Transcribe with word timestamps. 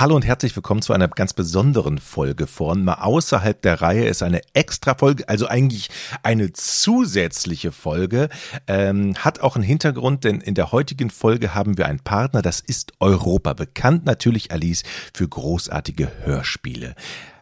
Hallo 0.00 0.14
und 0.14 0.24
herzlich 0.24 0.54
willkommen 0.54 0.80
zu 0.80 0.92
einer 0.92 1.08
ganz 1.08 1.32
besonderen 1.32 1.98
Folge 1.98 2.46
von 2.46 2.84
Mal 2.84 2.98
außerhalb 3.00 3.60
der 3.60 3.82
Reihe 3.82 4.06
ist 4.06 4.22
eine 4.22 4.42
extra 4.54 4.94
Folge, 4.94 5.28
also 5.28 5.48
eigentlich 5.48 5.90
eine 6.22 6.52
zusätzliche 6.52 7.72
Folge. 7.72 8.28
Ähm, 8.68 9.16
hat 9.16 9.40
auch 9.40 9.56
einen 9.56 9.64
Hintergrund, 9.64 10.22
denn 10.22 10.40
in 10.40 10.54
der 10.54 10.70
heutigen 10.70 11.10
Folge 11.10 11.52
haben 11.56 11.78
wir 11.78 11.86
einen 11.86 11.98
Partner, 11.98 12.42
das 12.42 12.60
ist 12.60 12.92
Europa. 13.00 13.54
Bekannt 13.54 14.06
natürlich, 14.06 14.52
Alice, 14.52 14.84
für 15.12 15.26
großartige 15.26 16.08
Hörspiele. 16.22 16.94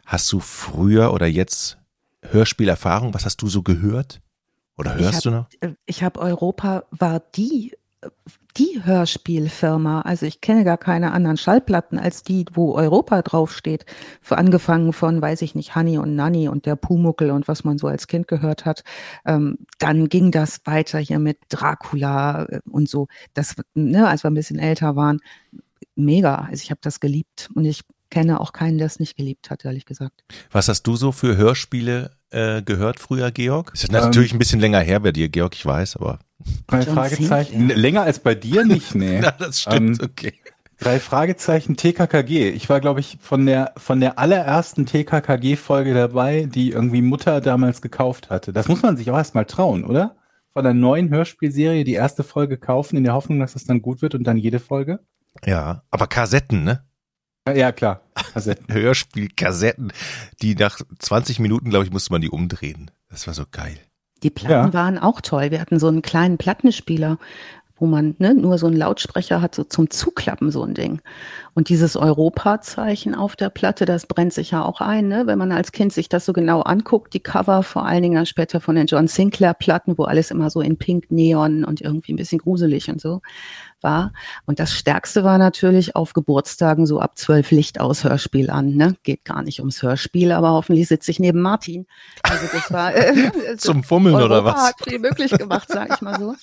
Hast 0.07 0.32
du 0.32 0.41
früher 0.41 1.12
oder 1.12 1.27
jetzt 1.27 1.77
Hörspielerfahrung? 2.23 3.12
Was 3.12 3.27
hast 3.27 3.43
du 3.43 3.48
so 3.48 3.62
gehört? 3.62 4.23
Oder 4.79 4.95
hörst 4.95 5.16
hab, 5.16 5.23
du 5.25 5.30
noch? 5.30 5.46
Äh, 5.61 5.75
ich 5.84 6.02
habe 6.02 6.20
Europa 6.20 6.84
war 6.91 7.20
die 7.20 7.77
die 8.57 8.80
Hörspielfirma. 8.82 10.02
Also 10.02 10.27
ich 10.27 10.41
kenne 10.41 10.64
gar 10.64 10.79
keine 10.79 11.12
anderen 11.12 11.36
Schallplatten 11.36 11.98
als 11.98 12.23
die, 12.23 12.46
wo 12.52 12.75
Europa 12.75 13.23
draufsteht. 13.23 13.84
Für 14.20 14.38
angefangen 14.38 14.92
von, 14.92 15.20
weiß 15.20 15.42
ich 15.42 15.55
nicht, 15.55 15.77
Honey 15.77 15.98
und 15.98 16.15
Nanny 16.15 16.48
und 16.48 16.66
der 16.66 16.77
Pumuckel 16.77 17.30
und 17.30 17.48
was 17.48 17.65
man 17.65 17.79
so 17.79 17.87
als 17.87 18.06
Kind 18.06 18.29
gehört 18.29 18.65
hat. 18.65 18.82
Ähm, 19.24 19.59
dann 19.79 20.09
ging 20.09 20.30
das 20.30 20.60
weiter 20.65 20.98
hier 20.98 21.19
mit 21.19 21.38
Dracula 21.48 22.45
äh, 22.45 22.60
und 22.70 22.88
so. 22.88 23.09
Das, 23.34 23.56
ne, 23.74 24.09
als 24.09 24.24
wir 24.24 24.30
ein 24.30 24.34
bisschen 24.34 24.59
älter 24.59 24.96
waren, 24.96 25.20
mega. 25.95 26.37
Also 26.37 26.62
ich 26.62 26.70
habe 26.70 26.80
das 26.82 27.01
geliebt 27.01 27.51
und 27.54 27.65
ich 27.65 27.82
kenne 28.10 28.41
auch 28.41 28.52
keinen, 28.52 28.79
der 28.79 28.87
es 28.87 29.01
nicht 29.01 29.16
geliebt 29.16 29.51
hat, 29.51 29.65
ehrlich 29.65 29.84
gesagt. 29.84 30.23
Was 30.51 30.68
hast 30.68 30.84
du 30.84 30.96
so 30.96 31.12
für 31.12 31.37
Hörspiele 31.37 32.12
äh, 32.30 32.62
gehört 32.62 33.01
früher, 33.01 33.30
Georg? 33.30 33.73
Das 33.73 33.84
ist 33.84 33.93
natürlich 33.93 34.30
ähm, 34.30 34.37
ein 34.37 34.38
bisschen 34.38 34.60
länger 34.60 34.80
her 34.80 35.01
bei 35.01 35.12
dir, 35.12 35.29
Georg, 35.29 35.54
ich 35.54 35.66
weiß, 35.66 35.96
aber. 35.96 36.20
Drei 36.66 36.82
John 36.82 36.95
Fragezeichen. 36.95 37.58
Sinclair. 37.58 37.78
Länger 37.78 38.02
als 38.02 38.18
bei 38.18 38.34
dir 38.34 38.64
nicht, 38.64 38.95
nee. 38.95 39.20
Na, 39.22 39.30
das 39.32 39.62
stimmt, 39.62 40.00
ähm, 40.00 40.08
okay. 40.10 40.34
Drei 40.78 41.00
Fragezeichen 41.00 41.76
TKKG. 41.76 42.50
Ich 42.50 42.68
war, 42.68 42.80
glaube 42.80 43.00
ich, 43.00 43.16
von 43.20 43.46
der, 43.46 43.72
von 43.78 44.00
der 44.00 44.18
allerersten 44.18 44.84
TKKG-Folge 44.84 45.95
dabei, 45.95 46.45
die 46.45 46.70
irgendwie 46.70 47.01
Mutter 47.01 47.40
damals 47.40 47.80
gekauft 47.80 48.28
hatte. 48.28 48.52
Das 48.52 48.68
muss 48.68 48.82
man 48.82 48.96
sich 48.98 49.10
auch 49.10 49.16
erstmal 49.16 49.46
trauen, 49.46 49.84
oder? 49.84 50.16
Von 50.52 50.65
der 50.65 50.74
neuen 50.74 51.09
Hörspielserie 51.09 51.84
die 51.84 51.95
erste 51.95 52.24
Folge 52.24 52.59
kaufen, 52.59 52.96
in 52.96 53.04
der 53.04 53.15
Hoffnung, 53.15 53.40
dass 53.40 53.56
es 53.56 53.65
dann 53.65 53.80
gut 53.80 54.02
wird 54.02 54.15
und 54.15 54.24
dann 54.24 54.37
jede 54.37 54.59
Folge. 54.59 55.00
Ja, 55.45 55.82
aber 55.90 56.06
Kassetten, 56.06 56.65
ne? 56.65 56.84
Ja, 57.54 57.73
klar. 57.73 58.02
Kassetten. 58.32 58.66
Hörspielkassetten, 58.74 59.93
die 60.43 60.54
nach 60.56 60.80
20 60.98 61.38
Minuten, 61.38 61.71
glaube 61.71 61.84
ich, 61.87 61.93
musste 61.93 62.12
man 62.12 62.21
die 62.21 62.30
umdrehen. 62.30 62.90
Das 63.09 63.26
war 63.26 63.34
so 63.34 63.45
geil. 63.50 63.78
Die 64.22 64.31
Platten 64.31 64.69
ja. 64.69 64.72
waren 64.72 64.98
auch 64.98 65.20
toll. 65.20 65.50
Wir 65.50 65.60
hatten 65.60 65.78
so 65.78 65.88
einen 65.88 66.03
kleinen 66.03 66.38
Plattenspieler, 66.38 67.19
wo 67.78 67.87
man 67.87 68.15
ne, 68.19 68.34
nur 68.34 68.59
so 68.59 68.66
einen 68.66 68.77
Lautsprecher 68.77 69.43
hat, 69.43 69.55
so 69.55 69.65
zum 69.65 69.91
Zuklappen 69.91 70.50
so 70.50 70.62
ein 70.62 70.75
Ding. 70.75 71.00
Und 71.55 71.69
dieses 71.69 71.97
Europa-Zeichen 71.97 73.15
auf 73.15 73.37
der 73.37 73.50
Platte, 73.50 73.84
das 73.84 74.06
brennt 74.06 74.33
sich 74.33 74.50
ja 74.50 74.65
auch 74.65 74.81
ein, 74.81 75.09
ne? 75.09 75.27
wenn 75.27 75.38
man 75.38 75.53
als 75.53 75.72
Kind 75.72 75.93
sich 75.93 76.09
das 76.09 76.25
so 76.25 76.33
genau 76.33 76.62
anguckt, 76.62 77.15
die 77.15 77.21
Cover 77.21 77.62
vor 77.62 77.87
allen 77.87 78.03
Dingen 78.03 78.27
später 78.27 78.60
von 78.60 78.77
den 78.77 78.87
John 78.87 79.09
Sinclair-Platten, 79.09 79.99
wo 79.99 80.05
alles 80.05 80.31
immer 80.31 80.50
so 80.50 80.60
in 80.60 80.78
Pink, 80.78 81.10
Neon 81.10 81.65
und 81.65 81.81
irgendwie 81.81 82.12
ein 82.12 82.16
bisschen 82.16 82.38
gruselig 82.38 82.88
und 82.91 83.00
so 83.00 83.21
war. 83.83 84.12
Und 84.47 84.59
das 84.59 84.72
Stärkste 84.72 85.22
war 85.25 85.38
natürlich 85.38 85.97
auf 85.97 86.12
Geburtstagen 86.12 86.87
so 86.87 87.00
ab 87.00 87.16
zwölf 87.16 87.50
Licht 87.50 87.81
aus 87.81 88.05
Hörspiel 88.05 88.50
an. 88.50 88.75
Ne? 88.75 88.97
Geht 89.03 89.25
gar 89.25 89.43
nicht 89.43 89.61
ums 89.61 89.83
Hörspiel, 89.83 90.33
aber 90.33 90.50
hoffentlich 90.50 90.88
sitze 90.88 91.11
ich 91.11 91.21
neben 91.21 91.41
Martin. 91.41 91.87
Also 92.22 92.47
das 92.53 92.72
war 92.72 92.94
äh, 92.94 93.56
zum 93.59 93.83
Fummeln 93.83 94.16
Europa 94.16 94.27
oder 94.27 94.44
was? 94.44 94.69
Hat 94.69 94.75
viel 94.83 94.99
möglich 94.99 95.31
gemacht, 95.31 95.69
sag 95.69 95.94
ich 95.94 96.00
mal 96.00 96.19
so. 96.19 96.34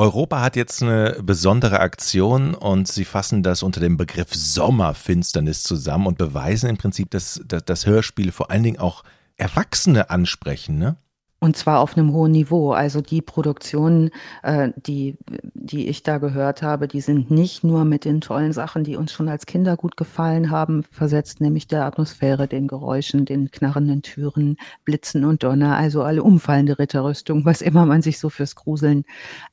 Europa 0.00 0.40
hat 0.40 0.56
jetzt 0.56 0.82
eine 0.82 1.18
besondere 1.22 1.80
Aktion 1.80 2.54
und 2.54 2.88
sie 2.88 3.04
fassen 3.04 3.42
das 3.42 3.62
unter 3.62 3.80
dem 3.80 3.98
Begriff 3.98 4.32
Sommerfinsternis 4.32 5.62
zusammen 5.62 6.06
und 6.06 6.16
beweisen 6.16 6.70
im 6.70 6.78
Prinzip, 6.78 7.10
dass, 7.10 7.38
dass 7.46 7.66
das 7.66 7.84
Hörspiel 7.84 8.32
vor 8.32 8.50
allen 8.50 8.62
Dingen 8.62 8.78
auch 8.78 9.04
Erwachsene 9.36 10.08
ansprechen, 10.08 10.78
ne? 10.78 10.96
Und 11.42 11.56
zwar 11.56 11.80
auf 11.80 11.96
einem 11.96 12.12
hohen 12.12 12.32
Niveau. 12.32 12.72
Also 12.72 13.00
die 13.00 13.22
Produktionen, 13.22 14.10
äh, 14.42 14.72
die, 14.76 15.16
die 15.54 15.88
ich 15.88 16.02
da 16.02 16.18
gehört 16.18 16.60
habe, 16.60 16.86
die 16.86 17.00
sind 17.00 17.30
nicht 17.30 17.64
nur 17.64 17.86
mit 17.86 18.04
den 18.04 18.20
tollen 18.20 18.52
Sachen, 18.52 18.84
die 18.84 18.96
uns 18.96 19.10
schon 19.10 19.26
als 19.30 19.46
Kinder 19.46 19.78
gut 19.78 19.96
gefallen 19.96 20.50
haben, 20.50 20.82
versetzt, 20.90 21.40
nämlich 21.40 21.66
der 21.66 21.86
Atmosphäre, 21.86 22.46
den 22.46 22.68
Geräuschen, 22.68 23.24
den 23.24 23.50
knarrenden 23.50 24.02
Türen, 24.02 24.58
Blitzen 24.84 25.24
und 25.24 25.42
Donner, 25.42 25.78
also 25.78 26.02
alle 26.02 26.22
umfallende 26.22 26.78
Ritterrüstung, 26.78 27.46
was 27.46 27.62
immer 27.62 27.86
man 27.86 28.02
sich 28.02 28.18
so 28.18 28.28
fürs 28.28 28.54
Gruseln 28.54 29.04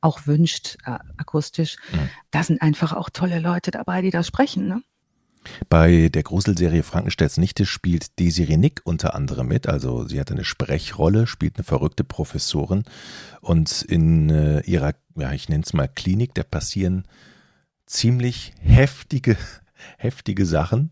auch 0.02 0.28
wünscht, 0.28 0.78
äh, 0.86 1.00
akustisch. 1.16 1.78
Mhm. 1.94 2.10
Da 2.32 2.44
sind 2.44 2.62
einfach 2.62 2.92
auch 2.92 3.10
tolle 3.10 3.40
Leute 3.40 3.72
dabei, 3.72 4.02
die 4.02 4.12
da 4.12 4.24
sprechen. 4.24 4.68
Ne? 4.68 4.82
Bei 5.70 6.10
der 6.10 6.24
Gruselserie 6.24 6.84
Frankensteins 6.84 7.38
Nichte 7.38 7.66
spielt 7.66 8.20
Desiree 8.20 8.58
Nick 8.58 8.82
unter 8.84 9.16
anderem 9.16 9.48
mit. 9.48 9.68
Also 9.68 10.08
sie 10.08 10.20
hat 10.20 10.32
eine 10.32 10.44
Sprechrolle, 10.44 11.28
spielt 11.28 11.58
eine 11.58 11.64
verrückte 11.64 12.04
Professorin. 12.04 12.84
Und 13.42 13.82
in 13.82 14.30
äh, 14.30 14.62
ihrer, 14.62 14.94
ja, 15.16 15.32
ich 15.34 15.50
nenne 15.50 15.64
es 15.64 15.74
mal 15.74 15.88
Klinik, 15.88 16.34
da 16.34 16.44
passieren 16.44 17.06
ziemlich 17.86 18.54
heftige, 18.62 19.38
heftige 19.98 20.46
Sachen 20.46 20.92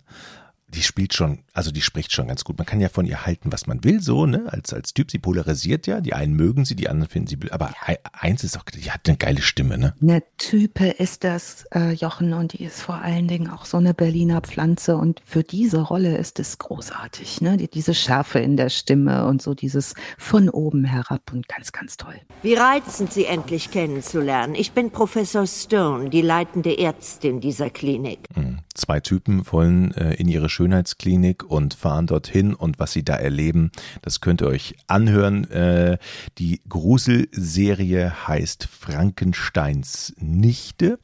die 0.76 0.84
spielt 0.84 1.14
schon, 1.14 1.40
also 1.54 1.72
die 1.72 1.82
spricht 1.82 2.12
schon 2.12 2.28
ganz 2.28 2.44
gut. 2.44 2.58
Man 2.58 2.66
kann 2.66 2.82
ja 2.82 2.90
von 2.90 3.06
ihr 3.06 3.26
halten, 3.26 3.52
was 3.52 3.68
man 3.68 3.84
will, 3.84 4.02
so, 4.02 4.26
ne, 4.26 4.44
als, 4.48 4.74
als 4.74 4.94
Typ. 4.94 5.10
Sie 5.10 5.20
polarisiert 5.20 5.88
ja. 5.88 6.02
Die 6.02 6.14
einen 6.14 6.34
mögen 6.34 6.66
sie, 6.66 6.76
die 6.76 6.90
anderen 6.90 7.10
finden 7.10 7.28
sie, 7.28 7.52
aber 7.52 7.74
ja. 7.88 7.96
eins 8.14 8.44
ist 8.44 8.58
auch, 8.58 8.64
die 8.64 8.92
hat 8.92 9.08
eine 9.08 9.18
geile 9.18 9.42
Stimme, 9.42 9.78
ne? 9.78 9.94
Eine 10.02 10.24
Type 10.38 10.88
ist 10.88 11.24
das, 11.24 11.66
äh, 11.74 11.92
Jochen, 11.94 12.34
und 12.34 12.54
die 12.54 12.64
ist 12.64 12.82
vor 12.82 12.96
allen 12.96 13.28
Dingen 13.28 13.50
auch 13.50 13.66
so 13.66 13.78
eine 13.78 13.94
Berliner 13.94 14.42
Pflanze. 14.42 14.98
Und 14.98 15.22
für 15.26 15.44
diese 15.44 15.82
Rolle 15.82 16.18
ist 16.18 16.40
es 16.40 16.58
großartig, 16.58 17.42
ne? 17.42 17.58
Die, 17.58 17.70
diese 17.70 17.94
Schärfe 17.94 18.40
in 18.40 18.58
der 18.58 18.70
Stimme 18.70 19.26
und 19.26 19.42
so 19.42 19.54
dieses 19.54 19.94
von 20.18 20.50
oben 20.50 20.84
herab 20.84 21.32
und 21.32 21.48
ganz, 21.48 21.72
ganz 21.72 21.98
toll. 21.98 22.16
Wie 22.42 22.56
reizend, 22.56 23.14
Sie 23.14 23.26
endlich 23.26 23.72
kennenzulernen. 23.72 24.56
Ich 24.56 24.74
bin 24.74 24.92
Professor 24.92 25.48
Stone, 25.48 26.10
die 26.10 26.22
leitende 26.22 26.78
Ärztin 26.78 27.40
dieser 27.40 27.70
Klinik. 27.70 28.28
Mhm. 28.36 28.60
Zwei 28.74 29.00
Typen 29.00 29.50
wollen 29.52 29.94
äh, 29.94 30.16
in 30.16 30.28
ihre 30.28 30.50
Schönheitsklinik 30.66 31.44
und 31.44 31.76
fahren 31.76 32.08
dorthin 32.08 32.56
und 32.56 32.80
was 32.80 32.92
sie 32.92 33.04
da 33.04 33.16
erleben, 33.16 33.72
das 34.02 34.20
könnt 34.20 34.42
ihr 34.42 34.48
euch 34.48 34.76
anhören. 34.88 35.44
Äh, 35.52 36.00
die 36.40 36.60
Gruselserie 36.68 38.28
heißt 38.28 38.68
Frankensteins 38.68 40.16
Nichte, 40.18 40.98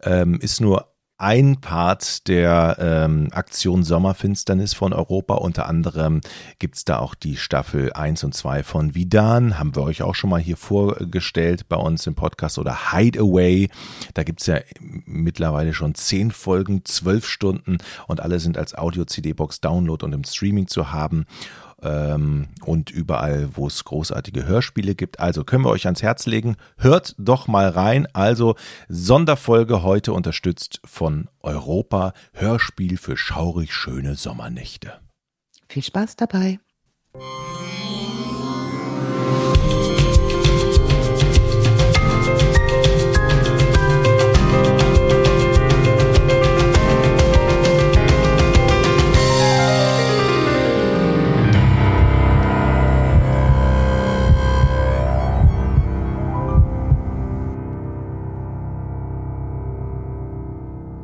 ähm, 0.00 0.38
ist 0.40 0.60
nur 0.60 0.89
ein 1.20 1.60
Part 1.60 2.28
der 2.28 2.76
ähm, 2.80 3.28
Aktion 3.32 3.84
Sommerfinsternis 3.84 4.72
von 4.72 4.94
Europa. 4.94 5.34
Unter 5.34 5.66
anderem 5.66 6.22
gibt's 6.58 6.86
da 6.86 6.98
auch 6.98 7.14
die 7.14 7.36
Staffel 7.36 7.92
1 7.92 8.24
und 8.24 8.34
2 8.34 8.62
von 8.62 8.94
Vidan, 8.94 9.58
haben 9.58 9.76
wir 9.76 9.82
euch 9.82 10.02
auch 10.02 10.14
schon 10.14 10.30
mal 10.30 10.40
hier 10.40 10.56
vorgestellt 10.56 11.68
bei 11.68 11.76
uns 11.76 12.06
im 12.06 12.14
Podcast 12.14 12.58
oder 12.58 12.92
Hideaway. 12.92 13.68
Da 14.14 14.22
gibt's 14.22 14.46
ja 14.46 14.60
mittlerweile 14.80 15.74
schon 15.74 15.94
zehn 15.94 16.30
Folgen, 16.30 16.86
zwölf 16.86 17.26
Stunden 17.26 17.78
und 18.06 18.20
alle 18.20 18.40
sind 18.40 18.56
als 18.56 18.74
Audio-CD-Box 18.74 19.60
Download 19.60 20.02
und 20.02 20.14
im 20.14 20.24
Streaming 20.24 20.68
zu 20.68 20.90
haben 20.90 21.26
ähm, 21.82 22.48
und 22.64 22.90
überall, 22.90 23.50
wo 23.54 23.66
es 23.66 23.84
großartige 23.84 24.46
Hörspiele 24.46 24.94
gibt. 24.94 25.20
Also 25.20 25.44
können 25.44 25.64
wir 25.64 25.70
euch 25.70 25.86
ans 25.86 26.02
Herz 26.02 26.26
legen. 26.26 26.56
Hört 26.76 27.14
doch 27.18 27.48
mal 27.48 27.68
rein. 27.68 28.06
Also 28.12 28.56
Sonderfolge 28.88 29.82
heute 29.82 30.12
unterstützt 30.12 30.80
von 30.84 31.28
Europa. 31.40 32.12
Hörspiel 32.32 32.96
für 32.96 33.16
schaurig 33.16 33.72
schöne 33.72 34.14
Sommernächte. 34.14 35.00
Viel 35.68 35.82
Spaß 35.84 36.16
dabei. 36.16 36.58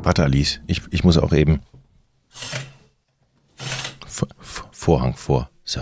Warte, 0.06 0.22
Alice, 0.22 0.60
ich, 0.68 0.82
ich 0.92 1.02
muss 1.02 1.18
auch 1.18 1.32
eben. 1.32 1.62
V 4.06 4.28
Vorhang 4.70 5.16
vor. 5.16 5.50
So. 5.64 5.80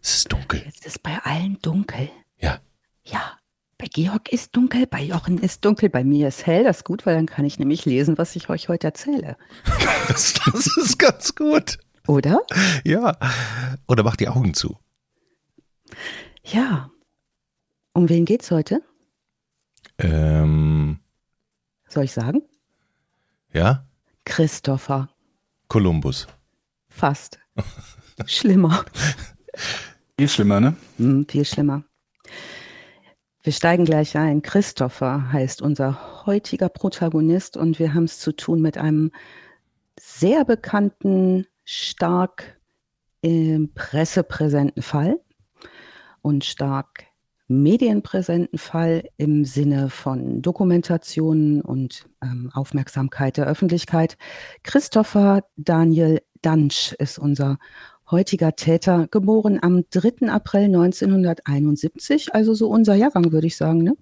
Es 0.00 0.14
ist 0.14 0.32
dunkel. 0.32 0.62
Ist 0.66 0.86
es 0.86 0.98
bei 0.98 1.18
allen 1.24 1.58
dunkel? 1.60 2.08
Ja. 2.38 2.60
Ja. 3.04 3.36
Bei 3.76 3.84
Georg 3.84 4.32
ist 4.32 4.56
dunkel, 4.56 4.86
bei 4.86 5.02
Jochen 5.02 5.36
ist 5.36 5.62
dunkel, 5.62 5.90
bei 5.90 6.04
mir 6.04 6.28
ist 6.28 6.46
hell. 6.46 6.64
Das 6.64 6.78
ist 6.78 6.84
gut, 6.84 7.04
weil 7.04 7.14
dann 7.14 7.26
kann 7.26 7.44
ich 7.44 7.58
nämlich 7.58 7.84
lesen, 7.84 8.16
was 8.16 8.34
ich 8.34 8.48
euch 8.48 8.70
heute 8.70 8.86
erzähle. 8.86 9.36
das, 10.08 10.32
das 10.32 10.66
ist 10.78 10.98
ganz 10.98 11.34
gut. 11.34 11.78
Oder? 12.08 12.40
Ja. 12.82 13.18
Oder 13.86 14.04
mach 14.04 14.16
die 14.16 14.28
Augen 14.28 14.54
zu. 14.54 14.78
Ja. 16.44 16.90
Um 17.92 18.08
wen 18.08 18.24
geht's 18.24 18.50
heute? 18.50 18.80
Ähm. 19.98 21.00
Soll 21.88 22.04
ich 22.04 22.12
sagen? 22.12 22.40
Ja? 23.52 23.86
Christopher. 24.24 25.08
Kolumbus. 25.68 26.26
Fast. 26.88 27.38
Schlimmer. 28.26 28.84
Viel 30.18 30.28
schlimmer, 30.28 30.60
ne? 30.60 30.76
Hm, 30.98 31.26
viel 31.26 31.46
schlimmer. 31.46 31.82
Wir 33.42 33.54
steigen 33.54 33.86
gleich 33.86 34.18
ein. 34.18 34.42
Christopher 34.42 35.32
heißt 35.32 35.62
unser 35.62 36.26
heutiger 36.26 36.68
Protagonist 36.68 37.56
und 37.56 37.78
wir 37.78 37.94
haben 37.94 38.04
es 38.04 38.18
zu 38.18 38.32
tun 38.32 38.60
mit 38.60 38.76
einem 38.76 39.12
sehr 39.98 40.44
bekannten, 40.44 41.46
stark 41.64 42.60
im 43.22 43.72
pressepräsenten 43.72 44.82
Fall 44.82 45.18
und 46.20 46.44
stark 46.44 47.06
medienpräsenten 47.50 48.58
Fall 48.58 49.04
im 49.16 49.44
Sinne 49.44 49.90
von 49.90 50.40
Dokumentationen 50.40 51.60
und 51.60 52.06
ähm, 52.22 52.50
Aufmerksamkeit 52.54 53.36
der 53.36 53.46
Öffentlichkeit. 53.46 54.16
Christopher 54.62 55.42
Daniel 55.56 56.20
Dansch 56.42 56.94
ist 56.98 57.18
unser 57.18 57.58
heutiger 58.10 58.56
Täter, 58.56 59.08
geboren 59.10 59.58
am 59.62 59.84
3. 59.90 60.28
April 60.28 60.64
1971, 60.64 62.34
also 62.34 62.54
so 62.54 62.68
unser 62.68 62.94
Jahrgang, 62.94 63.32
würde 63.32 63.46
ich 63.46 63.56
sagen, 63.56 63.82
ne? 63.82 63.94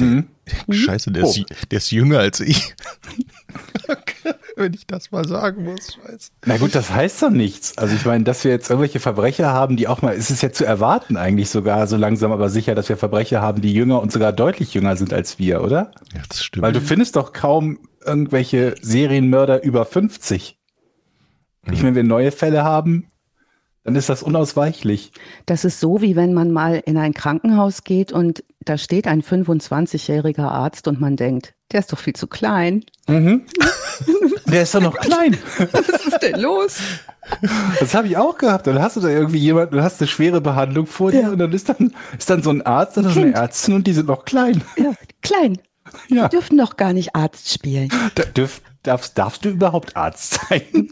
Mhm. 0.00 0.28
Scheiße, 0.70 1.10
der, 1.10 1.24
oh. 1.24 1.30
ist, 1.30 1.44
der 1.70 1.78
ist 1.78 1.90
jünger 1.90 2.18
als 2.18 2.40
ich. 2.40 2.74
Wenn 4.56 4.74
ich 4.74 4.86
das 4.86 5.10
mal 5.10 5.26
sagen 5.26 5.64
muss, 5.64 5.94
scheiße. 5.94 6.30
Na 6.46 6.56
gut, 6.58 6.74
das 6.74 6.90
heißt 6.90 7.22
doch 7.22 7.30
nichts. 7.30 7.76
Also 7.78 7.94
ich 7.94 8.04
meine, 8.04 8.24
dass 8.24 8.44
wir 8.44 8.50
jetzt 8.50 8.70
irgendwelche 8.70 9.00
Verbrecher 9.00 9.52
haben, 9.52 9.76
die 9.76 9.88
auch 9.88 10.02
mal, 10.02 10.14
es 10.14 10.30
ist 10.30 10.42
ja 10.42 10.52
zu 10.52 10.64
erwarten 10.64 11.16
eigentlich 11.16 11.50
sogar 11.50 11.86
so 11.86 11.96
langsam 11.96 12.32
aber 12.32 12.48
sicher, 12.48 12.74
dass 12.74 12.88
wir 12.88 12.96
Verbrecher 12.96 13.40
haben, 13.40 13.60
die 13.62 13.72
jünger 13.72 14.00
und 14.00 14.12
sogar 14.12 14.32
deutlich 14.32 14.74
jünger 14.74 14.96
sind 14.96 15.12
als 15.12 15.38
wir, 15.38 15.62
oder? 15.62 15.90
Ja, 16.14 16.22
das 16.28 16.44
stimmt. 16.44 16.62
Weil 16.62 16.72
du 16.72 16.80
findest 16.80 17.16
doch 17.16 17.32
kaum 17.32 17.78
irgendwelche 18.04 18.74
Serienmörder 18.80 19.62
über 19.62 19.84
50. 19.84 20.58
Mhm. 21.64 21.72
Ich, 21.72 21.82
wenn 21.82 21.94
wir 21.94 22.04
neue 22.04 22.32
Fälle 22.32 22.62
haben, 22.62 23.06
dann 23.84 23.96
ist 23.96 24.08
das 24.08 24.22
unausweichlich. 24.22 25.12
Das 25.46 25.64
ist 25.64 25.80
so, 25.80 26.00
wie 26.00 26.14
wenn 26.14 26.34
man 26.34 26.52
mal 26.52 26.82
in 26.84 26.96
ein 26.96 27.14
Krankenhaus 27.14 27.84
geht 27.84 28.12
und 28.12 28.44
da 28.60 28.78
steht 28.78 29.08
ein 29.08 29.22
25-jähriger 29.22 30.46
Arzt 30.46 30.86
und 30.86 31.00
man 31.00 31.16
denkt, 31.16 31.54
der 31.72 31.80
ist 31.80 31.92
doch 31.92 31.98
viel 31.98 32.14
zu 32.14 32.26
klein. 32.26 32.84
Mhm. 33.08 33.46
Der 34.46 34.62
ist 34.62 34.74
doch 34.74 34.82
noch 34.82 34.98
klein. 34.98 35.38
Was 35.72 36.06
ist 36.06 36.22
denn 36.22 36.40
los? 36.40 36.78
Das 37.80 37.94
habe 37.94 38.08
ich 38.08 38.16
auch 38.18 38.36
gehabt. 38.36 38.66
Dann 38.66 38.80
hast 38.82 38.96
du 38.96 39.00
da 39.00 39.08
irgendwie 39.08 39.38
jemanden, 39.38 39.76
du 39.76 39.82
hast 39.82 40.00
eine 40.00 40.08
schwere 40.08 40.40
Behandlung 40.40 40.86
vor 40.86 41.10
dir 41.10 41.22
ja. 41.22 41.30
und 41.30 41.38
dann 41.38 41.52
ist 41.52 41.68
dann, 41.68 41.94
ist 42.18 42.28
dann 42.28 42.42
so 42.42 42.50
ein 42.50 42.60
Arzt 42.60 42.98
und 42.98 43.06
eine 43.06 43.32
Ärztin 43.32 43.74
und 43.74 43.86
die 43.86 43.94
sind 43.94 44.08
noch 44.08 44.24
klein. 44.24 44.62
Ja, 44.76 44.92
klein. 45.22 45.58
Ja. 46.08 46.28
Die 46.28 46.36
dürfen 46.36 46.58
doch 46.58 46.76
gar 46.76 46.92
nicht 46.92 47.14
Arzt 47.14 47.52
spielen. 47.52 47.88
Da, 48.14 48.24
dürf, 48.24 48.60
darfst, 48.82 49.16
darfst 49.16 49.44
du 49.44 49.50
überhaupt 49.50 49.96
Arzt 49.96 50.40
sein? 50.48 50.90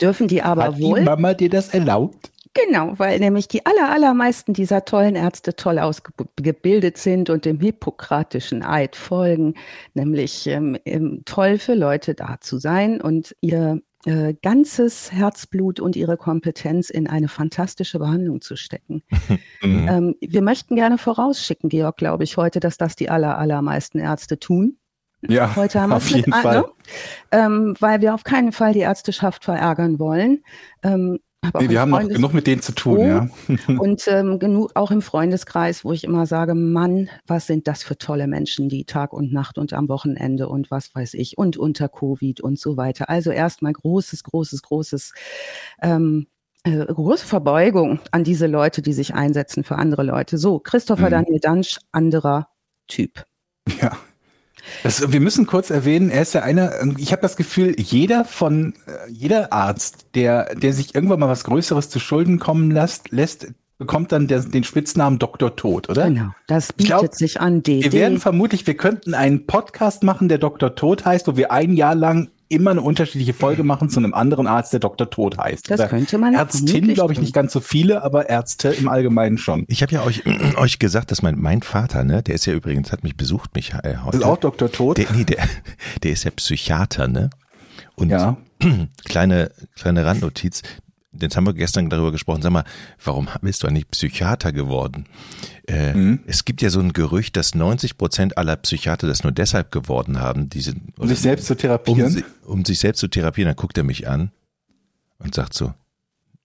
Dürfen 0.00 0.28
die 0.28 0.42
aber 0.42 0.64
Hat 0.64 0.80
wohl. 0.80 0.92
Hat 0.92 0.98
die 0.98 1.04
Mama 1.04 1.34
dir 1.34 1.50
das 1.50 1.68
erlaubt? 1.68 2.30
Genau, 2.52 2.98
weil 2.98 3.20
nämlich 3.20 3.46
die 3.46 3.64
aller, 3.64 3.90
allermeisten 3.90 4.54
dieser 4.54 4.84
tollen 4.84 5.14
Ärzte 5.14 5.54
toll 5.54 5.78
ausgebildet 5.78 6.98
sind 6.98 7.30
und 7.30 7.44
dem 7.44 7.60
hippokratischen 7.60 8.64
Eid 8.64 8.96
folgen, 8.96 9.54
nämlich 9.94 10.48
ähm, 10.48 10.76
toll 11.24 11.58
für 11.58 11.74
Leute 11.74 12.14
da 12.14 12.38
zu 12.40 12.58
sein 12.58 13.00
und 13.00 13.36
ihr 13.40 13.80
äh, 14.04 14.34
ganzes 14.42 15.12
Herzblut 15.12 15.78
und 15.78 15.94
ihre 15.94 16.16
Kompetenz 16.16 16.90
in 16.90 17.06
eine 17.06 17.28
fantastische 17.28 17.98
Behandlung 18.00 18.40
zu 18.40 18.56
stecken. 18.56 19.02
mhm. 19.62 19.88
ähm, 19.88 20.14
wir 20.20 20.42
möchten 20.42 20.74
gerne 20.74 20.98
vorausschicken, 20.98 21.68
Georg, 21.68 21.98
glaube 21.98 22.24
ich, 22.24 22.36
heute, 22.36 22.58
dass 22.58 22.78
das 22.78 22.96
die 22.96 23.10
aller, 23.10 23.38
allermeisten 23.38 23.98
Ärzte 23.98 24.40
tun. 24.40 24.79
Ja, 25.22 25.54
heute 25.56 25.80
haben 25.80 25.90
wir 25.90 25.96
auf 25.96 26.10
jeden 26.10 26.30
mit, 26.30 26.40
Fall. 26.40 26.60
Ne? 26.60 26.66
Ähm, 27.30 27.74
weil 27.80 28.00
wir 28.00 28.14
auf 28.14 28.24
keinen 28.24 28.52
Fall 28.52 28.72
die 28.72 28.80
Ärzteschaft 28.80 29.44
verärgern 29.44 29.98
wollen. 29.98 30.42
Ähm, 30.82 31.18
nee, 31.58 31.68
wir 31.68 31.80
haben 31.80 31.90
noch 31.90 32.06
genug 32.08 32.34
mit 32.34 32.46
denen 32.46 32.62
zu 32.62 32.72
tun, 32.72 32.98
oh, 32.98 33.04
ja. 33.04 33.28
und 33.78 34.06
ähm, 34.08 34.38
genug 34.38 34.72
auch 34.74 34.90
im 34.90 35.02
Freundeskreis, 35.02 35.84
wo 35.84 35.92
ich 35.92 36.04
immer 36.04 36.26
sage, 36.26 36.54
Mann, 36.54 37.08
was 37.26 37.46
sind 37.46 37.68
das 37.68 37.82
für 37.82 37.98
tolle 37.98 38.26
Menschen, 38.26 38.68
die 38.68 38.84
Tag 38.84 39.12
und 39.12 39.32
Nacht 39.32 39.58
und 39.58 39.72
am 39.72 39.88
Wochenende 39.88 40.48
und 40.48 40.70
was 40.70 40.94
weiß 40.94 41.14
ich 41.14 41.38
und 41.38 41.56
unter 41.56 41.88
Covid 41.88 42.40
und 42.40 42.58
so 42.58 42.76
weiter. 42.76 43.08
Also 43.08 43.30
erstmal 43.30 43.72
großes, 43.72 44.24
großes, 44.24 44.62
großes 44.62 45.12
ähm, 45.82 46.26
äh, 46.62 46.84
große 46.84 47.26
Verbeugung 47.26 48.00
an 48.10 48.22
diese 48.22 48.46
Leute, 48.46 48.82
die 48.82 48.92
sich 48.92 49.14
einsetzen 49.14 49.64
für 49.64 49.76
andere 49.76 50.02
Leute. 50.02 50.36
So, 50.36 50.58
Christopher 50.58 51.06
mhm. 51.06 51.10
Daniel 51.10 51.40
Dansch, 51.40 51.78
anderer 51.90 52.48
Typ. 52.86 53.24
Ja, 53.80 53.96
das, 54.82 55.12
wir 55.12 55.20
müssen 55.20 55.46
kurz 55.46 55.70
erwähnen, 55.70 56.10
er 56.10 56.22
ist 56.22 56.34
ja 56.34 56.42
einer, 56.42 56.72
ich 56.96 57.12
habe 57.12 57.22
das 57.22 57.36
Gefühl, 57.36 57.74
jeder 57.78 58.24
von, 58.24 58.74
äh, 58.86 59.10
jeder 59.10 59.52
Arzt, 59.52 60.06
der, 60.14 60.54
der 60.54 60.72
sich 60.72 60.94
irgendwann 60.94 61.20
mal 61.20 61.28
was 61.28 61.44
Größeres 61.44 61.88
zu 61.88 61.98
Schulden 61.98 62.38
kommen 62.38 62.70
lässt, 62.70 63.10
lässt 63.10 63.48
bekommt 63.80 64.12
dann 64.12 64.28
der, 64.28 64.40
den 64.40 64.62
Spitznamen 64.62 65.18
Dr. 65.18 65.56
Tod, 65.56 65.88
oder? 65.88 66.04
Genau, 66.04 66.32
das 66.46 66.72
bietet 66.72 66.98
glaub, 66.98 67.14
sich 67.14 67.40
an. 67.40 67.62
DD. 67.62 67.84
Wir 67.84 67.92
werden 67.92 68.20
vermutlich, 68.20 68.66
wir 68.66 68.76
könnten 68.76 69.14
einen 69.14 69.46
Podcast 69.46 70.02
machen, 70.02 70.28
der 70.28 70.36
Dr. 70.36 70.74
Tod 70.74 71.06
heißt, 71.06 71.26
wo 71.26 71.36
wir 71.36 71.50
ein 71.50 71.72
Jahr 71.72 71.94
lang 71.94 72.28
immer 72.50 72.72
eine 72.72 72.82
unterschiedliche 72.82 73.32
Folge 73.32 73.62
machen 73.62 73.88
zu 73.88 74.00
einem 74.00 74.12
anderen 74.12 74.46
Arzt, 74.46 74.72
der 74.72 74.80
Dr. 74.80 75.08
Tod 75.08 75.38
heißt. 75.38 75.70
Das 75.70 75.80
Oder 75.80 75.88
könnte 75.88 76.18
man 76.18 76.34
Ärztin, 76.34 76.92
glaube 76.94 77.12
ich, 77.12 77.20
nicht 77.20 77.32
ganz 77.32 77.52
so 77.52 77.60
viele, 77.60 78.02
aber 78.02 78.28
Ärzte 78.28 78.70
im 78.70 78.88
Allgemeinen 78.88 79.38
schon. 79.38 79.64
Ich 79.68 79.82
habe 79.82 79.92
ja 79.92 80.02
euch, 80.02 80.24
euch 80.56 80.78
gesagt, 80.78 81.10
dass 81.12 81.22
mein, 81.22 81.38
mein 81.38 81.62
Vater, 81.62 82.04
ne, 82.04 82.22
der 82.22 82.34
ist 82.34 82.46
ja 82.46 82.52
übrigens, 82.52 82.92
hat 82.92 83.04
mich 83.04 83.16
besucht, 83.16 83.54
mich 83.54 83.72
äh, 83.82 83.96
heute. 84.04 84.18
Ist 84.18 84.24
auch 84.24 84.36
Dr. 84.36 84.70
Tod? 84.70 84.98
Der, 84.98 85.06
nee, 85.12 85.24
der, 85.24 85.48
der 86.02 86.10
ist 86.10 86.24
ja 86.24 86.30
Psychiater, 86.32 87.08
ne? 87.08 87.30
Und 87.94 88.10
ja. 88.10 88.36
kleine, 89.04 89.52
kleine 89.76 90.04
Randnotiz, 90.04 90.62
Jetzt 91.12 91.36
haben 91.36 91.44
wir 91.44 91.54
gestern 91.54 91.90
darüber 91.90 92.12
gesprochen. 92.12 92.40
Sag 92.42 92.52
mal, 92.52 92.64
warum 93.02 93.28
bist 93.42 93.62
du 93.62 93.66
eigentlich 93.66 93.90
Psychiater 93.90 94.52
geworden? 94.52 95.06
Äh, 95.66 95.92
mhm. 95.94 96.20
Es 96.26 96.44
gibt 96.44 96.62
ja 96.62 96.70
so 96.70 96.78
ein 96.78 96.92
Gerücht, 96.92 97.36
dass 97.36 97.54
90 97.54 97.98
Prozent 97.98 98.38
aller 98.38 98.56
Psychiater 98.56 99.08
das 99.08 99.24
nur 99.24 99.32
deshalb 99.32 99.72
geworden 99.72 100.20
haben, 100.20 100.48
diese, 100.48 100.74
um 100.98 101.08
sich 101.08 101.18
selbst 101.18 101.46
zu 101.46 101.56
therapieren. 101.56 102.24
Um, 102.44 102.52
um 102.58 102.64
sich 102.64 102.78
selbst 102.78 103.00
zu 103.00 103.08
therapieren. 103.08 103.48
Dann 103.48 103.56
guckt 103.56 103.76
er 103.76 103.84
mich 103.84 104.08
an 104.08 104.30
und 105.18 105.34
sagt 105.34 105.54
so, 105.54 105.74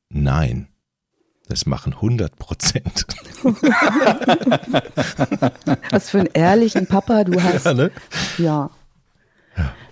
nein. 0.10 0.68
Das 1.48 1.68
machen 1.68 1.94
100 1.94 2.38
Prozent. 2.38 3.06
Was 5.92 6.10
für 6.10 6.22
einen 6.22 6.30
ehrlichen 6.34 6.88
Papa 6.88 7.24
du 7.24 7.40
hast. 7.44 7.66
Ja, 7.66 7.74
ne? 7.76 7.92
ja. 8.40 8.72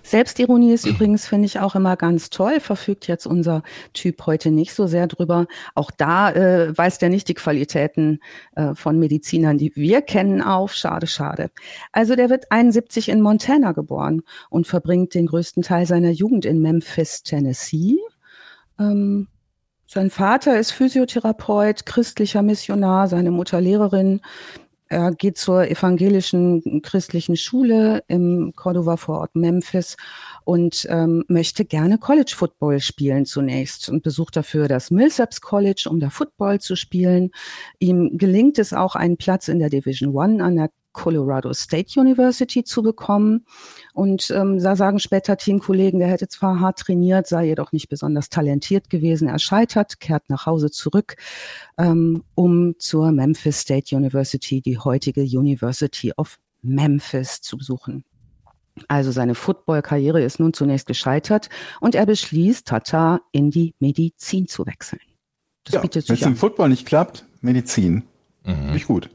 Selbstironie 0.02 0.72
ist 0.72 0.86
übrigens, 0.86 1.26
finde 1.26 1.46
ich, 1.46 1.60
auch 1.60 1.74
immer 1.74 1.96
ganz 1.96 2.28
toll, 2.28 2.60
verfügt 2.60 3.06
jetzt 3.06 3.26
unser 3.26 3.62
Typ 3.94 4.26
heute 4.26 4.50
nicht 4.50 4.74
so 4.74 4.86
sehr 4.86 5.06
drüber. 5.06 5.46
Auch 5.74 5.90
da 5.90 6.30
äh, 6.30 6.76
weist 6.76 7.02
er 7.02 7.08
nicht 7.08 7.28
die 7.28 7.34
Qualitäten 7.34 8.20
äh, 8.54 8.74
von 8.74 8.98
Medizinern, 8.98 9.56
die 9.56 9.74
wir 9.74 10.02
kennen, 10.02 10.42
auf. 10.42 10.74
Schade, 10.74 11.06
schade. 11.06 11.50
Also 11.92 12.16
der 12.16 12.28
wird 12.28 12.50
71 12.50 13.08
in 13.08 13.22
Montana 13.22 13.72
geboren 13.72 14.22
und 14.50 14.66
verbringt 14.66 15.14
den 15.14 15.26
größten 15.26 15.62
Teil 15.62 15.86
seiner 15.86 16.10
Jugend 16.10 16.44
in 16.44 16.60
Memphis, 16.60 17.22
Tennessee. 17.22 17.98
Ähm, 18.78 19.28
sein 19.86 20.10
Vater 20.10 20.58
ist 20.58 20.72
Physiotherapeut, 20.72 21.86
christlicher 21.86 22.42
Missionar, 22.42 23.06
seine 23.08 23.30
Mutter 23.30 23.60
Lehrerin. 23.60 24.20
Er 24.94 25.10
geht 25.10 25.38
zur 25.38 25.68
evangelischen 25.68 26.80
christlichen 26.80 27.36
Schule 27.36 28.04
im 28.06 28.52
Cordova 28.54 28.96
Vorort 28.96 29.34
Memphis 29.34 29.96
und 30.44 30.86
ähm, 30.88 31.24
möchte 31.26 31.64
gerne 31.64 31.98
College 31.98 32.32
Football 32.36 32.78
spielen 32.78 33.26
zunächst 33.26 33.88
und 33.88 34.04
besucht 34.04 34.36
dafür 34.36 34.68
das 34.68 34.92
Millsaps 34.92 35.40
College, 35.40 35.88
um 35.90 35.98
da 35.98 36.10
Football 36.10 36.60
zu 36.60 36.76
spielen. 36.76 37.32
Ihm 37.80 38.18
gelingt 38.18 38.56
es 38.60 38.72
auch, 38.72 38.94
einen 38.94 39.16
Platz 39.16 39.48
in 39.48 39.58
der 39.58 39.68
Division 39.68 40.14
One 40.14 40.44
an 40.44 40.54
der 40.54 40.70
Colorado 40.94 41.52
State 41.52 42.00
University 42.00 42.64
zu 42.64 42.82
bekommen. 42.82 43.44
Und 43.92 44.30
ähm, 44.30 44.58
da 44.58 44.76
sagen 44.76 44.98
später 44.98 45.36
Teamkollegen, 45.36 46.00
der 46.00 46.08
hätte 46.08 46.28
zwar 46.28 46.60
hart 46.60 46.78
trainiert, 46.78 47.26
sei 47.26 47.46
jedoch 47.46 47.72
nicht 47.72 47.90
besonders 47.90 48.30
talentiert 48.30 48.88
gewesen. 48.88 49.28
Er 49.28 49.38
scheitert, 49.38 50.00
kehrt 50.00 50.30
nach 50.30 50.46
Hause 50.46 50.70
zurück, 50.70 51.16
ähm, 51.76 52.22
um 52.34 52.78
zur 52.78 53.12
Memphis 53.12 53.60
State 53.60 53.94
University, 53.94 54.62
die 54.62 54.78
heutige 54.78 55.22
University 55.22 56.12
of 56.16 56.38
Memphis, 56.62 57.42
zu 57.42 57.58
besuchen. 57.58 58.04
Also 58.88 59.12
seine 59.12 59.34
Football-Karriere 59.34 60.22
ist 60.22 60.40
nun 60.40 60.52
zunächst 60.52 60.86
gescheitert 60.86 61.48
und 61.80 61.94
er 61.94 62.06
beschließt, 62.06 62.66
Tata 62.66 63.20
in 63.30 63.50
die 63.50 63.74
Medizin 63.78 64.48
zu 64.48 64.66
wechseln. 64.66 65.00
Das 65.64 65.74
ja, 65.74 65.80
bietet 65.80 66.06
sich 66.06 66.08
Wenn 66.08 66.16
es 66.16 66.26
im 66.26 66.36
Football 66.36 66.70
nicht 66.70 66.86
klappt, 66.86 67.24
Medizin. 67.40 68.04
Mhm. 68.44 68.72
Nicht 68.72 68.86
gut. 68.86 69.10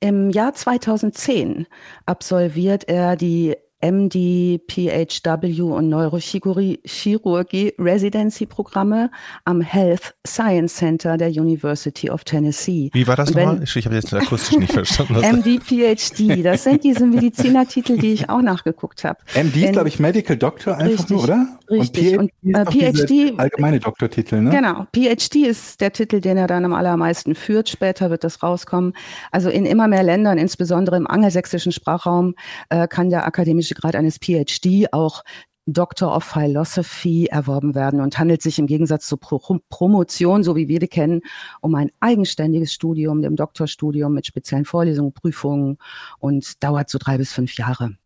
Im 0.00 0.30
Jahr 0.30 0.54
2010 0.54 1.66
absolviert 2.06 2.88
er 2.88 3.16
die 3.16 3.56
MD, 3.82 4.60
PHW 4.68 5.62
und 5.62 5.88
Neurochirurgie 5.88 7.74
Residency 7.78 8.46
Programme 8.46 9.10
am 9.44 9.60
Health 9.60 10.14
Science 10.26 10.76
Center 10.76 11.16
der 11.16 11.30
University 11.30 12.10
of 12.10 12.24
Tennessee. 12.24 12.90
Wie 12.92 13.06
war 13.06 13.16
das 13.16 13.32
nochmal? 13.34 13.62
Ich 13.62 13.84
habe 13.84 13.94
jetzt 13.94 14.12
akustisch 14.12 14.58
nicht 14.58 14.72
verstanden. 14.74 15.14
MD, 15.14 15.60
PhD, 15.62 16.44
das 16.44 16.64
sind 16.64 16.84
diese 16.84 17.06
Medizinertitel, 17.06 17.96
die 17.96 18.12
ich 18.12 18.28
auch 18.28 18.42
nachgeguckt 18.42 19.04
habe. 19.04 19.18
MD 19.34 19.64
ist, 19.64 19.72
glaube 19.72 19.88
ich, 19.88 19.98
Medical 19.98 20.36
Doctor 20.36 20.76
einfach 20.76 20.98
richtig, 20.98 21.10
nur, 21.10 21.24
oder? 21.24 21.46
Richtig. 21.70 22.18
Und 22.18 22.30
PhD, 22.42 22.44
und, 22.44 22.54
äh, 22.54 22.92
PhD 22.92 23.38
allgemeine 23.38 23.80
Doktortitel, 23.80 24.42
ne? 24.42 24.50
Genau. 24.50 24.86
PhD 24.94 25.46
ist 25.46 25.80
der 25.80 25.92
Titel, 25.92 26.20
den 26.20 26.36
er 26.36 26.46
dann 26.46 26.64
am 26.64 26.74
allermeisten 26.74 27.34
führt. 27.34 27.68
Später 27.68 28.10
wird 28.10 28.24
das 28.24 28.42
rauskommen. 28.42 28.92
Also 29.30 29.48
in 29.48 29.64
immer 29.66 29.88
mehr 29.88 30.02
Ländern, 30.02 30.36
insbesondere 30.36 30.96
im 30.96 31.06
angelsächsischen 31.06 31.72
Sprachraum, 31.72 32.34
äh, 32.68 32.86
kann 32.88 33.08
der 33.10 33.26
akademische 33.26 33.69
Grad 33.74 33.94
eines 33.94 34.18
PhD 34.18 34.92
auch 34.92 35.22
Doctor 35.66 36.16
of 36.16 36.24
Philosophy 36.24 37.26
erworben 37.26 37.74
werden 37.74 38.00
und 38.00 38.18
handelt 38.18 38.42
sich 38.42 38.58
im 38.58 38.66
Gegensatz 38.66 39.06
zur 39.06 39.20
Pro 39.20 39.60
Promotion, 39.68 40.42
so 40.42 40.56
wie 40.56 40.68
wir 40.68 40.80
die 40.80 40.88
kennen, 40.88 41.20
um 41.60 41.74
ein 41.74 41.90
eigenständiges 42.00 42.72
Studium, 42.72 43.22
dem 43.22 43.36
Doktorstudium 43.36 44.12
mit 44.12 44.26
speziellen 44.26 44.64
Vorlesungen, 44.64 45.12
Prüfungen 45.12 45.78
und 46.18 46.62
dauert 46.62 46.90
so 46.90 46.98
drei 46.98 47.18
bis 47.18 47.32
fünf 47.32 47.56
Jahre 47.56 47.96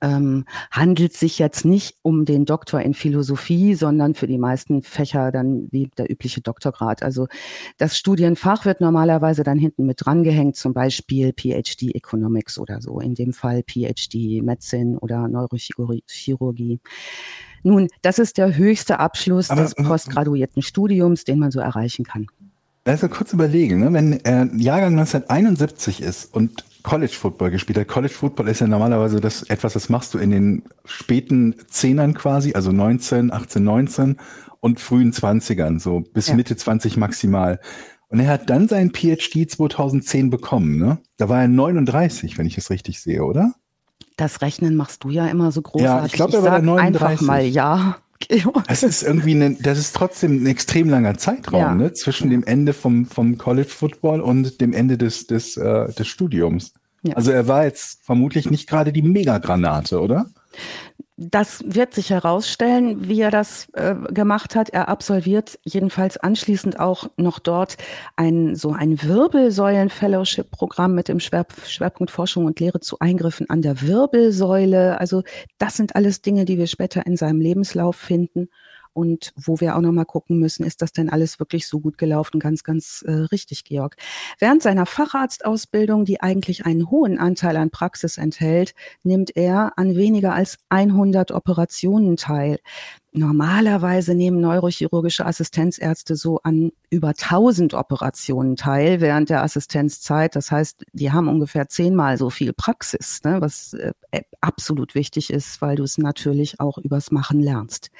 ähm, 0.00 0.44
handelt 0.70 1.12
sich 1.14 1.38
jetzt 1.38 1.64
nicht 1.64 1.96
um 2.02 2.24
den 2.24 2.44
Doktor 2.44 2.80
in 2.80 2.94
Philosophie, 2.94 3.74
sondern 3.74 4.14
für 4.14 4.26
die 4.26 4.38
meisten 4.38 4.82
Fächer 4.82 5.32
dann 5.32 5.68
wie 5.70 5.90
der 5.96 6.10
übliche 6.10 6.40
Doktorgrad. 6.40 7.02
Also 7.02 7.26
das 7.78 7.96
Studienfach 7.96 8.64
wird 8.64 8.80
normalerweise 8.80 9.42
dann 9.42 9.58
hinten 9.58 9.86
mit 9.86 10.04
drangehängt, 10.04 10.56
zum 10.56 10.74
Beispiel 10.74 11.32
PhD 11.32 11.94
Economics 11.94 12.58
oder 12.58 12.80
so, 12.80 13.00
in 13.00 13.14
dem 13.14 13.32
Fall 13.32 13.62
PhD 13.62 14.42
Medicine 14.42 14.98
oder 15.00 15.28
Neurochirurgie. 15.28 16.80
Nun, 17.62 17.88
das 18.02 18.18
ist 18.18 18.36
der 18.36 18.56
höchste 18.56 19.00
Abschluss 19.00 19.50
Aber, 19.50 19.62
des 19.62 19.74
postgraduierten 19.74 20.62
Studiums, 20.62 21.24
den 21.24 21.38
man 21.38 21.50
so 21.50 21.60
erreichen 21.60 22.04
kann. 22.04 22.26
Also 22.84 23.08
kurz 23.08 23.32
überlegen, 23.32 23.80
ne? 23.80 23.92
wenn 23.94 24.12
er 24.24 24.50
Jahrgang 24.54 24.98
1971 24.98 26.02
ist 26.02 26.34
und 26.34 26.64
College 26.84 27.14
Football 27.18 27.50
gespielt 27.50 27.78
hat. 27.78 27.88
College 27.88 28.12
Football 28.12 28.48
ist 28.48 28.60
ja 28.60 28.68
normalerweise 28.68 29.20
das 29.20 29.42
etwas, 29.44 29.72
das 29.72 29.88
machst 29.88 30.14
du 30.14 30.18
in 30.18 30.30
den 30.30 30.62
späten 30.84 31.56
Zehnern 31.66 32.14
quasi, 32.14 32.52
also 32.54 32.70
19, 32.70 33.32
18, 33.32 33.64
19 33.64 34.16
und 34.60 34.78
frühen 34.78 35.12
20ern, 35.12 35.80
so 35.80 36.00
bis 36.00 36.28
ja. 36.28 36.34
Mitte 36.34 36.56
20 36.56 36.96
maximal. 36.96 37.58
Und 38.08 38.20
er 38.20 38.28
hat 38.28 38.50
dann 38.50 38.68
seinen 38.68 38.92
PhD 38.92 39.50
2010 39.50 40.30
bekommen, 40.30 40.78
ne? 40.78 40.98
Da 41.16 41.28
war 41.28 41.40
er 41.42 41.48
39, 41.48 42.38
wenn 42.38 42.46
ich 42.46 42.58
es 42.58 42.70
richtig 42.70 43.00
sehe, 43.00 43.24
oder? 43.24 43.54
Das 44.16 44.42
Rechnen 44.42 44.76
machst 44.76 45.02
du 45.02 45.10
ja 45.10 45.26
immer 45.26 45.50
so 45.50 45.62
großartig. 45.62 46.00
Ja, 46.00 46.06
ich 46.06 46.12
glaube, 46.12 46.36
er 46.36 46.52
war 46.52 46.60
39. 46.60 47.02
Einfach 47.02 47.20
mal 47.26 47.44
ja. 47.44 47.96
Das 48.68 48.82
ist 48.82 49.02
irgendwie, 49.02 49.34
ne, 49.34 49.56
das 49.60 49.78
ist 49.78 49.94
trotzdem 49.94 50.42
ein 50.42 50.46
extrem 50.46 50.88
langer 50.88 51.16
Zeitraum, 51.16 51.60
ja. 51.60 51.74
ne, 51.74 51.92
zwischen 51.92 52.30
dem 52.30 52.44
Ende 52.44 52.72
vom, 52.72 53.06
vom 53.06 53.38
College 53.38 53.68
Football 53.68 54.20
und 54.20 54.60
dem 54.60 54.72
Ende 54.72 54.96
des, 54.96 55.26
des, 55.26 55.56
äh, 55.56 55.92
des 55.92 56.06
Studiums. 56.06 56.72
Ja. 57.02 57.14
Also 57.14 57.32
er 57.32 57.48
war 57.48 57.64
jetzt 57.64 58.02
vermutlich 58.04 58.50
nicht 58.50 58.68
gerade 58.68 58.92
die 58.92 59.02
Megagranate, 59.02 60.00
oder? 60.00 60.26
Das 61.16 61.62
wird 61.64 61.94
sich 61.94 62.10
herausstellen, 62.10 63.08
wie 63.08 63.20
er 63.20 63.30
das 63.30 63.68
äh, 63.74 63.94
gemacht 64.10 64.56
hat. 64.56 64.70
Er 64.70 64.88
absolviert 64.88 65.60
jedenfalls 65.62 66.16
anschließend 66.16 66.80
auch 66.80 67.08
noch 67.16 67.38
dort 67.38 67.76
ein 68.16 68.56
so 68.56 68.72
ein 68.72 69.00
Wirbelsäulen-Fellowship-Programm 69.00 70.92
mit 70.92 71.06
dem 71.06 71.20
Schwer 71.20 71.46
Schwerpunkt 71.64 72.10
Forschung 72.10 72.46
und 72.46 72.58
Lehre 72.58 72.80
zu 72.80 72.98
Eingriffen 72.98 73.48
an 73.48 73.62
der 73.62 73.80
Wirbelsäule. 73.80 74.98
Also 74.98 75.22
das 75.58 75.76
sind 75.76 75.94
alles 75.94 76.20
Dinge, 76.20 76.46
die 76.46 76.58
wir 76.58 76.66
später 76.66 77.06
in 77.06 77.16
seinem 77.16 77.40
Lebenslauf 77.40 77.94
finden. 77.94 78.48
Und 78.94 79.32
wo 79.36 79.60
wir 79.60 79.76
auch 79.76 79.80
nochmal 79.80 80.06
gucken 80.06 80.38
müssen, 80.38 80.64
ist 80.64 80.80
das 80.80 80.92
denn 80.92 81.10
alles 81.10 81.38
wirklich 81.38 81.66
so 81.66 81.80
gut 81.80 81.98
gelaufen? 81.98 82.40
Ganz, 82.40 82.64
ganz 82.64 83.04
äh, 83.06 83.12
richtig, 83.12 83.64
Georg. 83.64 83.96
Während 84.38 84.62
seiner 84.62 84.86
Facharztausbildung, 84.86 86.04
die 86.04 86.20
eigentlich 86.20 86.64
einen 86.64 86.90
hohen 86.90 87.18
Anteil 87.18 87.56
an 87.56 87.70
Praxis 87.70 88.16
enthält, 88.16 88.74
nimmt 89.02 89.36
er 89.36 89.72
an 89.76 89.96
weniger 89.96 90.32
als 90.32 90.58
100 90.68 91.32
Operationen 91.32 92.16
teil. 92.16 92.58
Normalerweise 93.16 94.12
nehmen 94.16 94.40
neurochirurgische 94.40 95.24
Assistenzärzte 95.24 96.16
so 96.16 96.40
an 96.42 96.72
über 96.90 97.10
1000 97.10 97.72
Operationen 97.74 98.56
teil 98.56 99.00
während 99.00 99.30
der 99.30 99.44
Assistenzzeit. 99.44 100.34
Das 100.34 100.50
heißt, 100.50 100.84
die 100.92 101.12
haben 101.12 101.28
ungefähr 101.28 101.68
zehnmal 101.68 102.18
so 102.18 102.28
viel 102.28 102.52
Praxis, 102.52 103.20
ne, 103.22 103.40
was 103.40 103.74
äh, 103.74 103.92
absolut 104.40 104.96
wichtig 104.96 105.30
ist, 105.30 105.62
weil 105.62 105.76
du 105.76 105.84
es 105.84 105.96
natürlich 105.96 106.58
auch 106.58 106.76
übers 106.78 107.12
Machen 107.12 107.38
lernst. 107.38 107.92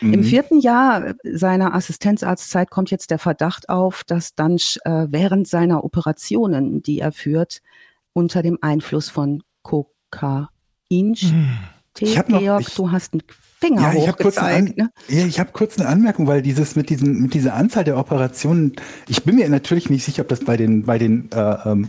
Mhm. 0.00 0.14
Im 0.14 0.24
vierten 0.24 0.60
Jahr 0.60 1.14
seiner 1.24 1.74
Assistenzarztzeit 1.74 2.70
kommt 2.70 2.90
jetzt 2.90 3.10
der 3.10 3.18
Verdacht 3.18 3.68
auf, 3.68 4.04
dass 4.04 4.34
Dunsch 4.34 4.78
äh, 4.84 5.06
während 5.08 5.48
seiner 5.48 5.84
Operationen, 5.84 6.82
die 6.82 7.00
er 7.00 7.12
führt, 7.12 7.62
unter 8.12 8.42
dem 8.42 8.58
Einfluss 8.60 9.10
von 9.10 9.42
Kokain 9.62 10.48
mhm. 10.90 11.58
Hab 12.14 12.28
noch, 12.28 12.40
Georg, 12.40 12.60
ich, 12.60 12.74
du 12.74 12.90
hast 12.90 13.14
einen 13.14 13.22
Finger 13.58 13.80
ja, 13.80 13.94
ich 13.94 14.08
habe 14.08 14.22
kurz, 14.22 14.36
eine, 14.36 14.70
ne? 14.70 14.90
ja, 15.08 15.24
ich 15.24 15.40
hab 15.40 15.54
kurz 15.54 15.78
eine 15.78 15.88
Anmerkung, 15.88 16.26
weil 16.26 16.42
dieses 16.42 16.76
mit 16.76 16.90
diesen 16.90 17.22
mit 17.22 17.32
dieser 17.32 17.54
Anzahl 17.54 17.84
der 17.84 17.96
Operationen, 17.96 18.72
ich 19.08 19.24
bin 19.24 19.36
mir 19.36 19.48
natürlich 19.48 19.88
nicht 19.88 20.04
sicher, 20.04 20.22
ob 20.22 20.28
das 20.28 20.40
bei 20.40 20.58
den 20.58 20.84
bei 20.84 20.98
den 20.98 21.30
äh, 21.32 21.56
ähm, 21.64 21.88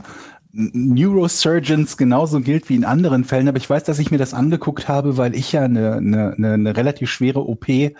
Neurosurgeons 0.60 1.98
genauso 1.98 2.42
gilt 2.42 2.68
wie 2.68 2.76
in 2.76 2.84
anderen 2.84 3.26
Fällen, 3.26 3.48
aber 3.48 3.58
ich 3.58 3.70
weiß, 3.70 3.84
dass 3.84 4.00
ich 4.00 4.10
mir 4.10 4.18
das 4.18 4.34
angeguckt 4.34 4.88
habe, 4.88 5.16
weil 5.16 5.36
ich 5.36 5.52
ja 5.52 5.62
eine, 5.62 5.98
eine, 5.98 6.34
eine 6.34 6.76
relativ 6.76 7.12
schwere 7.12 7.48
OP 7.48 7.70
äh, 7.70 7.94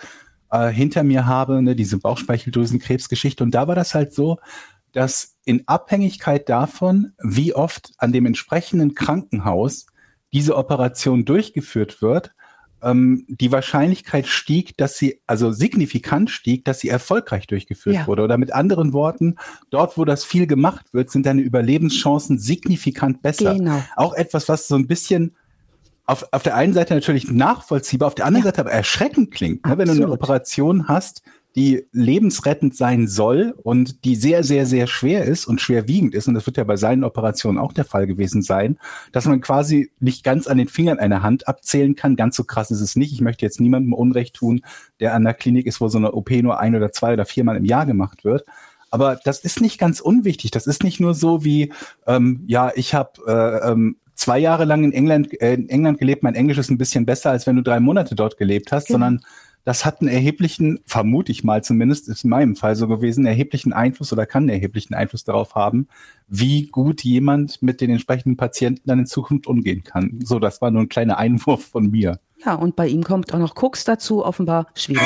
hinter 0.50 1.04
mir 1.04 1.26
habe, 1.26 1.62
ne, 1.62 1.76
diese 1.76 1.98
Bauchspeicheldrüsenkrebsgeschichte. 1.98 3.44
Und 3.44 3.52
da 3.52 3.68
war 3.68 3.76
das 3.76 3.94
halt 3.94 4.12
so, 4.12 4.38
dass 4.90 5.36
in 5.44 5.68
Abhängigkeit 5.68 6.48
davon, 6.48 7.12
wie 7.22 7.54
oft 7.54 7.92
an 7.98 8.10
dem 8.10 8.26
entsprechenden 8.26 8.94
Krankenhaus 8.94 9.86
diese 10.32 10.56
Operation 10.56 11.24
durchgeführt 11.24 12.02
wird, 12.02 12.32
ähm, 12.82 13.24
die 13.28 13.50
Wahrscheinlichkeit 13.52 14.26
stieg, 14.26 14.76
dass 14.76 14.96
sie, 14.96 15.20
also 15.26 15.52
signifikant 15.52 16.30
stieg, 16.30 16.64
dass 16.64 16.80
sie 16.80 16.88
erfolgreich 16.88 17.46
durchgeführt 17.46 17.96
ja. 17.96 18.06
wurde. 18.06 18.22
Oder 18.22 18.38
mit 18.38 18.52
anderen 18.52 18.92
Worten, 18.92 19.36
dort, 19.70 19.98
wo 19.98 20.04
das 20.04 20.24
viel 20.24 20.46
gemacht 20.46 20.86
wird, 20.92 21.10
sind 21.10 21.26
deine 21.26 21.42
Überlebenschancen 21.42 22.38
signifikant 22.38 23.22
besser. 23.22 23.54
Genau. 23.54 23.82
Auch 23.96 24.14
etwas, 24.14 24.48
was 24.48 24.68
so 24.68 24.76
ein 24.76 24.86
bisschen 24.86 25.34
auf, 26.06 26.26
auf 26.32 26.42
der 26.42 26.54
einen 26.54 26.72
Seite 26.72 26.94
natürlich 26.94 27.30
nachvollziehbar, 27.30 28.06
auf 28.08 28.14
der 28.14 28.24
anderen 28.24 28.44
ja. 28.44 28.50
Seite 28.50 28.62
aber 28.62 28.72
erschreckend 28.72 29.30
klingt. 29.30 29.66
Ne? 29.66 29.76
Wenn 29.76 29.88
du 29.88 29.92
eine 29.92 30.10
Operation 30.10 30.88
hast, 30.88 31.22
die 31.58 31.88
lebensrettend 31.90 32.76
sein 32.76 33.08
soll 33.08 33.52
und 33.64 34.04
die 34.04 34.14
sehr, 34.14 34.44
sehr, 34.44 34.64
sehr 34.64 34.86
schwer 34.86 35.24
ist 35.24 35.44
und 35.44 35.60
schwerwiegend 35.60 36.14
ist, 36.14 36.28
und 36.28 36.34
das 36.34 36.46
wird 36.46 36.56
ja 36.56 36.62
bei 36.62 36.76
seinen 36.76 37.02
Operationen 37.02 37.58
auch 37.58 37.72
der 37.72 37.84
Fall 37.84 38.06
gewesen 38.06 38.42
sein, 38.42 38.78
dass 39.10 39.26
man 39.26 39.40
quasi 39.40 39.90
nicht 39.98 40.22
ganz 40.22 40.46
an 40.46 40.58
den 40.58 40.68
Fingern 40.68 41.00
einer 41.00 41.24
Hand 41.24 41.48
abzählen 41.48 41.96
kann. 41.96 42.14
Ganz 42.14 42.36
so 42.36 42.44
krass 42.44 42.70
ist 42.70 42.80
es 42.80 42.94
nicht. 42.94 43.12
Ich 43.12 43.20
möchte 43.20 43.44
jetzt 43.44 43.60
niemandem 43.60 43.92
Unrecht 43.92 44.34
tun, 44.34 44.60
der 45.00 45.14
an 45.14 45.24
der 45.24 45.34
Klinik 45.34 45.66
ist, 45.66 45.80
wo 45.80 45.88
so 45.88 45.98
eine 45.98 46.12
OP 46.12 46.30
nur 46.30 46.60
ein 46.60 46.76
oder 46.76 46.92
zwei 46.92 47.14
oder 47.14 47.26
viermal 47.26 47.56
im 47.56 47.64
Jahr 47.64 47.86
gemacht 47.86 48.24
wird. 48.24 48.44
Aber 48.92 49.18
das 49.24 49.40
ist 49.40 49.60
nicht 49.60 49.80
ganz 49.80 49.98
unwichtig. 49.98 50.52
Das 50.52 50.68
ist 50.68 50.84
nicht 50.84 51.00
nur 51.00 51.12
so 51.14 51.44
wie, 51.44 51.72
ähm, 52.06 52.44
ja, 52.46 52.70
ich 52.76 52.94
habe 52.94 53.20
äh, 53.26 53.72
ähm, 53.72 53.96
zwei 54.14 54.38
Jahre 54.38 54.64
lang 54.64 54.84
in 54.84 54.92
England, 54.92 55.40
äh, 55.42 55.54
in 55.54 55.68
England 55.68 55.98
gelebt, 55.98 56.22
mein 56.22 56.36
Englisch 56.36 56.58
ist 56.58 56.70
ein 56.70 56.78
bisschen 56.78 57.04
besser, 57.04 57.30
als 57.30 57.48
wenn 57.48 57.56
du 57.56 57.62
drei 57.62 57.80
Monate 57.80 58.14
dort 58.14 58.36
gelebt 58.36 58.70
hast, 58.70 58.86
genau. 58.86 59.00
sondern 59.00 59.24
das 59.68 59.84
hat 59.84 60.00
einen 60.00 60.08
erheblichen, 60.08 60.80
vermute 60.86 61.30
ich 61.30 61.44
mal 61.44 61.62
zumindest, 61.62 62.08
ist 62.08 62.24
in 62.24 62.30
meinem 62.30 62.56
Fall 62.56 62.74
so 62.74 62.88
gewesen, 62.88 63.26
erheblichen 63.26 63.74
Einfluss 63.74 64.14
oder 64.14 64.24
kann 64.24 64.44
einen 64.44 64.48
erheblichen 64.48 64.94
Einfluss 64.94 65.24
darauf 65.24 65.56
haben, 65.56 65.88
wie 66.26 66.68
gut 66.68 67.04
jemand 67.04 67.60
mit 67.60 67.82
den 67.82 67.90
entsprechenden 67.90 68.38
Patienten 68.38 68.80
dann 68.86 69.00
in 69.00 69.04
Zukunft 69.04 69.46
umgehen 69.46 69.84
kann. 69.84 70.20
So, 70.24 70.38
das 70.38 70.62
war 70.62 70.70
nur 70.70 70.80
ein 70.80 70.88
kleiner 70.88 71.18
Einwurf 71.18 71.66
von 71.66 71.90
mir. 71.90 72.18
Ja, 72.44 72.54
und 72.54 72.76
bei 72.76 72.86
ihm 72.86 73.02
kommt 73.02 73.34
auch 73.34 73.38
noch 73.38 73.56
Koks 73.56 73.82
dazu, 73.84 74.24
offenbar 74.24 74.68
schwierig. 74.74 75.02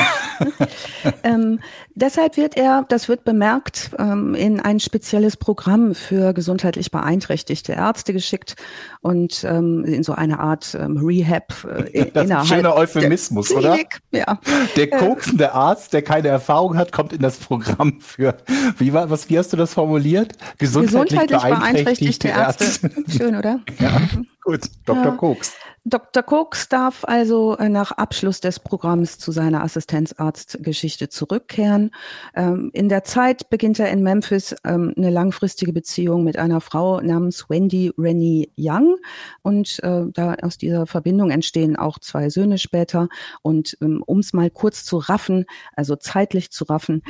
ähm, 1.23 1.59
deshalb 1.95 2.37
wird 2.37 2.55
er, 2.55 2.85
das 2.89 3.09
wird 3.09 3.23
bemerkt, 3.23 3.89
ähm, 3.97 4.35
in 4.35 4.59
ein 4.59 4.79
spezielles 4.79 5.35
Programm 5.35 5.95
für 5.95 6.33
gesundheitlich 6.33 6.91
beeinträchtigte 6.91 7.71
Ärzte 7.71 8.13
geschickt 8.13 8.55
und 9.01 9.43
ähm, 9.45 9.83
in 9.83 10.03
so 10.03 10.13
eine 10.13 10.39
Art 10.39 10.77
ähm, 10.79 10.97
Rehab 10.97 11.53
äh, 11.91 12.11
das 12.11 12.29
ein 12.29 12.45
schöner 12.45 12.75
Euphemismus, 12.75 13.51
oder? 13.51 13.79
Ja. 14.11 14.39
Der 14.75 14.93
äh, 14.93 14.97
koksende 14.97 15.53
Arzt, 15.53 15.93
der 15.93 16.03
keine 16.03 16.27
Erfahrung 16.27 16.77
hat, 16.77 16.91
kommt 16.91 17.13
in 17.13 17.21
das 17.21 17.37
Programm 17.37 17.99
für, 17.99 18.37
wie 18.77 18.93
war, 18.93 19.09
was, 19.09 19.29
wie 19.31 19.39
hast 19.39 19.51
du 19.51 19.57
das 19.57 19.73
formuliert? 19.73 20.33
Gesundheitlich, 20.59 21.19
gesundheitlich 21.19 21.41
beeinträchtigte, 21.41 22.27
beeinträchtigte 22.27 22.27
Ärzte. 22.27 22.63
Ärzte. 22.63 23.11
Schön, 23.17 23.35
oder? 23.35 23.59
Ja, 23.79 24.01
gut. 24.43 24.61
Dr. 24.85 25.03
Ja. 25.03 25.11
Koks. 25.11 25.55
Dr. 25.85 26.23
Koks 26.23 26.69
darf 26.69 27.03
also 27.03 27.57
äh, 27.57 27.67
nach 27.67 27.91
Abschluss 27.91 28.39
des 28.39 28.57
Programms 28.61 29.19
zu 29.19 29.33
seiner 29.33 29.63
Assistenzarztgeschichte 29.63 31.09
zurückkehren. 31.09 31.91
Ähm, 32.35 32.69
in 32.71 32.87
der 32.87 33.03
Zeit 33.03 33.49
beginnt 33.49 33.79
er 33.79 33.91
in 33.91 34.01
Memphis 34.01 34.55
ähm, 34.63 34.93
eine 34.95 35.09
langfristige 35.09 35.73
Beziehung 35.73 36.23
mit 36.23 36.37
einer 36.37 36.61
Frau 36.61 37.01
namens 37.01 37.49
Wendy 37.49 37.91
Rennie 37.97 38.49
Young. 38.57 38.95
Und 39.41 39.83
äh, 39.83 40.05
da 40.13 40.35
aus 40.35 40.57
dieser 40.57 40.85
Verbindung 40.85 41.31
entstehen 41.31 41.75
auch 41.75 41.99
zwei 41.99 42.29
Söhne 42.29 42.59
später. 42.59 43.09
Und 43.41 43.77
ähm, 43.81 44.01
um 44.05 44.19
es 44.19 44.31
mal 44.31 44.49
kurz 44.49 44.85
zu 44.85 44.99
raffen, 44.99 45.45
also 45.75 45.97
zeitlich 45.97 46.49
zu 46.49 46.63
raffen, 46.63 47.03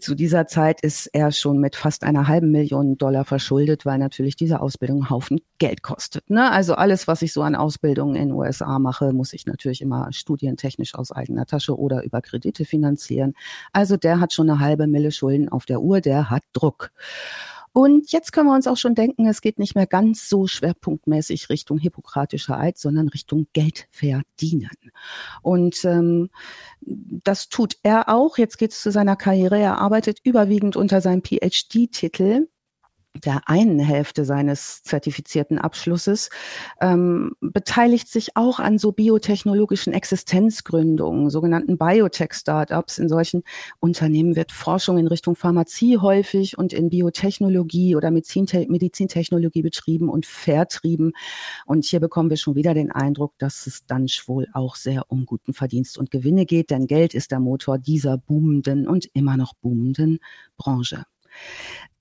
zu 0.00 0.16
dieser 0.16 0.48
Zeit 0.48 0.80
ist 0.80 1.06
er 1.12 1.30
schon 1.30 1.60
mit 1.60 1.76
fast 1.76 2.02
einer 2.02 2.26
halben 2.26 2.50
Million 2.50 2.98
Dollar 2.98 3.24
verschuldet, 3.24 3.86
weil 3.86 3.98
natürlich 3.98 4.34
diese 4.34 4.60
Ausbildung 4.60 5.02
einen 5.02 5.10
Haufen 5.10 5.40
Geld 5.58 5.84
kostet. 5.84 6.28
Ne? 6.30 6.50
Also 6.50 6.67
alles, 6.74 7.06
was 7.06 7.22
ich 7.22 7.32
so 7.32 7.42
an 7.42 7.54
Ausbildung 7.54 7.78
Ausbildung 7.88 8.14
in 8.16 8.28
den 8.28 8.32
USA 8.32 8.78
mache, 8.78 9.12
muss 9.12 9.32
ich 9.32 9.46
natürlich 9.46 9.80
immer 9.80 10.12
studientechnisch 10.12 10.94
aus 10.94 11.12
eigener 11.12 11.46
Tasche 11.46 11.78
oder 11.78 12.04
über 12.04 12.20
Kredite 12.20 12.64
finanzieren. 12.64 13.34
Also 13.72 13.96
der 13.96 14.20
hat 14.20 14.32
schon 14.32 14.50
eine 14.50 14.60
halbe 14.60 14.86
Mille 14.86 15.10
Schulden 15.10 15.48
auf 15.48 15.64
der 15.64 15.80
Uhr, 15.80 16.00
der 16.00 16.28
hat 16.30 16.42
Druck. 16.52 16.90
Und 17.72 18.10
jetzt 18.10 18.32
können 18.32 18.48
wir 18.48 18.54
uns 18.54 18.66
auch 18.66 18.76
schon 18.76 18.94
denken, 18.94 19.26
es 19.26 19.40
geht 19.40 19.58
nicht 19.58 19.74
mehr 19.74 19.86
ganz 19.86 20.28
so 20.28 20.46
schwerpunktmäßig 20.46 21.48
Richtung 21.50 21.78
hippokratischer 21.78 22.58
Eid, 22.58 22.78
sondern 22.78 23.08
Richtung 23.08 23.46
Geld 23.52 23.86
verdienen. 23.90 24.70
Und 25.42 25.84
ähm, 25.84 26.30
das 26.80 27.48
tut 27.48 27.76
er 27.82 28.08
auch. 28.08 28.38
Jetzt 28.38 28.58
geht 28.58 28.72
es 28.72 28.82
zu 28.82 28.90
seiner 28.90 29.16
Karriere. 29.16 29.58
Er 29.58 29.78
arbeitet 29.78 30.18
überwiegend 30.24 30.76
unter 30.76 31.00
seinem 31.00 31.22
PhD-Titel 31.22 32.48
der 33.14 33.48
einen 33.48 33.78
Hälfte 33.80 34.24
seines 34.24 34.82
zertifizierten 34.82 35.58
Abschlusses, 35.58 36.30
ähm, 36.80 37.32
beteiligt 37.40 38.08
sich 38.08 38.36
auch 38.36 38.60
an 38.60 38.78
so 38.78 38.92
biotechnologischen 38.92 39.92
Existenzgründungen, 39.92 41.30
sogenannten 41.30 41.78
Biotech-Startups. 41.78 42.98
In 42.98 43.08
solchen 43.08 43.42
Unternehmen 43.80 44.36
wird 44.36 44.52
Forschung 44.52 44.98
in 44.98 45.06
Richtung 45.06 45.34
Pharmazie 45.34 45.98
häufig 45.98 46.58
und 46.58 46.72
in 46.72 46.90
Biotechnologie 46.90 47.96
oder 47.96 48.10
Medizintechnologie 48.10 49.62
betrieben 49.62 50.08
und 50.08 50.26
vertrieben. 50.26 51.12
Und 51.66 51.84
hier 51.84 52.00
bekommen 52.00 52.30
wir 52.30 52.36
schon 52.36 52.54
wieder 52.54 52.74
den 52.74 52.92
Eindruck, 52.92 53.34
dass 53.38 53.66
es 53.66 53.84
dann 53.86 54.06
wohl 54.26 54.46
auch 54.52 54.76
sehr 54.76 55.04
um 55.08 55.26
guten 55.26 55.52
Verdienst 55.52 55.98
und 55.98 56.10
Gewinne 56.10 56.46
geht, 56.46 56.70
denn 56.70 56.86
Geld 56.86 57.14
ist 57.14 57.30
der 57.30 57.40
Motor 57.40 57.78
dieser 57.78 58.16
boomenden 58.16 58.86
und 58.86 59.06
immer 59.12 59.36
noch 59.36 59.54
boomenden 59.54 60.18
Branche. 60.56 61.04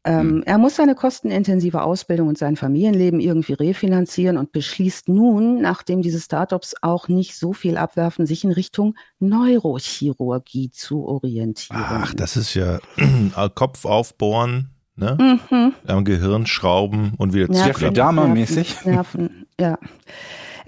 Ähm, 0.08 0.20
hm. 0.20 0.44
Er 0.46 0.58
muss 0.58 0.78
seine 0.78 0.96
kostenintensive 0.96 1.82
Ausbildung 1.82 2.30
und 2.30 2.38
sein 2.38 2.56
Familienleben 2.56 3.20
irgendwie 3.20 3.54
refinanzieren 3.54 4.38
und 4.38 4.54
beschließt 4.54 5.10
nun, 5.10 5.62
nachdem 5.62 6.02
diese 6.02 6.20
Startups 6.20 6.76
auch 6.82 7.10
nicht 7.10 7.36
so 7.36 7.52
viel 7.52 7.78
abwerfen, 7.78 8.26
sich 8.26 8.46
in 8.46 8.52
Richtung 8.52 8.96
Neurochirurgie 9.20 10.72
zu 10.72 11.06
orientieren. 11.06 11.84
Ach, 11.86 12.14
das 12.14 12.38
ist 12.38 12.54
ja 12.54 12.80
Kopf 13.56 13.84
aufbohren, 13.84 14.70
ne? 14.96 15.18
Mhm. 15.50 15.74
Am 15.86 16.06
Gehirn 16.06 16.48
schrauben 16.48 17.14
und 17.18 17.34
wieder 17.34 17.48
Nerven, 17.48 17.68
Jeffrey 17.68 17.94
Dahmer 17.94 18.28
mäßig. 18.28 18.86
Nerven, 18.86 19.46
ja. 19.60 19.78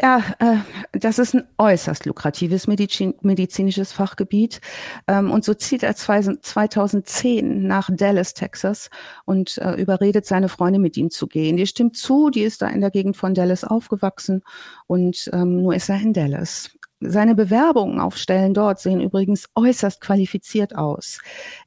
Ja, 0.02 0.24
äh, 0.40 0.58
das 0.98 1.20
ist 1.20 1.34
ein 1.36 1.44
äußerst 1.58 2.06
lukratives 2.06 2.68
Medizin, 2.68 3.16
medizinisches 3.22 3.92
Fachgebiet. 3.92 4.62
Ähm, 5.08 5.30
und 5.30 5.44
so 5.44 5.54
zieht 5.54 5.84
er 5.84 5.94
zwei, 5.96 6.22
2010 6.22 7.68
nach 7.68 7.90
Dallas, 7.92 8.34
Texas 8.34 8.90
und 9.26 9.58
äh, 9.58 9.74
überredet 9.74 10.26
seine 10.26 10.48
Freundin, 10.48 10.82
mit 10.82 10.96
ihm 10.96 11.10
zu 11.10 11.28
gehen. 11.28 11.58
Die 11.58 11.68
stimmt 11.68 11.98
zu, 11.98 12.30
die 12.30 12.44
ist 12.44 12.62
da 12.62 12.68
in 12.68 12.80
der 12.80 12.92
Gegend 12.92 13.18
von 13.18 13.34
Dallas 13.34 13.66
aufgewachsen 13.66 14.42
und 14.88 15.30
ähm, 15.34 15.62
nur 15.62 15.76
ist 15.76 15.90
er 15.90 16.00
in 16.00 16.14
Dallas. 16.14 16.72
Seine 17.02 17.34
Bewerbungen 17.34 18.02
auf 18.02 18.18
Stellen 18.18 18.54
dort 18.54 18.82
sehen 18.82 19.00
übrigens 19.00 19.48
äußerst 19.56 20.02
qualifiziert 20.02 20.76
aus. 20.76 21.20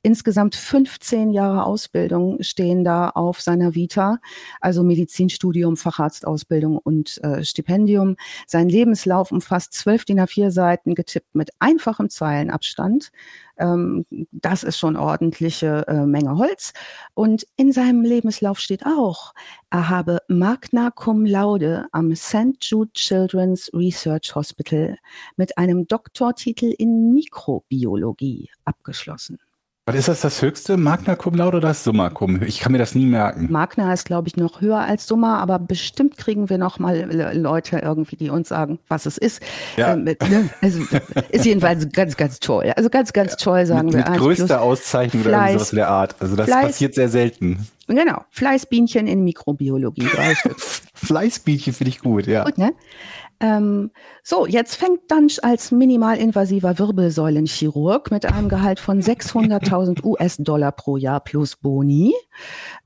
Insgesamt 0.02 0.54
15 0.54 1.30
Jahre 1.30 1.64
Ausbildung 1.64 2.42
stehen 2.42 2.84
da 2.84 3.08
auf 3.08 3.40
seiner 3.40 3.74
Vita, 3.74 4.18
also 4.60 4.82
Medizinstudium, 4.82 5.78
Facharztausbildung 5.78 6.76
und 6.76 7.18
äh, 7.24 7.44
Stipendium. 7.44 8.16
Sein 8.46 8.68
Lebenslauf 8.68 9.32
umfasst 9.32 9.72
zwölf 9.72 10.04
DIN 10.04 10.20
A4 10.20 10.50
Seiten, 10.50 10.94
getippt 10.94 11.34
mit 11.34 11.48
einfachem 11.60 12.10
Zeilenabstand. 12.10 13.10
Ähm, 13.58 14.06
das 14.30 14.62
ist 14.62 14.78
schon 14.78 14.96
ordentliche 14.96 15.84
äh, 15.88 16.06
Menge 16.06 16.36
Holz. 16.36 16.72
Und 17.14 17.46
in 17.56 17.72
seinem 17.72 18.02
Lebenslauf 18.02 18.58
steht 18.58 18.84
auch, 18.86 19.34
er 19.70 19.88
habe 19.88 20.20
Magna 20.28 20.90
Cum 20.90 21.24
Laude 21.24 21.86
am 21.92 22.14
St. 22.14 22.56
Jude 22.60 22.92
Children's 22.92 23.70
Research 23.74 24.34
Hospital 24.34 24.98
mit 25.36 25.56
einem 25.58 25.86
Doktortitel 25.86 26.74
in 26.78 27.12
Mikrobiologie 27.12 28.50
abgeschlossen. 28.64 29.38
Was 29.84 29.96
ist 29.96 30.06
das 30.06 30.20
das 30.20 30.40
höchste? 30.40 30.76
Magna 30.76 31.16
Cum 31.16 31.34
Laude 31.34 31.56
oder 31.56 31.68
das 31.68 31.82
Summa 31.82 32.08
Cum? 32.08 32.40
Ich 32.44 32.60
kann 32.60 32.70
mir 32.70 32.78
das 32.78 32.94
nie 32.94 33.04
merken. 33.04 33.48
Magna 33.50 33.92
ist, 33.92 34.04
glaube 34.04 34.28
ich, 34.28 34.36
noch 34.36 34.60
höher 34.60 34.78
als 34.78 35.08
Summa, 35.08 35.40
aber 35.40 35.58
bestimmt 35.58 36.16
kriegen 36.16 36.48
wir 36.48 36.56
noch 36.56 36.78
mal 36.78 37.10
Leute 37.36 37.78
irgendwie, 37.78 38.14
die 38.14 38.30
uns 38.30 38.50
sagen, 38.50 38.78
was 38.86 39.06
es 39.06 39.18
ist. 39.18 39.42
Ja. 39.76 39.94
Ähm, 39.94 40.04
ne? 40.04 40.50
Also 40.60 40.82
ist 41.30 41.44
jedenfalls 41.44 41.88
ganz, 41.90 42.16
ganz 42.16 42.38
toll. 42.38 42.72
Also 42.76 42.90
ganz, 42.90 43.12
ganz 43.12 43.36
toll, 43.36 43.66
sagen 43.66 43.86
mit, 43.86 43.96
wir. 43.96 44.08
Mit 44.08 44.20
größter 44.20 44.62
Auszeichnung 44.62 45.24
Fleiß, 45.24 45.50
oder 45.50 45.52
sowas 45.58 45.72
in 45.72 45.76
der 45.76 45.88
Art. 45.88 46.14
Also 46.20 46.36
das 46.36 46.46
Fleiß, 46.46 46.66
passiert 46.66 46.94
sehr 46.94 47.08
selten. 47.08 47.66
Genau, 47.88 48.24
Fleißbienchen 48.30 49.08
in 49.08 49.24
Mikrobiologie. 49.24 50.06
Fleißbienchen 50.94 51.72
finde 51.72 51.88
ich 51.88 51.98
gut, 51.98 52.28
ja. 52.28 52.44
Gut, 52.44 52.56
ne? 52.56 52.72
Ähm, 53.42 53.90
so, 54.22 54.46
jetzt 54.46 54.76
fängt 54.76 55.00
dann 55.08 55.26
als 55.42 55.72
minimalinvasiver 55.72 56.78
Wirbelsäulenchirurg 56.78 58.12
mit 58.12 58.24
einem 58.24 58.48
Gehalt 58.48 58.78
von 58.78 59.02
600.000 59.02 60.04
US-Dollar 60.04 60.70
pro 60.70 60.96
Jahr 60.96 61.18
plus 61.20 61.56
Boni 61.56 62.14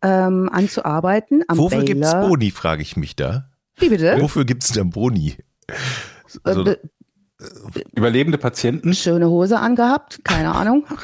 ähm, 0.01 0.49
an 0.51 0.69
zu 0.69 0.85
arbeiten. 0.85 1.43
Am 1.49 1.59
Wofür 1.59 1.85
gibt 1.85 2.03
es 2.03 2.13
Boni, 2.13 2.51
frage 2.51 2.81
ich 2.81 2.97
mich 2.97 3.15
da. 3.15 3.51
Wie 3.77 3.91
bitte? 3.91 4.17
Wofür 4.19 4.47
gibt 4.47 4.65
es 4.65 4.71
denn 4.71 4.89
Boni? 4.91 5.37
Also, 6.43 6.65
äh, 6.65 6.79
Überlebende 7.95 8.39
Patienten? 8.39 8.95
Schöne 8.95 9.29
Hose 9.29 9.59
angehabt, 9.59 10.25
keine 10.25 10.55
Ahnung. 10.55 10.87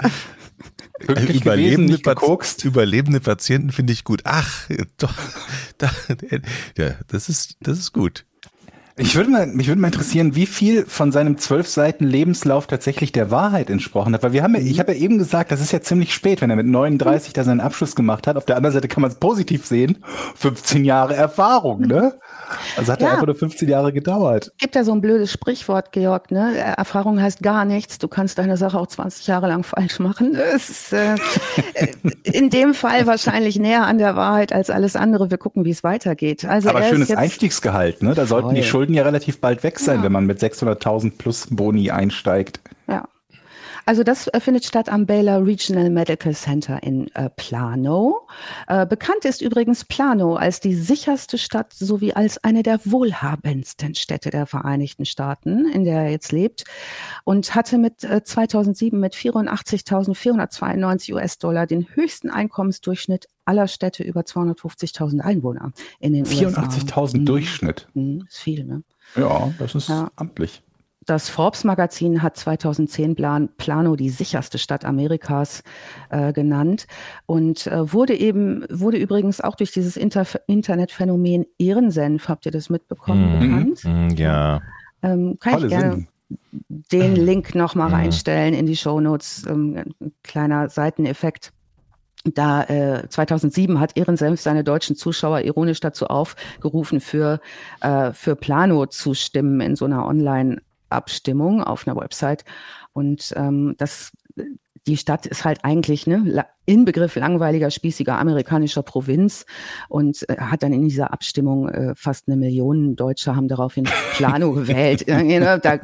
Überlebende, 0.98 1.98
Pat 1.98 2.20
Überlebende 2.64 3.20
Patienten 3.20 3.70
finde 3.70 3.92
ich 3.92 4.04
gut. 4.04 4.22
Ach, 4.24 4.68
doch, 4.96 5.12
da, 5.76 5.90
ja, 6.78 6.94
das 7.08 7.28
ist, 7.28 7.56
das 7.60 7.78
ist 7.78 7.92
gut. 7.92 8.24
Ich 8.96 9.16
würde 9.16 9.30
mal, 9.30 9.46
mich 9.46 9.68
würde 9.68 9.80
mal 9.80 9.88
interessieren, 9.88 10.36
wie 10.36 10.44
viel 10.44 10.84
von 10.84 11.12
seinem 11.12 11.38
zwölf 11.38 11.66
Seiten 11.66 12.04
Lebenslauf 12.04 12.66
tatsächlich 12.66 13.10
der 13.10 13.30
Wahrheit 13.30 13.70
entsprochen 13.70 14.12
hat. 14.12 14.22
Weil 14.22 14.32
wir 14.32 14.42
haben 14.42 14.54
ja, 14.54 14.60
ich 14.60 14.78
habe 14.78 14.92
ja 14.92 14.98
eben 14.98 15.16
gesagt, 15.16 15.50
das 15.50 15.62
ist 15.62 15.72
ja 15.72 15.80
ziemlich 15.80 16.12
spät, 16.12 16.42
wenn 16.42 16.50
er 16.50 16.56
mit 16.56 16.66
39 16.66 17.32
da 17.32 17.42
seinen 17.42 17.60
Abschluss 17.60 17.96
gemacht 17.96 18.26
hat. 18.26 18.36
Auf 18.36 18.44
der 18.44 18.56
anderen 18.56 18.74
Seite 18.74 18.88
kann 18.88 19.00
man 19.00 19.10
es 19.10 19.16
positiv 19.16 19.64
sehen. 19.64 20.04
15 20.36 20.84
Jahre 20.84 21.14
Erfahrung, 21.14 21.80
ne? 21.80 22.18
Also 22.76 22.92
hat 22.92 23.00
ja. 23.00 23.08
er 23.08 23.12
einfach 23.14 23.26
nur 23.26 23.34
15 23.34 23.66
Jahre 23.66 23.94
gedauert. 23.94 24.52
Gibt 24.58 24.74
ja 24.74 24.84
so 24.84 24.92
ein 24.92 25.00
blödes 25.00 25.32
Sprichwort, 25.32 25.92
Georg, 25.92 26.30
ne? 26.30 26.54
Erfahrung 26.58 27.20
heißt 27.20 27.42
gar 27.42 27.64
nichts. 27.64 27.96
Du 27.96 28.08
kannst 28.08 28.36
deine 28.36 28.58
Sache 28.58 28.78
auch 28.78 28.86
20 28.86 29.26
Jahre 29.26 29.48
lang 29.48 29.62
falsch 29.64 30.00
machen. 30.00 30.34
Das 30.34 30.68
ist 30.68 30.92
äh, 30.92 31.16
in 32.24 32.50
dem 32.50 32.74
Fall 32.74 33.06
wahrscheinlich 33.06 33.58
näher 33.58 33.86
an 33.86 33.96
der 33.96 34.16
Wahrheit 34.16 34.52
als 34.52 34.68
alles 34.68 34.96
andere. 34.96 35.30
Wir 35.30 35.38
gucken, 35.38 35.64
wie 35.64 35.70
es 35.70 35.82
weitergeht. 35.82 36.44
Also 36.44 36.68
Aber 36.68 36.82
schönes 36.82 37.10
Einstiegsgehalt, 37.10 38.02
ne? 38.02 38.14
Da 38.14 38.26
sollten 38.26 38.48
Voll. 38.48 38.54
die 38.56 38.62
Schulden 38.62 38.81
ja 38.90 39.02
relativ 39.02 39.40
bald 39.40 39.62
weg 39.62 39.78
sein, 39.78 39.98
ja. 39.98 40.04
wenn 40.04 40.12
man 40.12 40.26
mit 40.26 40.40
600.000 40.40 41.12
plus 41.16 41.46
Boni 41.50 41.90
einsteigt. 41.90 42.60
Ja. 42.88 43.04
Also 43.84 44.04
das 44.04 44.28
äh, 44.28 44.40
findet 44.40 44.64
statt 44.64 44.88
am 44.88 45.06
Baylor 45.06 45.44
Regional 45.44 45.90
Medical 45.90 46.34
Center 46.34 46.82
in 46.82 47.08
äh, 47.14 47.30
Plano. 47.30 48.26
Äh, 48.68 48.86
bekannt 48.86 49.24
ist 49.24 49.40
übrigens 49.40 49.84
Plano 49.84 50.36
als 50.36 50.60
die 50.60 50.74
sicherste 50.74 51.38
Stadt 51.38 51.72
sowie 51.72 52.12
als 52.12 52.42
eine 52.44 52.62
der 52.62 52.80
wohlhabendsten 52.84 53.94
Städte 53.94 54.30
der 54.30 54.46
Vereinigten 54.46 55.04
Staaten, 55.04 55.66
in 55.66 55.84
der 55.84 56.02
er 56.02 56.10
jetzt 56.10 56.32
lebt 56.32 56.64
und 57.24 57.54
hatte 57.54 57.78
mit 57.78 58.04
äh, 58.04 58.22
2007 58.22 58.98
mit 58.98 59.14
84.492 59.14 61.14
US-Dollar 61.14 61.66
den 61.66 61.86
höchsten 61.94 62.30
Einkommensdurchschnitt 62.30 63.26
aller 63.44 63.68
Städte 63.68 64.04
über 64.04 64.20
250.000 64.20 65.20
Einwohner 65.20 65.72
in 65.98 66.12
den 66.12 66.24
84.000 66.24 67.18
mhm. 67.18 67.26
Durchschnitt. 67.26 67.88
Mhm, 67.94 68.24
ist 68.28 68.38
viel, 68.38 68.64
ne? 68.64 68.82
Ja, 69.16 69.52
das 69.58 69.74
ist 69.74 69.88
ja. 69.88 70.10
amtlich. 70.16 70.62
Das 71.04 71.28
Forbes-Magazin 71.28 72.22
hat 72.22 72.36
2010 72.36 73.16
Plan, 73.16 73.48
Plano 73.56 73.96
die 73.96 74.10
sicherste 74.10 74.58
Stadt 74.58 74.84
Amerikas 74.84 75.62
äh, 76.10 76.32
genannt 76.32 76.86
und 77.26 77.66
äh, 77.66 77.92
wurde 77.92 78.14
eben, 78.14 78.64
wurde 78.70 78.98
übrigens 78.98 79.40
auch 79.40 79.56
durch 79.56 79.72
dieses 79.72 79.96
Inter 79.96 80.26
Internetphänomen 80.46 81.46
Ehrensenf, 81.58 82.28
habt 82.28 82.46
ihr 82.46 82.52
das 82.52 82.70
mitbekommen, 82.70 83.34
mhm. 83.34 83.40
bekannt? 83.40 83.84
Mhm, 83.84 84.16
ja. 84.16 84.60
Ähm, 85.02 85.38
kann 85.40 85.54
Tolle 85.54 85.66
ich 85.66 85.70
gerne 85.72 85.92
Sinn. 85.94 86.08
den 86.68 87.16
Link 87.16 87.56
nochmal 87.56 87.88
mhm. 87.88 87.94
reinstellen 87.94 88.54
in 88.54 88.66
die 88.66 88.76
Shownotes. 88.76 89.44
Ähm, 89.48 89.94
ein 90.00 90.12
kleiner 90.22 90.68
Seiteneffekt. 90.68 91.52
Da 92.24 92.62
äh, 92.64 93.08
2007 93.08 93.80
hat 93.80 93.96
Ehrensenf 93.96 94.40
seine 94.40 94.62
deutschen 94.62 94.94
Zuschauer 94.94 95.40
ironisch 95.40 95.80
dazu 95.80 96.06
aufgerufen, 96.06 97.00
für, 97.00 97.40
äh, 97.80 98.12
für 98.12 98.36
Plano 98.36 98.86
zu 98.86 99.14
stimmen 99.14 99.60
in 99.60 99.74
so 99.74 99.86
einer 99.86 100.06
Online- 100.06 100.60
Abstimmung 100.92 101.62
auf 101.62 101.86
einer 101.86 101.96
Website. 101.96 102.44
Und 102.92 103.32
ähm, 103.36 103.74
das, 103.78 104.12
die 104.86 104.96
Stadt 104.96 105.26
ist 105.26 105.44
halt 105.44 105.64
eigentlich 105.64 106.06
ne, 106.06 106.44
Inbegriff 106.66 107.16
langweiliger, 107.16 107.70
spießiger 107.70 108.18
amerikanischer 108.18 108.82
Provinz 108.82 109.46
und 109.88 110.28
äh, 110.28 110.36
hat 110.36 110.62
dann 110.62 110.72
in 110.72 110.82
dieser 110.82 111.12
Abstimmung 111.12 111.68
äh, 111.68 111.94
fast 111.96 112.28
eine 112.28 112.36
Million 112.36 112.96
Deutsche 112.96 113.34
haben 113.34 113.48
daraufhin 113.48 113.84
Plano 114.14 114.52
gewählt. 114.52 115.08
da, 115.58 115.78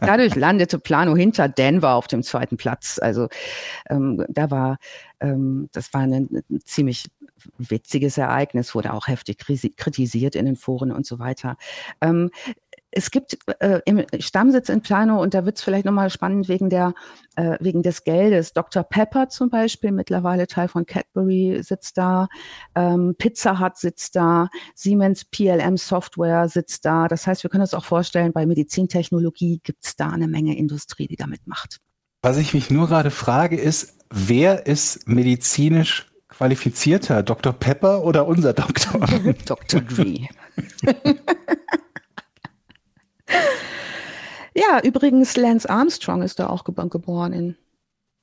dadurch 0.00 0.34
landete 0.34 0.78
Plano 0.78 1.16
hinter 1.16 1.48
Denver 1.48 1.94
auf 1.94 2.06
dem 2.06 2.22
zweiten 2.22 2.56
Platz. 2.56 2.98
Also 3.00 3.28
ähm, 3.88 4.24
da 4.28 4.50
war, 4.50 4.78
ähm, 5.20 5.68
das 5.72 5.92
war 5.92 6.02
ein, 6.02 6.12
ein 6.12 6.60
ziemlich 6.64 7.06
witziges 7.58 8.18
Ereignis, 8.18 8.74
wurde 8.74 8.92
auch 8.92 9.06
heftig 9.06 9.38
kritisiert 9.38 10.34
in 10.34 10.46
den 10.46 10.56
Foren 10.56 10.92
und 10.92 11.06
so 11.06 11.18
weiter. 11.18 11.56
Ähm, 12.00 12.30
es 12.92 13.10
gibt 13.10 13.38
äh, 13.60 13.80
im 13.84 14.04
Stammsitz 14.18 14.68
in 14.68 14.80
Plano, 14.80 15.22
und 15.22 15.34
da 15.34 15.44
wird 15.44 15.58
es 15.58 15.62
vielleicht 15.62 15.84
nochmal 15.84 16.10
spannend 16.10 16.48
wegen, 16.48 16.70
der, 16.70 16.94
äh, 17.36 17.56
wegen 17.60 17.82
des 17.82 18.04
Geldes. 18.04 18.52
Dr. 18.52 18.82
Pepper 18.82 19.28
zum 19.28 19.50
Beispiel, 19.50 19.92
mittlerweile 19.92 20.46
Teil 20.46 20.68
von 20.68 20.86
Cadbury, 20.86 21.60
sitzt 21.62 21.98
da. 21.98 22.28
Ähm, 22.74 23.14
Pizza 23.16 23.60
Hut 23.60 23.76
sitzt 23.76 24.16
da. 24.16 24.48
Siemens 24.74 25.24
PLM 25.24 25.76
Software 25.76 26.48
sitzt 26.48 26.84
da. 26.84 27.06
Das 27.08 27.26
heißt, 27.26 27.42
wir 27.42 27.50
können 27.50 27.62
uns 27.62 27.74
auch 27.74 27.84
vorstellen, 27.84 28.32
bei 28.32 28.46
Medizintechnologie 28.46 29.60
gibt 29.62 29.84
es 29.84 29.96
da 29.96 30.10
eine 30.10 30.28
Menge 30.28 30.56
Industrie, 30.56 31.06
die 31.06 31.16
damit 31.16 31.46
macht. 31.46 31.78
Was 32.22 32.36
ich 32.36 32.54
mich 32.54 32.70
nur 32.70 32.88
gerade 32.88 33.10
frage, 33.10 33.56
ist, 33.56 33.98
wer 34.10 34.66
ist 34.66 35.08
medizinisch 35.08 36.06
qualifizierter? 36.28 37.22
Dr. 37.22 37.52
Pepper 37.52 38.04
oder 38.04 38.26
unser 38.26 38.52
Doktor? 38.52 39.06
Dr. 39.46 39.80
Dre. 39.80 40.28
ja, 44.60 44.80
übrigens, 44.82 45.36
Lance 45.36 45.68
Armstrong 45.68 46.22
ist 46.22 46.38
da 46.38 46.48
auch 46.48 46.64
geboren 46.64 47.32
in 47.32 47.56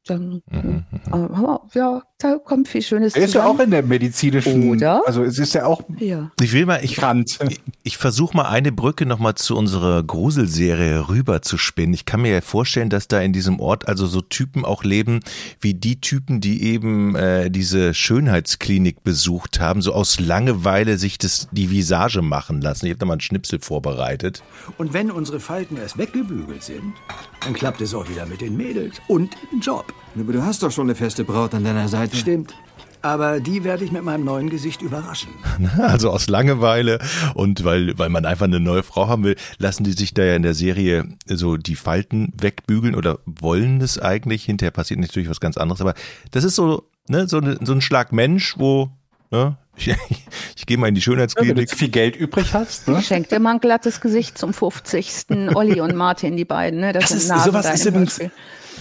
dann, 0.05 0.41
mhm. 0.49 0.85
aber, 1.11 1.67
ja, 1.73 2.01
da 2.01 2.06
kommt 2.43 2.67
viel 2.67 2.81
Schönes 2.81 3.15
Er 3.15 3.23
ist 3.23 3.31
zusammen. 3.33 3.47
ja 3.47 3.53
auch 3.55 3.63
in 3.63 3.71
der 3.71 3.83
medizinischen, 3.83 4.69
Oder? 4.71 5.03
also 5.05 5.23
es 5.23 5.37
ist 5.37 5.53
ja 5.53 5.65
auch 5.65 5.81
ja. 5.99 6.31
Ich 6.41 6.51
will 6.51 6.65
mal, 6.65 6.83
ich, 6.83 6.97
ich, 7.49 7.61
ich 7.83 7.97
versuche 7.97 8.35
mal 8.35 8.45
eine 8.45 8.71
Brücke 8.71 9.05
nochmal 9.05 9.35
zu 9.35 9.55
unserer 9.55 10.01
Gruselserie 10.01 11.09
rüber 11.09 11.43
zu 11.43 11.57
spinnen. 11.57 11.93
Ich 11.93 12.05
kann 12.05 12.21
mir 12.21 12.31
ja 12.31 12.41
vorstellen, 12.41 12.89
dass 12.89 13.07
da 13.07 13.21
in 13.21 13.33
diesem 13.33 13.59
Ort 13.59 13.87
also 13.87 14.07
so 14.07 14.21
Typen 14.21 14.65
auch 14.65 14.83
leben, 14.83 15.19
wie 15.61 15.75
die 15.75 16.01
Typen, 16.01 16.41
die 16.41 16.63
eben 16.63 17.15
äh, 17.15 17.51
diese 17.51 17.93
Schönheitsklinik 17.93 19.03
besucht 19.03 19.59
haben, 19.59 19.83
so 19.83 19.93
aus 19.93 20.19
Langeweile 20.19 20.97
sich 20.97 21.19
das, 21.19 21.47
die 21.51 21.69
Visage 21.69 22.23
machen 22.23 22.61
lassen. 22.61 22.87
Ich 22.87 22.91
habe 22.91 22.99
da 22.99 23.05
mal 23.05 23.13
einen 23.13 23.21
Schnipsel 23.21 23.59
vorbereitet. 23.59 24.41
Und 24.79 24.93
wenn 24.93 25.11
unsere 25.11 25.39
Falten 25.39 25.77
erst 25.77 25.99
weggebügelt 25.99 26.63
sind, 26.63 26.95
dann 27.41 27.53
klappt 27.53 27.81
es 27.81 27.93
auch 27.93 28.09
wieder 28.09 28.25
mit 28.25 28.41
den 28.41 28.57
Mädels 28.57 28.95
und 29.07 29.35
im 29.51 29.59
Job. 29.59 29.93
Aber 30.15 30.33
du 30.33 30.43
hast 30.43 30.63
doch 30.63 30.71
schon 30.71 30.87
eine 30.87 30.95
feste 30.95 31.23
Braut 31.23 31.53
an 31.53 31.63
deiner 31.63 31.87
Seite. 31.87 32.15
Stimmt. 32.15 32.53
Aber 33.01 33.39
die 33.39 33.63
werde 33.63 33.85
ich 33.85 33.91
mit 33.91 34.03
meinem 34.03 34.25
neuen 34.25 34.49
Gesicht 34.49 34.81
überraschen. 34.81 35.29
Also 35.77 36.09
aus 36.09 36.27
Langeweile 36.27 36.99
und 37.35 37.63
weil, 37.63 37.97
weil 37.97 38.09
man 38.09 38.25
einfach 38.25 38.45
eine 38.45 38.59
neue 38.59 38.83
Frau 38.83 39.07
haben 39.07 39.23
will, 39.23 39.35
lassen 39.59 39.83
die 39.83 39.91
sich 39.91 40.13
da 40.13 40.23
ja 40.23 40.35
in 40.35 40.41
der 40.41 40.53
Serie 40.53 41.05
so 41.25 41.57
die 41.57 41.75
Falten 41.75 42.33
wegbügeln 42.35 42.95
oder 42.95 43.19
wollen 43.25 43.79
es 43.81 43.99
eigentlich. 43.99 44.43
Hinterher 44.45 44.71
passiert 44.71 44.99
natürlich 44.99 45.29
was 45.29 45.39
ganz 45.39 45.57
anderes. 45.57 45.81
Aber 45.81 45.93
das 46.31 46.43
ist 46.43 46.55
so, 46.55 46.89
ne, 47.07 47.27
so, 47.27 47.41
so 47.61 47.73
ein 47.73 47.81
Schlag 47.81 48.11
Mensch, 48.11 48.55
wo 48.57 48.89
ne, 49.31 49.57
ich, 49.77 49.95
ich 50.55 50.65
gehe 50.65 50.77
mal 50.77 50.87
in 50.87 50.95
die 50.95 51.01
Schönheitsklinik. 51.01 51.49
Ja, 51.51 51.57
wenn 51.57 51.65
du 51.65 51.75
viel 51.75 51.89
Geld 51.89 52.15
übrig 52.15 52.53
hast. 52.53 52.87
Ne? 52.87 53.01
Schenk 53.01 53.29
dir 53.29 53.39
mal 53.39 53.51
ein 53.51 53.59
glattes 53.59 54.01
Gesicht 54.01 54.37
zum 54.37 54.53
50. 54.53 55.27
Olli 55.53 55.79
und 55.81 55.95
Martin, 55.95 56.35
die 56.35 56.45
beiden. 56.45 56.79
Ne? 56.79 56.93
Das, 56.93 57.09
das 57.09 57.23
ist, 57.23 57.43
sowas 57.43 57.73
ist 57.73 57.85
übrigens, 57.85 58.19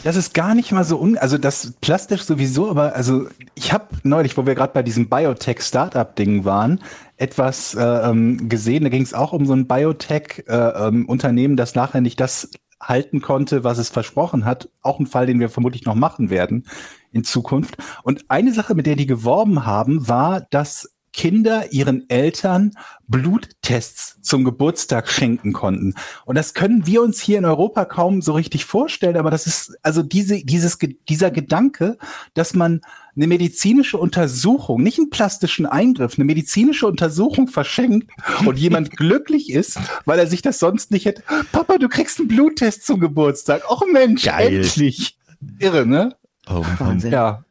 das 0.05 0.17
ist 0.17 0.35
gar 0.35 0.55
nicht 0.55 0.73
mal 0.73 0.85
so 0.85 1.01
un, 1.01 1.19
also 1.19 1.39
das 1.39 1.73
plastisch 1.81 2.23
sowieso, 2.23 2.71
aber 2.71 2.95
also 2.95 3.27
ich 3.55 3.73
habe 3.73 3.87
neulich, 4.03 4.37
wo 4.37 4.47
wir 4.47 4.55
gerade 4.55 4.73
bei 4.73 4.83
diesem 4.83 5.09
Biotech-Startup-Ding 5.09 6.45
waren, 6.45 6.81
etwas 7.17 7.75
äh, 7.75 7.83
ähm, 7.83 8.49
gesehen. 8.49 8.85
Da 8.85 8.91
ging 8.91 9.03
es 9.03 9.15
auch 9.15 9.33
um 9.33 9.47
so 9.47 9.55
ein 9.55 9.67
Biotech-Unternehmen, 9.67 11.51
äh, 11.51 11.53
ähm, 11.53 11.57
das 11.57 11.75
nachher 11.75 12.01
nicht 12.01 12.21
das 12.21 12.51
halten 12.81 13.23
konnte, 13.23 13.65
was 13.65 13.79
es 13.79 13.89
versprochen 13.89 14.45
hat. 14.45 14.69
Auch 14.83 15.01
ein 15.01 15.07
Fall, 15.07 15.27
den 15.27 15.41
wir 15.41 15.49
vermutlich 15.49 15.85
noch 15.85 15.95
machen 15.95 16.31
werden 16.31 16.67
in 17.13 17.25
Zukunft. 17.25 17.77
Und 18.03 18.25
eine 18.29 18.53
Sache, 18.53 18.75
mit 18.75 18.87
der 18.87 18.97
die 18.97 19.07
geworben 19.07 19.65
haben, 19.65 20.09
war, 20.09 20.43
dass 20.51 20.96
Kinder 21.17 21.73
ihren 21.73 22.09
Eltern 22.11 22.73
Bluttests 23.09 24.19
zum 24.21 24.45
Geburtstag 24.45 25.09
schenken 25.09 25.55
konnten. 25.55 25.95
Und 26.27 26.37
das 26.37 26.53
können 26.53 26.87
wir 26.87 27.03
uns 27.03 27.21
hier 27.21 27.39
in 27.39 27.47
Europa 27.47 27.87
kaum 27.87 28.21
so 28.21 28.35
richtig 28.35 28.67
vorstellen, 28.67 29.17
aber 29.17 29.31
das 29.31 29.47
ist 29.47 29.79
also 29.83 30.03
diese, 30.03 30.45
dieses, 30.45 30.77
dieser 31.09 31.31
Gedanke, 31.31 31.97
dass 32.35 32.53
man 32.53 32.83
eine 33.17 33.27
medizinische 33.29 33.97
Untersuchung, 33.97 34.83
nicht 34.83 34.99
einen 34.99 35.09
plastischen 35.09 35.65
Eingriff, 35.65 36.19
eine 36.19 36.27
medizinische 36.27 36.87
Untersuchung 36.87 37.49
verschenkt 37.49 38.11
und 38.45 38.59
jemand 38.59 38.91
glücklich 38.97 39.51
ist, 39.51 39.79
weil 40.05 40.19
er 40.19 40.27
sich 40.27 40.43
das 40.43 40.59
sonst 40.59 40.91
nicht 40.91 41.07
hätte. 41.07 41.23
Papa, 41.51 41.79
du 41.79 41.89
kriegst 41.89 42.19
einen 42.19 42.29
Bluttest 42.29 42.85
zum 42.85 43.01
Geburtstag. 43.01 43.63
Och 43.71 43.85
Mensch, 43.91 44.25
Geil. 44.25 44.57
endlich. 44.57 45.19
Irre, 45.59 45.87
ne? 45.87 46.15
Oh, 46.47 46.63
Wahnsinn. 46.79 47.13
Ja. 47.13 47.46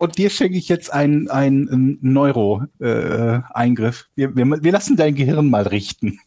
Und 0.00 0.16
dir 0.16 0.30
schenke 0.30 0.56
ich 0.56 0.70
jetzt 0.70 0.90
einen, 0.90 1.28
einen 1.28 1.98
Neuro-Eingriff. 2.00 4.00
Äh, 4.00 4.16
wir, 4.16 4.34
wir, 4.34 4.62
wir 4.62 4.72
lassen 4.72 4.96
dein 4.96 5.14
Gehirn 5.14 5.50
mal 5.50 5.68
richten. 5.68 6.18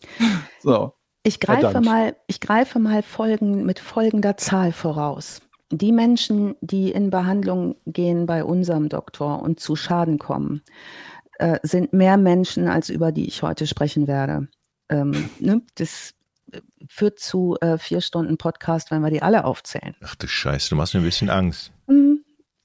So. 0.60 0.92
Ich 1.22 1.38
greife 1.38 1.80
mal, 1.80 2.16
ich 2.26 2.40
greife 2.40 2.80
mal 2.80 3.04
folgen, 3.04 3.64
mit 3.64 3.78
folgender 3.78 4.36
Zahl 4.36 4.72
voraus. 4.72 5.40
Die 5.70 5.92
Menschen, 5.92 6.56
die 6.60 6.90
in 6.90 7.10
Behandlung 7.10 7.76
gehen 7.86 8.26
bei 8.26 8.42
unserem 8.42 8.88
Doktor 8.88 9.40
und 9.40 9.60
zu 9.60 9.76
Schaden 9.76 10.18
kommen, 10.18 10.62
äh, 11.38 11.60
sind 11.62 11.92
mehr 11.92 12.16
Menschen, 12.16 12.66
als 12.66 12.90
über 12.90 13.12
die 13.12 13.28
ich 13.28 13.42
heute 13.42 13.68
sprechen 13.68 14.08
werde. 14.08 14.48
Ähm, 14.88 15.30
ne? 15.38 15.62
Das 15.76 16.14
führt 16.88 17.20
zu 17.20 17.56
äh, 17.60 17.78
vier 17.78 18.00
Stunden 18.00 18.36
Podcast, 18.36 18.90
wenn 18.90 19.02
wir 19.02 19.10
die 19.10 19.22
alle 19.22 19.44
aufzählen. 19.44 19.94
Ach 20.02 20.16
du 20.16 20.26
Scheiße, 20.26 20.70
du 20.70 20.76
machst 20.76 20.94
mir 20.94 21.00
ein 21.00 21.04
bisschen 21.04 21.30
Angst. 21.30 21.70
Mhm 21.86 22.17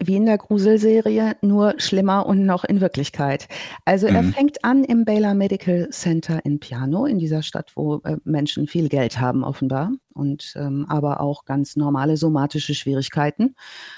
wie 0.08 0.16
in 0.16 0.26
der 0.26 0.38
Gruselserie, 0.38 1.36
nur 1.42 1.76
schlimmer 1.78 2.26
und 2.26 2.46
noch 2.46 2.64
in 2.64 2.82
Wirklichkeit. 2.82 3.48
Also 3.86 4.08
mhm. 4.08 4.16
er 4.16 4.24
fängt 4.24 4.64
an 4.64 4.84
im 4.84 5.06
Baylor 5.06 5.34
Medical 5.34 5.90
Center 5.90 6.40
in 6.44 6.60
Piano, 6.60 7.06
in 7.06 7.20
dieser 7.20 7.44
Stadt, 7.44 7.72
wo 7.76 8.02
äh, 8.04 8.18
Menschen 8.24 8.68
viel 8.68 8.90
Geld 8.90 9.20
haben 9.20 9.44
offenbar 9.44 9.92
und 10.14 10.54
ähm, 10.56 10.86
aber 10.88 11.22
auch 11.22 11.46
ganz 11.46 11.76
normale 11.76 12.18
somatische 12.18 12.74
Schwierigkeiten. 12.74 13.56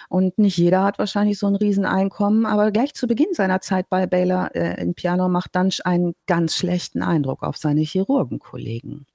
Und 0.09 0.37
nicht 0.37 0.57
jeder 0.57 0.83
hat 0.83 0.99
wahrscheinlich 0.99 1.39
so 1.39 1.47
ein 1.47 1.55
Rieseneinkommen, 1.55 2.45
aber 2.45 2.71
gleich 2.71 2.93
zu 2.93 3.07
Beginn 3.07 3.33
seiner 3.33 3.61
Zeit 3.61 3.89
bei 3.89 4.07
Baylor 4.07 4.55
äh, 4.55 4.81
in 4.81 4.95
Piano 4.95 5.29
macht 5.29 5.55
Dunch 5.55 5.85
einen 5.85 6.13
ganz 6.27 6.55
schlechten 6.55 7.01
Eindruck 7.01 7.43
auf 7.43 7.57
seine 7.57 7.81
Chirurgenkollegen. 7.81 9.05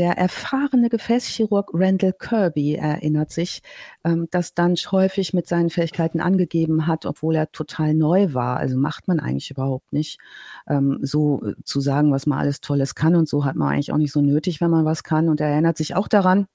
Der 0.00 0.16
erfahrene 0.16 0.88
Gefäßchirurg 0.88 1.72
Randall 1.74 2.14
Kirby 2.14 2.76
erinnert 2.76 3.30
sich, 3.30 3.60
ähm, 4.02 4.28
dass 4.30 4.54
Dunch 4.54 4.90
häufig 4.92 5.34
mit 5.34 5.46
seinen 5.46 5.68
Fähigkeiten 5.68 6.22
angegeben 6.22 6.86
hat, 6.86 7.04
obwohl 7.04 7.36
er 7.36 7.52
total 7.52 7.92
neu 7.92 8.32
war. 8.32 8.56
Also 8.56 8.78
macht 8.78 9.08
man 9.08 9.20
eigentlich 9.20 9.50
überhaupt 9.50 9.92
nicht, 9.92 10.18
ähm, 10.66 11.00
so 11.02 11.44
äh, 11.44 11.54
zu 11.64 11.82
sagen, 11.82 12.12
was 12.12 12.24
man 12.24 12.38
alles 12.38 12.62
Tolles 12.62 12.94
kann. 12.94 13.14
Und 13.14 13.28
so 13.28 13.44
hat 13.44 13.56
man 13.56 13.68
eigentlich 13.68 13.92
auch 13.92 13.98
nicht 13.98 14.12
so 14.12 14.22
nötig, 14.22 14.62
wenn 14.62 14.70
man 14.70 14.86
was 14.86 15.04
kann. 15.04 15.28
Und 15.28 15.38
er 15.38 15.48
erinnert 15.48 15.76
sich 15.76 15.94
auch 15.94 16.08
daran, 16.08 16.46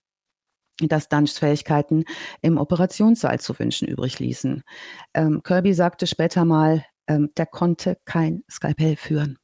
dass 0.79 1.07
Dunchs 1.07 1.37
Fähigkeiten 1.37 2.03
im 2.41 2.57
Operationssaal 2.57 3.39
zu 3.39 3.59
wünschen 3.59 3.87
übrig 3.87 4.17
ließen. 4.17 4.63
Ähm, 5.13 5.43
Kirby 5.43 5.75
sagte 5.75 6.07
später 6.07 6.45
mal, 6.45 6.83
ähm, 7.05 7.29
der 7.37 7.45
konnte 7.45 7.99
kein 8.05 8.43
Skalpell 8.49 8.95
führen. 8.95 9.37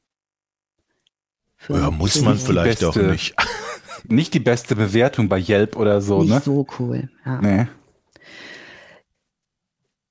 führen. 1.56 1.82
Ja, 1.82 1.90
muss 1.92 2.20
man 2.20 2.36
vielleicht 2.36 2.82
auch 2.82 2.96
nicht 2.96 3.36
nicht 4.08 4.34
die 4.34 4.40
beste 4.40 4.76
Bewertung 4.76 5.28
bei 5.28 5.40
Yelp 5.40 5.76
oder 5.76 6.00
so, 6.00 6.22
nicht 6.22 6.32
ne? 6.32 6.40
so 6.40 6.66
cool. 6.78 7.08
Ja. 7.24 7.40
Nee. 7.40 7.66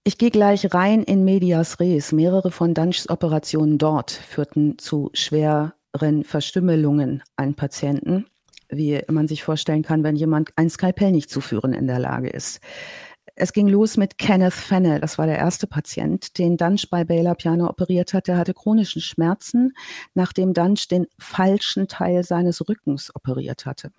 Ich 0.03 0.17
gehe 0.17 0.31
gleich 0.31 0.73
rein 0.73 1.03
in 1.03 1.23
Medias 1.23 1.79
Res. 1.79 2.11
Mehrere 2.11 2.49
von 2.49 2.73
Dunchs 2.73 3.07
Operationen 3.09 3.77
dort 3.77 4.09
führten 4.09 4.79
zu 4.79 5.11
schweren 5.13 6.23
Verstümmelungen 6.23 7.21
an 7.35 7.53
Patienten, 7.53 8.25
wie 8.69 8.99
man 9.09 9.27
sich 9.27 9.43
vorstellen 9.43 9.83
kann, 9.83 10.03
wenn 10.03 10.15
jemand 10.15 10.49
ein 10.55 10.71
Skalpell 10.71 11.11
nicht 11.11 11.29
zu 11.29 11.39
führen 11.39 11.73
in 11.73 11.85
der 11.85 11.99
Lage 11.99 12.29
ist. 12.29 12.61
Es 13.41 13.53
ging 13.53 13.67
los 13.67 13.97
mit 13.97 14.19
Kenneth 14.19 14.53
Fennell, 14.53 14.99
das 14.99 15.17
war 15.17 15.25
der 15.25 15.39
erste 15.39 15.65
Patient, 15.65 16.37
den 16.37 16.57
Dunch 16.57 16.91
bei 16.91 17.03
Baylor 17.03 17.33
Piano 17.33 17.67
operiert 17.67 18.13
hat. 18.13 18.27
Der 18.27 18.37
hatte 18.37 18.53
chronischen 18.53 19.01
Schmerzen, 19.01 19.73
nachdem 20.13 20.53
Dunch 20.53 20.87
den 20.87 21.07
falschen 21.17 21.87
Teil 21.87 22.23
seines 22.23 22.69
Rückens 22.69 23.09
operiert 23.15 23.65
hatte. 23.65 23.91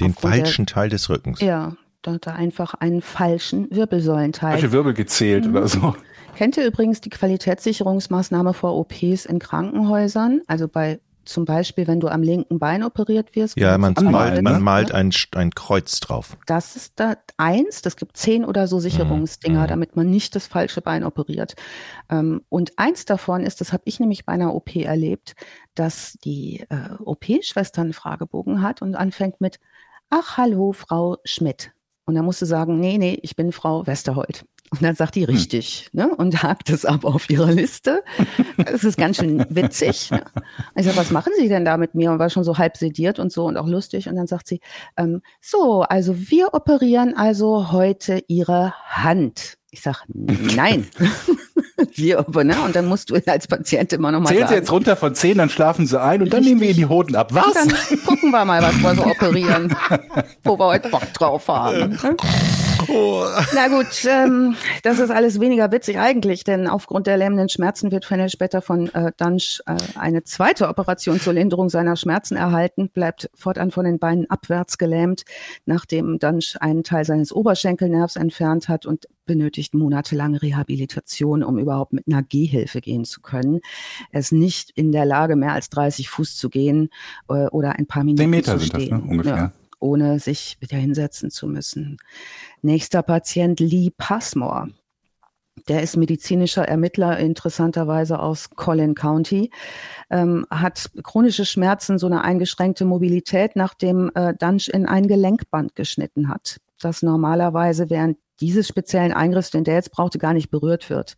Den 0.00 0.12
Aufgrund 0.12 0.34
falschen 0.34 0.64
der, 0.64 0.74
Teil 0.74 0.88
des 0.88 1.10
Rückens? 1.10 1.40
Ja, 1.42 1.76
da 2.00 2.12
hat 2.12 2.26
er 2.26 2.36
einfach 2.36 2.72
einen 2.72 3.02
falschen 3.02 3.70
Wirbelsäulenteil. 3.70 4.52
Falsche 4.52 4.72
Wirbel 4.72 4.94
gezählt 4.94 5.44
mhm. 5.44 5.50
oder 5.50 5.68
so. 5.68 5.94
Kennt 6.34 6.56
ihr 6.56 6.66
übrigens 6.66 7.02
die 7.02 7.10
Qualitätssicherungsmaßnahme 7.10 8.54
vor 8.54 8.74
OPs 8.78 9.26
in 9.26 9.40
Krankenhäusern? 9.40 10.40
Also 10.46 10.68
bei 10.68 11.00
zum 11.24 11.44
Beispiel, 11.44 11.86
wenn 11.86 12.00
du 12.00 12.08
am 12.08 12.22
linken 12.22 12.58
Bein 12.58 12.82
operiert 12.82 13.34
wirst. 13.34 13.58
Ja, 13.58 13.76
man 13.78 13.94
malt, 13.94 14.42
man 14.42 14.62
malt 14.62 14.88
ne? 14.88 14.94
ein, 14.94 15.12
ein 15.34 15.50
Kreuz 15.50 16.00
drauf. 16.00 16.36
Das 16.46 16.76
ist 16.76 16.94
da 16.96 17.16
eins, 17.36 17.82
das 17.82 17.96
gibt 17.96 18.16
zehn 18.16 18.44
oder 18.44 18.66
so 18.66 18.78
Sicherungsdinger, 18.78 19.62
mhm. 19.62 19.68
damit 19.68 19.96
man 19.96 20.10
nicht 20.10 20.34
das 20.34 20.46
falsche 20.46 20.80
Bein 20.80 21.04
operiert. 21.04 21.54
Ähm, 22.10 22.42
und 22.48 22.78
eins 22.78 23.04
davon 23.04 23.42
ist, 23.42 23.60
das 23.60 23.72
habe 23.72 23.82
ich 23.86 24.00
nämlich 24.00 24.24
bei 24.26 24.32
einer 24.32 24.54
OP 24.54 24.74
erlebt, 24.76 25.34
dass 25.74 26.18
die 26.24 26.64
äh, 26.68 26.94
OP-Schwester 27.04 27.82
einen 27.82 27.92
Fragebogen 27.92 28.62
hat 28.62 28.82
und 28.82 28.94
anfängt 28.94 29.40
mit, 29.40 29.58
ach 30.10 30.36
hallo, 30.36 30.72
Frau 30.72 31.18
Schmidt. 31.24 31.72
Und 32.04 32.16
er 32.16 32.22
musste 32.22 32.46
sagen, 32.46 32.80
nee, 32.80 32.98
nee, 32.98 33.18
ich 33.22 33.36
bin 33.36 33.52
Frau 33.52 33.86
Westerholt. 33.86 34.44
Und 34.72 34.82
dann 34.82 34.94
sagt 34.94 35.16
die 35.16 35.24
richtig 35.24 35.90
ne? 35.92 36.08
und 36.16 36.42
hakt 36.42 36.70
es 36.70 36.86
ab 36.86 37.04
auf 37.04 37.28
ihrer 37.28 37.52
Liste. 37.52 38.02
Es 38.64 38.84
ist 38.84 38.96
ganz 38.96 39.18
schön 39.18 39.44
witzig. 39.50 40.10
Ne? 40.10 40.24
Ich 40.76 40.86
sage, 40.86 40.96
was 40.96 41.10
machen 41.10 41.34
Sie 41.38 41.48
denn 41.48 41.66
da 41.66 41.76
mit 41.76 41.94
mir? 41.94 42.10
Und 42.10 42.18
war 42.18 42.30
schon 42.30 42.42
so 42.42 42.56
halb 42.56 42.78
sediert 42.78 43.18
und 43.18 43.30
so 43.30 43.44
und 43.44 43.58
auch 43.58 43.66
lustig. 43.66 44.08
Und 44.08 44.16
dann 44.16 44.26
sagt 44.26 44.48
sie, 44.48 44.60
ähm, 44.96 45.20
so, 45.42 45.82
also 45.82 46.14
wir 46.30 46.54
operieren 46.54 47.14
also 47.14 47.70
heute 47.70 48.24
Ihre 48.28 48.72
Hand. 48.88 49.58
Ich 49.70 49.82
sage, 49.82 49.98
nein. 50.08 50.86
wir, 51.94 52.24
ne? 52.44 52.56
Und 52.64 52.74
dann 52.74 52.86
musst 52.86 53.10
du 53.10 53.20
als 53.26 53.46
Patient 53.46 53.92
immer 53.92 54.10
noch 54.10 54.20
mal 54.20 54.28
Zählen 54.28 54.40
sagen, 54.40 54.50
Sie 54.52 54.56
jetzt 54.56 54.72
runter 54.72 54.96
von 54.96 55.14
10, 55.14 55.36
dann 55.36 55.50
schlafen 55.50 55.86
Sie 55.86 56.00
ein 56.00 56.22
und 56.22 56.32
dann 56.32 56.38
Richtig. 56.38 56.48
nehmen 56.48 56.60
wir 56.62 56.68
Ihnen 56.70 56.78
die 56.78 56.86
Hoden 56.86 57.14
ab. 57.14 57.30
Und 57.30 57.36
Was? 57.36 57.52
dann 57.52 57.68
gucken 58.06 58.30
wir 58.30 58.44
mal, 58.46 58.62
was 58.62 58.74
wir 58.76 58.94
so 58.94 59.04
operieren, 59.04 59.76
wo 60.44 60.58
wir 60.58 60.66
heute 60.66 60.88
Bock 60.88 61.12
drauf 61.12 61.48
haben. 61.48 61.90
ne? 61.90 62.16
Na 62.88 63.68
gut, 63.68 64.06
ähm, 64.08 64.56
das 64.82 64.98
ist 64.98 65.10
alles 65.10 65.40
weniger 65.40 65.70
witzig 65.72 65.98
eigentlich, 65.98 66.44
denn 66.44 66.66
aufgrund 66.66 67.06
der 67.06 67.16
lähmenden 67.16 67.48
Schmerzen 67.48 67.90
wird 67.90 68.04
Fennel 68.04 68.28
später 68.28 68.62
von 68.62 68.92
äh, 68.94 69.12
Dunsch 69.16 69.62
äh, 69.66 69.76
eine 69.98 70.24
zweite 70.24 70.68
Operation 70.68 71.20
zur 71.20 71.32
Linderung 71.32 71.68
seiner 71.68 71.96
Schmerzen 71.96 72.36
erhalten, 72.36 72.88
bleibt 72.88 73.30
fortan 73.34 73.70
von 73.70 73.84
den 73.84 73.98
Beinen 73.98 74.28
abwärts 74.30 74.78
gelähmt, 74.78 75.24
nachdem 75.66 76.18
Dunsch 76.18 76.56
einen 76.60 76.84
Teil 76.84 77.04
seines 77.04 77.32
Oberschenkelnervs 77.32 78.16
entfernt 78.16 78.68
hat 78.68 78.86
und 78.86 79.06
benötigt 79.24 79.74
monatelange 79.74 80.42
Rehabilitation, 80.42 81.42
um 81.42 81.58
überhaupt 81.58 81.92
mit 81.92 82.06
einer 82.06 82.22
Gehhilfe 82.22 82.80
gehen 82.80 83.04
zu 83.04 83.20
können. 83.20 83.60
Er 84.10 84.20
ist 84.20 84.32
nicht 84.32 84.70
in 84.70 84.92
der 84.92 85.04
Lage, 85.04 85.36
mehr 85.36 85.52
als 85.52 85.70
30 85.70 86.08
Fuß 86.08 86.36
zu 86.36 86.48
gehen 86.48 86.90
äh, 87.28 87.46
oder 87.46 87.78
ein 87.78 87.86
paar 87.86 88.04
Minuten 88.04 88.22
Zehn 88.22 88.30
Meter 88.30 88.58
zu 88.58 88.64
sind 88.64 88.74
das, 88.74 88.82
stehen. 88.82 88.96
ne? 88.98 89.04
Ungefähr. 89.10 89.36
Ja, 89.36 89.52
ohne 89.82 90.18
sich 90.18 90.56
wieder 90.60 90.76
hinsetzen 90.76 91.30
zu 91.30 91.46
müssen. 91.46 91.98
Nächster 92.62 93.02
Patient 93.02 93.60
Lee 93.60 93.90
Passmore. 93.96 94.68
Der 95.68 95.82
ist 95.82 95.96
medizinischer 95.96 96.66
Ermittler, 96.66 97.18
interessanterweise 97.18 98.18
aus 98.18 98.50
Collin 98.50 98.94
County, 98.94 99.50
ähm, 100.10 100.46
hat 100.50 100.90
chronische 101.02 101.44
Schmerzen, 101.44 101.98
so 101.98 102.06
eine 102.06 102.24
eingeschränkte 102.24 102.84
Mobilität, 102.84 103.54
nachdem 103.54 104.10
äh, 104.14 104.34
Dunch 104.34 104.68
in 104.72 104.86
ein 104.86 105.08
Gelenkband 105.08 105.74
geschnitten 105.74 106.28
hat, 106.28 106.58
das 106.80 107.02
normalerweise 107.02 107.90
während 107.90 108.16
dieses 108.42 108.66
speziellen 108.66 109.12
Eingriffs, 109.12 109.50
den 109.50 109.64
der 109.64 109.74
jetzt 109.74 109.92
brauchte, 109.92 110.18
gar 110.18 110.34
nicht 110.34 110.50
berührt 110.50 110.90
wird. 110.90 111.14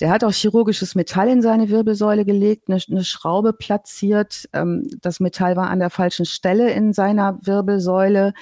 Der 0.00 0.10
hat 0.10 0.22
auch 0.22 0.32
chirurgisches 0.32 0.94
Metall 0.94 1.28
in 1.28 1.42
seine 1.42 1.68
Wirbelsäule 1.68 2.24
gelegt, 2.24 2.68
eine, 2.68 2.80
eine 2.88 3.04
Schraube 3.04 3.52
platziert. 3.52 4.48
Ähm, 4.52 4.88
das 5.00 5.20
Metall 5.20 5.56
war 5.56 5.68
an 5.68 5.80
der 5.80 5.90
falschen 5.90 6.24
Stelle 6.24 6.70
in 6.70 6.92
seiner 6.92 7.38
Wirbelsäule. 7.42 8.32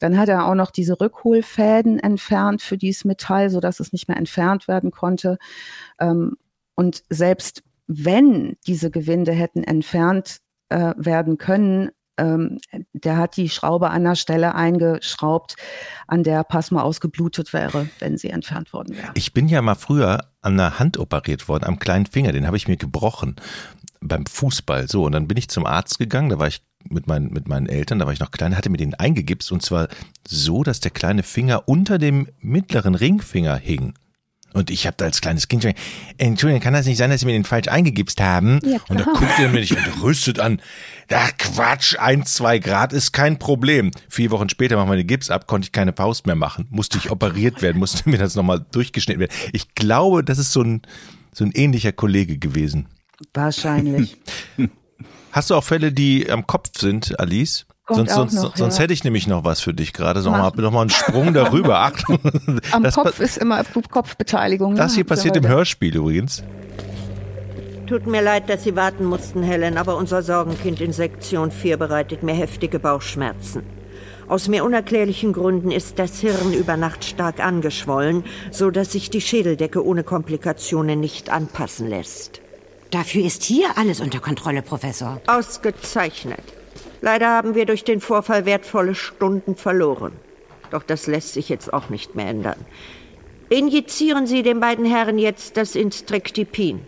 Dann 0.00 0.18
hat 0.18 0.28
er 0.28 0.46
auch 0.46 0.56
noch 0.56 0.72
diese 0.72 1.00
Rückholfäden 1.00 2.00
entfernt 2.00 2.60
für 2.60 2.76
dieses 2.76 3.04
Metall, 3.04 3.48
sodass 3.48 3.80
es 3.80 3.92
nicht 3.92 4.08
mehr 4.08 4.16
entfernt 4.16 4.66
werden 4.66 4.90
konnte. 4.90 5.38
Ähm, 6.00 6.36
und 6.74 7.04
selbst 7.08 7.62
wenn 7.86 8.56
diese 8.66 8.90
Gewinde 8.90 9.32
hätten 9.32 9.62
entfernt 9.64 10.38
äh, 10.68 10.94
werden 10.96 11.38
können, 11.38 11.90
ähm, 12.18 12.58
der 12.92 13.16
hat 13.16 13.36
die 13.36 13.48
Schraube 13.48 13.90
an 13.90 14.04
der 14.04 14.16
Stelle 14.16 14.54
eingeschraubt, 14.54 15.56
an 16.06 16.22
der 16.22 16.44
Pasma 16.44 16.82
ausgeblutet 16.82 17.52
wäre, 17.52 17.88
wenn 17.98 18.18
sie 18.18 18.30
entfernt 18.30 18.72
worden 18.72 18.96
wäre. 18.96 19.10
Ich 19.14 19.32
bin 19.32 19.48
ja 19.48 19.62
mal 19.62 19.74
früher 19.74 20.24
an 20.42 20.56
der 20.56 20.78
Hand 20.78 20.98
operiert 20.98 21.48
worden, 21.48 21.64
am 21.64 21.78
kleinen 21.78 22.06
Finger, 22.06 22.32
den 22.32 22.46
habe 22.46 22.56
ich 22.56 22.68
mir 22.68 22.76
gebrochen 22.76 23.36
beim 24.00 24.26
Fußball. 24.26 24.88
So, 24.88 25.04
und 25.04 25.12
dann 25.12 25.28
bin 25.28 25.36
ich 25.36 25.48
zum 25.48 25.66
Arzt 25.66 25.98
gegangen, 25.98 26.30
da 26.30 26.38
war 26.38 26.48
ich 26.48 26.62
mit 26.88 27.06
meinen, 27.06 27.32
mit 27.32 27.48
meinen 27.48 27.66
Eltern, 27.66 27.98
da 27.98 28.06
war 28.06 28.12
ich 28.12 28.20
noch 28.20 28.30
klein, 28.30 28.56
hatte 28.56 28.70
mir 28.70 28.76
den 28.78 28.94
eingegipst 28.94 29.52
und 29.52 29.62
zwar 29.62 29.88
so, 30.26 30.62
dass 30.62 30.80
der 30.80 30.90
kleine 30.90 31.22
Finger 31.22 31.68
unter 31.68 31.98
dem 31.98 32.28
mittleren 32.40 32.94
Ringfinger 32.94 33.56
hing. 33.56 33.94
Und 34.54 34.70
ich 34.70 34.86
habe 34.86 34.96
da 34.96 35.04
als 35.04 35.20
kleines 35.20 35.48
Kind 35.48 35.62
schon, 35.62 35.74
Entschuldigung, 36.16 36.62
kann 36.62 36.72
das 36.72 36.86
nicht 36.86 36.96
sein, 36.96 37.10
dass 37.10 37.20
Sie 37.20 37.26
mir 37.26 37.32
den 37.32 37.44
falsch 37.44 37.68
eingegipst 37.68 38.20
haben? 38.20 38.60
Ja, 38.64 38.78
und 38.88 38.98
da 38.98 39.04
guckt 39.04 39.38
er 39.38 39.48
mich 39.50 39.76
entrüstet 39.76 40.40
an. 40.40 40.60
Ach 41.12 41.30
Quatsch, 41.38 41.96
ein, 41.98 42.24
zwei 42.24 42.58
Grad 42.58 42.92
ist 42.92 43.12
kein 43.12 43.38
Problem. 43.38 43.90
Vier 44.08 44.30
Wochen 44.30 44.48
später 44.48 44.76
machen 44.76 44.90
wir 44.90 44.96
den 44.96 45.06
Gips 45.06 45.30
ab, 45.30 45.46
konnte 45.46 45.66
ich 45.66 45.72
keine 45.72 45.92
Faust 45.92 46.26
mehr 46.26 46.34
machen. 46.34 46.66
Musste 46.70 46.98
ich 46.98 47.10
operiert 47.10 47.60
werden, 47.62 47.78
musste 47.78 48.08
mir 48.08 48.18
das 48.18 48.34
nochmal 48.34 48.64
durchgeschnitten 48.72 49.20
werden. 49.20 49.32
Ich 49.52 49.74
glaube, 49.74 50.24
das 50.24 50.38
ist 50.38 50.52
so 50.52 50.62
ein, 50.62 50.82
so 51.32 51.44
ein 51.44 51.52
ähnlicher 51.52 51.92
Kollege 51.92 52.38
gewesen. 52.38 52.86
Wahrscheinlich. 53.34 54.16
Hast 55.32 55.50
du 55.50 55.54
auch 55.54 55.64
Fälle, 55.64 55.92
die 55.92 56.30
am 56.30 56.46
Kopf 56.46 56.70
sind, 56.78 57.18
Alice? 57.20 57.66
Kommt 57.88 58.10
sonst 58.10 58.12
auch 58.12 58.16
sonst, 58.16 58.34
noch, 58.34 58.56
sonst 58.56 58.76
ja. 58.76 58.82
hätte 58.82 58.92
ich 58.92 59.02
nämlich 59.02 59.26
noch 59.26 59.44
was 59.44 59.60
für 59.60 59.72
dich 59.72 59.94
gerade. 59.94 60.20
Mach. 60.20 60.54
mal, 60.54 60.62
noch 60.62 60.70
mal 60.70 60.82
einen 60.82 60.90
Sprung 60.90 61.32
darüber. 61.32 61.80
Achtung. 61.80 62.18
Am 62.72 62.82
das, 62.82 62.94
Kopf 62.94 63.18
ist 63.18 63.38
immer 63.38 63.64
Kopfbeteiligung. 63.64 64.74
ne? 64.74 64.78
das 64.78 64.94
hier 64.94 65.04
passiert 65.04 65.38
im. 65.38 65.48
Hörspiel 65.48 65.96
übrigens. 65.96 66.42
Tut 67.86 68.06
mir 68.06 68.20
leid, 68.20 68.50
dass 68.50 68.64
Sie 68.64 68.76
warten 68.76 69.06
mussten, 69.06 69.42
Helen, 69.42 69.78
aber 69.78 69.96
unser 69.96 70.22
Sorgenkind 70.22 70.82
in 70.82 70.92
Sektion 70.92 71.50
4 71.50 71.78
bereitet 71.78 72.22
mir 72.22 72.34
heftige 72.34 72.78
Bauchschmerzen. 72.78 73.62
Aus 74.28 74.48
mir 74.48 74.64
unerklärlichen 74.64 75.32
Gründen 75.32 75.70
ist 75.70 75.98
das 75.98 76.20
Hirn 76.20 76.52
über 76.52 76.76
Nacht 76.76 77.06
stark 77.06 77.42
angeschwollen, 77.42 78.24
so 78.50 78.70
dass 78.70 78.92
sich 78.92 79.08
die 79.08 79.22
Schädeldecke 79.22 79.82
ohne 79.82 80.04
Komplikationen 80.04 81.00
nicht 81.00 81.30
anpassen 81.30 81.88
lässt. 81.88 82.42
Dafür 82.90 83.24
ist 83.24 83.42
hier 83.44 83.68
alles 83.76 84.00
unter 84.00 84.20
Kontrolle, 84.20 84.60
Professor. 84.60 85.22
Ausgezeichnet. 85.26 86.57
Leider 87.00 87.28
haben 87.28 87.54
wir 87.54 87.66
durch 87.66 87.84
den 87.84 88.00
Vorfall 88.00 88.44
wertvolle 88.44 88.94
Stunden 88.94 89.54
verloren. 89.56 90.12
Doch 90.70 90.82
das 90.82 91.06
lässt 91.06 91.32
sich 91.34 91.48
jetzt 91.48 91.72
auch 91.72 91.88
nicht 91.88 92.14
mehr 92.14 92.26
ändern. 92.28 92.58
Injizieren 93.48 94.26
Sie 94.26 94.42
den 94.42 94.60
beiden 94.60 94.84
Herren 94.84 95.18
jetzt 95.18 95.56
das 95.56 95.74
Instriktipin. 95.74 96.80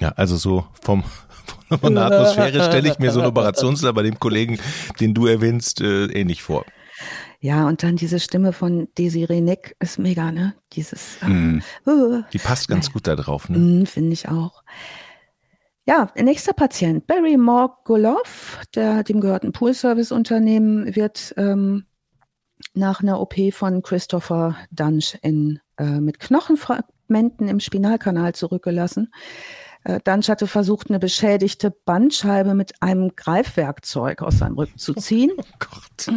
Ja, 0.00 0.10
also 0.16 0.36
so 0.36 0.66
vom 0.82 1.04
von 1.80 1.94
der 1.94 2.06
Atmosphäre 2.06 2.62
stelle 2.64 2.88
ich 2.90 2.98
mir 2.98 3.10
so 3.12 3.20
einen 3.20 3.28
Operationssaal 3.28 3.92
bei 3.92 4.02
dem 4.02 4.18
Kollegen, 4.18 4.58
den 5.00 5.14
du 5.14 5.26
erwähnst, 5.26 5.80
äh, 5.80 6.06
ähnlich 6.06 6.42
vor. 6.42 6.64
Ja, 7.40 7.68
und 7.68 7.84
dann 7.84 7.94
diese 7.94 8.18
Stimme 8.18 8.52
von 8.52 8.88
Desiree 8.98 9.40
Nick 9.40 9.76
ist 9.78 9.98
mega, 9.98 10.32
ne? 10.32 10.54
Dieses, 10.72 11.18
äh, 11.22 11.28
Mhm. 11.28 11.62
uh, 11.86 12.22
Die 12.32 12.38
passt 12.38 12.66
ganz 12.68 12.92
gut 12.92 13.06
da 13.06 13.14
drauf. 13.14 13.48
Ne? 13.48 13.58
Mm, 13.58 13.86
Finde 13.86 14.12
ich 14.12 14.28
auch. 14.28 14.64
Ja, 15.88 16.10
nächster 16.16 16.52
Patient, 16.52 17.06
Barry 17.06 17.38
Morgulov, 17.38 18.60
der 18.74 19.02
dem 19.04 19.22
gehört 19.22 19.42
ein 19.42 19.52
Pool-Service-Unternehmen, 19.52 20.94
wird 20.94 21.32
ähm, 21.38 21.86
nach 22.74 23.00
einer 23.00 23.18
OP 23.18 23.34
von 23.52 23.80
Christopher 23.80 24.54
Dunch 24.70 25.16
in, 25.22 25.60
äh, 25.78 25.98
mit 25.98 26.20
Knochenfragmenten 26.20 27.48
im 27.48 27.58
Spinalkanal 27.58 28.34
zurückgelassen. 28.34 29.14
Äh, 29.82 30.00
Dunch 30.04 30.28
hatte 30.28 30.46
versucht, 30.46 30.90
eine 30.90 30.98
beschädigte 30.98 31.70
Bandscheibe 31.70 32.52
mit 32.52 32.82
einem 32.82 33.16
Greifwerkzeug 33.16 34.20
aus 34.20 34.40
seinem 34.40 34.58
Rücken 34.58 34.76
zu 34.76 34.92
ziehen. 34.92 35.30
Oh 35.38 35.44
Gott. 35.58 36.14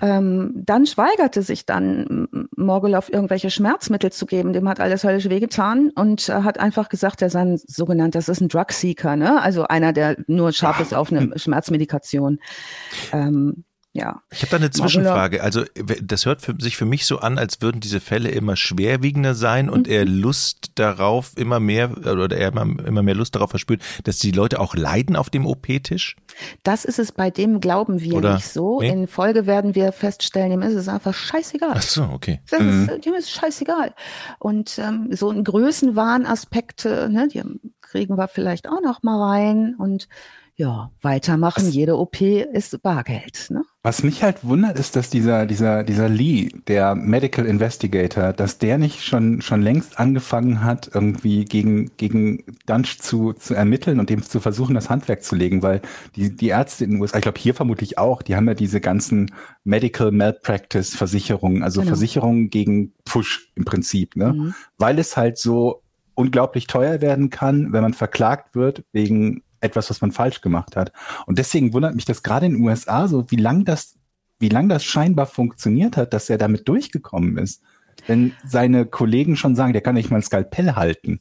Ähm, 0.00 0.52
dann 0.54 0.84
weigerte 0.96 1.42
sich 1.42 1.66
dann 1.66 2.28
Morgulov 2.56 3.08
irgendwelche 3.12 3.50
Schmerzmittel 3.50 4.12
zu 4.12 4.26
geben. 4.26 4.52
Dem 4.52 4.68
hat 4.68 4.80
alles 4.80 5.04
höllisch 5.04 5.28
wehgetan 5.28 5.90
und 5.94 6.28
äh, 6.28 6.32
hat 6.42 6.60
einfach 6.60 6.88
gesagt, 6.88 7.22
er 7.22 7.30
sei 7.30 7.40
ein 7.40 7.58
sogenannter, 7.58 8.18
das 8.18 8.28
ist 8.28 8.40
ein 8.40 8.48
Drugseeker, 8.48 9.16
ne? 9.16 9.40
Also 9.42 9.64
einer, 9.64 9.92
der 9.92 10.16
nur 10.26 10.52
scharf 10.52 10.80
ist 10.80 10.94
auf 10.94 11.12
eine 11.12 11.38
Schmerzmedikation. 11.38 12.38
Ähm, 13.12 13.64
ja. 13.96 14.22
Ich 14.30 14.42
habe 14.42 14.50
da 14.50 14.56
eine 14.56 14.70
Zwischenfrage. 14.70 15.42
Also 15.42 15.64
das 16.02 16.26
hört 16.26 16.42
für, 16.42 16.54
sich 16.58 16.76
für 16.76 16.84
mich 16.84 17.06
so 17.06 17.18
an, 17.18 17.38
als 17.38 17.62
würden 17.62 17.80
diese 17.80 18.00
Fälle 18.00 18.28
immer 18.28 18.56
schwerwiegender 18.56 19.34
sein 19.34 19.70
und 19.70 19.88
er 19.88 20.04
Lust 20.04 20.72
darauf 20.74 21.32
immer 21.36 21.60
mehr 21.60 21.96
oder 21.96 22.36
er 22.36 22.48
immer, 22.48 22.62
immer 22.62 23.02
mehr 23.02 23.14
Lust 23.14 23.34
darauf 23.34 23.50
verspürt, 23.50 23.82
dass 24.04 24.18
die 24.18 24.32
Leute 24.32 24.60
auch 24.60 24.74
leiden 24.74 25.16
auf 25.16 25.30
dem 25.30 25.46
OP-Tisch. 25.46 26.16
Das 26.62 26.84
ist 26.84 26.98
es 26.98 27.12
bei 27.12 27.30
dem, 27.30 27.60
glauben 27.60 28.00
wir 28.00 28.14
Oder- 28.14 28.34
nicht 28.34 28.48
so. 28.48 28.80
nee? 28.80 28.90
In 28.90 29.06
Folge 29.06 29.46
werden 29.46 29.74
wir 29.74 29.92
feststellen, 29.92 30.52
ihm 30.52 30.62
ist 30.62 30.74
es 30.74 30.88
einfach 30.88 31.14
scheißegal. 31.14 31.72
Ach 31.74 31.82
so, 31.82 32.02
okay. 32.12 32.40
Ist, 32.50 33.04
dem 33.06 33.14
ist 33.14 33.30
scheißegal. 33.30 33.94
Und 34.38 34.78
ähm, 34.78 35.08
so 35.12 35.30
ein 35.30 35.42
Größenwahnaspekte, 35.44 37.08
ne, 37.10 37.28
die 37.28 37.42
kriegen 37.80 38.18
wir 38.18 38.28
vielleicht 38.28 38.68
auch 38.68 38.82
noch 38.82 39.02
mal 39.02 39.20
rein. 39.22 39.74
Und 39.78 40.08
ja, 40.58 40.90
weitermachen. 41.02 41.68
Jede 41.68 41.98
OP 41.98 42.20
ist 42.22 42.82
Bargeld. 42.82 43.48
Ne? 43.50 43.62
Was 43.82 44.02
mich 44.02 44.22
halt 44.22 44.42
wundert, 44.42 44.78
ist, 44.78 44.96
dass 44.96 45.10
dieser, 45.10 45.44
dieser, 45.44 45.84
dieser 45.84 46.08
Lee, 46.08 46.48
der 46.66 46.94
Medical 46.94 47.44
Investigator, 47.44 48.32
dass 48.32 48.56
der 48.56 48.78
nicht 48.78 49.04
schon, 49.04 49.42
schon 49.42 49.60
längst 49.60 49.98
angefangen 49.98 50.64
hat, 50.64 50.90
irgendwie 50.94 51.44
gegen, 51.44 51.90
gegen 51.98 52.42
Dunch 52.64 52.98
zu, 53.00 53.34
zu 53.34 53.52
ermitteln 53.52 54.00
und 54.00 54.08
dem 54.08 54.22
zu 54.22 54.40
versuchen, 54.40 54.74
das 54.74 54.88
Handwerk 54.88 55.22
zu 55.22 55.36
legen, 55.36 55.62
weil 55.62 55.82
die, 56.16 56.34
die 56.34 56.48
Ärzte 56.48 56.84
in 56.84 56.92
den 56.92 57.00
USA, 57.02 57.18
ich 57.18 57.22
glaube 57.22 57.38
hier 57.38 57.54
vermutlich 57.54 57.98
auch, 57.98 58.22
die 58.22 58.34
haben 58.34 58.48
ja 58.48 58.54
diese 58.54 58.80
ganzen 58.80 59.30
Medical 59.64 60.10
Malpractice 60.10 60.96
Versicherungen, 60.96 61.62
also 61.62 61.82
Genau. 61.82 61.90
Versicherungen 61.90 62.48
gegen 62.48 62.94
Push 63.04 63.52
im 63.54 63.66
Prinzip, 63.66 64.16
ne? 64.16 64.32
Mhm. 64.32 64.54
Weil 64.78 64.98
es 64.98 65.18
halt 65.18 65.36
so 65.36 65.82
unglaublich 66.14 66.66
teuer 66.66 67.02
werden 67.02 67.28
kann, 67.28 67.72
wenn 67.74 67.82
man 67.82 67.92
verklagt 67.92 68.54
wird 68.54 68.84
wegen 68.92 69.42
etwas, 69.60 69.90
was 69.90 70.00
man 70.00 70.12
falsch 70.12 70.40
gemacht 70.40 70.76
hat. 70.76 70.92
Und 71.26 71.38
deswegen 71.38 71.72
wundert 71.72 71.94
mich 71.94 72.04
das 72.04 72.22
gerade 72.22 72.46
in 72.46 72.54
den 72.54 72.62
USA 72.62 73.08
so, 73.08 73.30
wie 73.30 73.36
lang 73.36 73.64
das, 73.64 73.96
wie 74.38 74.48
lang 74.48 74.68
das 74.68 74.84
scheinbar 74.84 75.26
funktioniert 75.26 75.96
hat, 75.96 76.12
dass 76.12 76.30
er 76.30 76.38
damit 76.38 76.68
durchgekommen 76.68 77.38
ist. 77.38 77.62
wenn 78.06 78.32
seine 78.46 78.86
Kollegen 78.86 79.36
schon 79.36 79.56
sagen, 79.56 79.72
der 79.72 79.82
kann 79.82 79.94
nicht 79.94 80.10
mal 80.10 80.18
ein 80.18 80.22
Skalpell 80.22 80.76
halten. 80.76 81.20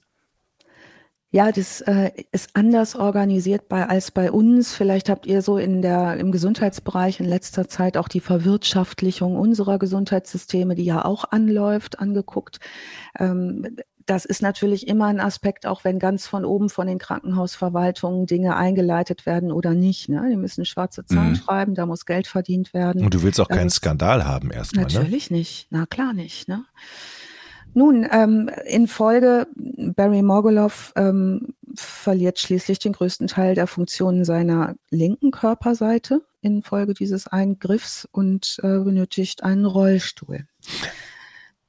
Ja, 1.36 1.52
das 1.52 1.82
äh, 1.82 2.12
ist 2.32 2.52
anders 2.54 2.95
organisiert 2.95 3.67
bei, 3.67 3.88
als 3.89 4.12
bei 4.12 4.32
uns. 4.32 4.74
Vielleicht 4.74 5.10
habt 5.10 5.26
ihr 5.26 5.41
so 5.41 5.58
in 5.58 5.82
der, 5.82 6.15
im 6.15 6.32
Gesundheitsbereich 6.32 7.19
in 7.19 7.26
letzter 7.26 7.67
Zeit 7.67 7.98
auch 7.98 8.08
die 8.08 8.21
Verwirtschaftlichung 8.21 9.36
unserer 9.36 9.78
Gesundheitssysteme, 9.78 10.76
die 10.76 10.86
ja 10.86 11.04
auch 11.04 11.26
anläuft, 11.32 12.00
angeguckt. 12.00 12.62
Ähm, 13.19 13.76
das 14.06 14.26
ist 14.26 14.41
natürlich 14.41 14.88
immer 14.88 15.06
ein 15.06 15.20
Aspekt, 15.20 15.65
auch 15.65 15.84
wenn 15.84 16.00
ganz 16.00 16.28
von 16.28 16.46
oben 16.46 16.70
von 16.70 16.88
den 16.88 17.00
Krankenhausverwaltungen 17.00 18.28
Dinge 18.28 18.56
eingeleitet 18.56 19.26
werden 19.26 19.52
oder 19.52 19.74
nicht. 19.74 20.10
Ne? 20.10 20.28
Die 20.30 20.36
müssen 20.36 20.65
schwarze 20.65 21.06
Zahlen 21.06 21.32
mhm. 21.32 21.36
schreiben, 21.36 21.76
da 21.76 21.86
muss 21.86 22.06
Geld 22.06 22.28
verdient 22.28 22.74
werden. 22.74 23.04
Und 23.04 23.13
du 23.13 23.24
willst 23.24 23.39
auch 23.39 23.48
da 23.48 23.56
keinen 23.56 23.70
Skandal 23.70 24.26
haben 24.26 24.52
erstmal. 24.52 24.86
Ne? 24.86 24.94
Natürlich 24.94 25.32
ne? 25.32 25.38
nicht, 25.38 25.68
na 25.72 25.86
klar 25.86 26.13
nicht. 26.13 26.48
Ne? 26.48 26.65
Nun, 27.74 28.08
ähm, 28.12 28.50
in 28.65 28.88
Folge, 28.88 29.48
Barry 29.56 30.22
Morgulov 30.22 30.94
ähm, 30.96 31.56
verliert 31.74 32.39
schließlich 32.39 32.80
den 32.80 32.94
größten 32.94 33.28
Teil 33.28 33.56
der 33.56 33.68
Funktionen 33.68 34.24
seiner 34.24 34.76
linken 34.91 35.32
Körperseite 35.32 36.22
infolge 36.41 36.94
dieses 36.94 37.28
Eingriffs 37.28 38.08
und 38.12 38.60
äh, 38.62 38.80
benötigt 38.80 39.44
einen 39.44 39.65
Rollstuhl. 39.65 40.46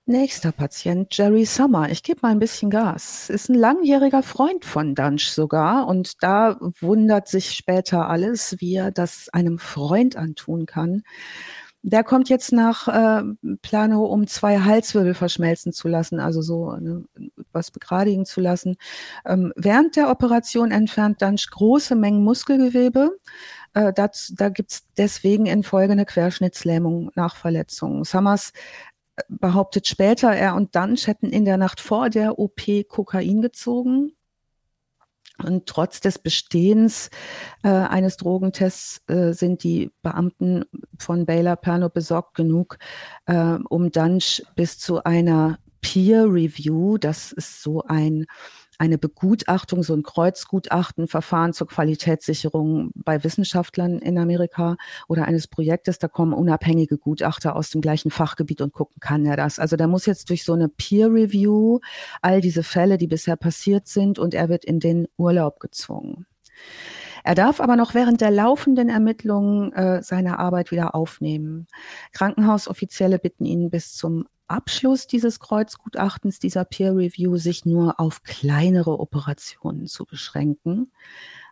Nächster 0.08 0.52
Patient, 0.52 1.08
Jerry 1.16 1.44
Summer. 1.44 1.90
Ich 1.90 2.04
gebe 2.04 2.20
mal 2.22 2.30
ein 2.30 2.38
bisschen 2.38 2.70
Gas. 2.70 3.28
Ist 3.28 3.48
ein 3.48 3.56
langjähriger 3.56 4.22
Freund 4.22 4.64
von 4.64 4.94
Dunch 4.94 5.28
sogar. 5.32 5.88
Und 5.88 6.22
da 6.22 6.58
wundert 6.80 7.26
sich 7.26 7.50
später 7.50 8.08
alles, 8.08 8.54
wie 8.60 8.76
er 8.76 8.92
das 8.92 9.28
einem 9.30 9.58
Freund 9.58 10.14
antun 10.14 10.64
kann. 10.64 11.02
Der 11.82 12.04
kommt 12.04 12.28
jetzt 12.28 12.52
nach 12.52 12.86
äh, 12.86 13.22
Plano, 13.62 14.04
um 14.04 14.28
zwei 14.28 14.60
Halswirbel 14.60 15.14
verschmelzen 15.14 15.72
zu 15.72 15.88
lassen, 15.88 16.20
also 16.20 16.40
so 16.40 16.76
ne, 16.76 17.04
was 17.52 17.72
begradigen 17.72 18.26
zu 18.26 18.40
lassen. 18.40 18.76
Ähm, 19.24 19.52
während 19.56 19.96
der 19.96 20.10
Operation 20.10 20.70
entfernt 20.70 21.20
dann 21.20 21.34
große 21.36 21.96
Mengen 21.96 22.22
Muskelgewebe. 22.22 23.10
Äh, 23.76 23.92
das, 23.92 24.32
da 24.36 24.48
gibt's 24.48 24.86
deswegen 24.96 25.46
in 25.46 25.62
Folge 25.62 25.92
eine 25.92 26.06
Querschnittslähmung 26.06 27.10
nach 27.14 27.36
Verletzungen. 27.36 28.04
Summers 28.04 28.52
behauptet 29.28 29.86
später, 29.86 30.32
er 30.32 30.54
und 30.54 30.74
Dunch 30.74 31.06
hätten 31.06 31.30
in 31.30 31.44
der 31.44 31.56
Nacht 31.56 31.80
vor 31.80 32.10
der 32.10 32.38
OP 32.38 32.60
Kokain 32.88 33.42
gezogen. 33.42 34.12
Und 35.42 35.66
trotz 35.66 36.00
des 36.00 36.18
Bestehens 36.18 37.10
äh, 37.62 37.68
eines 37.68 38.16
Drogentests 38.16 39.02
äh, 39.08 39.32
sind 39.32 39.64
die 39.64 39.90
Beamten 40.02 40.64
von 40.98 41.26
Baylor 41.26 41.56
Perno 41.56 41.90
besorgt 41.90 42.34
genug, 42.34 42.78
äh, 43.26 43.58
um 43.68 43.90
dann 43.90 44.18
bis 44.54 44.78
zu 44.78 45.04
einer 45.04 45.58
Peer 45.82 46.24
Review, 46.24 46.96
das 46.98 47.32
ist 47.32 47.62
so 47.62 47.82
ein 47.82 48.26
eine 48.78 48.98
Begutachtung, 48.98 49.82
so 49.82 49.94
ein 49.94 50.02
Kreuzgutachten, 50.02 51.08
Verfahren 51.08 51.52
zur 51.52 51.68
Qualitätssicherung 51.68 52.90
bei 52.94 53.22
Wissenschaftlern 53.24 53.98
in 53.98 54.18
Amerika 54.18 54.76
oder 55.08 55.24
eines 55.26 55.46
Projektes. 55.46 55.98
Da 55.98 56.08
kommen 56.08 56.32
unabhängige 56.32 56.98
Gutachter 56.98 57.56
aus 57.56 57.70
dem 57.70 57.80
gleichen 57.80 58.10
Fachgebiet 58.10 58.60
und 58.60 58.72
gucken, 58.72 59.00
kann 59.00 59.24
er 59.24 59.36
das? 59.36 59.58
Also 59.58 59.76
da 59.76 59.86
muss 59.86 60.06
jetzt 60.06 60.30
durch 60.30 60.44
so 60.44 60.52
eine 60.52 60.68
Peer 60.68 61.08
Review 61.12 61.80
all 62.22 62.40
diese 62.40 62.62
Fälle, 62.62 62.98
die 62.98 63.06
bisher 63.06 63.36
passiert 63.36 63.88
sind, 63.88 64.18
und 64.18 64.34
er 64.34 64.48
wird 64.48 64.64
in 64.64 64.80
den 64.80 65.06
Urlaub 65.16 65.60
gezwungen. 65.60 66.26
Er 67.24 67.34
darf 67.34 67.60
aber 67.60 67.74
noch 67.74 67.94
während 67.94 68.20
der 68.20 68.30
laufenden 68.30 68.88
Ermittlungen 68.88 69.72
äh, 69.72 70.00
seine 70.00 70.38
Arbeit 70.38 70.70
wieder 70.70 70.94
aufnehmen. 70.94 71.66
Krankenhausoffizielle 72.12 73.18
bitten 73.18 73.44
ihn 73.44 73.68
bis 73.68 73.94
zum 73.96 74.28
Abschluss 74.48 75.06
dieses 75.06 75.40
Kreuzgutachtens, 75.40 76.38
dieser 76.38 76.64
Peer 76.64 76.94
Review, 76.94 77.36
sich 77.36 77.64
nur 77.64 77.98
auf 77.98 78.22
kleinere 78.22 78.98
Operationen 79.00 79.86
zu 79.86 80.04
beschränken. 80.04 80.92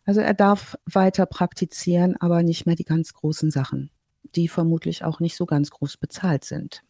Also 0.05 0.21
er 0.21 0.35
darf 0.35 0.77
weiter 0.87 1.27
praktizieren, 1.27 2.17
aber 2.21 2.43
nicht 2.43 2.67
mehr 2.67 2.77
die 2.77 2.85
ganz 2.85 3.15
großen 3.15 3.51
Sachen, 3.51 3.91
die 4.35 4.49
vermutlich 4.49 5.05
auch 5.05 5.21
nicht 5.21 5.37
so 5.37 5.47
ganz 5.47 5.71
groß 5.71 5.97
bezahlt 5.97 6.45
sind. 6.45 6.83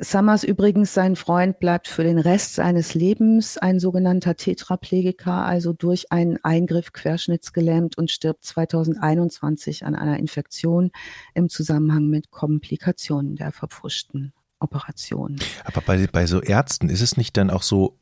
Summers 0.00 0.44
übrigens, 0.44 0.94
sein 0.94 1.14
Freund, 1.14 1.58
bleibt 1.60 1.88
für 1.88 2.02
den 2.02 2.18
Rest 2.18 2.54
seines 2.54 2.94
Lebens 2.94 3.58
ein 3.58 3.78
sogenannter 3.78 4.34
Tetraplegiker, 4.34 5.44
also 5.44 5.74
durch 5.74 6.10
einen 6.10 6.42
Eingriff 6.42 6.94
querschnittsgelähmt 6.94 7.98
und 7.98 8.10
stirbt 8.10 8.44
2021 8.44 9.84
an 9.84 9.94
einer 9.94 10.18
Infektion 10.18 10.90
im 11.34 11.50
Zusammenhang 11.50 12.06
mit 12.06 12.30
Komplikationen 12.30 13.36
der 13.36 13.52
verpfuschten 13.52 14.32
Operation. 14.60 15.36
Aber 15.64 15.80
bei, 15.80 16.06
bei 16.06 16.26
so 16.26 16.40
Ärzten 16.40 16.88
ist 16.88 17.00
es 17.00 17.16
nicht 17.16 17.36
dann 17.36 17.50
auch 17.50 17.62
so, 17.62 17.98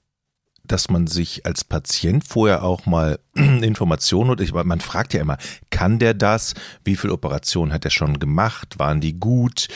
dass 0.65 0.91
man 0.91 1.07
sich 1.07 1.47
als 1.47 1.65
Patient 1.65 2.25
vorher 2.25 2.65
auch 2.65 2.87
mal 2.87 3.19
Informationen 3.35 4.31
und 4.31 4.41
ich, 4.41 4.53
man 4.53 4.81
fragt 4.81 5.15
ja 5.15 5.21
immer, 5.21 5.39
kann 5.71 5.99
der 5.99 6.15
das? 6.15 6.55
Wie 6.85 6.97
viele 6.97 7.13
Operationen 7.13 7.73
hat 7.73 7.85
er 7.85 7.91
schon 7.91 8.19
gemacht? 8.19 8.79
Waren 8.79 9.01
die 9.01 9.19
gut? 9.19 9.69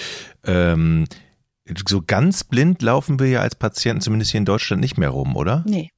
Ähm, 0.44 1.06
so 1.86 2.02
ganz 2.04 2.44
blind 2.44 2.82
laufen 2.82 3.20
wir 3.20 3.28
ja 3.28 3.40
als 3.40 3.54
Patienten, 3.54 4.00
zumindest 4.00 4.32
hier 4.32 4.38
in 4.38 4.44
Deutschland, 4.44 4.80
nicht 4.80 4.98
mehr 4.98 5.10
rum, 5.10 5.36
oder? 5.36 5.64
Nee. 5.66 5.90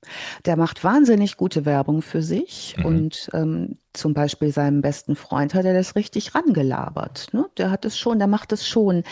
Der 0.44 0.56
macht 0.56 0.84
wahnsinnig 0.84 1.36
gute 1.36 1.64
Werbung 1.64 2.02
für 2.02 2.22
sich 2.22 2.74
mhm. 2.76 2.84
und 2.84 3.30
ähm, 3.32 3.78
zum 3.92 4.14
Beispiel 4.14 4.52
seinem 4.52 4.80
besten 4.80 5.16
Freund 5.16 5.54
hat 5.54 5.64
er 5.64 5.74
das 5.74 5.96
richtig 5.96 6.34
rangelabert. 6.34 7.28
Ne? 7.32 7.46
Der 7.58 7.70
hat 7.70 7.84
es 7.84 7.98
schon, 7.98 8.18
der 8.18 8.28
macht 8.28 8.52
es 8.52 8.66
schon. 8.66 9.02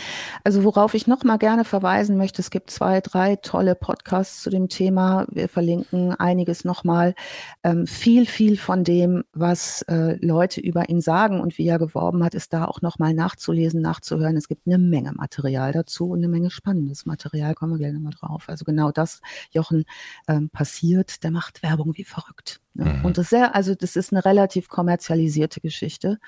Also 0.45 0.65
worauf 0.65 0.95
ich 0.95 1.07
noch 1.07 1.23
mal 1.25 1.37
gerne 1.37 1.65
verweisen 1.65 2.17
möchte, 2.17 2.41
es 2.41 2.51
gibt 2.51 2.71
zwei, 2.71 3.01
drei 3.01 3.37
tolle 3.37 3.75
Podcasts 3.75 4.43
zu 4.43 4.51
dem 4.51 4.69
Thema. 4.69 5.27
Wir 5.31 5.49
verlinken 5.49 6.15
einiges 6.15 6.65
noch 6.65 6.85
mal. 6.85 7.15
Ähm, 7.63 7.87
viel, 7.87 8.27
viel 8.27 8.57
von 8.57 8.85
dem, 8.85 9.25
was 9.33 9.83
äh, 9.83 10.17
Leute 10.25 10.61
über 10.61 10.89
ihn 10.89 11.01
sagen 11.01 11.41
und 11.41 11.59
wie 11.59 11.69
er 11.69 11.79
geworben 11.79 12.25
hat, 12.25 12.35
ist 12.35 12.53
da 12.53 12.65
auch 12.65 12.81
noch 12.81 12.99
mal 12.99 13.13
nachzulesen, 13.13 13.83
nachzuhören. 13.83 14.37
Es 14.37 14.49
gibt 14.49 14.67
eine 14.67 14.79
Menge 14.79 15.13
Material 15.13 15.73
dazu 15.73 16.11
und 16.11 16.19
eine 16.19 16.29
Menge 16.29 16.51
spannendes 16.51 17.07
Material. 17.07 17.55
Kommen 17.55 17.73
wir 17.73 17.79
gleich 17.79 17.93
nochmal 17.93 18.15
drauf. 18.19 18.45
Also 18.49 18.65
genau 18.65 18.91
das, 18.93 19.21
Jochen, 19.51 19.85
ähm, 20.29 20.49
passiert. 20.51 21.23
Der 21.23 21.31
macht 21.31 21.63
Werbung 21.63 21.97
wie 21.97 22.05
verrückt. 22.05 22.61
Ne? 22.75 22.85
Mhm. 22.85 23.05
Und 23.05 23.19
das 23.19 23.31
sehr, 23.31 23.55
also 23.55 23.75
das 23.75 23.97
ist 23.97 24.13
eine 24.13 24.25
relativ 24.25 24.69
kommerzialisierte 24.69 25.61
Geschichte. 25.61 26.19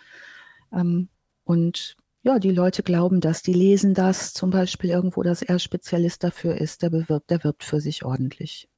Ähm, 0.73 1.09
und 1.45 1.97
ja, 2.23 2.39
die 2.39 2.51
Leute 2.51 2.83
glauben 2.83 3.21
das, 3.21 3.43
die 3.43 3.53
lesen 3.53 3.95
das 3.95 4.33
zum 4.33 4.51
Beispiel 4.51 4.91
irgendwo, 4.91 5.23
dass 5.23 5.43
er 5.43 5.59
Spezialist 5.59 6.23
dafür 6.23 6.57
ist, 6.57 6.83
der 6.83 6.91
bewirbt, 6.91 7.31
der 7.31 7.43
wirbt 7.43 7.65
für 7.65 7.81
sich 7.81 8.05
ordentlich. 8.05 8.69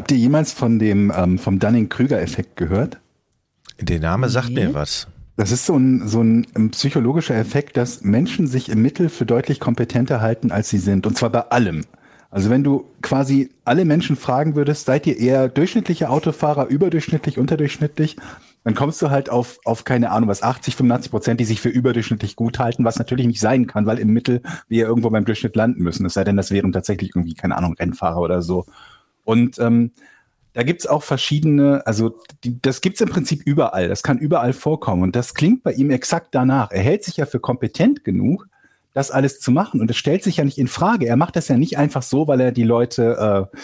Habt 0.00 0.10
ihr 0.10 0.18
jemals 0.18 0.52
von 0.52 0.78
dem 0.78 1.12
ähm, 1.16 1.38
vom 1.38 1.58
Dunning-Krüger-Effekt 1.58 2.56
gehört? 2.56 2.98
Der 3.80 4.00
Name 4.00 4.28
sagt 4.28 4.50
nee. 4.50 4.66
mir 4.66 4.74
was. 4.74 5.06
Das 5.36 5.52
ist 5.52 5.66
so 5.66 5.76
ein, 5.76 6.08
so 6.08 6.20
ein 6.20 6.70
psychologischer 6.72 7.36
Effekt, 7.36 7.76
dass 7.76 8.02
Menschen 8.02 8.48
sich 8.48 8.68
im 8.68 8.82
Mittel 8.82 9.08
für 9.08 9.24
deutlich 9.24 9.60
kompetenter 9.60 10.20
halten, 10.20 10.50
als 10.50 10.68
sie 10.68 10.78
sind. 10.78 11.06
Und 11.06 11.16
zwar 11.16 11.30
bei 11.30 11.42
allem. 11.42 11.84
Also 12.30 12.50
wenn 12.50 12.62
du 12.62 12.84
quasi 13.00 13.50
alle 13.64 13.84
Menschen 13.86 14.16
fragen 14.16 14.54
würdest, 14.54 14.84
seid 14.84 15.06
ihr 15.06 15.18
eher 15.18 15.48
durchschnittliche 15.48 16.10
Autofahrer, 16.10 16.66
überdurchschnittlich, 16.66 17.38
unterdurchschnittlich, 17.38 18.16
dann 18.64 18.74
kommst 18.74 19.00
du 19.00 19.08
halt 19.08 19.30
auf, 19.30 19.58
auf 19.64 19.84
keine 19.84 20.10
Ahnung, 20.10 20.28
was 20.28 20.42
80, 20.42 20.76
85 20.76 21.10
Prozent, 21.10 21.40
die 21.40 21.46
sich 21.46 21.60
für 21.60 21.70
überdurchschnittlich 21.70 22.36
gut 22.36 22.58
halten, 22.58 22.84
was 22.84 22.98
natürlich 22.98 23.26
nicht 23.26 23.40
sein 23.40 23.66
kann, 23.66 23.86
weil 23.86 23.98
im 23.98 24.12
Mittel 24.12 24.42
wir 24.68 24.86
irgendwo 24.86 25.08
beim 25.08 25.24
Durchschnitt 25.24 25.56
landen 25.56 25.82
müssen. 25.82 26.04
Es 26.04 26.14
sei 26.14 26.24
denn, 26.24 26.36
das 26.36 26.50
wären 26.50 26.72
tatsächlich 26.72 27.12
irgendwie, 27.14 27.34
keine 27.34 27.56
Ahnung, 27.56 27.74
Rennfahrer 27.78 28.20
oder 28.20 28.42
so. 28.42 28.66
Und 29.24 29.58
ähm, 29.58 29.92
da 30.52 30.64
gibt's 30.64 30.86
auch 30.86 31.02
verschiedene, 31.02 31.86
also 31.86 32.18
die, 32.44 32.60
das 32.60 32.82
gibt's 32.82 33.00
im 33.00 33.08
Prinzip 33.08 33.42
überall, 33.46 33.88
das 33.88 34.02
kann 34.02 34.18
überall 34.18 34.52
vorkommen. 34.52 35.02
Und 35.02 35.16
das 35.16 35.32
klingt 35.32 35.62
bei 35.62 35.72
ihm 35.72 35.90
exakt 35.90 36.34
danach. 36.34 36.70
Er 36.70 36.82
hält 36.82 37.04
sich 37.04 37.16
ja 37.16 37.24
für 37.24 37.40
kompetent 37.40 38.04
genug, 38.04 38.48
das 38.98 39.10
alles 39.10 39.40
zu 39.40 39.50
machen. 39.50 39.80
Und 39.80 39.90
es 39.90 39.96
stellt 39.96 40.22
sich 40.22 40.38
ja 40.38 40.44
nicht 40.44 40.58
in 40.58 40.68
Frage. 40.68 41.06
Er 41.06 41.16
macht 41.16 41.36
das 41.36 41.48
ja 41.48 41.56
nicht 41.56 41.78
einfach 41.78 42.02
so, 42.02 42.26
weil 42.26 42.40
er 42.40 42.52
die 42.52 42.64
Leute 42.64 43.48
äh, 43.52 43.56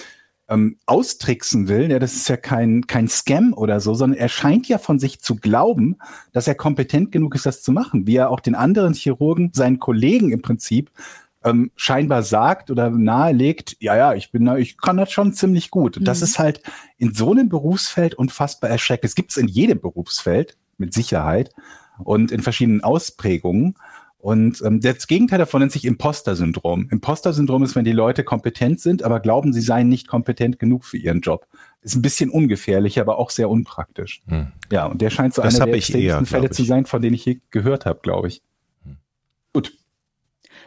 ähm, 0.48 0.78
austricksen 0.86 1.68
will. 1.68 1.90
Ja, 1.90 1.98
das 1.98 2.14
ist 2.14 2.28
ja 2.28 2.36
kein, 2.36 2.86
kein 2.86 3.08
Scam 3.08 3.52
oder 3.52 3.80
so, 3.80 3.94
sondern 3.94 4.18
er 4.18 4.28
scheint 4.28 4.68
ja 4.68 4.78
von 4.78 4.98
sich 4.98 5.20
zu 5.20 5.36
glauben, 5.36 5.96
dass 6.32 6.46
er 6.46 6.54
kompetent 6.54 7.12
genug 7.12 7.34
ist, 7.34 7.46
das 7.46 7.62
zu 7.62 7.72
machen. 7.72 8.06
Wie 8.06 8.16
er 8.16 8.30
auch 8.30 8.40
den 8.40 8.54
anderen 8.54 8.94
Chirurgen, 8.94 9.50
seinen 9.52 9.80
Kollegen 9.80 10.30
im 10.30 10.40
Prinzip, 10.40 10.90
ähm, 11.42 11.72
scheinbar 11.76 12.22
sagt 12.22 12.70
oder 12.70 12.90
nahelegt, 12.90 13.76
ja, 13.80 13.96
ja, 13.96 14.14
ich 14.14 14.30
bin, 14.30 14.46
ich 14.56 14.78
kann 14.78 14.96
das 14.96 15.12
schon 15.12 15.32
ziemlich 15.32 15.70
gut. 15.70 15.96
Und 15.98 16.04
das 16.04 16.20
mhm. 16.20 16.24
ist 16.24 16.38
halt 16.38 16.62
in 16.96 17.12
so 17.12 17.32
einem 17.32 17.48
Berufsfeld 17.48 18.14
unfassbar 18.14 18.70
erschreckend. 18.70 19.06
Es 19.06 19.14
gibt 19.14 19.32
es 19.32 19.36
in 19.36 19.48
jedem 19.48 19.80
Berufsfeld, 19.80 20.56
mit 20.78 20.94
Sicherheit, 20.94 21.50
und 21.98 22.32
in 22.32 22.42
verschiedenen 22.42 22.82
Ausprägungen. 22.82 23.76
Und 24.24 24.62
ähm, 24.64 24.80
das 24.80 25.06
Gegenteil 25.06 25.38
davon 25.38 25.60
nennt 25.60 25.72
sich 25.72 25.84
Imposter-Syndrom. 25.84 26.88
Imposter-Syndrom 26.90 27.62
ist, 27.62 27.76
wenn 27.76 27.84
die 27.84 27.92
Leute 27.92 28.24
kompetent 28.24 28.80
sind, 28.80 29.02
aber 29.02 29.20
glauben, 29.20 29.52
sie 29.52 29.60
seien 29.60 29.90
nicht 29.90 30.08
kompetent 30.08 30.58
genug 30.58 30.86
für 30.86 30.96
ihren 30.96 31.20
Job. 31.20 31.46
Ist 31.82 31.94
ein 31.94 32.00
bisschen 32.00 32.30
ungefährlich, 32.30 32.98
aber 32.98 33.18
auch 33.18 33.28
sehr 33.28 33.50
unpraktisch. 33.50 34.22
Hm. 34.26 34.46
Ja, 34.72 34.86
und 34.86 35.02
der 35.02 35.10
scheint 35.10 35.34
so 35.34 35.42
das 35.42 35.56
einer 35.56 35.66
der 35.66 35.74
extremsten 35.74 36.24
Fälle 36.24 36.48
zu 36.48 36.64
sein, 36.64 36.86
von 36.86 37.02
denen 37.02 37.12
ich 37.12 37.26
je 37.26 37.40
gehört 37.50 37.84
habe, 37.84 38.00
glaube 38.02 38.28
ich. 38.28 38.40
Hm. 38.86 38.96
Gut. 39.52 39.74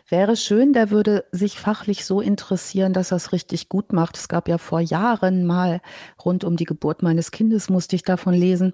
Wäre 0.08 0.36
schön, 0.36 0.72
der 0.72 0.92
würde 0.92 1.26
sich 1.32 1.58
fachlich 1.58 2.06
so 2.06 2.22
interessieren, 2.22 2.94
dass 2.94 3.10
er 3.10 3.18
es 3.18 3.32
richtig 3.32 3.70
gut 3.70 3.92
macht. 3.92 4.18
Es 4.18 4.28
gab 4.28 4.48
ja 4.48 4.60
vor 4.60 4.82
Jahren 4.82 5.48
mal 5.48 5.82
rund 6.24 6.44
um 6.44 6.58
die 6.58 6.66
Geburt 6.66 7.02
meines 7.02 7.32
Kindes, 7.32 7.72
musste 7.72 7.96
ich 7.96 8.04
davon 8.04 8.36
lesen, 8.36 8.74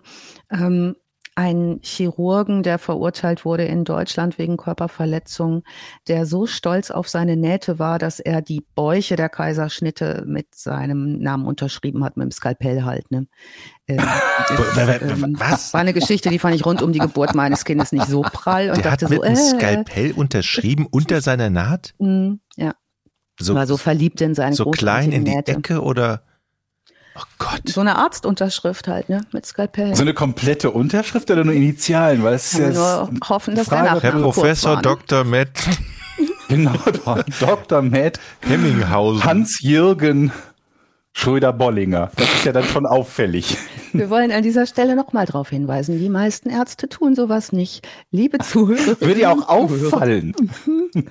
ähm, 0.51 0.97
einen 1.35 1.79
Chirurgen, 1.81 2.63
der 2.63 2.77
verurteilt 2.77 3.45
wurde 3.45 3.65
in 3.65 3.83
Deutschland 3.83 4.37
wegen 4.37 4.57
Körperverletzung, 4.57 5.63
der 6.07 6.25
so 6.25 6.45
stolz 6.45 6.91
auf 6.91 7.09
seine 7.09 7.35
Nähte 7.35 7.79
war, 7.79 7.99
dass 7.99 8.19
er 8.19 8.41
die 8.41 8.61
Bäuche 8.75 9.15
der 9.15 9.29
Kaiserschnitte 9.29 10.23
mit 10.27 10.53
seinem 10.55 11.19
Namen 11.19 11.45
unterschrieben 11.45 12.03
hat, 12.03 12.17
mit 12.17 12.25
dem 12.25 12.31
Skalpell 12.31 12.83
halt. 12.83 13.09
Ne? 13.11 13.27
Ähm, 13.87 13.97
das, 14.75 15.01
ähm, 15.01 15.35
Was? 15.37 15.73
War 15.73 15.81
eine 15.81 15.93
Geschichte, 15.93 16.29
die 16.29 16.39
fand 16.39 16.55
ich 16.55 16.65
rund 16.65 16.81
um 16.81 16.93
die 16.93 16.99
Geburt 16.99 17.35
meines 17.35 17.65
Kindes 17.65 17.91
nicht 17.91 18.07
so 18.07 18.21
prall 18.21 18.69
und 18.69 18.77
der 18.77 18.91
dachte 18.91 19.05
hat 19.05 19.09
mit 19.11 19.19
so, 19.19 19.23
einem 19.23 19.35
äh, 19.35 19.39
Skalpell 19.39 20.11
unterschrieben 20.11 20.87
unter 20.89 21.21
seiner 21.21 21.49
Naht? 21.49 21.93
mh, 21.99 22.37
ja, 22.57 22.73
So, 23.39 23.55
war 23.55 23.67
so 23.67 23.77
verliebt 23.77 24.21
in 24.21 24.35
seine 24.35 24.55
so 24.55 24.71
klein 24.71 25.11
in 25.11 25.25
die 25.25 25.35
Nähte. 25.35 25.53
Ecke 25.53 25.81
oder? 25.81 26.23
Oh 27.15 27.21
Gott. 27.37 27.61
So 27.67 27.81
eine 27.81 27.97
Arztunterschrift 27.97 28.87
halt, 28.87 29.09
ne, 29.09 29.21
mit 29.31 29.45
Skalpell. 29.45 29.95
So 29.95 30.01
eine 30.01 30.13
komplette 30.13 30.71
Unterschrift 30.71 31.29
oder 31.29 31.43
nur 31.43 31.53
Initialen? 31.53 32.23
Weil 32.23 32.33
es 32.33 32.53
ist 32.53 32.75
nur 32.75 33.09
hoffen, 33.29 33.55
dass 33.55 33.67
Frage, 33.67 33.99
der 34.01 34.13
Herr 34.13 34.21
Professor? 34.21 34.81
Dr. 34.81 35.23
Matt 35.23 35.49
genau 36.47 36.73
Dr. 37.39 37.81
Matt 37.81 38.19
Hemminghausen. 38.41 39.23
Hans-Jürgen 39.23 40.31
Schröder-Bollinger. 41.13 42.11
Das 42.15 42.33
ist 42.33 42.45
ja 42.45 42.51
dann 42.51 42.63
schon 42.63 42.87
auffällig. 42.87 43.57
Wir 43.93 44.09
wollen 44.09 44.31
an 44.31 44.41
dieser 44.41 44.65
Stelle 44.65 44.95
nochmal 44.95 45.27
darauf 45.27 45.49
hinweisen, 45.49 45.99
die 45.99 46.09
meisten 46.09 46.49
Ärzte 46.49 46.89
tun 46.89 47.15
sowas 47.15 47.51
nicht. 47.51 47.87
Liebe 48.09 48.39
Zuhörer. 48.39 48.99
Würde 48.99 49.21
ja 49.21 49.31
auch 49.31 49.47
auffallen. 49.47 50.33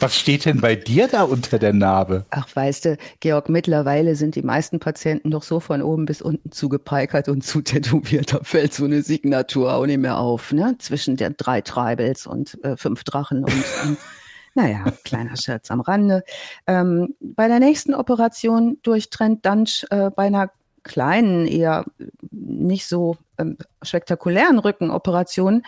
Was 0.00 0.18
steht 0.18 0.44
denn 0.44 0.60
bei 0.60 0.76
dir 0.76 1.08
da 1.08 1.22
unter 1.22 1.58
der 1.58 1.72
Narbe? 1.72 2.26
Ach, 2.30 2.46
weißt 2.54 2.84
du, 2.84 2.98
Georg, 3.20 3.48
mittlerweile 3.48 4.16
sind 4.16 4.34
die 4.34 4.42
meisten 4.42 4.80
Patienten 4.80 5.30
doch 5.30 5.42
so 5.42 5.60
von 5.60 5.80
oben 5.82 6.04
bis 6.04 6.20
unten 6.20 6.52
zugepeikert 6.52 7.28
und 7.28 7.42
zutätowiert. 7.44 8.34
Da 8.34 8.40
fällt 8.42 8.74
so 8.74 8.84
eine 8.84 9.02
Signatur 9.02 9.72
auch 9.74 9.86
nicht 9.86 9.98
mehr 9.98 10.18
auf, 10.18 10.52
ne? 10.52 10.76
Zwischen 10.78 11.16
den 11.16 11.34
drei 11.36 11.62
Treibels 11.62 12.26
und 12.26 12.62
äh, 12.64 12.76
fünf 12.76 13.04
Drachen 13.04 13.44
und, 13.44 13.64
ähm, 13.84 13.96
naja, 14.54 14.84
kleiner 15.04 15.36
Scherz 15.36 15.70
am 15.70 15.80
Rande. 15.80 16.22
Ähm, 16.66 17.14
bei 17.20 17.48
der 17.48 17.58
nächsten 17.58 17.94
Operation 17.94 18.78
durchtrennt 18.82 19.46
Dunch 19.46 19.86
äh, 19.90 20.10
bei 20.10 20.24
einer 20.24 20.50
kleinen, 20.88 21.46
eher 21.46 21.84
nicht 22.32 22.88
so 22.88 23.16
ähm, 23.38 23.56
spektakulären 23.82 24.58
Rückenoperation 24.58 25.62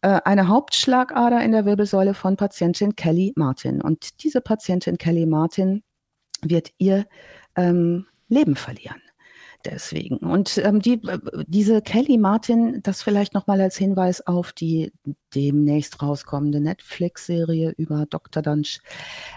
äh, 0.00 0.20
eine 0.24 0.48
Hauptschlagader 0.48 1.40
in 1.44 1.52
der 1.52 1.64
Wirbelsäule 1.64 2.14
von 2.14 2.36
Patientin 2.36 2.96
Kelly 2.96 3.32
Martin. 3.36 3.80
Und 3.80 4.24
diese 4.24 4.40
Patientin 4.40 4.98
Kelly 4.98 5.26
Martin 5.26 5.84
wird 6.42 6.70
ihr 6.78 7.06
ähm, 7.54 8.06
Leben 8.28 8.56
verlieren. 8.56 9.00
Deswegen. 9.64 10.16
Und 10.16 10.58
ähm, 10.58 10.80
die, 10.80 10.94
äh, 11.06 11.18
diese 11.46 11.82
Kelly 11.82 12.18
Martin, 12.18 12.82
das 12.82 13.02
vielleicht 13.02 13.34
nochmal 13.34 13.60
als 13.60 13.76
Hinweis 13.76 14.26
auf 14.26 14.52
die 14.52 14.92
demnächst 15.34 16.02
rauskommende 16.02 16.60
Netflix-Serie 16.60 17.72
über 17.76 18.06
Dr. 18.06 18.42
Dunch, 18.42 18.80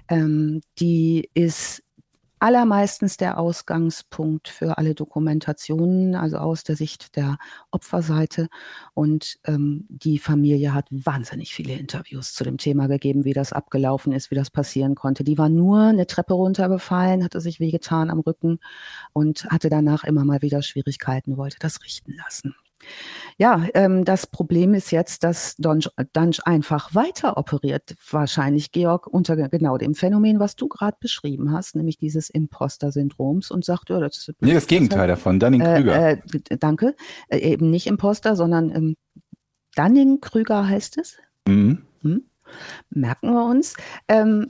ähm, 0.10 0.62
die 0.80 1.30
ist 1.36 1.84
allermeistens 2.46 3.18
der 3.18 3.40
Ausgangspunkt 3.40 4.50
für 4.50 4.78
alle 4.78 4.94
Dokumentationen, 4.94 6.14
also 6.14 6.38
aus 6.38 6.64
der 6.64 6.76
Sicht 6.76 7.16
der 7.16 7.40
Opferseite. 7.72 8.50
Und 8.94 9.40
ähm, 9.46 9.88
die 9.90 10.20
Familie 10.20 10.76
hat 10.76 10.86
wahnsinnig 10.92 11.56
viele 11.56 11.74
Interviews 11.74 12.36
zu 12.36 12.44
dem 12.44 12.60
Thema 12.60 12.86
gegeben, 12.86 13.26
wie 13.26 13.34
das 13.34 13.52
abgelaufen 13.52 14.14
ist, 14.14 14.30
wie 14.30 14.36
das 14.36 14.52
passieren 14.52 14.94
konnte. 14.94 15.24
Die 15.24 15.40
war 15.40 15.50
nur 15.50 15.80
eine 15.88 16.06
Treppe 16.06 16.36
runtergefallen, 16.36 17.24
hatte 17.24 17.42
sich 17.42 17.60
wehgetan 17.60 18.12
am 18.12 18.20
Rücken 18.20 18.60
und 19.12 19.46
hatte 19.46 19.70
danach 19.72 20.04
immer 20.04 20.24
mal 20.24 20.44
wieder 20.44 20.62
Schwierigkeiten, 20.62 21.38
wollte 21.38 21.58
das 21.60 21.82
richten 21.82 22.14
lassen. 22.14 22.54
Ja, 23.38 23.66
ähm, 23.74 24.06
das 24.06 24.28
Problem 24.28 24.74
ist 24.74 24.92
jetzt, 24.92 25.24
dass 25.24 25.56
Dunch 25.58 25.90
einfach 26.46 26.96
weiter 26.96 27.38
operiert, 27.38 27.96
wahrscheinlich, 28.10 28.72
Georg, 28.72 29.08
unter 29.08 29.36
genau 29.50 29.78
dem 29.78 29.94
Phänomen, 29.94 30.40
was 30.40 30.56
du 30.56 30.70
gerade 30.70 30.98
beschrieben 31.00 31.52
hast, 31.52 31.76
nämlich 31.76 31.98
dieses 31.98 32.30
Imposter-Syndroms 32.30 33.52
und 33.52 33.66
sagt, 33.66 33.90
ja, 33.90 34.00
das 34.00 34.18
ist 34.18 34.36
Nee, 34.40 34.54
das 34.54 34.68
Gegenteil 34.68 35.08
davon, 35.08 35.40
Dunning-Krüger. 35.40 36.10
Äh, 36.12 36.22
äh, 36.50 36.58
danke, 36.58 36.96
äh, 37.28 37.40
eben 37.40 37.70
nicht 37.70 37.88
Imposter, 37.88 38.36
sondern 38.36 38.70
ähm, 38.70 38.96
Dunning-Krüger 39.76 40.68
heißt 40.68 40.98
es. 40.98 41.18
mhm. 42.02 42.24
Merken 42.90 43.34
wir 43.34 43.46
uns. 43.46 43.76
Ähm, 44.08 44.50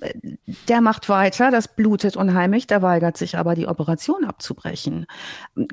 der 0.68 0.82
macht 0.82 1.10
weiter, 1.10 1.52
das 1.52 1.68
blutet 1.68 2.18
unheimlich, 2.18 2.68
der 2.68 2.82
weigert 2.82 3.18
sich 3.18 3.38
aber, 3.38 3.56
die 3.56 3.68
Operation 3.68 4.26
abzubrechen. 4.26 5.06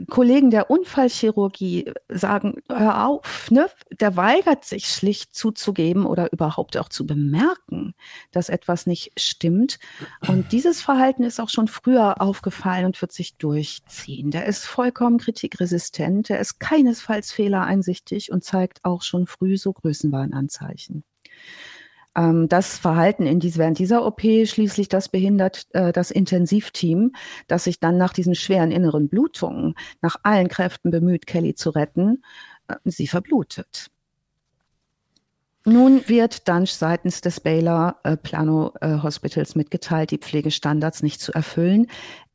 Kollegen 0.09 0.51
der 0.51 0.70
Unfallchirurgie 0.70 1.93
sagen, 2.09 2.62
hör 2.68 3.07
auf, 3.07 3.51
ne? 3.51 3.68
der 4.01 4.16
weigert 4.16 4.64
sich 4.64 4.87
schlicht 4.87 5.35
zuzugeben 5.35 6.07
oder 6.07 6.33
überhaupt 6.33 6.76
auch 6.76 6.89
zu 6.89 7.07
bemerken, 7.07 7.95
dass 8.30 8.49
etwas 8.49 8.87
nicht 8.87 9.12
stimmt. 9.16 9.78
Und 10.28 10.53
dieses 10.53 10.80
Verhalten 10.83 11.24
ist 11.24 11.41
auch 11.41 11.49
schon 11.49 11.68
früher 11.68 12.20
aufgefallen 12.20 12.87
und 12.87 13.01
wird 13.01 13.12
sich 13.12 13.37
durchziehen. 13.37 14.30
Der 14.30 14.47
ist 14.47 14.64
vollkommen 14.64 15.18
kritikresistent, 15.18 16.28
der 16.28 16.41
ist 16.41 16.61
keinesfalls 16.61 17.33
fehlereinsichtig 17.33 18.33
und 18.33 18.45
zeigt 18.45 18.85
auch 18.85 19.03
schon 19.03 19.26
früh 19.26 19.57
so 19.57 19.72
Größenwahnanzeichen. 19.72 21.05
Ähm, 22.17 22.49
das 22.49 22.79
Verhalten 22.79 23.27
in 23.27 23.41
dies, 23.41 23.59
während 23.59 23.79
dieser 23.79 24.05
OP 24.07 24.21
schließlich 24.21 24.89
das 24.89 25.09
behindert 25.09 25.67
äh, 25.73 25.93
das 25.93 26.11
Intensivteam, 26.11 27.13
das 27.47 27.65
sich 27.65 27.81
dann 27.81 27.97
nach 27.97 28.13
diesen 28.13 28.35
schweren 28.35 28.71
inneren 28.71 29.09
Blutungen 29.09 29.75
nach 30.01 30.17
allen 30.23 30.49
Kräften 30.49 30.91
bemüht, 30.91 31.27
Kelly 31.27 31.55
zu 31.55 31.71
retten. 31.71 32.23
Äh, 32.69 32.77
sie 32.85 33.07
verblutet. 33.07 33.91
Nun 35.65 36.03
wird 36.09 36.49
Dunch 36.49 36.73
seitens 36.73 37.21
des 37.21 37.39
Baylor 37.39 37.97
äh, 38.03 38.17
Plano 38.17 38.73
äh, 38.81 38.99
Hospitals 39.01 39.55
mitgeteilt, 39.55 40.11
die 40.11 40.19
Pflegestandards 40.19 41.05
nicht 41.05 41.21
zu 41.21 41.33
erfüllen, 41.33 41.87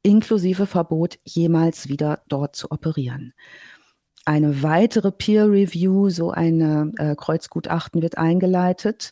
inklusive 0.01 0.65
Verbot, 0.65 1.19
jemals 1.25 1.89
wieder 1.89 2.21
dort 2.29 2.55
zu 2.55 2.71
operieren. 2.71 3.33
Eine 4.23 4.63
weitere 4.63 5.11
Peer 5.11 5.49
Review, 5.49 6.09
so 6.09 6.31
ein 6.31 6.95
äh, 6.97 7.15
Kreuzgutachten 7.17 8.01
wird 8.01 8.17
eingeleitet. 8.17 9.11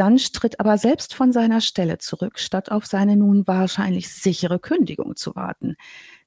Dunch 0.00 0.32
tritt 0.32 0.58
aber 0.60 0.78
selbst 0.78 1.12
von 1.12 1.30
seiner 1.30 1.60
Stelle 1.60 1.98
zurück, 1.98 2.38
statt 2.38 2.70
auf 2.70 2.86
seine 2.86 3.16
nun 3.16 3.46
wahrscheinlich 3.46 4.08
sichere 4.08 4.58
Kündigung 4.58 5.14
zu 5.14 5.36
warten. 5.36 5.76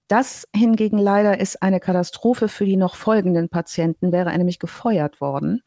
Das 0.07 0.47
hingegen 0.55 0.99
leider 0.99 1.39
ist 1.39 1.63
eine 1.63 1.79
Katastrophe 1.79 2.49
für 2.49 2.65
die 2.65 2.77
noch 2.77 2.93
folgenden 2.93 3.49
Patienten, 3.49 4.11
wäre 4.11 4.31
er 4.31 4.37
nämlich 4.37 4.59
gefeuert 4.59 5.21
worden, 5.21 5.63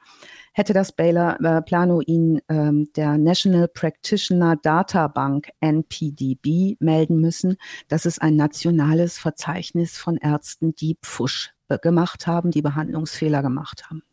hätte 0.53 0.73
das 0.73 0.93
Baylor 0.93 1.41
äh, 1.41 1.63
Plano 1.63 2.01
ihn 2.01 2.41
ähm, 2.49 2.89
der 2.95 3.19
National 3.19 3.67
Practitioner 3.67 4.55
Data 4.55 5.09
Bank 5.09 5.49
NPDB 5.59 6.77
melden 6.79 7.21
müssen. 7.21 7.57
Das 7.89 8.07
ist 8.07 8.23
ein 8.23 8.37
nationales 8.37 9.19
Verzeichnis 9.19 9.99
von 9.99 10.17
Ärzten, 10.17 10.77
die 10.77 10.97
Pfusch 11.03 11.55
gemacht 11.83 12.29
haben, 12.29 12.53
die 12.53 12.63
Behandlungsfehler 12.63 13.43
gemacht 13.43 13.91
haben. 13.91 14.05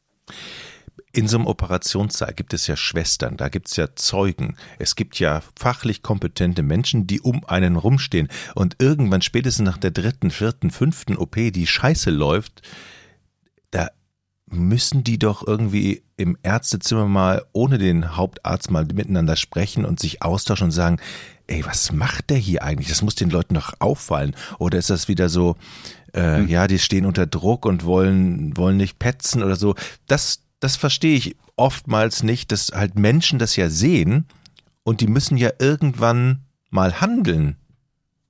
In 1.16 1.28
so 1.28 1.38
einem 1.38 1.46
Operationssaal 1.46 2.34
gibt 2.34 2.56
es 2.56 2.66
ja 2.66 2.76
Schwestern, 2.76 3.38
da 3.38 3.48
gibt 3.50 3.68
es 3.68 3.76
ja 3.76 3.96
Zeugen, 3.96 4.58
es 4.80 4.96
gibt 4.96 5.20
ja 5.20 5.44
fachlich 5.56 6.02
kompetente 6.02 6.64
Menschen, 6.64 7.06
die 7.06 7.22
um 7.22 7.46
einen 7.46 7.76
rumstehen. 7.76 8.30
Und 8.56 8.78
irgendwann, 8.80 9.22
spätestens 9.22 9.64
nach 9.64 9.78
der 9.78 9.92
dritten, 9.92 10.32
vierten, 10.32 10.72
fünften 10.72 11.16
OP, 11.16 11.36
die 11.36 11.68
scheiße 11.68 12.10
läuft, 12.10 12.64
da 13.70 13.92
müssen 14.48 15.04
die 15.04 15.20
doch 15.20 15.46
irgendwie 15.46 16.04
im 16.18 16.36
Ärztezimmer 16.42 17.08
mal 17.08 17.46
ohne 17.54 17.78
den 17.78 18.16
Hauptarzt 18.18 18.72
mal 18.72 18.86
miteinander 18.86 19.36
sprechen 19.36 19.86
und 19.86 20.00
sich 20.00 20.24
austauschen 20.24 20.66
und 20.66 20.72
sagen, 20.72 20.98
ey, 21.46 21.64
was 21.66 21.92
macht 21.92 22.32
der 22.32 22.38
hier 22.38 22.64
eigentlich? 22.64 22.90
Das 22.90 23.04
muss 23.04 23.16
den 23.16 23.30
Leuten 23.30 23.54
doch 23.54 23.74
auffallen. 23.80 24.36
Oder 24.58 24.80
ist 24.80 24.90
das 24.90 25.08
wieder 25.08 25.30
so, 25.30 25.58
äh, 26.14 26.38
Hm. 26.38 26.48
ja, 26.48 26.68
die 26.68 26.80
stehen 26.80 27.06
unter 27.06 27.28
Druck 27.28 27.66
und 27.66 27.84
wollen, 27.86 28.56
wollen 28.58 28.78
nicht 28.78 28.98
petzen 29.00 29.44
oder 29.44 29.56
so. 29.56 29.76
Das, 30.08 30.43
das 30.64 30.78
verstehe 30.78 31.18
ich 31.18 31.36
oftmals 31.58 32.24
nicht, 32.24 32.52
dass 32.54 32.72
halt 32.74 32.96
Menschen 32.96 33.38
das 33.38 33.58
ja 33.58 33.70
sehen 33.70 34.26
und 34.84 35.02
die 35.02 35.08
müssen 35.08 35.36
ja 35.36 35.52
irgendwann 35.60 36.46
mal 36.70 37.02
handeln. 37.02 37.58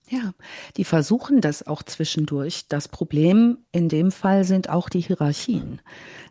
Ja, 0.10 0.34
die 0.76 0.84
versuchen 0.84 1.42
das 1.42 1.66
auch 1.66 1.82
zwischendurch. 1.82 2.68
Das 2.68 2.88
Problem 2.88 3.60
in 3.72 3.88
dem 3.88 4.12
Fall 4.12 4.44
sind 4.44 4.70
auch 4.70 4.90
die 4.90 5.00
Hierarchien. 5.00 5.82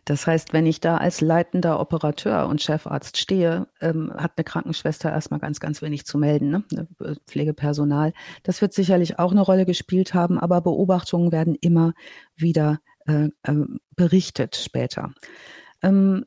Das 0.05 0.27
heißt, 0.27 0.53
wenn 0.53 0.65
ich 0.65 0.79
da 0.79 0.97
als 0.97 1.21
leitender 1.21 1.79
Operateur 1.79 2.47
und 2.47 2.61
Chefarzt 2.61 3.17
stehe, 3.17 3.67
ähm, 3.81 4.11
hat 4.15 4.33
eine 4.37 4.43
Krankenschwester 4.43 5.09
erstmal 5.09 5.39
ganz, 5.39 5.59
ganz 5.59 5.81
wenig 5.81 6.05
zu 6.05 6.17
melden, 6.17 6.49
ne? 6.49 6.63
Ne, 6.71 6.87
Pflegepersonal. 7.27 8.13
Das 8.43 8.61
wird 8.61 8.73
sicherlich 8.73 9.19
auch 9.19 9.31
eine 9.31 9.41
Rolle 9.41 9.65
gespielt 9.65 10.13
haben, 10.13 10.37
aber 10.37 10.61
Beobachtungen 10.61 11.31
werden 11.31 11.55
immer 11.55 11.93
wieder 12.35 12.79
äh, 13.05 13.29
äh, 13.43 13.65
berichtet 13.95 14.55
später. 14.55 15.13
Ähm, 15.83 16.25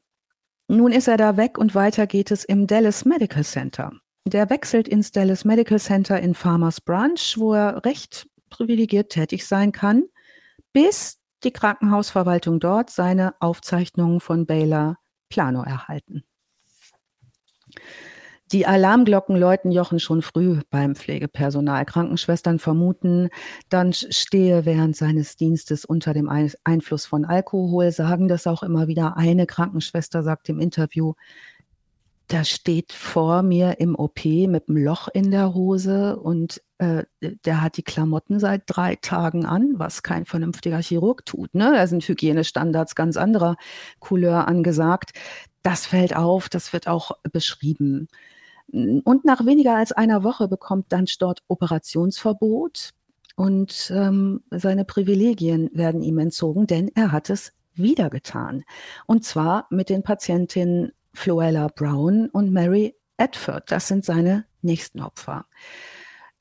nun 0.68 0.92
ist 0.92 1.08
er 1.08 1.16
da 1.16 1.36
weg 1.36 1.58
und 1.58 1.74
weiter 1.74 2.06
geht 2.06 2.30
es 2.30 2.44
im 2.44 2.66
Dallas 2.66 3.04
Medical 3.04 3.44
Center. 3.44 3.92
Der 4.26 4.50
wechselt 4.50 4.88
ins 4.88 5.12
Dallas 5.12 5.44
Medical 5.44 5.78
Center 5.78 6.20
in 6.20 6.34
Farmers 6.34 6.80
Branch, 6.80 7.20
wo 7.36 7.54
er 7.54 7.84
recht 7.84 8.28
privilegiert 8.50 9.10
tätig 9.10 9.46
sein 9.46 9.72
kann, 9.72 10.04
bis 10.72 11.18
die 11.44 11.52
Krankenhausverwaltung 11.52 12.58
dort 12.58 12.90
seine 12.90 13.34
Aufzeichnungen 13.40 14.20
von 14.20 14.46
Baylor 14.46 14.98
Plano 15.28 15.62
erhalten. 15.62 16.24
Die 18.52 18.64
Alarmglocken 18.64 19.34
läuten 19.34 19.72
Jochen 19.72 19.98
schon 19.98 20.22
früh 20.22 20.60
beim 20.70 20.94
Pflegepersonal. 20.94 21.84
Krankenschwestern 21.84 22.60
vermuten, 22.60 23.28
dann 23.70 23.92
stehe 23.92 24.64
während 24.64 24.94
seines 24.94 25.36
Dienstes 25.36 25.84
unter 25.84 26.14
dem 26.14 26.28
Einfluss 26.62 27.06
von 27.06 27.24
Alkohol, 27.24 27.90
sagen 27.90 28.28
das 28.28 28.46
auch 28.46 28.62
immer 28.62 28.86
wieder. 28.86 29.16
Eine 29.16 29.46
Krankenschwester 29.46 30.22
sagt 30.22 30.48
im 30.48 30.60
Interview, 30.60 31.14
da 32.28 32.44
steht 32.44 32.92
vor 32.92 33.42
mir 33.42 33.78
im 33.80 33.96
OP 33.96 34.24
mit 34.24 34.68
einem 34.68 34.78
Loch 34.78 35.08
in 35.12 35.30
der 35.30 35.54
Hose 35.54 36.16
und 36.16 36.60
äh, 36.78 37.04
der 37.20 37.62
hat 37.62 37.76
die 37.76 37.84
Klamotten 37.84 38.40
seit 38.40 38.62
drei 38.66 38.96
Tagen 38.96 39.44
an, 39.44 39.74
was 39.76 40.02
kein 40.02 40.24
vernünftiger 40.24 40.78
Chirurg 40.78 41.24
tut. 41.24 41.54
Ne? 41.54 41.72
Da 41.74 41.86
sind 41.86 42.06
Hygienestandards 42.06 42.94
ganz 42.94 43.16
anderer 43.16 43.56
Couleur 44.00 44.46
angesagt. 44.48 45.12
Das 45.62 45.86
fällt 45.86 46.16
auf, 46.16 46.48
das 46.48 46.72
wird 46.72 46.88
auch 46.88 47.12
beschrieben. 47.32 48.08
Und 48.72 49.24
nach 49.24 49.46
weniger 49.46 49.76
als 49.76 49.92
einer 49.92 50.24
Woche 50.24 50.48
bekommt 50.48 50.92
Dunch 50.92 51.18
dort 51.18 51.42
Operationsverbot 51.48 52.90
und 53.36 53.92
ähm, 53.94 54.42
seine 54.50 54.84
Privilegien 54.84 55.70
werden 55.72 56.02
ihm 56.02 56.18
entzogen, 56.18 56.66
denn 56.66 56.90
er 56.94 57.12
hat 57.12 57.30
es 57.30 57.52
wieder 57.74 58.10
getan. 58.10 58.64
Und 59.06 59.24
zwar 59.24 59.66
mit 59.70 59.90
den 59.90 60.02
Patientinnen 60.02 60.92
Floella 61.12 61.68
Brown 61.68 62.28
und 62.30 62.52
Mary 62.52 62.96
Edford. 63.18 63.70
Das 63.70 63.88
sind 63.88 64.04
seine 64.04 64.46
nächsten 64.62 65.00
Opfer. 65.00 65.46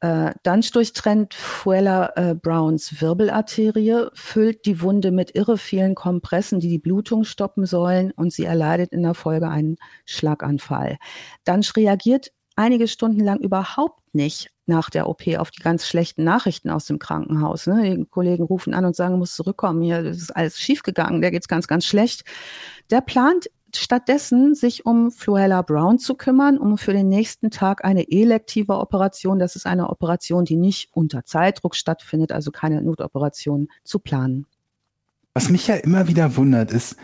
Äh, 0.01 0.31
Dunch 0.43 0.71
durchtrennt 0.71 1.33
Fuella 1.33 2.11
äh, 2.15 2.35
Browns 2.35 3.01
Wirbelarterie, 3.01 4.07
füllt 4.13 4.65
die 4.65 4.81
Wunde 4.81 5.11
mit 5.11 5.35
irre 5.35 5.57
vielen 5.57 5.95
Kompressen, 5.95 6.59
die 6.59 6.69
die 6.69 6.79
Blutung 6.79 7.23
stoppen 7.23 7.65
sollen, 7.65 8.11
und 8.11 8.33
sie 8.33 8.45
erleidet 8.45 8.91
in 8.91 9.03
der 9.03 9.13
Folge 9.13 9.47
einen 9.47 9.77
Schlaganfall. 10.05 10.97
Dunch 11.45 11.75
reagiert 11.75 12.31
einige 12.55 12.87
Stunden 12.87 13.21
lang 13.21 13.39
überhaupt 13.39 13.99
nicht 14.13 14.51
nach 14.65 14.89
der 14.89 15.07
OP 15.07 15.27
auf 15.37 15.51
die 15.51 15.61
ganz 15.61 15.87
schlechten 15.87 16.23
Nachrichten 16.23 16.69
aus 16.69 16.85
dem 16.85 16.99
Krankenhaus. 16.99 17.67
Ne? 17.67 17.97
Die 17.97 18.05
Kollegen 18.05 18.43
rufen 18.43 18.73
an 18.73 18.85
und 18.85 18.95
sagen, 18.95 19.19
muss 19.19 19.35
zurückkommen, 19.35 19.81
hier 19.81 19.99
ist 19.99 20.35
alles 20.35 20.59
schiefgegangen, 20.59 21.21
der 21.21 21.31
geht's 21.31 21.47
ganz, 21.47 21.67
ganz 21.67 21.85
schlecht. 21.85 22.23
Der 22.89 23.01
plant 23.01 23.47
stattdessen 23.77 24.55
sich 24.55 24.85
um 24.85 25.11
Fluella 25.11 25.61
Brown 25.61 25.99
zu 25.99 26.15
kümmern, 26.15 26.57
um 26.57 26.77
für 26.77 26.93
den 26.93 27.07
nächsten 27.07 27.51
Tag 27.51 27.85
eine 27.85 28.09
elektive 28.11 28.77
Operation, 28.77 29.39
das 29.39 29.55
ist 29.55 29.65
eine 29.65 29.89
Operation, 29.89 30.45
die 30.45 30.55
nicht 30.55 30.89
unter 30.93 31.25
Zeitdruck 31.25 31.75
stattfindet, 31.75 32.31
also 32.31 32.51
keine 32.51 32.81
Notoperation, 32.81 33.67
zu 33.83 33.99
planen. 33.99 34.45
Was 35.33 35.49
mich 35.49 35.67
ja 35.67 35.75
immer 35.75 36.07
wieder 36.07 36.37
wundert, 36.37 36.71
ist, 36.71 36.95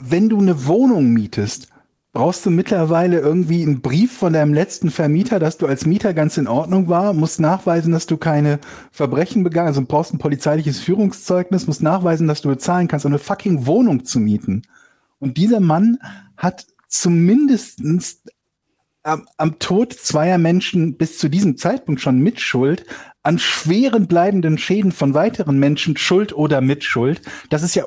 wenn 0.00 0.28
du 0.28 0.38
eine 0.38 0.66
Wohnung 0.66 1.12
mietest, 1.12 1.68
brauchst 2.16 2.46
du 2.46 2.50
mittlerweile 2.50 3.20
irgendwie 3.20 3.62
einen 3.62 3.82
Brief 3.82 4.16
von 4.16 4.32
deinem 4.32 4.54
letzten 4.54 4.90
Vermieter, 4.90 5.38
dass 5.38 5.58
du 5.58 5.66
als 5.66 5.84
Mieter 5.84 6.14
ganz 6.14 6.38
in 6.38 6.48
Ordnung 6.48 6.88
war, 6.88 7.12
musst 7.12 7.40
nachweisen, 7.40 7.92
dass 7.92 8.06
du 8.06 8.16
keine 8.16 8.58
Verbrechen 8.90 9.44
begangen, 9.44 9.68
also 9.68 9.82
brauchst 9.82 10.14
ein 10.14 10.18
polizeiliches 10.18 10.80
Führungszeugnis, 10.80 11.66
musst 11.66 11.82
nachweisen, 11.82 12.26
dass 12.26 12.40
du 12.40 12.48
bezahlen 12.48 12.88
kannst, 12.88 13.04
um 13.04 13.12
eine 13.12 13.18
fucking 13.18 13.66
Wohnung 13.66 14.06
zu 14.06 14.18
mieten. 14.18 14.62
Und 15.18 15.36
dieser 15.36 15.60
Mann 15.60 15.98
hat 16.36 16.66
zumindest 16.88 17.80
am, 19.02 19.28
am 19.36 19.58
Tod 19.58 19.92
zweier 19.92 20.38
Menschen 20.38 20.96
bis 20.96 21.18
zu 21.18 21.28
diesem 21.28 21.56
Zeitpunkt 21.56 22.00
schon 22.00 22.18
Mitschuld, 22.18 22.84
an 23.22 23.38
schweren 23.38 24.06
bleibenden 24.06 24.58
Schäden 24.58 24.92
von 24.92 25.14
weiteren 25.14 25.58
Menschen 25.58 25.96
Schuld 25.96 26.32
oder 26.32 26.60
Mitschuld. 26.60 27.22
Das 27.50 27.62
ist 27.62 27.74
ja 27.74 27.84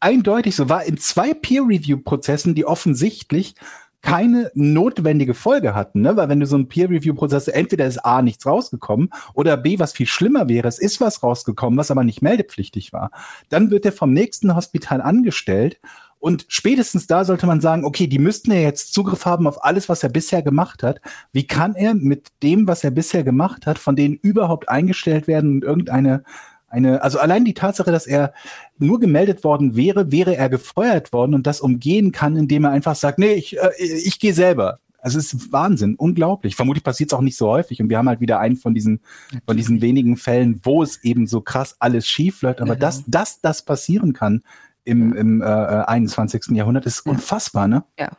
eindeutig 0.00 0.56
so, 0.56 0.68
war 0.68 0.84
in 0.84 0.96
zwei 0.96 1.34
Peer-Review-Prozessen, 1.34 2.54
die 2.54 2.64
offensichtlich 2.64 3.54
keine 4.02 4.50
notwendige 4.54 5.34
Folge 5.34 5.74
hatten, 5.74 6.00
ne? 6.00 6.16
weil 6.16 6.30
wenn 6.30 6.40
du 6.40 6.46
so 6.46 6.56
einen 6.56 6.68
Peer-Review-Prozess, 6.68 7.48
entweder 7.48 7.86
ist 7.86 7.98
A 7.98 8.22
nichts 8.22 8.46
rausgekommen 8.46 9.10
oder 9.34 9.58
B, 9.58 9.78
was 9.78 9.92
viel 9.92 10.06
schlimmer 10.06 10.48
wäre, 10.48 10.68
es 10.68 10.78
ist 10.78 11.02
was 11.02 11.22
rausgekommen, 11.22 11.78
was 11.78 11.90
aber 11.90 12.02
nicht 12.02 12.22
meldepflichtig 12.22 12.94
war, 12.94 13.10
dann 13.50 13.70
wird 13.70 13.84
er 13.84 13.92
vom 13.92 14.12
nächsten 14.12 14.54
Hospital 14.54 15.02
angestellt 15.02 15.80
und 16.20 16.44
spätestens 16.48 17.06
da 17.06 17.24
sollte 17.24 17.46
man 17.46 17.62
sagen, 17.62 17.84
okay, 17.84 18.06
die 18.06 18.18
müssten 18.18 18.52
ja 18.52 18.58
jetzt 18.58 18.92
Zugriff 18.92 19.24
haben 19.24 19.46
auf 19.46 19.64
alles, 19.64 19.88
was 19.88 20.02
er 20.02 20.10
bisher 20.10 20.42
gemacht 20.42 20.82
hat. 20.82 21.00
Wie 21.32 21.46
kann 21.46 21.74
er 21.74 21.94
mit 21.94 22.28
dem, 22.42 22.68
was 22.68 22.84
er 22.84 22.90
bisher 22.90 23.24
gemacht 23.24 23.66
hat, 23.66 23.78
von 23.78 23.96
denen 23.96 24.16
überhaupt 24.16 24.68
eingestellt 24.68 25.26
werden 25.26 25.54
und 25.54 25.64
irgendeine 25.64 26.22
eine, 26.68 27.02
also 27.02 27.18
allein 27.18 27.44
die 27.44 27.54
Tatsache, 27.54 27.90
dass 27.90 28.06
er 28.06 28.32
nur 28.78 29.00
gemeldet 29.00 29.42
worden 29.42 29.74
wäre, 29.74 30.12
wäre 30.12 30.36
er 30.36 30.48
gefeuert 30.48 31.12
worden 31.12 31.34
und 31.34 31.46
das 31.48 31.60
umgehen 31.60 32.12
kann, 32.12 32.36
indem 32.36 32.64
er 32.64 32.70
einfach 32.70 32.94
sagt, 32.94 33.18
nee, 33.18 33.32
ich, 33.32 33.58
äh, 33.58 33.70
ich 33.78 34.20
gehe 34.20 34.34
selber. 34.34 34.78
Also 35.02 35.18
es 35.18 35.32
ist 35.32 35.52
Wahnsinn, 35.52 35.96
unglaublich. 35.96 36.54
Vermutlich 36.54 36.84
passiert 36.84 37.10
es 37.10 37.18
auch 37.18 37.22
nicht 37.22 37.36
so 37.36 37.48
häufig 37.48 37.82
und 37.82 37.88
wir 37.88 37.98
haben 37.98 38.08
halt 38.08 38.20
wieder 38.20 38.38
einen 38.38 38.56
von 38.56 38.74
diesen, 38.74 39.00
von 39.46 39.56
diesen 39.56 39.80
wenigen 39.80 40.16
Fällen, 40.16 40.60
wo 40.62 40.82
es 40.82 41.02
eben 41.02 41.26
so 41.26 41.40
krass 41.40 41.76
alles 41.80 42.06
schief 42.06 42.42
läuft. 42.42 42.60
Aber 42.60 42.74
genau. 42.74 42.86
dass, 42.86 43.04
dass 43.06 43.40
das 43.40 43.64
passieren 43.64 44.12
kann, 44.12 44.42
im, 44.90 45.14
im 45.14 45.42
äh, 45.42 45.44
21. 45.44 46.48
Jahrhundert. 46.50 46.86
ist 46.86 47.06
unfassbar, 47.06 47.68
ne? 47.68 47.84
Ja. 47.98 48.10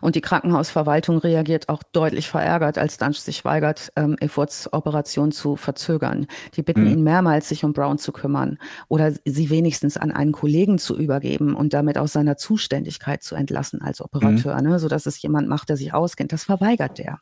Und 0.00 0.14
die 0.14 0.20
Krankenhausverwaltung 0.20 1.18
reagiert 1.18 1.68
auch 1.68 1.82
deutlich 1.82 2.28
verärgert, 2.28 2.78
als 2.78 2.98
Dunch 2.98 3.20
sich 3.20 3.44
weigert, 3.44 3.92
ähm, 3.96 4.16
Efforts 4.20 4.72
Operation 4.72 5.32
zu 5.32 5.56
verzögern. 5.56 6.26
Die 6.54 6.62
bitten 6.62 6.82
mhm. 6.82 6.92
ihn 6.92 7.02
mehrmals, 7.02 7.48
sich 7.48 7.64
um 7.64 7.72
Brown 7.72 7.98
zu 7.98 8.12
kümmern 8.12 8.58
oder 8.88 9.12
sie 9.24 9.50
wenigstens 9.50 9.96
an 9.96 10.12
einen 10.12 10.32
Kollegen 10.32 10.78
zu 10.78 10.96
übergeben 10.96 11.54
und 11.54 11.74
damit 11.74 11.98
aus 11.98 12.12
seiner 12.12 12.36
Zuständigkeit 12.36 13.22
zu 13.22 13.34
entlassen 13.34 13.82
als 13.82 14.00
Operateur, 14.00 14.56
mhm. 14.56 14.68
ne, 14.68 14.78
sodass 14.78 15.06
es 15.06 15.20
jemand 15.20 15.48
macht, 15.48 15.68
der 15.68 15.76
sich 15.76 15.92
auskennt. 15.92 16.32
Das 16.32 16.44
verweigert 16.44 16.98
der. 16.98 17.20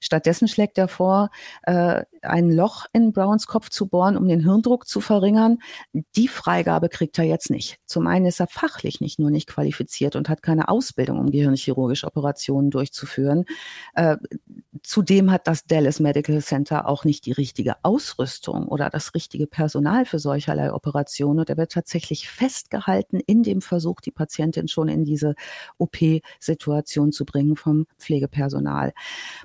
Stattdessen 0.00 0.48
schlägt 0.48 0.78
er 0.78 0.88
vor, 0.88 1.30
äh, 1.62 2.02
ein 2.22 2.50
Loch 2.50 2.86
in 2.92 3.12
Browns 3.12 3.46
Kopf 3.46 3.70
zu 3.70 3.86
bohren, 3.86 4.16
um 4.16 4.28
den 4.28 4.40
Hirndruck 4.40 4.86
zu 4.86 5.00
verringern. 5.00 5.58
Die 6.16 6.28
Freigabe 6.28 6.88
kriegt 6.88 7.18
er 7.18 7.24
jetzt 7.24 7.50
nicht. 7.50 7.78
Zum 7.86 8.06
einen 8.06 8.26
ist 8.26 8.40
er 8.40 8.46
fachlich 8.46 9.00
nicht 9.00 9.18
nur 9.18 9.30
nicht 9.30 9.48
qualifiziert 9.48 10.16
und 10.16 10.28
hat 10.28 10.42
keine 10.42 10.68
Ausbildung, 10.68 11.18
um 11.18 11.30
gehirnchirurgische 11.30 12.06
Operationen 12.06 12.70
durchzuführen. 12.70 13.44
Äh, 13.94 14.16
zudem 14.82 15.30
hat 15.30 15.46
das 15.46 15.64
Dallas 15.64 16.00
Medical 16.00 16.40
Center 16.42 16.88
auch 16.88 17.04
nicht 17.04 17.26
die 17.26 17.32
richtige 17.32 17.76
Ausrüstung 17.82 18.68
oder 18.68 18.90
das 18.90 19.14
richtige 19.14 19.46
Personal 19.46 20.04
für 20.04 20.18
solcherlei 20.18 20.72
Operationen. 20.72 21.40
Und 21.40 21.50
er 21.50 21.56
wird 21.56 21.72
tatsächlich 21.72 22.28
festgehalten 22.28 23.20
in 23.20 23.42
dem 23.42 23.60
Versuch, 23.60 24.00
die 24.00 24.10
Patientin 24.10 24.68
schon 24.68 24.88
in 24.88 25.04
diese 25.04 25.34
OP-Situation 25.78 27.12
zu 27.12 27.24
bringen 27.24 27.56
vom 27.56 27.86
Pflegepersonal. 27.98 28.92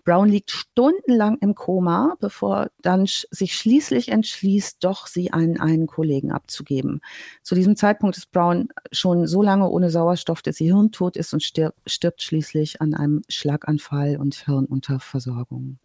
Brown 0.03 0.29
liegt 0.29 0.51
stundenlang 0.51 1.37
im 1.39 1.55
Koma, 1.55 2.15
bevor 2.19 2.66
dann 2.81 3.05
sich 3.05 3.55
schließlich 3.55 4.09
entschließt, 4.09 4.77
doch 4.83 5.07
sie 5.07 5.31
an 5.31 5.59
einen 5.59 5.87
Kollegen 5.87 6.31
abzugeben. 6.31 7.01
Zu 7.43 7.55
diesem 7.55 7.75
Zeitpunkt 7.75 8.17
ist 8.17 8.31
Brown 8.31 8.69
schon 8.91 9.27
so 9.27 9.41
lange 9.41 9.69
ohne 9.69 9.89
Sauerstoff, 9.89 10.41
dass 10.41 10.57
sie 10.57 10.65
hirntot 10.65 11.17
ist 11.17 11.33
und 11.33 11.43
stirbt, 11.43 11.77
stirbt 11.89 12.21
schließlich 12.21 12.81
an 12.81 12.93
einem 12.93 13.21
Schlaganfall 13.29 14.17
und 14.17 14.35
Hirnunterversorgung. 14.45 15.77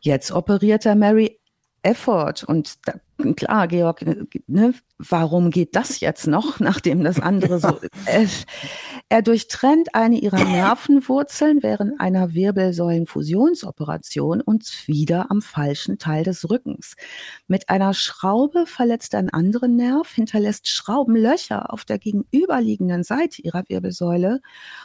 Jetzt 0.00 0.30
operiert 0.30 0.86
er 0.86 0.94
Mary 0.94 1.38
Effort 1.82 2.44
und 2.46 2.86
da 2.86 2.94
klar, 3.36 3.68
Georg, 3.68 4.04
ne, 4.46 4.74
warum 4.98 5.50
geht 5.50 5.76
das 5.76 6.00
jetzt 6.00 6.26
noch, 6.26 6.60
nachdem 6.60 7.04
das 7.04 7.20
andere 7.20 7.60
so. 7.60 7.78
Äh, 8.06 8.26
er 9.08 9.22
durchtrennt 9.22 9.94
eine 9.94 10.18
ihrer 10.18 10.44
Nervenwurzeln 10.44 11.62
während 11.62 12.00
einer 12.00 12.34
Wirbelsäulenfusionsoperation 12.34 14.40
und 14.40 14.86
wieder 14.86 15.30
am 15.30 15.42
falschen 15.42 15.98
Teil 15.98 16.22
des 16.22 16.48
Rückens. 16.48 16.94
Mit 17.48 17.68
einer 17.68 17.94
Schraube 17.94 18.66
verletzt 18.66 19.14
er 19.14 19.20
einen 19.20 19.30
anderen 19.30 19.76
Nerv, 19.76 20.12
hinterlässt 20.12 20.68
Schraubenlöcher 20.68 21.72
auf 21.72 21.84
der 21.84 21.98
gegenüberliegenden 21.98 23.02
Seite 23.02 23.42
ihrer 23.42 23.64
Wirbelsäule 23.66 24.40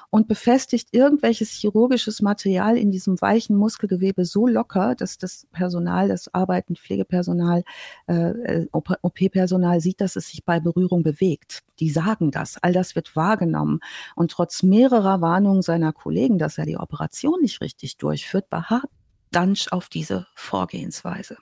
und 0.09 0.27
befestigt 0.27 0.89
irgendwelches 0.93 1.51
chirurgisches 1.51 2.21
Material 2.21 2.77
in 2.77 2.91
diesem 2.91 3.21
weichen 3.21 3.55
Muskelgewebe 3.55 4.25
so 4.25 4.47
locker, 4.47 4.95
dass 4.95 5.19
das 5.19 5.45
Personal, 5.51 6.07
das 6.07 6.33
arbeitende 6.33 6.81
Pflegepersonal 6.81 7.63
äh, 8.07 8.20
äh, 8.29 8.67
OP-Personal 8.71 9.81
sieht, 9.81 10.01
dass 10.01 10.15
es 10.15 10.29
sich 10.29 10.45
bei 10.45 10.59
Berührung 10.59 11.03
bewegt. 11.03 11.63
Die 11.79 11.89
sagen 11.89 12.31
das. 12.31 12.57
All 12.61 12.73
das 12.73 12.95
wird 12.95 13.15
wahrgenommen. 13.15 13.79
Und 14.15 14.31
trotz 14.31 14.63
mehrerer 14.63 15.21
Warnungen 15.21 15.61
seiner 15.61 15.93
Kollegen, 15.93 16.37
dass 16.37 16.57
er 16.57 16.65
die 16.65 16.77
Operation 16.77 17.41
nicht 17.41 17.61
richtig 17.61 17.97
durchführt, 17.97 18.49
beharrt 18.49 18.89
Dunch 19.31 19.71
auf 19.71 19.89
diese 19.89 20.27
Vorgehensweise. 20.35 21.37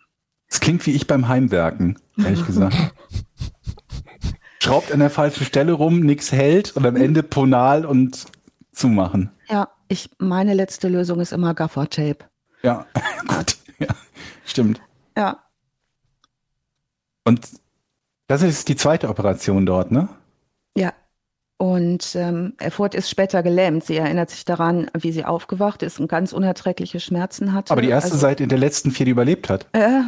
Es 0.47 0.59
klingt 0.59 0.86
wie 0.86 0.91
ich 0.91 1.07
beim 1.07 1.27
Heimwerken, 1.27 1.99
ehrlich 2.17 2.45
gesagt. 2.45 2.75
Schraubt 4.61 4.91
an 4.91 4.99
der 4.99 5.09
falschen 5.09 5.45
Stelle 5.45 5.73
rum, 5.73 6.01
nichts 6.01 6.32
hält 6.32 6.75
und 6.75 6.86
am 6.86 6.95
Ende 6.95 7.23
Ponal 7.23 7.86
und 7.86 8.25
zumachen. 8.71 9.32
Ja, 9.49 9.69
Ich, 9.88 10.09
meine 10.19 10.53
letzte 10.53 10.88
Lösung 10.89 11.19
ist 11.19 11.32
immer 11.34 11.53
Gaffer-Tape. 11.53 12.25
Ja, 12.61 12.86
gut. 13.27 13.57
Ja, 13.80 13.88
stimmt. 14.45 14.82
Ja, 15.17 15.43
Und 17.30 17.47
das 18.25 18.41
ist 18.41 18.69
die 18.69 18.75
zweite 18.75 19.07
Operation 19.07 19.67
dort, 19.67 19.91
ne? 19.91 20.09
ja. 20.75 20.93
Und 21.62 22.16
ähm, 22.16 22.53
Erfurt 22.57 22.95
ist 22.95 23.10
später 23.10 23.43
gelähmt. 23.43 23.84
Sie 23.84 23.97
erinnert 23.97 24.30
sich 24.30 24.45
daran, 24.45 24.89
wie 24.97 25.12
sie 25.12 25.26
aufgewacht 25.26 25.84
ist 25.84 25.99
und 25.99 26.07
ganz 26.07 26.32
unerträgliche 26.32 27.01
Schmerzen 27.01 27.51
hatte. 27.53 27.72
Aber 27.72 27.82
die 27.82 27.89
erste 27.89 28.14
also, 28.14 28.22
Seite 28.22 28.43
in 28.43 28.49
der 28.49 28.57
letzten 28.57 28.91
vier, 28.91 29.05
die 29.05 29.12
überlebt 29.12 29.49
hat. 29.49 29.68
Äh, 29.74 30.03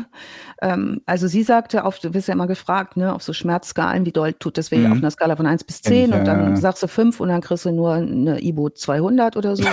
ähm, 0.62 1.02
also 1.06 1.28
sie 1.28 1.44
sagte, 1.44 1.84
auf, 1.84 2.00
du 2.00 2.14
wirst 2.14 2.30
ja 2.30 2.36
immer 2.36 2.48
gefragt, 2.48 2.96
ne, 2.96 3.14
auf 3.14 3.22
so 3.22 3.34
Schmerzskalen, 3.34 4.06
wie 4.06 4.14
doll 4.14 4.32
tut 4.32 4.58
das 4.58 4.72
weh, 4.72 4.78
Mhm. 4.78 4.94
auf 4.94 4.98
einer 5.00 5.12
Skala 5.12 5.36
von 5.36 5.46
1 5.46 5.66
bis 5.66 5.82
Kenn 5.82 5.92
ich, 5.92 6.00
10 6.04 6.12
ja, 6.12 6.20
und 6.20 6.26
dann 6.26 6.56
sagst 6.56 6.84
du 6.84 6.88
5 6.88 7.20
und 7.20 7.28
dann 7.28 7.42
kriegst 7.42 7.66
du 7.66 7.72
nur 7.72 7.96
eine 7.96 8.42
Ibo 8.42 8.70
200 8.70 9.36
oder 9.36 9.58
so. 9.58 9.66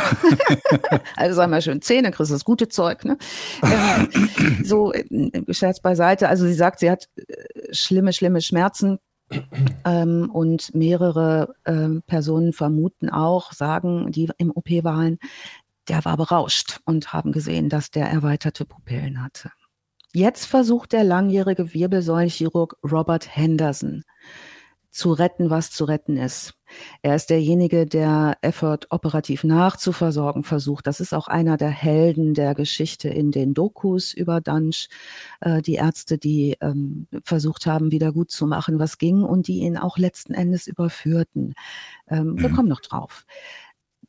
also 1.16 1.36
sag 1.36 1.48
mal 1.48 1.62
schön 1.62 1.80
10, 1.80 2.02
dann 2.02 2.12
kriegst 2.12 2.32
du 2.32 2.34
das 2.34 2.44
gute 2.44 2.68
Zeug. 2.68 3.04
Ne? 3.04 3.18
Ähm, 3.62 4.64
so, 4.64 4.92
äh, 4.92 5.04
Scherz 5.54 5.78
beiseite. 5.78 6.28
Also 6.28 6.44
sie 6.44 6.54
sagt, 6.54 6.80
sie 6.80 6.90
hat 6.90 7.08
äh, 7.14 7.72
schlimme, 7.72 8.12
schlimme 8.12 8.40
Schmerzen. 8.40 8.98
Ähm, 9.84 10.30
und 10.32 10.74
mehrere 10.74 11.54
ähm, 11.66 12.02
Personen 12.06 12.52
vermuten 12.52 13.10
auch, 13.10 13.52
sagen, 13.52 14.10
die 14.10 14.30
im 14.38 14.50
OP 14.50 14.70
waren, 14.84 15.18
der 15.88 16.04
war 16.04 16.16
berauscht 16.16 16.80
und 16.84 17.12
haben 17.12 17.32
gesehen, 17.32 17.68
dass 17.68 17.90
der 17.90 18.08
erweiterte 18.08 18.64
Pupillen 18.64 19.22
hatte. 19.22 19.50
Jetzt 20.12 20.46
versucht 20.46 20.92
der 20.92 21.04
langjährige 21.04 21.74
Wirbelsäulenchirurg 21.74 22.76
Robert 22.82 23.36
Henderson 23.36 24.04
zu 24.90 25.12
retten, 25.12 25.50
was 25.50 25.70
zu 25.70 25.84
retten 25.84 26.16
ist. 26.16 26.54
Er 27.02 27.14
ist 27.16 27.30
derjenige, 27.30 27.86
der 27.86 28.36
Effort 28.42 28.80
operativ 28.90 29.44
nachzuversorgen 29.44 30.44
versucht. 30.44 30.86
Das 30.86 31.00
ist 31.00 31.14
auch 31.14 31.28
einer 31.28 31.56
der 31.56 31.70
Helden 31.70 32.34
der 32.34 32.54
Geschichte 32.54 33.08
in 33.08 33.30
den 33.30 33.54
Dokus 33.54 34.12
über 34.12 34.40
Dunch. 34.40 34.88
Äh, 35.40 35.62
die 35.62 35.74
Ärzte, 35.74 36.18
die 36.18 36.56
ähm, 36.60 37.06
versucht 37.24 37.66
haben, 37.66 37.90
wieder 37.92 38.12
gut 38.12 38.30
zu 38.30 38.46
machen, 38.46 38.78
was 38.78 38.98
ging 38.98 39.22
und 39.22 39.48
die 39.48 39.60
ihn 39.60 39.76
auch 39.78 39.98
letzten 39.98 40.34
Endes 40.34 40.66
überführten. 40.66 41.54
Ähm, 42.08 42.40
Wir 42.40 42.50
Mhm. 42.50 42.54
kommen 42.54 42.68
noch 42.68 42.80
drauf. 42.80 43.24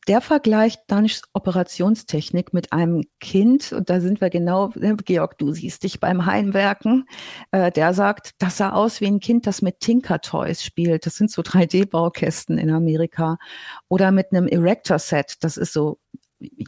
Der 0.07 0.21
vergleicht 0.21 0.81
Dunchs 0.87 1.21
Operationstechnik 1.33 2.53
mit 2.53 2.73
einem 2.73 3.03
Kind, 3.19 3.73
und 3.73 3.89
da 3.89 3.99
sind 4.01 4.21
wir 4.21 4.29
genau, 4.31 4.71
ne, 4.75 4.95
Georg, 4.95 5.37
du 5.37 5.51
siehst 5.51 5.83
dich 5.83 5.99
beim 5.99 6.25
Heimwerken, 6.25 7.05
äh, 7.51 7.71
der 7.71 7.93
sagt, 7.93 8.31
das 8.39 8.57
sah 8.57 8.71
aus 8.71 9.01
wie 9.01 9.07
ein 9.07 9.19
Kind, 9.19 9.45
das 9.45 9.61
mit 9.61 9.79
Tinker 9.81 10.19
Toys 10.21 10.63
spielt. 10.63 11.05
Das 11.05 11.15
sind 11.15 11.29
so 11.29 11.41
3D-Baukästen 11.43 12.57
in 12.57 12.71
Amerika. 12.71 13.37
Oder 13.87 14.11
mit 14.11 14.31
einem 14.31 14.47
Erector-Set, 14.47 15.35
das 15.41 15.57
ist 15.57 15.73
so 15.73 15.99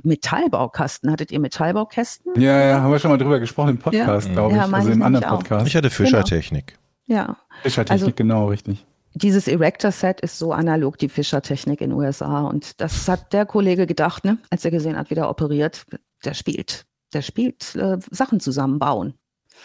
Metallbaukasten. 0.03 1.09
Hattet 1.11 1.31
ihr 1.31 1.39
Metallbaukästen? 1.39 2.39
Ja, 2.39 2.59
ja, 2.61 2.81
haben 2.81 2.91
wir 2.91 2.99
schon 2.99 3.11
mal 3.11 3.17
drüber 3.17 3.39
gesprochen 3.39 3.69
im 3.69 3.77
Podcast, 3.79 4.27
Ja. 4.27 4.33
glaube 4.33 4.55
Ja, 4.55 4.65
ich. 4.65 4.69
meine 4.71 4.75
Also 4.81 4.89
ich 4.89 4.95
im 4.95 5.01
anderen 5.03 5.25
auch. 5.25 5.37
Podcast. 5.39 5.67
Ich 5.67 5.75
hatte 5.75 5.89
Fischertechnik. 5.89 6.77
Ja. 7.07 7.37
Fischertechnik, 7.63 8.01
also- 8.03 8.15
genau, 8.15 8.47
richtig. 8.47 8.85
Dieses 9.13 9.47
Erector-Set 9.47 10.21
ist 10.21 10.39
so 10.39 10.53
analog 10.53 10.97
die 10.97 11.09
Fischer-Technik 11.09 11.81
in 11.81 11.89
den 11.89 11.99
USA. 11.99 12.41
Und 12.41 12.79
das 12.79 13.07
hat 13.07 13.33
der 13.33 13.45
Kollege 13.45 13.85
gedacht, 13.85 14.23
ne, 14.23 14.37
als 14.49 14.63
er 14.63 14.71
gesehen 14.71 14.97
hat, 14.97 15.09
wie 15.09 15.15
der 15.15 15.29
operiert. 15.29 15.85
Der 16.23 16.33
spielt. 16.33 16.85
Der 17.13 17.21
spielt 17.21 17.75
äh, 17.75 17.97
Sachen 18.09 18.39
zusammenbauen. 18.39 19.15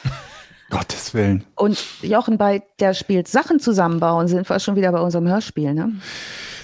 Gottes 0.70 1.14
Willen. 1.14 1.44
Und 1.54 1.78
Jochen, 2.02 2.38
bei 2.38 2.62
der 2.80 2.92
spielt 2.92 3.28
Sachen 3.28 3.60
zusammenbauen, 3.60 4.26
sind 4.26 4.48
wir 4.48 4.58
schon 4.58 4.74
wieder 4.74 4.90
bei 4.90 5.00
unserem 5.00 5.28
Hörspiel, 5.28 5.74
ne? 5.74 5.92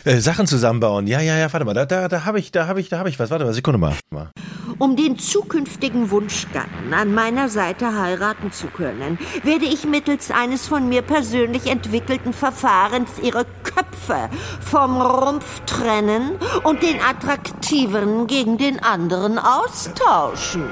Äh, 0.04 0.18
Sachen 0.18 0.46
zusammenbauen. 0.46 1.06
Ja, 1.06 1.20
ja, 1.20 1.36
ja, 1.36 1.52
warte 1.52 1.64
mal. 1.64 1.74
Da, 1.74 1.86
da, 1.86 2.08
da 2.08 2.24
habe 2.24 2.40
ich, 2.40 2.50
da 2.50 2.66
habe 2.66 2.80
ich, 2.80 2.88
da 2.88 2.98
habe 2.98 3.08
ich 3.08 3.18
was. 3.18 3.30
Warte 3.30 3.44
mal, 3.44 3.52
Sekunde 3.52 3.78
mal. 3.78 3.94
mal. 4.10 4.30
Um 4.78 4.96
den 4.96 5.16
zukünftigen 5.18 6.10
Wunschgatten 6.10 6.92
an 6.92 7.14
meiner 7.14 7.48
Seite 7.48 7.96
heiraten 7.96 8.50
zu 8.50 8.66
können, 8.66 9.18
werde 9.44 9.66
ich 9.66 9.84
mittels 9.84 10.30
eines 10.32 10.66
von 10.66 10.88
mir 10.88 11.02
persönlich 11.02 11.68
entwickelten 11.68 12.32
Verfahrens 12.32 13.10
ihre 13.22 13.46
Köpfe 13.62 14.28
vom 14.60 15.00
Rumpf 15.00 15.60
trennen 15.66 16.32
und 16.64 16.82
den 16.82 16.96
attraktiveren 17.00 18.26
gegen 18.26 18.58
den 18.58 18.82
anderen 18.82 19.38
austauschen. 19.38 20.64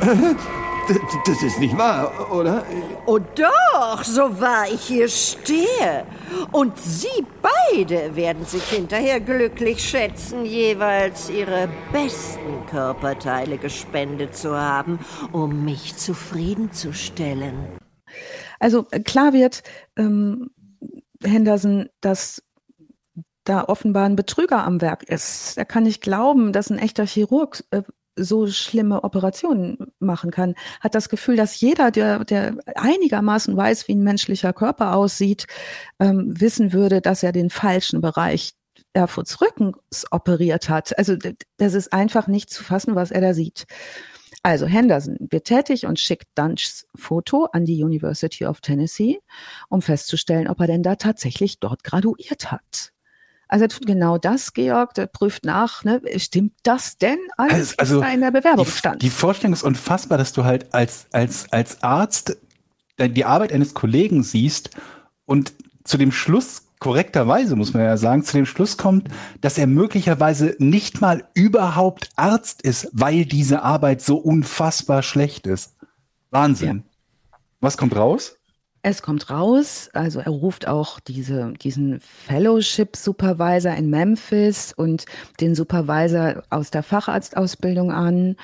Das 1.26 1.42
ist 1.42 1.60
nicht 1.60 1.76
wahr, 1.78 2.32
oder? 2.32 2.64
Oh 3.06 3.18
doch, 3.18 4.02
so 4.02 4.40
wahr 4.40 4.64
ich 4.72 4.82
hier 4.82 5.08
stehe. 5.08 6.04
Und 6.50 6.76
Sie 6.78 7.24
beide 7.40 8.16
werden 8.16 8.44
sich 8.44 8.64
hinterher 8.64 9.20
glücklich 9.20 9.82
schätzen, 9.82 10.44
jeweils 10.44 11.30
Ihre 11.30 11.68
besten 11.92 12.66
Körperteile 12.68 13.58
gespendet 13.58 14.36
zu 14.36 14.56
haben, 14.56 14.98
um 15.30 15.64
mich 15.64 15.96
zufriedenzustellen. 15.96 17.78
Also 18.58 18.84
klar 19.04 19.32
wird 19.32 19.62
ähm, 19.96 20.50
Henderson, 21.22 21.88
dass 22.00 22.42
da 23.44 23.64
offenbar 23.64 24.04
ein 24.06 24.16
Betrüger 24.16 24.64
am 24.64 24.80
Werk 24.80 25.04
ist. 25.04 25.56
Er 25.56 25.64
kann 25.64 25.84
nicht 25.84 26.02
glauben, 26.02 26.52
dass 26.52 26.70
ein 26.70 26.78
echter 26.78 27.06
Chirurg 27.06 27.64
äh, 27.70 27.82
so 28.16 28.46
schlimme 28.46 29.04
Operationen 29.04 29.92
machen 29.98 30.30
kann. 30.30 30.54
Hat 30.80 30.94
das 30.94 31.08
Gefühl, 31.08 31.36
dass 31.36 31.60
jeder, 31.60 31.90
der, 31.90 32.24
der 32.24 32.56
einigermaßen 32.74 33.56
weiß, 33.56 33.88
wie 33.88 33.94
ein 33.94 34.02
menschlicher 34.02 34.52
Körper 34.52 34.94
aussieht, 34.94 35.46
ähm, 35.98 36.32
wissen 36.38 36.72
würde, 36.72 37.00
dass 37.00 37.22
er 37.22 37.32
den 37.32 37.50
falschen 37.50 38.00
Bereich 38.00 38.54
Erfurts 38.94 39.40
Rückens 39.40 40.04
operiert 40.10 40.68
hat. 40.68 40.96
Also 40.98 41.16
das 41.56 41.74
ist 41.74 41.92
einfach 41.92 42.26
nicht 42.26 42.50
zu 42.50 42.62
fassen, 42.62 42.94
was 42.94 43.10
er 43.10 43.22
da 43.22 43.32
sieht. 43.32 43.64
Also 44.42 44.66
Henderson 44.66 45.16
wird 45.30 45.44
tätig 45.44 45.86
und 45.86 46.00
schickt 46.00 46.26
Dunchs 46.34 46.86
Foto 46.94 47.44
an 47.52 47.64
die 47.64 47.82
University 47.82 48.44
of 48.44 48.60
Tennessee, 48.60 49.20
um 49.68 49.82
festzustellen, 49.82 50.48
ob 50.48 50.60
er 50.60 50.66
denn 50.66 50.82
da 50.82 50.96
tatsächlich 50.96 51.60
dort 51.60 51.84
graduiert 51.84 52.50
hat. 52.50 52.92
Also 53.52 53.66
er 53.66 53.68
tut 53.68 53.84
genau 53.84 54.16
das, 54.16 54.54
Georg, 54.54 54.94
der 54.94 55.06
prüft 55.06 55.44
nach, 55.44 55.84
ne, 55.84 56.00
stimmt 56.16 56.54
das 56.62 56.96
denn 56.96 57.18
alles, 57.36 57.78
Also- 57.78 58.00
was 58.00 58.06
da 58.08 58.14
in 58.14 58.22
der 58.22 58.30
Bewerbung 58.30 58.64
Die, 58.64 58.70
stand? 58.70 59.02
die 59.02 59.10
Vorstellung 59.10 59.52
ist 59.52 59.62
unfassbar, 59.62 60.16
dass 60.16 60.32
du 60.32 60.44
halt 60.44 60.72
als, 60.72 61.04
als, 61.12 61.52
als 61.52 61.82
Arzt 61.82 62.38
die 62.98 63.24
Arbeit 63.26 63.52
eines 63.52 63.74
Kollegen 63.74 64.22
siehst 64.22 64.70
und 65.26 65.52
zu 65.84 65.98
dem 65.98 66.12
Schluss, 66.12 66.62
korrekterweise 66.78 67.54
muss 67.54 67.74
man 67.74 67.82
ja 67.82 67.98
sagen, 67.98 68.24
zu 68.24 68.38
dem 68.38 68.46
Schluss 68.46 68.78
kommt, 68.78 69.08
dass 69.42 69.58
er 69.58 69.66
möglicherweise 69.66 70.56
nicht 70.58 71.02
mal 71.02 71.28
überhaupt 71.34 72.08
Arzt 72.16 72.62
ist, 72.62 72.88
weil 72.92 73.26
diese 73.26 73.60
Arbeit 73.62 74.00
so 74.00 74.16
unfassbar 74.16 75.02
schlecht 75.02 75.46
ist. 75.46 75.74
Wahnsinn. 76.30 76.84
Was 77.60 77.76
kommt 77.76 77.94
raus? 77.96 78.34
Es 78.84 79.00
kommt 79.00 79.30
raus, 79.30 79.90
also 79.92 80.18
er 80.18 80.32
ruft 80.32 80.66
auch 80.66 80.98
diese, 80.98 81.52
diesen 81.52 82.00
Fellowship-Supervisor 82.00 83.72
in 83.74 83.90
Memphis 83.90 84.72
und 84.72 85.04
den 85.40 85.54
Supervisor 85.54 86.42
aus 86.50 86.72
der 86.72 86.82
Facharztausbildung 86.82 87.92
an 87.92 88.34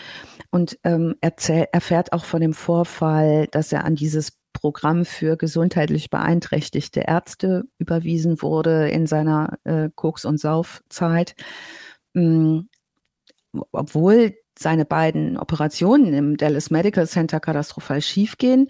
und 0.53 0.79
ähm, 0.85 1.17
erzähl, 1.21 1.67
erfährt 1.73 2.13
auch 2.13 2.25
von 2.25 2.41
dem 2.41 2.55
Vorfall, 2.55 3.49
dass 3.49 3.73
er 3.73 3.85
an 3.85 3.97
dieses 3.97 4.39
Programm 4.53 5.05
für 5.05 5.37
gesundheitlich 5.37 6.09
beeinträchtigte 6.09 7.01
Ärzte 7.01 7.65
überwiesen 7.79 8.41
wurde 8.41 8.89
in 8.91 9.09
seiner 9.09 9.59
äh, 9.65 9.91
Koks- 9.93 10.25
und 10.25 10.39
Saufzeit. 10.39 11.35
Mm, 12.15 12.61
obwohl 13.73 14.35
seine 14.59 14.85
beiden 14.85 15.37
Operationen 15.37 16.13
im 16.15 16.37
Dallas 16.37 16.71
Medical 16.71 17.07
Center 17.09 17.41
katastrophal 17.41 18.03
schiefgehen, 18.03 18.69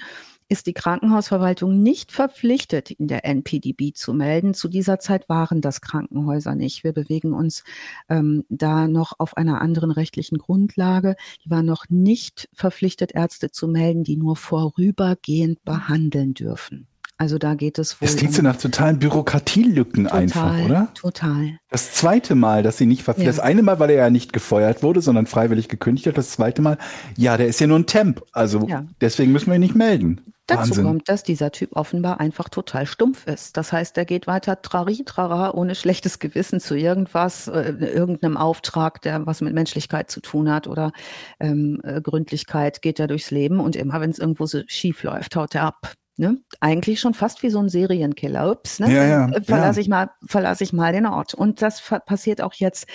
ist 0.49 0.67
die 0.67 0.73
Krankenhausverwaltung 0.73 1.83
nicht 1.83 2.11
verpflichtet, 2.11 2.91
in 2.91 3.07
der 3.07 3.25
NPDB 3.25 3.93
zu 3.93 4.15
melden. 4.15 4.55
Zu 4.55 4.69
dieser 4.69 4.99
Zeit 4.99 5.29
waren 5.29 5.61
das 5.61 5.81
Krankenhäuser 5.81 6.55
nicht. 6.55 6.85
Wir 6.85 6.93
bewegen 6.93 7.33
uns 7.33 7.65
ähm, 8.09 8.45
da 8.49 8.89
noch 8.89 9.13
auf 9.19 9.37
einer 9.37 9.61
anderen 9.61 9.91
rechtlichen 9.91 10.39
Grundlage. 10.39 11.17
Die 11.45 11.51
waren 11.51 11.67
noch 11.67 11.85
nicht 11.91 12.49
verpflichtet, 12.55 13.13
Ärzte 13.15 13.51
zu 13.51 13.69
melden, 13.69 14.05
die 14.05 14.17
nur 14.17 14.37
vorübergehend 14.37 15.65
behandeln 15.65 16.35
dürfen. 16.35 16.89
Also 17.21 17.37
da 17.37 17.55
geht 17.55 17.79
es 17.79 18.01
wohl. 18.01 18.07
Das 18.07 18.17
klingt 18.17 18.33
so 18.33 18.43
nach 18.43 18.57
totalen 18.57 19.01
Bürokratielücken 19.01 20.05
total, 20.05 20.21
einfach, 20.21 20.65
oder? 20.65 20.89
Total. 20.95 21.59
Das 21.69 21.93
zweite 21.93 22.37
Mal, 22.37 22.63
dass 22.63 22.79
sie 22.79 22.87
nicht 22.87 23.03
verpflichtet, 23.03 23.35
Ja. 23.35 23.43
das 23.43 23.45
eine 23.45 23.63
Mal, 23.63 23.81
weil 23.81 23.91
er 23.91 23.97
ja 23.97 24.11
nicht 24.11 24.33
gefeuert 24.33 24.85
wurde, 24.85 25.01
sondern 25.01 25.27
freiwillig 25.27 25.69
gekündigt 25.69 26.07
hat, 26.07 26.17
das 26.17 26.31
zweite 26.31 26.63
Mal, 26.63 26.79
ja, 27.17 27.37
der 27.37 27.49
ist 27.49 27.59
ja 27.61 27.67
nur 27.67 27.79
ein 27.81 27.87
Temp, 27.87 28.23
also 28.33 28.67
Ja. 28.69 28.85
deswegen 29.01 29.33
müssen 29.33 29.49
wir 29.49 29.57
ihn 29.57 29.61
nicht 29.61 29.75
melden. 29.75 30.21
Dazu 30.47 30.61
Wahnsinn. 30.71 30.85
kommt, 30.85 31.09
dass 31.11 31.25
dieser 31.25 31.51
Typ 31.53 31.77
offenbar 31.77 32.21
einfach 32.21 32.49
total 32.49 32.87
stumpf 32.87 33.27
ist. 33.27 33.59
Das 33.59 33.71
heißt, 33.71 33.99
er 33.99 34.07
geht 34.07 34.27
weiter 34.27 34.63
trari 34.63 35.03
trara 35.05 35.51
ohne 35.53 35.75
schlechtes 35.75 36.21
Gewissen 36.21 36.59
zu 36.61 36.75
irgendwas, 36.75 37.49
äh, 37.49 37.75
irgendeinem 37.81 38.39
Auftrag, 38.39 39.03
der 39.03 39.27
was 39.27 39.43
mit 39.43 39.53
Menschlichkeit 39.53 40.11
zu 40.11 40.21
tun 40.21 40.51
hat 40.51 40.67
oder 40.67 40.93
ähm, 41.39 41.81
äh, 41.83 42.01
Gründlichkeit, 42.01 42.81
geht 42.81 42.99
er 42.99 43.09
durchs 43.09 43.31
Leben 43.31 43.61
und 43.61 43.77
immer, 43.77 44.01
wenn 44.01 44.09
es 44.11 44.19
irgendwo 44.19 44.47
so 44.47 44.63
schief 44.69 45.03
läuft, 45.03 45.37
haut 45.37 45.55
er 45.55 45.65
ab. 45.65 45.93
Ne? 46.21 46.39
Eigentlich 46.59 46.99
schon 46.99 47.15
fast 47.15 47.45
wie 47.45 47.49
so 47.49 47.61
ein 47.61 47.69
Serienkiller. 47.69 48.51
Ups, 48.51 48.81
ne? 48.81 48.93
Ja, 48.93 49.05
ja, 49.05 49.41
Verlasse 49.45 49.79
ja. 49.79 49.83
ich 49.83 49.89
mal, 49.89 50.11
verlasse 50.27 50.65
ich 50.65 50.73
mal 50.73 50.93
den 50.93 51.07
Ort. 51.07 51.33
Und 51.33 51.63
das 51.63 51.81
passiert 51.81 52.43
auch 52.43 52.55
jetzt. 52.55 52.89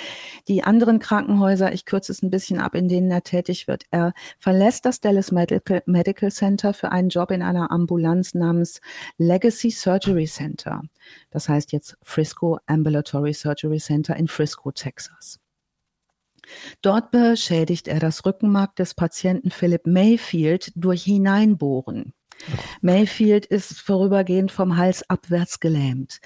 Die 0.49 0.65
anderen 0.65 0.99
Krankenhäuser, 0.99 1.71
ich 1.71 1.85
kürze 1.85 2.11
es 2.11 2.21
ein 2.21 2.29
bisschen 2.29 2.59
ab, 2.59 2.75
in 2.75 2.89
denen 2.89 3.09
er 3.09 3.23
tätig 3.23 3.69
wird. 3.69 3.85
Er 3.91 4.13
verlässt 4.39 4.85
das 4.85 4.99
Dallas 4.99 5.31
Medical, 5.31 5.83
Medical 5.85 6.33
Center 6.33 6.73
für 6.73 6.91
einen 6.91 7.07
Job 7.07 7.31
in 7.31 7.41
einer 7.41 7.71
Ambulanz 7.71 8.33
namens 8.33 8.81
Legacy 9.17 9.71
Surgery 9.71 10.25
Center. 10.25 10.81
Das 11.31 11.47
heißt 11.47 11.71
jetzt 11.71 11.97
Frisco 12.01 12.59
Ambulatory 12.65 13.33
Surgery 13.33 13.79
Center 13.79 14.17
in 14.17 14.27
Frisco, 14.27 14.71
Texas. 14.71 15.39
Dort 16.81 17.11
beschädigt 17.11 17.87
er 17.87 18.01
das 18.01 18.25
Rückenmark 18.25 18.75
des 18.75 18.95
Patienten 18.95 19.49
Philip 19.49 19.87
Mayfield 19.87 20.73
durch 20.75 21.03
Hineinbohren. 21.03 22.13
Mayfield 22.81 23.45
ist 23.45 23.79
vorübergehend 23.79 24.51
vom 24.51 24.77
Hals 24.77 25.09
abwärts 25.09 25.59
gelähmt. 25.59 26.19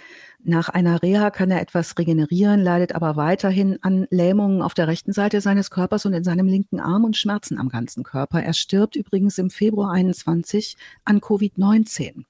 Nach 0.44 0.70
einer 0.70 1.02
Reha 1.02 1.30
kann 1.30 1.52
er 1.52 1.62
etwas 1.62 1.98
regenerieren, 1.98 2.62
leidet 2.62 2.94
aber 2.94 3.16
weiterhin 3.16 3.80
an 3.82 4.08
Lähmungen 4.10 4.62
auf 4.62 4.74
der 4.74 4.88
rechten 4.88 5.12
Seite 5.12 5.42
seines 5.42 5.72
Körpers 5.72 6.06
und 6.06 6.14
in 6.14 6.24
seinem 6.24 6.48
linken 6.48 6.80
Arm 6.80 7.04
und 7.04 7.18
Schmerzen 7.18 7.58
am 7.58 7.70
ganzen 7.70 8.04
Körper. 8.04 8.42
Er 8.42 8.54
stirbt 8.54 8.96
übrigens 8.96 9.38
im 9.38 9.50
Februar 9.50 9.92
21 9.92 10.78
an 11.04 11.20
Covid-19. 11.20 12.24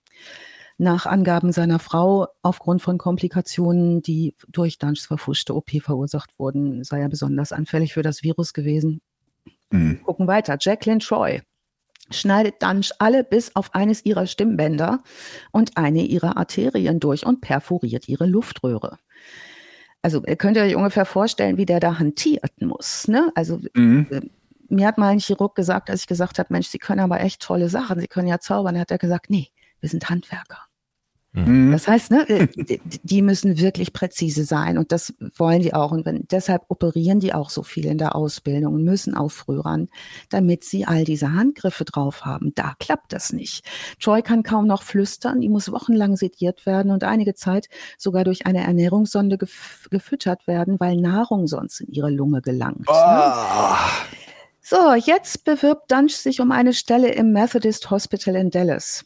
Nach 0.80 1.06
Angaben 1.06 1.52
seiner 1.52 1.80
Frau 1.80 2.28
aufgrund 2.44 2.82
von 2.82 2.98
Komplikationen, 2.98 4.02
die 4.02 4.36
durch 4.48 4.78
Dunchs 4.78 5.06
verfuschte 5.06 5.56
OP 5.56 5.72
verursacht 5.82 6.38
wurden, 6.38 6.84
sei 6.84 7.02
er 7.02 7.10
besonders 7.10 7.52
anfällig 7.52 7.94
für 7.94 8.04
das 8.04 8.22
Virus 8.22 8.54
gewesen. 8.54 9.02
Mhm. 9.72 10.02
Gucken 10.04 10.28
weiter. 10.28 10.58
Jacqueline 10.60 11.00
Troy 11.00 11.42
schneidet 12.10 12.62
Dunch 12.62 12.92
alle 13.00 13.24
bis 13.24 13.56
auf 13.56 13.74
eines 13.76 14.06
ihrer 14.06 14.28
Stimmbänder 14.28 15.04
und 15.52 15.78
eine 15.78 16.04
ihrer 16.04 16.38
Arterien 16.38 17.00
durch 17.00 17.26
und 17.26 17.42
perforiert 17.42 18.08
ihre 18.08 18.26
Luftröhre. 18.26 18.98
Also 20.02 20.24
ihr 20.26 20.36
könnt 20.36 20.58
euch 20.58 20.76
ungefähr 20.76 21.06
vorstellen, 21.06 21.58
wie 21.58 21.66
der 21.66 21.80
da 21.80 22.00
hantieren 22.00 22.50
muss. 22.62 23.08
Ne? 23.08 23.32
Also 23.36 23.60
Mhm. 23.74 24.30
mir 24.70 24.88
hat 24.88 24.98
mal 24.98 25.10
ein 25.10 25.20
Chirurg 25.20 25.56
gesagt, 25.56 25.90
als 25.90 26.02
ich 26.02 26.08
gesagt 26.08 26.40
habe, 26.40 26.54
Mensch, 26.54 26.68
Sie 26.68 26.78
können 26.78 27.00
aber 27.00 27.20
echt 27.22 27.42
tolle 27.42 27.70
Sachen, 27.70 28.00
Sie 28.00 28.08
können 28.08 28.28
ja 28.28 28.40
zaubern, 28.40 28.80
hat 28.80 28.92
er 28.92 28.98
gesagt, 28.98 29.30
nee, 29.30 29.50
wir 29.80 29.90
sind 29.90 30.10
Handwerker. 30.10 30.67
Mhm. 31.34 31.72
Das 31.72 31.88
heißt, 31.88 32.10
ne, 32.12 32.28
äh, 32.30 32.48
die- 33.04 33.22
müssen 33.22 33.60
wirklich 33.60 33.94
präzise 33.94 34.44
sein 34.46 34.78
und 34.78 34.92
das 34.92 35.14
wollen 35.36 35.62
die 35.62 35.74
auch. 35.74 35.92
Und 35.92 36.06
wenn, 36.06 36.26
deshalb 36.32 36.64
operieren 36.70 37.20
die 37.20 37.34
auch 37.34 37.50
so 37.50 37.62
viel 37.64 37.86
in 37.86 37.98
der 37.98 38.16
Ausbildung 38.16 38.74
und 38.76 38.84
müssen 38.84 39.16
auch 39.16 39.30
früh 39.30 39.60
ran, 39.60 39.90
damit 40.30 40.64
sie 40.64 40.86
all 40.86 41.04
diese 41.04 41.34
Handgriffe 41.34 41.84
drauf 41.86 42.26
haben. 42.26 42.54
Da 42.56 42.74
klappt 42.80 43.14
das 43.14 43.34
nicht. 43.34 43.66
Joy 44.00 44.22
kann 44.22 44.44
kaum 44.44 44.66
noch 44.66 44.82
flüstern, 44.84 45.42
die 45.42 45.50
muss 45.50 45.72
wochenlang 45.72 46.16
sediert 46.16 46.66
werden 46.66 46.92
und 46.92 47.04
einige 47.04 47.36
Zeit 47.36 47.68
sogar 47.98 48.24
durch 48.24 48.46
eine 48.46 48.64
Ernährungssonde 48.64 49.38
gef 49.38 49.88
gefüttert 49.92 50.48
werden, 50.48 50.80
weil 50.80 50.96
Nahrung 50.98 51.48
sonst 51.48 51.82
in 51.82 51.92
ihre 51.92 52.10
Lunge 52.10 52.42
gelangt. 52.42 52.80
Ne? 52.80 52.86
Ah. 52.90 53.90
So, 54.62 54.94
jetzt 54.96 55.44
bewirbt 55.46 55.92
Dunch 55.92 56.16
sich 56.16 56.42
um 56.42 56.52
eine 56.52 56.74
Stelle 56.74 57.14
im 57.14 57.32
Methodist 57.32 57.90
Hospital 57.90 58.36
in 58.36 58.50
Dallas. 58.50 59.06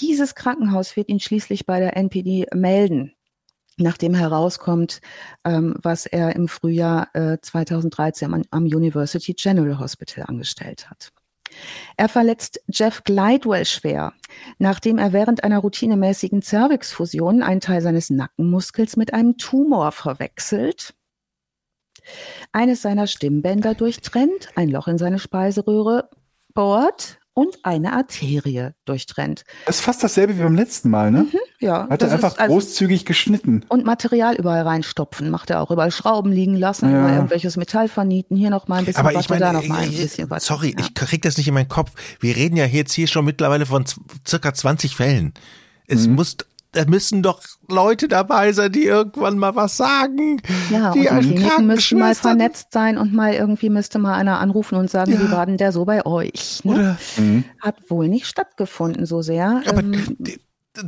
Dieses 0.00 0.34
Krankenhaus 0.34 0.96
wird 0.96 1.08
ihn 1.08 1.20
schließlich 1.20 1.66
bei 1.66 1.78
der 1.78 1.96
NPD 1.96 2.46
melden, 2.54 3.12
nachdem 3.76 4.14
herauskommt, 4.14 5.00
ähm, 5.44 5.76
was 5.82 6.06
er 6.06 6.34
im 6.34 6.48
Frühjahr 6.48 7.08
äh, 7.14 7.38
2013 7.40 8.32
am, 8.32 8.42
am 8.50 8.64
University 8.64 9.34
General 9.34 9.78
Hospital 9.78 10.24
angestellt 10.26 10.90
hat. 10.90 11.12
Er 11.96 12.08
verletzt 12.08 12.60
Jeff 12.68 13.04
Glidewell 13.04 13.64
schwer, 13.64 14.12
nachdem 14.58 14.98
er 14.98 15.12
während 15.12 15.44
einer 15.44 15.58
routinemäßigen 15.58 16.42
Cervixfusion 16.42 17.42
einen 17.42 17.60
Teil 17.60 17.80
seines 17.80 18.10
Nackenmuskels 18.10 18.96
mit 18.96 19.14
einem 19.14 19.36
Tumor 19.36 19.92
verwechselt 19.92 20.94
eines 22.52 22.82
seiner 22.82 23.06
Stimmbänder 23.06 23.74
durchtrennt, 23.74 24.50
ein 24.54 24.68
Loch 24.68 24.88
in 24.88 24.98
seine 24.98 25.18
Speiseröhre 25.18 26.08
bohrt 26.54 27.18
und 27.38 27.58
eine 27.64 27.92
Arterie 27.92 28.70
durchtrennt. 28.86 29.44
Das 29.66 29.76
ist 29.76 29.82
fast 29.84 30.02
dasselbe 30.02 30.38
wie 30.38 30.42
beim 30.42 30.54
letzten 30.54 30.88
Mal, 30.88 31.10
ne? 31.10 31.26
Ja, 31.60 31.86
Hat 31.90 32.02
er 32.02 32.10
einfach 32.10 32.32
ist 32.32 32.40
also- 32.40 32.54
großzügig 32.54 33.04
geschnitten. 33.04 33.62
und 33.68 33.84
Material 33.84 34.36
überall 34.36 34.62
reinstopfen, 34.62 35.28
macht 35.28 35.50
er 35.50 35.60
auch 35.60 35.70
überall 35.70 35.90
Schrauben 35.90 36.32
liegen 36.32 36.56
lassen, 36.56 36.90
Ja. 36.90 37.12
irgendwelches 37.14 37.58
Metall 37.58 37.88
vernieten, 37.88 38.36
hier 38.36 38.48
noch 38.48 38.68
mal 38.68 38.76
ein 38.78 38.86
bisschen 38.86 39.00
Aber 39.04 39.14
was 39.14 39.24
ich 39.24 39.28
meine, 39.28 39.40
da 39.40 39.52
noch 39.52 39.66
mal 39.66 39.82
ein 39.82 39.92
äh, 39.92 39.96
bisschen 39.96 40.30
was. 40.30 40.46
sorry, 40.46 40.70
ja. 40.70 40.80
ich 40.80 40.94
krieg 40.94 41.20
das 41.22 41.36
nicht 41.36 41.46
in 41.48 41.52
meinen 41.54 41.68
Kopf. 41.68 41.92
Wir 42.20 42.36
reden 42.36 42.56
ja 42.56 42.64
jetzt 42.64 42.94
hier 42.94 43.06
schon 43.06 43.26
mittlerweile 43.26 43.66
von 43.66 43.84
circa 44.26 44.54
20 44.54 44.96
Fällen. 44.96 45.34
Es 45.86 46.06
Mhm. 46.06 46.14
muss, 46.14 46.36
da 46.76 46.84
müssen 46.84 47.22
doch 47.22 47.40
Leute 47.68 48.06
dabei 48.06 48.52
sein, 48.52 48.70
die 48.70 48.84
irgendwann 48.84 49.38
mal 49.38 49.56
was 49.56 49.76
sagen. 49.76 50.42
Ja, 50.70 50.92
die 50.92 51.08
und 51.08 51.22
die 51.22 51.34
Kliniken 51.34 51.66
müssten 51.66 51.98
mal 51.98 52.14
vernetzt 52.14 52.68
sein 52.72 52.98
und 52.98 53.14
mal 53.14 53.32
irgendwie 53.32 53.70
müsste 53.70 53.98
mal 53.98 54.14
einer 54.14 54.38
anrufen 54.40 54.76
und 54.76 54.90
sagen, 54.90 55.18
wie 55.18 55.30
war 55.30 55.46
denn 55.46 55.56
der 55.56 55.72
so 55.72 55.84
bei 55.84 56.04
euch? 56.04 56.60
Ne? 56.64 56.74
Oder, 56.74 56.98
Hat 57.60 57.76
wohl 57.88 58.08
nicht 58.08 58.26
stattgefunden 58.26 59.06
so 59.06 59.22
sehr. 59.22 59.62
aber 59.66 59.80
Ähm, 59.80 60.16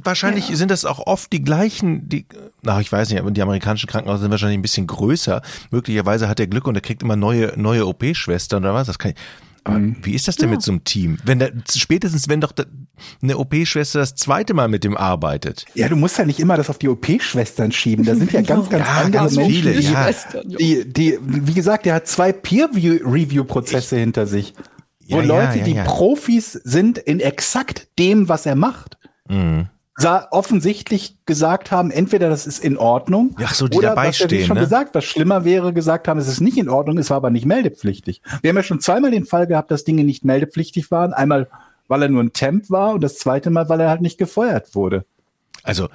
wahrscheinlich 0.04 0.46
sind 0.46 0.70
das 0.70 0.84
auch 0.84 1.06
oft 1.06 1.32
die 1.32 1.42
gleichen, 1.42 2.08
die, 2.08 2.26
na, 2.62 2.80
ich 2.80 2.92
weiß 2.92 3.08
nicht, 3.08 3.18
aber 3.18 3.30
die 3.30 3.40
amerikanischen 3.40 3.88
Krankenhäuser 3.88 4.22
sind 4.22 4.30
wahrscheinlich 4.30 4.58
ein 4.58 4.62
bisschen 4.62 4.86
größer. 4.86 5.40
Möglicherweise 5.70 6.28
hat 6.28 6.38
er 6.38 6.46
Glück 6.46 6.66
und 6.66 6.74
er 6.74 6.82
kriegt 6.82 7.02
immer 7.02 7.16
neue, 7.16 7.54
neue 7.56 7.86
OP-Schwestern 7.86 8.62
oder 8.62 8.74
was, 8.74 8.86
das 8.86 8.98
kann 8.98 9.12
ich, 9.12 9.16
aber 9.68 9.78
Mhm. 9.78 9.96
wie 10.02 10.14
ist 10.14 10.26
das 10.28 10.36
denn 10.36 10.50
mit 10.50 10.62
so 10.62 10.72
einem 10.72 10.84
Team? 10.84 11.18
Wenn 11.24 11.38
der, 11.38 11.52
spätestens 11.74 12.28
wenn 12.28 12.40
doch 12.40 12.52
da- 12.52 12.64
eine 13.22 13.38
OP-Schwester 13.38 14.00
das 14.00 14.14
zweite 14.16 14.54
Mal 14.54 14.66
mit 14.68 14.82
dem 14.82 14.96
arbeitet. 14.96 15.64
Ja, 15.74 15.88
du 15.88 15.94
musst 15.94 16.18
ja 16.18 16.24
nicht 16.24 16.40
immer 16.40 16.56
das 16.56 16.68
auf 16.68 16.78
die 16.78 16.88
OP-Schwestern 16.88 17.70
schieben. 17.70 18.04
Da 18.04 18.16
sind 18.16 18.32
ja 18.32 18.40
ganz, 18.42 18.68
ganz 18.70 18.84
Ja, 18.86 18.94
andere 18.94 19.12
ganz 19.22 19.36
Menschen. 19.36 19.52
viele, 19.54 19.72
die, 19.76 19.84
ja. 19.84 20.10
die, 20.44 20.92
die, 20.92 21.18
wie 21.22 21.54
gesagt, 21.54 21.86
der 21.86 21.94
hat 21.94 22.08
zwei 22.08 22.32
Peer-Review-Prozesse 22.32 23.96
hinter 23.96 24.26
sich. 24.26 24.54
Wo 25.08 25.16
Ja, 25.18 25.22
ja, 25.22 25.28
Leute, 25.28 25.58
ja, 25.58 25.64
die 25.64 25.72
ja. 25.74 25.84
Profis 25.84 26.52
sind 26.52 26.98
in 26.98 27.20
exakt 27.20 27.88
dem, 27.98 28.28
was 28.28 28.46
er 28.46 28.56
macht. 28.56 28.98
Mhm. 29.28 29.68
Offensichtlich 30.30 31.16
gesagt 31.26 31.70
haben, 31.70 31.90
entweder 31.90 32.28
das 32.28 32.46
ist 32.46 32.62
in 32.62 32.76
Ordnung, 32.76 33.34
Ach 33.42 33.54
so, 33.54 33.66
die 33.66 33.78
oder 33.78 33.88
dabei 33.90 34.08
was 34.08 34.16
stehen, 34.16 34.46
schon 34.46 34.54
ne? 34.54 34.62
gesagt, 34.62 34.94
was 34.94 35.04
schlimmer 35.04 35.44
wäre, 35.44 35.72
gesagt 35.72 36.06
haben, 36.06 36.18
es 36.18 36.28
ist 36.28 36.40
nicht 36.40 36.56
in 36.56 36.68
Ordnung, 36.68 36.98
es 36.98 37.10
war 37.10 37.16
aber 37.16 37.30
nicht 37.30 37.46
meldepflichtig. 37.46 38.22
Wir 38.42 38.50
haben 38.50 38.56
ja 38.56 38.62
schon 38.62 38.80
zweimal 38.80 39.10
den 39.10 39.24
Fall 39.24 39.46
gehabt, 39.46 39.70
dass 39.70 39.84
Dinge 39.84 40.04
nicht 40.04 40.24
meldepflichtig 40.24 40.90
waren. 40.90 41.12
Einmal, 41.12 41.48
weil 41.88 42.02
er 42.02 42.08
nur 42.08 42.22
ein 42.22 42.32
Temp 42.32 42.70
war 42.70 42.94
und 42.94 43.00
das 43.02 43.18
zweite 43.18 43.50
Mal, 43.50 43.68
weil 43.68 43.80
er 43.80 43.88
halt 43.88 44.02
nicht 44.02 44.18
gefeuert 44.18 44.74
wurde. 44.74 45.04
Also, 45.62 45.88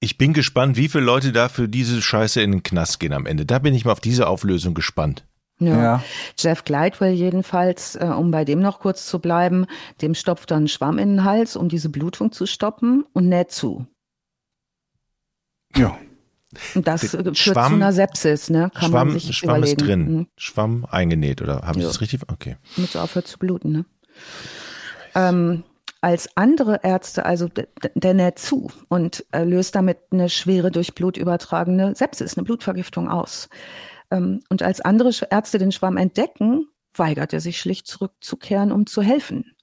ich 0.00 0.18
bin 0.18 0.32
gespannt, 0.32 0.76
wie 0.76 0.88
viele 0.88 1.04
Leute 1.04 1.32
da 1.32 1.48
für 1.48 1.68
diese 1.68 2.02
Scheiße 2.02 2.40
in 2.40 2.52
den 2.52 2.62
Knast 2.62 3.00
gehen 3.00 3.12
am 3.12 3.26
Ende. 3.26 3.46
Da 3.46 3.58
bin 3.58 3.74
ich 3.74 3.84
mal 3.84 3.92
auf 3.92 4.00
diese 4.00 4.26
Auflösung 4.26 4.74
gespannt. 4.74 5.24
Ja. 5.58 5.82
Ja. 5.82 6.04
Jeff 6.38 6.64
Glidewell 6.64 7.12
jedenfalls, 7.14 7.96
äh, 7.96 8.04
um 8.04 8.30
bei 8.30 8.44
dem 8.44 8.60
noch 8.60 8.78
kurz 8.80 9.06
zu 9.06 9.18
bleiben, 9.20 9.66
dem 10.02 10.14
stopft 10.14 10.50
dann 10.50 10.58
einen 10.58 10.68
Schwamm 10.68 10.98
in 10.98 11.08
den 11.16 11.24
Hals, 11.24 11.56
um 11.56 11.68
diese 11.68 11.88
Blutung 11.88 12.30
zu 12.32 12.44
stoppen 12.46 13.04
und 13.14 13.28
näht 13.28 13.50
zu. 13.52 13.86
Ja. 15.74 15.96
Und 16.74 16.86
das 16.86 17.02
äh, 17.04 17.08
führt 17.08 17.36
Schwamm- 17.38 17.70
zu 17.72 17.74
einer 17.76 17.92
Sepsis, 17.92 18.50
ne? 18.50 18.70
Kann 18.74 18.90
Schwamm, 18.90 19.08
man 19.08 19.18
sich 19.18 19.36
Schwamm 19.36 19.62
ist 19.62 19.72
überlegen. 19.80 20.06
drin. 20.06 20.16
Mhm. 20.18 20.26
Schwamm 20.36 20.86
eingenäht, 20.90 21.42
oder 21.42 21.62
habe 21.62 21.78
ich 21.78 21.82
Ja. 21.84 21.88
das 21.88 22.00
richtig? 22.00 22.20
Okay. 22.30 22.56
Damit 22.76 22.90
es 22.90 22.96
aufhört 22.96 23.26
zu 23.26 23.38
bluten, 23.38 23.72
ne? 23.72 23.84
Ähm, 25.14 25.64
als 26.02 26.28
andere 26.36 26.80
Ärzte, 26.82 27.24
also 27.26 27.48
der 27.94 28.14
näht 28.14 28.38
zu 28.38 28.70
und 28.88 29.24
äh, 29.32 29.44
löst 29.44 29.74
damit 29.74 29.98
eine 30.12 30.28
schwere 30.28 30.70
durch 30.70 30.94
Blut 30.94 31.16
übertragene 31.16 31.94
Sepsis, 31.94 32.36
eine 32.36 32.44
Blutvergiftung 32.44 33.08
aus. 33.08 33.48
Ähm, 34.10 34.42
und 34.48 34.62
als 34.62 34.80
andere 34.80 35.10
Ärzte 35.30 35.58
den 35.58 35.72
Schwamm 35.72 35.96
entdecken, 35.96 36.68
weigert 36.94 37.32
er 37.32 37.40
sich 37.40 37.58
schlicht 37.58 37.86
zurückzukehren, 37.86 38.72
um 38.72 38.86
zu 38.86 39.02
helfen. 39.02 39.56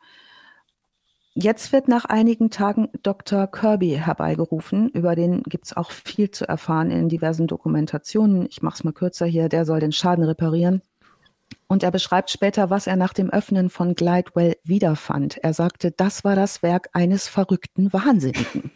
Jetzt 1.36 1.72
wird 1.72 1.88
nach 1.88 2.06
einigen 2.06 2.52
Tagen 2.52 2.90
Dr. 3.02 3.48
Kirby 3.48 4.00
herbeigerufen. 4.00 4.90
Über 4.90 5.16
den 5.16 5.42
gibt's 5.42 5.76
auch 5.76 5.90
viel 5.90 6.30
zu 6.30 6.48
erfahren 6.48 6.92
in 6.92 7.10
diversen 7.10 7.48
Dokumentationen. 7.48 8.46
Ich 8.46 8.62
mache 8.62 8.76
es 8.76 8.84
mal 8.84 8.94
kürzer 8.94 9.26
hier. 9.26 9.50
Der 9.50 9.66
soll 9.66 9.80
den 9.80 9.92
Schaden 9.92 10.24
reparieren. 10.24 10.84
Und 11.68 11.82
er 11.82 11.90
beschreibt 11.90 12.30
später, 12.30 12.70
was 12.70 12.86
er 12.86 12.98
nach 12.98 13.14
dem 13.14 13.32
Öffnen 13.32 13.72
von 13.72 13.96
Glidewell 13.96 14.58
wiederfand. 14.64 15.38
Er 15.38 15.54
sagte, 15.54 15.90
das 15.90 16.24
war 16.24 16.36
das 16.36 16.62
Werk 16.62 16.90
eines 16.94 17.28
verrückten 17.28 17.92
Wahnsinnigen. 17.92 18.72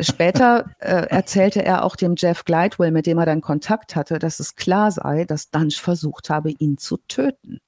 Später 0.00 0.70
äh, 0.78 1.06
erzählte 1.08 1.64
er 1.64 1.84
auch 1.84 1.96
dem 1.96 2.14
Jeff 2.16 2.44
Glidewell, 2.44 2.90
mit 2.90 3.06
dem 3.06 3.18
er 3.18 3.26
dann 3.26 3.40
Kontakt 3.40 3.96
hatte, 3.96 4.18
dass 4.18 4.40
es 4.40 4.54
klar 4.54 4.90
sei, 4.90 5.24
dass 5.24 5.50
Dunch 5.50 5.80
versucht 5.80 6.30
habe, 6.30 6.50
ihn 6.50 6.78
zu 6.78 6.96
töten. 7.08 7.60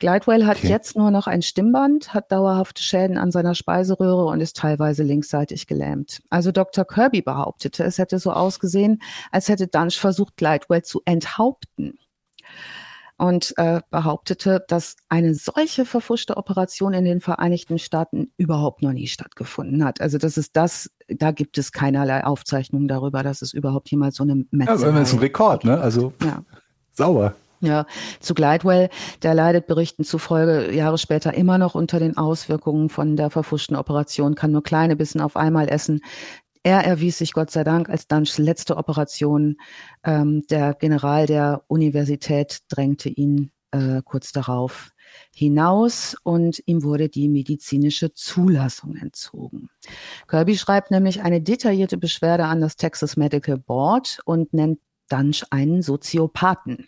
Glidewell 0.00 0.46
hat 0.46 0.58
Okay. 0.58 0.68
jetzt 0.68 0.96
nur 0.96 1.10
noch 1.10 1.26
ein 1.26 1.42
Stimmband, 1.42 2.14
hat 2.14 2.30
dauerhafte 2.30 2.82
Schäden 2.82 3.18
an 3.18 3.32
seiner 3.32 3.56
Speiseröhre 3.56 4.26
und 4.26 4.40
ist 4.40 4.56
teilweise 4.56 5.02
linksseitig 5.02 5.66
gelähmt. 5.66 6.22
Also 6.30 6.52
Dr. 6.52 6.84
Kirby 6.84 7.20
behauptete, 7.20 7.82
es 7.82 7.98
hätte 7.98 8.18
so 8.20 8.30
ausgesehen, 8.32 9.02
als 9.32 9.48
hätte 9.48 9.66
Dunch 9.66 9.98
versucht, 9.98 10.36
Glidewell 10.36 10.82
zu 10.82 11.02
enthaupten. 11.04 11.98
Und 13.18 13.52
äh, 13.56 13.80
behauptete, 13.90 14.64
dass 14.68 14.96
eine 15.08 15.34
solche 15.34 15.84
verfuschte 15.84 16.36
Operation 16.36 16.94
in 16.94 17.04
den 17.04 17.20
Vereinigten 17.20 17.78
Staaten 17.78 18.32
überhaupt 18.36 18.82
noch 18.82 18.92
nie 18.92 19.08
stattgefunden 19.08 19.84
hat. 19.84 20.00
Also 20.00 20.18
das 20.18 20.38
ist 20.38 20.56
das, 20.56 20.90
da 21.08 21.32
gibt 21.32 21.58
es 21.58 21.72
keinerlei 21.72 22.24
Aufzeichnungen 22.24 22.88
darüber, 22.88 23.22
dass 23.22 23.42
es 23.42 23.52
überhaupt 23.52 23.90
jemals 23.90 24.16
so 24.16 24.22
eine 24.22 24.46
Metzgerei 24.50 24.90
Ja, 24.90 24.92
das 24.92 25.08
ist 25.08 25.14
ein 25.14 25.20
Rekord, 25.20 25.64
ne? 25.64 25.80
Also 25.80 26.12
ja. 26.22 26.42
sauber. 26.92 27.34
Ja, 27.60 27.86
zu 28.20 28.34
Glidewell, 28.34 28.88
der 29.22 29.34
leidet 29.34 29.66
Berichten 29.66 30.04
zufolge 30.04 30.72
Jahre 30.72 30.96
später 30.96 31.34
immer 31.34 31.58
noch 31.58 31.74
unter 31.74 31.98
den 31.98 32.16
Auswirkungen 32.16 32.88
von 32.88 33.16
der 33.16 33.30
verfuschten 33.30 33.74
Operation, 33.74 34.36
kann 34.36 34.52
nur 34.52 34.62
kleine 34.62 34.94
Bissen 34.94 35.20
auf 35.20 35.36
einmal 35.36 35.68
essen. 35.68 36.00
Er 36.62 36.84
erwies 36.84 37.18
sich 37.18 37.32
Gott 37.32 37.50
sei 37.50 37.64
Dank 37.64 37.88
als 37.88 38.06
Dunchs 38.06 38.38
letzte 38.38 38.76
Operation. 38.76 39.56
Ähm, 40.04 40.44
der 40.50 40.74
General 40.74 41.26
der 41.26 41.62
Universität 41.68 42.60
drängte 42.68 43.08
ihn 43.08 43.50
äh, 43.70 44.02
kurz 44.04 44.32
darauf 44.32 44.90
hinaus 45.34 46.16
und 46.22 46.62
ihm 46.66 46.82
wurde 46.82 47.08
die 47.08 47.28
medizinische 47.28 48.12
Zulassung 48.12 48.96
entzogen. 48.96 49.70
Kirby 50.26 50.56
schreibt 50.56 50.90
nämlich 50.90 51.22
eine 51.22 51.40
detaillierte 51.40 51.96
Beschwerde 51.96 52.44
an 52.44 52.60
das 52.60 52.76
Texas 52.76 53.16
Medical 53.16 53.58
Board 53.58 54.20
und 54.24 54.52
nennt 54.52 54.80
Dunch 55.08 55.44
einen 55.50 55.82
Soziopathen, 55.82 56.86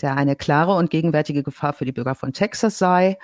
der 0.00 0.16
eine 0.16 0.36
klare 0.36 0.74
und 0.74 0.90
gegenwärtige 0.90 1.42
Gefahr 1.42 1.72
für 1.72 1.84
die 1.84 1.92
Bürger 1.92 2.14
von 2.14 2.32
Texas 2.32 2.78
sei. 2.78 3.18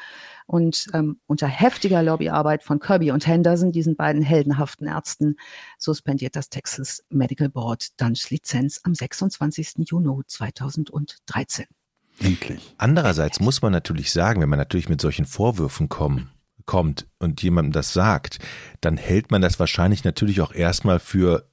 Und 0.52 0.88
ähm, 0.92 1.18
unter 1.26 1.46
heftiger 1.46 2.02
Lobbyarbeit 2.02 2.62
von 2.62 2.78
Kirby 2.78 3.10
und 3.10 3.26
Henderson, 3.26 3.72
diesen 3.72 3.96
beiden 3.96 4.20
heldenhaften 4.20 4.86
Ärzten, 4.86 5.36
suspendiert 5.78 6.36
das 6.36 6.50
Texas 6.50 7.02
Medical 7.08 7.48
Board 7.48 7.98
Dunchs 7.98 8.28
Lizenz 8.28 8.78
am 8.84 8.94
26. 8.94 9.88
Juni 9.88 10.20
2013. 10.26 11.64
Endlich. 12.20 12.74
Andererseits 12.76 13.40
muss 13.40 13.62
man 13.62 13.72
natürlich 13.72 14.12
sagen, 14.12 14.42
wenn 14.42 14.50
man 14.50 14.58
natürlich 14.58 14.90
mit 14.90 15.00
solchen 15.00 15.24
Vorwürfen 15.24 15.88
kommen, 15.88 16.30
kommt 16.66 17.06
und 17.18 17.42
jemandem 17.42 17.72
das 17.72 17.94
sagt, 17.94 18.38
dann 18.82 18.98
hält 18.98 19.30
man 19.30 19.40
das 19.40 19.58
wahrscheinlich 19.58 20.04
natürlich 20.04 20.42
auch 20.42 20.52
erstmal 20.52 21.00
für, 21.00 21.48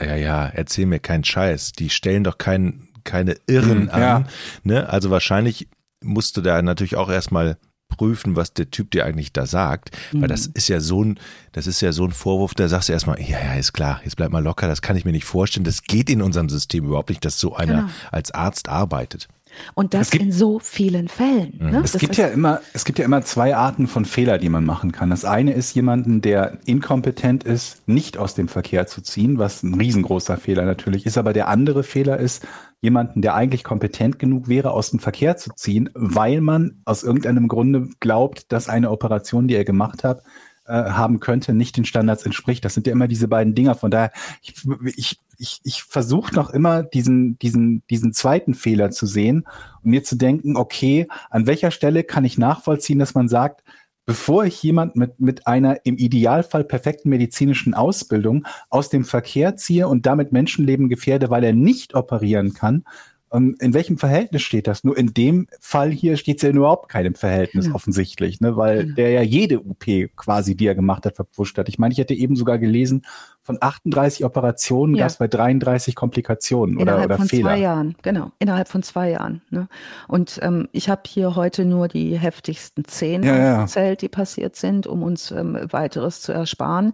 ja, 0.00 0.16
ja, 0.16 0.44
erzähl 0.46 0.86
mir 0.86 0.98
keinen 0.98 1.22
Scheiß, 1.22 1.70
die 1.70 1.88
stellen 1.88 2.24
doch 2.24 2.36
kein, 2.36 2.88
keine 3.04 3.36
Irren 3.46 3.82
Hm, 3.82 3.90
an. 3.90 4.00
ja. 4.02 4.24
Ne? 4.64 4.88
Also 4.88 5.08
wahrscheinlich 5.10 5.68
musst 6.02 6.36
du 6.36 6.40
da 6.40 6.60
natürlich 6.60 6.96
auch 6.96 7.10
erstmal 7.10 7.56
prüfen, 7.90 8.36
was 8.36 8.54
der 8.54 8.70
Typ 8.70 8.90
dir 8.92 9.04
eigentlich 9.04 9.32
da 9.32 9.44
sagt, 9.46 9.90
weil 10.12 10.28
das 10.28 10.46
ist 10.46 10.68
ja 10.68 10.80
so 10.80 11.04
ein, 11.04 11.18
das 11.52 11.66
ist 11.66 11.80
ja 11.82 11.92
so 11.92 12.04
ein 12.04 12.12
Vorwurf, 12.12 12.54
da 12.54 12.66
sagst 12.68 12.88
du 12.88 12.92
erstmal, 12.94 13.20
ja, 13.20 13.38
ja, 13.38 13.54
ist 13.54 13.72
klar, 13.74 14.00
jetzt 14.04 14.16
bleib 14.16 14.30
mal 14.30 14.42
locker, 14.42 14.66
das 14.66 14.80
kann 14.82 14.96
ich 14.96 15.04
mir 15.04 15.12
nicht 15.12 15.24
vorstellen, 15.26 15.64
das 15.64 15.82
geht 15.82 16.08
in 16.08 16.22
unserem 16.22 16.48
System 16.48 16.84
überhaupt 16.86 17.10
nicht, 17.10 17.24
dass 17.24 17.38
so 17.38 17.54
einer 17.56 17.82
Genau. 17.82 17.88
als 18.10 18.30
Arzt 18.30 18.68
arbeitet. 18.68 19.28
Und 19.74 19.94
das 19.94 20.10
gibt- 20.10 20.24
in 20.24 20.32
so 20.32 20.58
vielen 20.58 21.08
Fällen. 21.08 21.58
Ne? 21.60 21.80
Es 21.84 21.92
Das 21.92 22.00
gibt 22.00 22.16
ja 22.16 22.28
immer, 22.28 22.60
es 22.72 22.84
gibt 22.84 22.98
ja 22.98 23.04
immer 23.04 23.22
zwei 23.22 23.56
Arten 23.56 23.86
von 23.86 24.04
Fehler, 24.04 24.38
die 24.38 24.48
man 24.48 24.64
machen 24.64 24.92
kann. 24.92 25.10
Das 25.10 25.24
eine 25.24 25.52
ist 25.52 25.74
jemanden, 25.74 26.20
der 26.20 26.58
inkompetent 26.66 27.44
ist, 27.44 27.86
nicht 27.88 28.16
aus 28.18 28.34
dem 28.34 28.48
Verkehr 28.48 28.86
zu 28.86 29.00
ziehen, 29.02 29.38
was 29.38 29.62
ein 29.62 29.74
riesengroßer 29.74 30.36
Fehler 30.36 30.64
natürlich 30.64 31.06
ist. 31.06 31.18
Aber 31.18 31.32
der 31.32 31.48
andere 31.48 31.82
Fehler 31.82 32.18
ist, 32.18 32.46
jemanden, 32.80 33.20
der 33.20 33.34
eigentlich 33.34 33.62
kompetent 33.64 34.18
genug 34.18 34.48
wäre, 34.48 34.70
aus 34.70 34.90
dem 34.90 35.00
Verkehr 35.00 35.36
zu 35.36 35.50
ziehen, 35.54 35.90
weil 35.94 36.40
man 36.40 36.80
aus 36.84 37.02
irgendeinem 37.02 37.46
Grunde 37.48 37.88
glaubt, 38.00 38.52
dass 38.52 38.68
eine 38.68 38.90
Operation, 38.90 39.48
die 39.48 39.54
er 39.54 39.64
gemacht 39.64 40.02
hat, 40.02 40.22
äh, 40.70 40.90
haben 40.90 41.20
könnte, 41.20 41.52
nicht 41.52 41.76
den 41.76 41.84
Standards 41.84 42.24
entspricht. 42.24 42.64
Das 42.64 42.74
sind 42.74 42.86
ja 42.86 42.92
immer 42.92 43.08
diese 43.08 43.28
beiden 43.28 43.54
Dinger. 43.54 43.74
Von 43.74 43.90
daher, 43.90 44.12
ich, 44.40 44.54
ich, 44.96 45.18
ich, 45.36 45.60
ich 45.64 45.82
versuche 45.82 46.34
noch 46.34 46.50
immer 46.50 46.82
diesen, 46.82 47.38
diesen, 47.38 47.82
diesen 47.90 48.12
zweiten 48.12 48.54
Fehler 48.54 48.90
zu 48.90 49.06
sehen 49.06 49.46
und 49.82 49.90
mir 49.90 50.04
zu 50.04 50.16
denken, 50.16 50.56
okay, 50.56 51.08
an 51.30 51.46
welcher 51.46 51.70
Stelle 51.70 52.04
kann 52.04 52.24
ich 52.24 52.38
nachvollziehen, 52.38 52.98
dass 52.98 53.14
man 53.14 53.28
sagt, 53.28 53.64
bevor 54.06 54.44
ich 54.44 54.62
jemand 54.62 54.96
mit, 54.96 55.20
mit 55.20 55.46
einer 55.46 55.84
im 55.84 55.96
Idealfall 55.96 56.64
perfekten 56.64 57.10
medizinischen 57.10 57.74
Ausbildung 57.74 58.46
aus 58.68 58.88
dem 58.90 59.04
Verkehr 59.04 59.56
ziehe 59.56 59.88
und 59.88 60.06
damit 60.06 60.32
Menschenleben 60.32 60.88
gefährde, 60.88 61.30
weil 61.30 61.44
er 61.44 61.52
nicht 61.52 61.94
operieren 61.94 62.54
kann, 62.54 62.84
ähm, 63.32 63.56
in 63.60 63.74
welchem 63.74 63.98
Verhältnis 63.98 64.42
steht 64.42 64.66
das? 64.66 64.84
Nur 64.84 64.96
in 64.96 65.14
dem 65.14 65.46
Fall 65.60 65.90
hier 65.90 66.16
steht 66.16 66.36
es 66.36 66.42
ja 66.42 66.48
in 66.50 66.56
überhaupt 66.56 66.88
keinem 66.88 67.14
Verhältnis 67.14 67.66
Ja. 67.66 67.74
offensichtlich, 67.74 68.40
ne? 68.40 68.56
weil 68.56 68.88
Ja. 68.88 68.94
der 68.94 69.10
ja 69.10 69.22
jede 69.22 69.60
UP 69.60 69.84
quasi, 70.16 70.54
die 70.56 70.66
er 70.66 70.74
gemacht 70.74 71.06
hat, 71.06 71.16
verpfuscht 71.16 71.56
hat. 71.58 71.68
Ich 71.68 71.78
meine, 71.78 71.92
ich 71.92 71.98
hätte 71.98 72.14
eben 72.14 72.36
sogar 72.36 72.58
gelesen, 72.58 73.02
von 73.50 73.58
38 73.60 74.24
Operationen 74.24 74.94
Ja. 74.94 75.02
gab 75.04 75.10
es 75.10 75.16
bei 75.18 75.26
33 75.28 75.94
Komplikationen 75.96 76.76
oder, 76.76 76.82
Innerhalb 76.82 77.04
oder 77.06 77.16
von 77.16 77.28
Fehler. 77.28 77.50
zwei 77.50 77.58
Jahren, 77.58 77.96
genau, 78.02 78.30
innerhalb 78.38 78.68
von 78.68 78.82
zwei 78.82 79.10
Jahren. 79.10 79.42
Ne? 79.50 79.68
Und 80.06 80.38
ähm, 80.42 80.68
ich 80.72 80.88
habe 80.88 81.02
hier 81.06 81.34
heute 81.34 81.64
nur 81.64 81.88
die 81.88 82.16
heftigsten 82.18 82.84
zehn 82.84 83.22
Ja, 83.22 83.56
aufgezählt, 83.56 84.02
die 84.02 84.08
passiert 84.08 84.54
sind, 84.56 84.86
um 84.86 85.02
uns 85.02 85.30
ähm, 85.32 85.58
weiteres 85.70 86.20
zu 86.20 86.32
ersparen. 86.32 86.92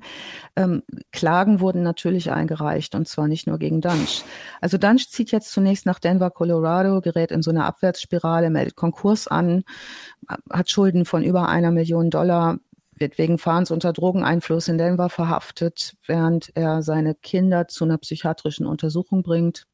Ähm, 0.56 0.82
Klagen 1.12 1.60
wurden 1.60 1.82
natürlich 1.82 2.32
eingereicht 2.32 2.94
und 2.94 3.06
zwar 3.06 3.28
nicht 3.28 3.46
nur 3.46 3.58
gegen 3.58 3.80
Dunch. 3.80 4.24
Also 4.60 4.78
Dunch 4.78 5.10
zieht 5.10 5.30
jetzt 5.32 5.50
zunächst 5.52 5.84
nach 5.86 5.98
Denver, 5.98 6.30
Colorado, 6.30 7.00
gerät 7.02 7.30
in 7.32 7.42
so 7.42 7.50
eine 7.50 7.64
Abwärtsspirale, 7.64 8.48
meldet 8.50 8.76
Konkurs 8.76 9.28
an, 9.28 9.64
hat 10.50 10.70
Schulden 10.70 11.04
von 11.04 11.22
über 11.22 11.48
einer 11.48 11.70
Million 11.70 12.10
Dollar, 12.10 12.58
wird 12.96 13.18
wegen 13.18 13.38
Fahrens 13.38 13.70
unter 13.70 13.92
Drogeneinfluss 13.92 14.68
in 14.68 14.78
Denver 14.78 15.08
verhaftet, 15.08 15.94
während 16.06 16.50
er 16.54 16.82
seine 16.82 17.14
Kinder 17.14 17.68
zu 17.68 17.84
einer 17.84 17.98
psychiatrischen 17.98 18.66
Untersuchung 18.66 19.22
bringt. 19.22 19.66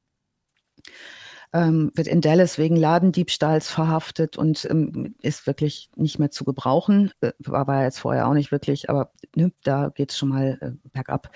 Ähm, 1.55 1.93
wird 1.95 2.09
in 2.09 2.23
Dallas 2.23 2.57
wegen 2.57 2.77
Ladendiebstahls 2.77 3.69
verhaftet 3.69 4.39
und 4.39 4.65
ähm, 4.71 5.15
ist 5.21 5.47
wirklich 5.47 5.91
nicht 5.97 6.19
mehr 6.19 6.31
zu 6.31 6.45
gebrauchen. 6.45 7.13
Äh, 7.21 7.33
war 7.41 7.69
er 7.69 7.85
jetzt 7.85 7.99
vorher 7.99 8.27
auch 8.27 8.33
nicht 8.33 8.53
wirklich, 8.53 8.89
aber 8.89 9.13
ne, 9.37 9.53
da 9.63 9.91
geht 9.91 10.13
es 10.13 10.19
schon 10.19 10.31
mal 10.31 10.59
äh, 10.63 10.71
bergab. 10.93 11.31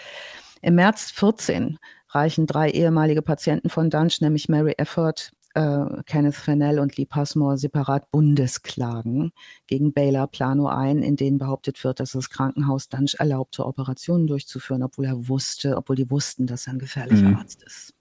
Im 0.62 0.76
März 0.76 1.10
14 1.10 1.78
reichen 2.08 2.46
drei 2.46 2.70
ehemalige 2.70 3.20
Patienten 3.20 3.68
von 3.68 3.90
Dunch, 3.90 4.22
nämlich 4.22 4.48
Mary 4.48 4.74
Efford, 4.78 5.32
äh, 5.56 6.02
Kenneth 6.04 6.34
Fennell 6.34 6.78
und 6.78 6.96
Lee 6.96 7.06
Passmore, 7.06 7.56
separat 7.56 8.10
Bundesklagen 8.10 9.32
gegen 9.66 9.92
Baylor 9.92 10.26
Plano 10.26 10.66
ein, 10.68 11.02
in 11.02 11.16
denen 11.16 11.38
behauptet 11.38 11.82
wird, 11.82 11.98
dass 11.98 12.12
das 12.12 12.28
Krankenhaus 12.28 12.88
Dunch 12.88 13.16
erlaubte, 13.18 13.64
Operationen 13.64 14.26
durchzuführen, 14.26 14.82
obwohl 14.82 15.06
er 15.06 15.28
wusste, 15.28 15.76
obwohl 15.76 15.96
die 15.96 16.10
wussten, 16.10 16.46
dass 16.46 16.66
er 16.66 16.74
ein 16.74 16.78
gefährlicher 16.78 17.28
Mhm. 17.28 17.36
Arzt 17.36 17.62
ist. 17.62 17.94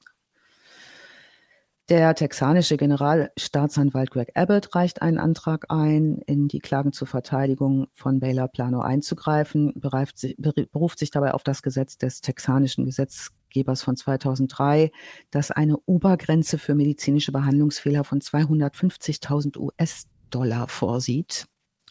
Der 1.88 2.16
texanische 2.16 2.78
Generalstaatsanwalt 2.78 4.10
Greg 4.10 4.32
Abbott 4.34 4.74
reicht 4.74 5.04
einen 5.04 5.20
Antrag 5.20 5.66
ein, 5.70 6.18
in 6.26 6.48
die 6.48 6.60
Klagen 6.60 6.94
zur 6.94 7.08
Verteidigung 7.08 7.88
von 7.94 8.20
Baylor 8.20 8.48
Plano 8.48 8.80
einzugreifen, 8.80 9.72
beruft 9.80 10.98
sich 11.00 11.12
dabei 11.12 11.36
auf 11.36 11.44
das 11.44 11.62
Gesetz 11.62 12.00
des 12.00 12.22
texanischen 12.22 12.86
Gesetzgebers 13.56 13.84
von 13.84 13.96
2003, 13.96 14.92
das 15.32 15.52
eine 15.52 15.78
Obergrenze 15.86 16.58
für 16.58 16.76
medizinische 16.76 17.32
Behandlungsfehler 17.32 18.04
von 18.04 18.20
250.000 18.20 19.58
US-Dollar 19.58 20.68
vorsieht 20.68 21.48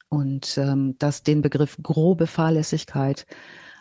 und 0.09 0.59
ähm, 0.59 0.97
das 0.99 1.23
den 1.23 1.41
Begriff 1.41 1.79
grobe 1.83 2.27
Fahrlässigkeit 2.27 3.27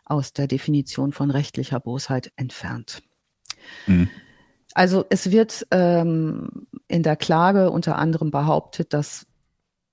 aus 0.05 0.33
der 0.33 0.47
Definition 0.47 1.11
von 1.11 1.31
rechtlicher 1.31 1.79
Bosheit 1.79 2.31
entfernt. 2.35 3.03
Mhm. 3.87 4.09
Also 4.73 5.05
es 5.09 5.29
wird 5.29 5.67
ähm, 5.71 6.67
in 6.87 7.03
der 7.03 7.15
Klage 7.15 7.69
unter 7.69 7.97
anderem 7.97 8.31
behauptet, 8.31 8.93
dass 8.93 9.27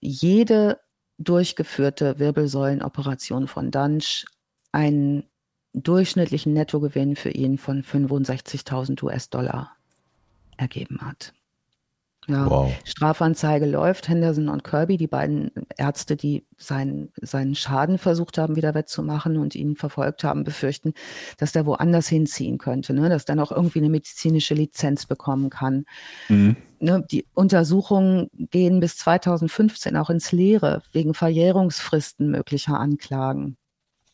jede 0.01 0.81
durchgeführte 1.19 2.19
Wirbelsäulenoperation 2.19 3.47
von 3.47 3.71
Dunch 3.71 4.25
einen 4.73 5.30
durchschnittlichen 5.73 6.53
Nettogewinn 6.53 7.17
für 7.17 7.31
ihn 7.31 7.59
von 7.59 7.83
65.000 7.83 9.03
US-Dollar 9.03 9.73
ergeben 10.57 11.01
hat. 11.01 11.33
Ja, 12.29 12.49
Wow. 12.49 12.73
Strafanzeige 12.85 13.67
läuft. 13.67 14.09
Henderson 14.09 14.49
und 14.49 14.63
Kirby, 14.63 14.97
die 14.97 15.07
beiden 15.07 15.51
Ärzte, 15.77 16.17
die 16.17 16.45
seinen, 16.59 17.13
seinen 17.21 17.55
Schaden 17.55 17.99
versucht 17.99 18.39
haben, 18.39 18.57
wieder 18.57 18.75
wettzumachen 18.75 19.39
und 19.39 19.55
ihn 19.55 19.75
verfolgt 19.75 20.23
haben, 20.23 20.45
befürchten, 20.45 20.93
dass 21.39 21.53
der 21.53 21.67
woanders 21.67 22.09
hinziehen 22.09 22.59
könnte, 22.59 22.93
ne? 22.93 23.09
dass 23.09 23.25
der 23.25 23.37
noch 23.37 23.51
irgendwie 23.51 23.79
eine 23.79 23.89
medizinische 23.89 24.55
Lizenz 24.55 25.07
bekommen 25.07 25.51
kann. 25.51 25.87
Mhm. 26.29 26.57
Ne? 26.79 27.05
Die 27.11 27.27
Untersuchungen 27.35 28.29
gehen 28.33 28.81
bis 28.81 28.97
2015 28.99 29.97
auch 29.97 30.11
ins 30.11 30.31
Leere 30.31 30.83
wegen 30.93 31.15
Verjährungsfristen 31.15 32.31
möglicher 32.31 32.79
Anklagen. 32.79 33.57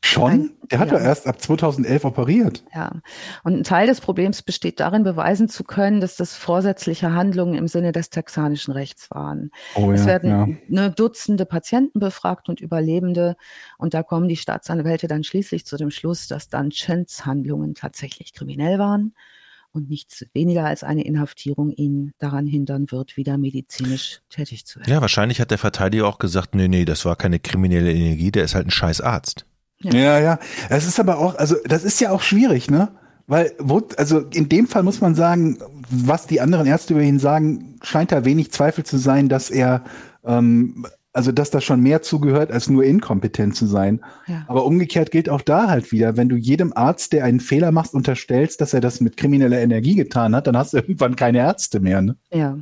Schon? 0.05 0.31
Nein. 0.31 0.51
Der 0.71 0.79
hat 0.79 0.91
Ja. 0.91 0.99
doch 0.99 1.05
erst 1.05 1.27
ab 1.27 1.41
2011 1.41 2.05
operiert. 2.05 2.65
Ja, 2.75 3.01
und 3.45 3.55
ein 3.55 3.65
Teil 3.65 3.87
des 3.87 4.01
Problems 4.01 4.43
besteht 4.43 4.81
darin, 4.81 5.05
beweisen 5.05 5.49
zu 5.49 5.65
können, 5.65 6.01
dass 6.01 6.17
das 6.17 6.35
vorsätzliche 6.35 7.13
Handlungen 7.13 7.55
im 7.55 7.69
Sinne 7.69 7.93
des 7.93 8.11
texanischen 8.11 8.73
Rechts 8.73 9.11
waren. 9.11 9.51
Oh 9.75 9.91
es 9.93 10.01
ja, 10.03 10.07
werden 10.07 10.31
ja. 10.31 10.47
ne, 10.69 10.91
Dutzende 10.91 11.47
Patienten 11.47 11.99
befragt 11.99 12.49
und 12.49 12.61
Überlebende. 12.61 13.37
Und 13.79 13.95
da 13.95 14.03
kommen 14.03 14.29
die 14.29 14.37
Staatsanwälte 14.37 15.07
dann 15.07 15.25
schließlich 15.25 15.67
zu 15.67 15.77
dem 15.77 15.91
Schluss, 15.91 16.29
dass 16.29 16.49
dann 16.49 16.71
Chens 16.71 17.27
Handlungen 17.27 17.75
tatsächlich 17.75 18.33
kriminell 18.33 18.79
waren 18.79 19.15
und 19.73 19.89
nichts 19.91 20.25
weniger 20.33 20.65
als 20.65 20.83
eine 20.83 21.05
Inhaftierung 21.05 21.71
ihn 21.71 22.13
daran 22.19 22.47
hindern 22.47 22.91
wird, 22.91 23.17
wieder 23.17 23.39
medizinisch 23.39 24.21
tätig 24.31 24.67
zu 24.67 24.81
werden. 24.81 24.91
Ja, 24.91 25.01
wahrscheinlich 25.01 25.41
hat 25.41 25.51
der 25.51 25.59
Verteidiger 25.59 26.07
auch 26.09 26.19
gesagt, 26.19 26.55
nee, 26.55 26.67
nee, 26.69 26.85
das 26.85 27.05
war 27.05 27.15
keine 27.15 27.39
kriminelle 27.39 27.93
Energie, 27.93 28.33
der 28.33 28.45
ist 28.45 28.55
halt 28.55 28.67
ein 28.67 28.71
scheiß 28.71 29.01
Arzt. 29.01 29.47
Ja, 29.81 29.95
ja. 29.95 30.21
ja. 30.21 30.39
Es 30.69 30.87
ist 30.87 31.01
aber 31.01 31.19
auch, 31.19 31.37
also 31.37 31.57
das 31.65 31.85
ist 31.85 32.01
ja 32.01 32.11
auch 32.11 32.23
schwierig, 32.23 32.71
ne? 32.71 32.89
Weil, 33.27 33.53
wo, 33.59 33.83
also 33.97 34.21
in 34.33 34.49
dem 34.49 34.69
Fall 34.69 34.85
muss 34.85 35.01
man 35.01 35.17
sagen, 35.17 35.59
was 35.91 36.27
die 36.27 36.41
anderen 36.41 36.67
Ärzte 36.67 36.95
über 36.95 37.03
ihn 37.03 37.19
sagen, 37.19 37.77
scheint 37.83 38.13
da 38.13 38.25
wenig 38.25 38.53
Zweifel 38.53 38.85
zu 38.85 38.99
sein, 38.99 39.29
dass 39.29 39.51
er 39.51 39.83
ähm, 40.25 40.87
also 41.17 41.33
dass 41.33 41.49
da 41.49 41.63
schon 41.63 41.81
mehr 41.81 42.03
zugehört, 42.03 42.53
als 42.53 42.69
nur 42.69 42.85
inkompetent 42.85 43.57
zu 43.57 43.67
sein. 43.67 44.01
Ja. 44.27 44.45
Aber 44.49 44.67
umgekehrt 44.67 45.11
gilt 45.11 45.31
auch 45.31 45.41
da 45.41 45.69
halt 45.69 45.91
wieder, 45.91 46.19
wenn 46.19 46.29
du 46.29 46.37
jedem 46.37 46.75
Arzt, 46.75 47.15
der 47.15 47.25
einen 47.25 47.41
Fehler 47.41 47.73
macht, 47.73 47.95
unterstellst, 47.95 48.61
dass 48.61 48.75
er 48.75 48.83
das 48.83 49.01
mit 49.01 49.17
krimineller 49.17 49.59
Energie 49.59 49.95
getan 49.95 50.37
hat, 50.37 50.47
dann 50.47 50.59
hast 50.59 50.75
du 50.75 50.77
irgendwann 50.77 51.17
keine 51.17 51.39
Ärzte 51.39 51.81
mehr. 51.81 52.03
Ne? 52.03 52.17
Ja. 52.31 52.59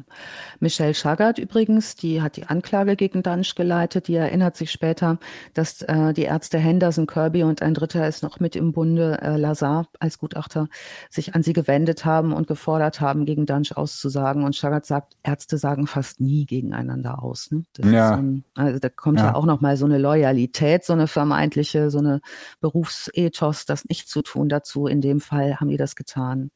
Michelle 0.65 0.95
Schaggart 0.95 1.39
übrigens, 1.39 1.95
die 1.95 2.23
hat 2.23 2.37
die 2.37 2.45
Anklage 2.47 2.97
gegen 2.97 3.23
Dunsch 3.23 3.55
geleitet, 3.55 4.09
die 4.09 4.15
erinnert 4.15 4.57
sich 4.57 4.71
später, 4.71 5.19
dass 5.53 5.83
äh, 5.83 6.15
die 6.15 6.23
Ärzte 6.23 6.57
Henderson, 6.59 7.07
Kirby 7.07 7.43
und 7.43 7.61
ein 7.61 7.75
Dritter 7.75 8.09
ist 8.09 8.23
noch 8.23 8.41
mit 8.41 8.57
im 8.57 8.73
Bunde, 8.73 9.21
äh, 9.21 9.37
Lazar 9.37 9.89
als 10.01 10.19
Gutachter, 10.19 10.69
sich 11.11 11.35
an 11.35 11.43
sie 11.43 11.53
gewendet 11.53 12.07
haben 12.07 12.33
und 12.33 12.47
gefordert 12.47 13.03
haben, 13.03 13.27
gegen 13.27 13.45
Dunsch 13.45 13.73
auszusagen. 13.73 14.43
Und 14.43 14.57
Schaggart 14.57 14.87
sagt, 14.87 15.19
Ärzte 15.23 15.59
sagen 15.59 15.87
fast 15.87 16.19
nie 16.23 16.47
gegeneinander 16.47 17.23
aus. 17.23 17.51
Ne? 17.51 17.65
ja. 17.85 18.17
So 18.17 18.41
also 18.55 18.79
da 18.79 18.89
kommt 18.89 19.19
ja, 19.19 19.27
ja 19.27 19.35
auch 19.35 19.45
noch 19.45 19.61
mal 19.61 19.77
so 19.77 19.85
eine 19.85 19.99
Loyalität, 19.99 20.85
so 20.85 20.95
eine 20.95 21.09
vermeintliche, 21.09 21.91
so 21.91 21.99
eine 21.99 22.23
Berufsethos, 22.62 23.67
das 23.67 23.85
nicht 23.85 24.09
zu 24.09 24.23
tun 24.23 24.49
dazu. 24.49 24.87
In 24.87 25.03
dem 25.03 25.21
Fall 25.21 25.57
haben 25.57 25.69
die 25.69 25.77
das 25.77 25.95
getan. 25.95 26.51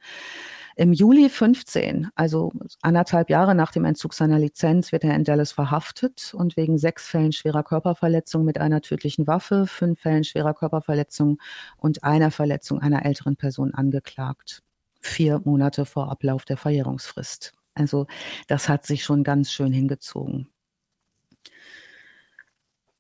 Im 0.79 0.93
Juli 0.93 1.29
15, 1.29 2.11
also 2.15 2.53
anderthalb 2.83 3.31
Jahre 3.31 3.57
nach 3.57 3.73
dem 3.73 3.85
Entzug 3.85 4.15
seiner 4.15 4.39
Lizenz, 4.39 4.93
wird 4.93 5.03
er 5.03 5.17
in 5.17 5.25
Dallas 5.25 5.51
verhaftet 5.51 6.33
und 6.35 6.57
wegen 6.57 6.79
sechs 6.79 7.09
Fällen 7.09 7.33
schwerer 7.33 7.65
Körperverletzung 7.65 8.45
mit 8.45 8.59
einer 8.59 8.81
tödlichen 8.81 9.27
Waffe, 9.27 9.67
fünf 9.67 9.99
Fällen 9.99 10.23
schwerer 10.23 10.55
Körperverletzung 10.55 11.41
und 11.79 12.05
einer 12.05 12.31
Verletzung 12.31 12.79
einer 12.81 13.05
älteren 13.05 13.35
Person 13.35 13.75
angeklagt. 13.75 14.63
Vier 15.01 15.41
Monate 15.45 15.85
vor 15.85 16.13
Ablauf 16.13 16.45
der 16.45 16.57
Verjährungsfrist. 16.57 17.55
Also 17.75 18.07
das 18.47 18.69
hat 18.69 18.87
sich 18.87 19.03
schon 19.03 19.25
ganz 19.25 19.51
schön 19.51 19.73
hingezogen. 19.73 20.49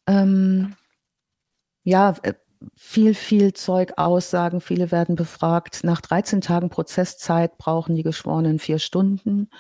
Ähm, 0.09 0.75
ja, 1.85 2.17
äh, 2.25 2.35
viel, 2.75 3.15
viel 3.15 3.53
Zeug 3.53 3.93
aussagen. 3.97 4.61
Viele 4.61 4.91
werden 4.91 5.17
befragt. 5.17 5.85
Nach 5.85 6.01
13 6.01 6.41
Tagen 6.41 6.71
Prozesszeit 6.71 7.59
brauchen 7.59 7.95
die 7.95 8.03
Geschworenen 8.03 8.59
vier 8.59 8.79
Stunden, 8.79 9.51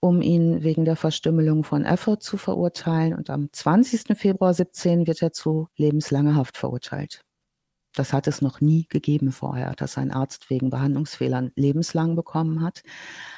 um 0.00 0.22
ihn 0.22 0.62
wegen 0.62 0.84
der 0.84 0.96
Verstümmelung 0.96 1.64
von 1.64 1.84
Effort 1.84 2.18
zu 2.20 2.36
verurteilen. 2.36 3.14
Und 3.14 3.30
am 3.30 3.48
20. 3.52 4.16
Februar 4.18 4.54
17 4.54 5.06
wird 5.06 5.22
er 5.22 5.32
zu 5.32 5.68
lebenslanger 5.76 6.34
Haft 6.34 6.56
verurteilt. 6.56 7.24
Das 7.98 8.12
hat 8.12 8.28
es 8.28 8.42
noch 8.42 8.60
nie 8.60 8.86
gegeben 8.88 9.32
vorher, 9.32 9.74
dass 9.74 9.98
ein 9.98 10.12
Arzt 10.12 10.50
wegen 10.50 10.70
Behandlungsfehlern 10.70 11.50
lebenslang 11.56 12.14
bekommen 12.14 12.62
hat. 12.62 12.82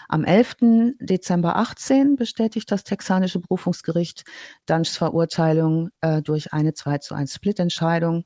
Am 0.08 0.22
11. 0.22 0.96
Dezember 1.00 1.56
18 1.56 2.16
bestätigt 2.16 2.70
das 2.70 2.84
texanische 2.84 3.40
Berufungsgericht 3.40 4.24
Dunschs 4.66 4.98
Verurteilung 4.98 5.88
äh, 6.02 6.20
durch 6.20 6.52
eine 6.52 6.74
2 6.74 6.98
zu 6.98 7.14
1 7.14 7.32
Splitentscheidung. 7.32 8.24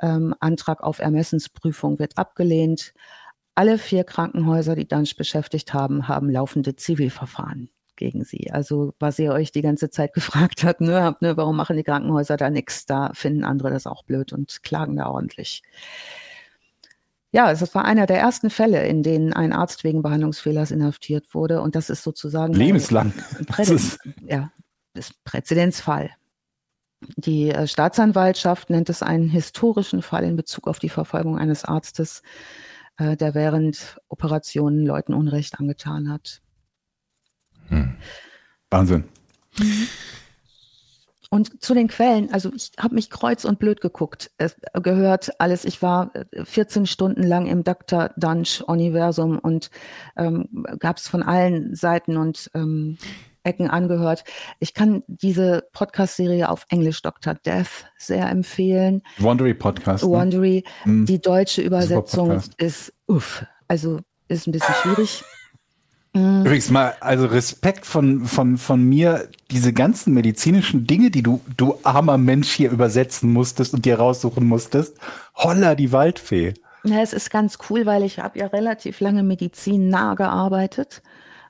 Ähm, 0.00 0.34
Antrag 0.40 0.82
auf 0.82 0.98
Ermessensprüfung 0.98 1.98
wird 1.98 2.18
abgelehnt. 2.18 2.94
Alle 3.54 3.78
vier 3.78 4.04
Krankenhäuser, 4.04 4.74
die 4.74 4.88
Dunsch 4.88 5.16
beschäftigt 5.16 5.74
haben, 5.74 6.08
haben 6.08 6.30
laufende 6.30 6.76
Zivilverfahren 6.76 7.70
gegen 7.96 8.24
sie. 8.24 8.50
Also 8.50 8.94
was 8.98 9.18
ihr 9.18 9.32
euch 9.32 9.52
die 9.52 9.62
ganze 9.62 9.90
Zeit 9.90 10.14
gefragt 10.14 10.64
habt, 10.64 10.80
ne, 10.80 11.02
habt, 11.02 11.22
ne, 11.22 11.36
warum 11.36 11.56
machen 11.56 11.76
die 11.76 11.84
Krankenhäuser 11.84 12.36
da 12.36 12.50
nichts? 12.50 12.86
Da 12.86 13.10
finden 13.14 13.44
andere 13.44 13.70
das 13.70 13.86
auch 13.86 14.04
blöd 14.04 14.32
und 14.32 14.62
klagen 14.62 14.96
da 14.96 15.08
ordentlich. 15.08 15.62
Ja, 17.34 17.50
es 17.50 17.74
war 17.74 17.86
einer 17.86 18.04
der 18.04 18.18
ersten 18.18 18.50
Fälle, 18.50 18.86
in 18.86 19.02
denen 19.02 19.32
ein 19.32 19.54
Arzt 19.54 19.84
wegen 19.84 20.02
Behandlungsfehlers 20.02 20.70
inhaftiert 20.70 21.32
wurde. 21.34 21.62
Und 21.62 21.74
das 21.74 21.88
ist 21.88 22.02
sozusagen 22.02 22.52
lebenslang. 22.52 23.14
Präzedenzfall. 23.46 24.14
ja, 24.26 24.52
ist 24.92 25.24
Präzedenzfall. 25.24 26.10
Die 27.16 27.50
äh, 27.50 27.66
Staatsanwaltschaft 27.66 28.70
nennt 28.70 28.88
es 28.88 29.02
einen 29.02 29.28
historischen 29.28 30.02
Fall 30.02 30.24
in 30.24 30.36
Bezug 30.36 30.68
auf 30.68 30.78
die 30.78 30.88
Verfolgung 30.88 31.38
eines 31.38 31.64
Arztes, 31.64 32.22
äh, 32.96 33.16
der 33.16 33.34
während 33.34 33.98
Operationen 34.08 34.86
Leuten 34.86 35.14
Unrecht 35.14 35.58
angetan 35.58 36.10
hat. 36.10 36.40
Hm. 37.68 37.96
Wahnsinn. 38.70 39.04
Mhm. 39.58 39.88
Und 41.32 41.62
zu 41.62 41.72
den 41.72 41.88
Quellen, 41.88 42.30
also 42.30 42.52
ich 42.54 42.72
habe 42.78 42.94
mich 42.94 43.08
kreuz 43.08 43.46
und 43.46 43.58
blöd 43.58 43.80
geguckt, 43.80 44.30
es 44.36 44.54
gehört 44.74 45.40
alles. 45.40 45.64
Ich 45.64 45.80
war 45.80 46.10
14 46.44 46.82
äh, 46.82 46.86
Stunden 46.86 47.22
lang 47.22 47.46
im 47.46 47.64
Dr. 47.64 48.10
Dunch 48.18 48.62
Universum 48.66 49.38
und 49.38 49.70
ähm, 50.18 50.66
gab 50.78 50.98
es 50.98 51.08
von 51.08 51.22
allen 51.22 51.74
Seiten 51.74 52.18
und 52.18 52.50
ähm, 52.52 52.98
Ecken 53.44 53.68
angehört. 53.68 54.24
Ich 54.58 54.74
kann 54.74 55.02
diese 55.06 55.64
Podcast-Serie 55.72 56.48
auf 56.48 56.66
Englisch 56.68 57.02
Dr. 57.02 57.34
Death 57.34 57.86
sehr 57.98 58.28
empfehlen. 58.28 59.02
Wondery 59.18 59.54
Podcast. 59.54 60.04
Wondery. 60.04 60.64
Ne? 60.84 61.04
Die 61.04 61.20
deutsche 61.20 61.62
Übersetzung 61.62 62.40
ist 62.58 62.92
uff, 63.06 63.44
also 63.68 64.00
ist 64.28 64.46
ein 64.46 64.52
bisschen 64.52 64.74
schwierig. 64.74 65.24
Mhm. 66.12 66.40
Übrigens 66.44 66.70
mal, 66.70 66.94
also 67.00 67.26
Respekt 67.26 67.86
von, 67.86 68.26
von, 68.26 68.58
von 68.58 68.82
mir, 68.82 69.28
diese 69.50 69.72
ganzen 69.72 70.12
medizinischen 70.14 70.86
Dinge, 70.86 71.10
die 71.10 71.22
du, 71.22 71.40
du 71.56 71.78
armer 71.82 72.18
Mensch 72.18 72.50
hier 72.50 72.70
übersetzen 72.70 73.32
musstest 73.32 73.74
und 73.74 73.84
dir 73.84 73.98
raussuchen 73.98 74.46
musstest. 74.46 74.98
Holla, 75.34 75.74
die 75.74 75.92
Waldfee. 75.92 76.54
Ja, 76.84 77.00
es 77.00 77.12
ist 77.12 77.30
ganz 77.30 77.58
cool, 77.70 77.86
weil 77.86 78.02
ich 78.02 78.18
habe 78.18 78.38
ja 78.40 78.46
relativ 78.46 79.00
lange 79.00 79.22
Medizin 79.22 79.88
nah 79.88 80.14
gearbeitet. 80.14 81.02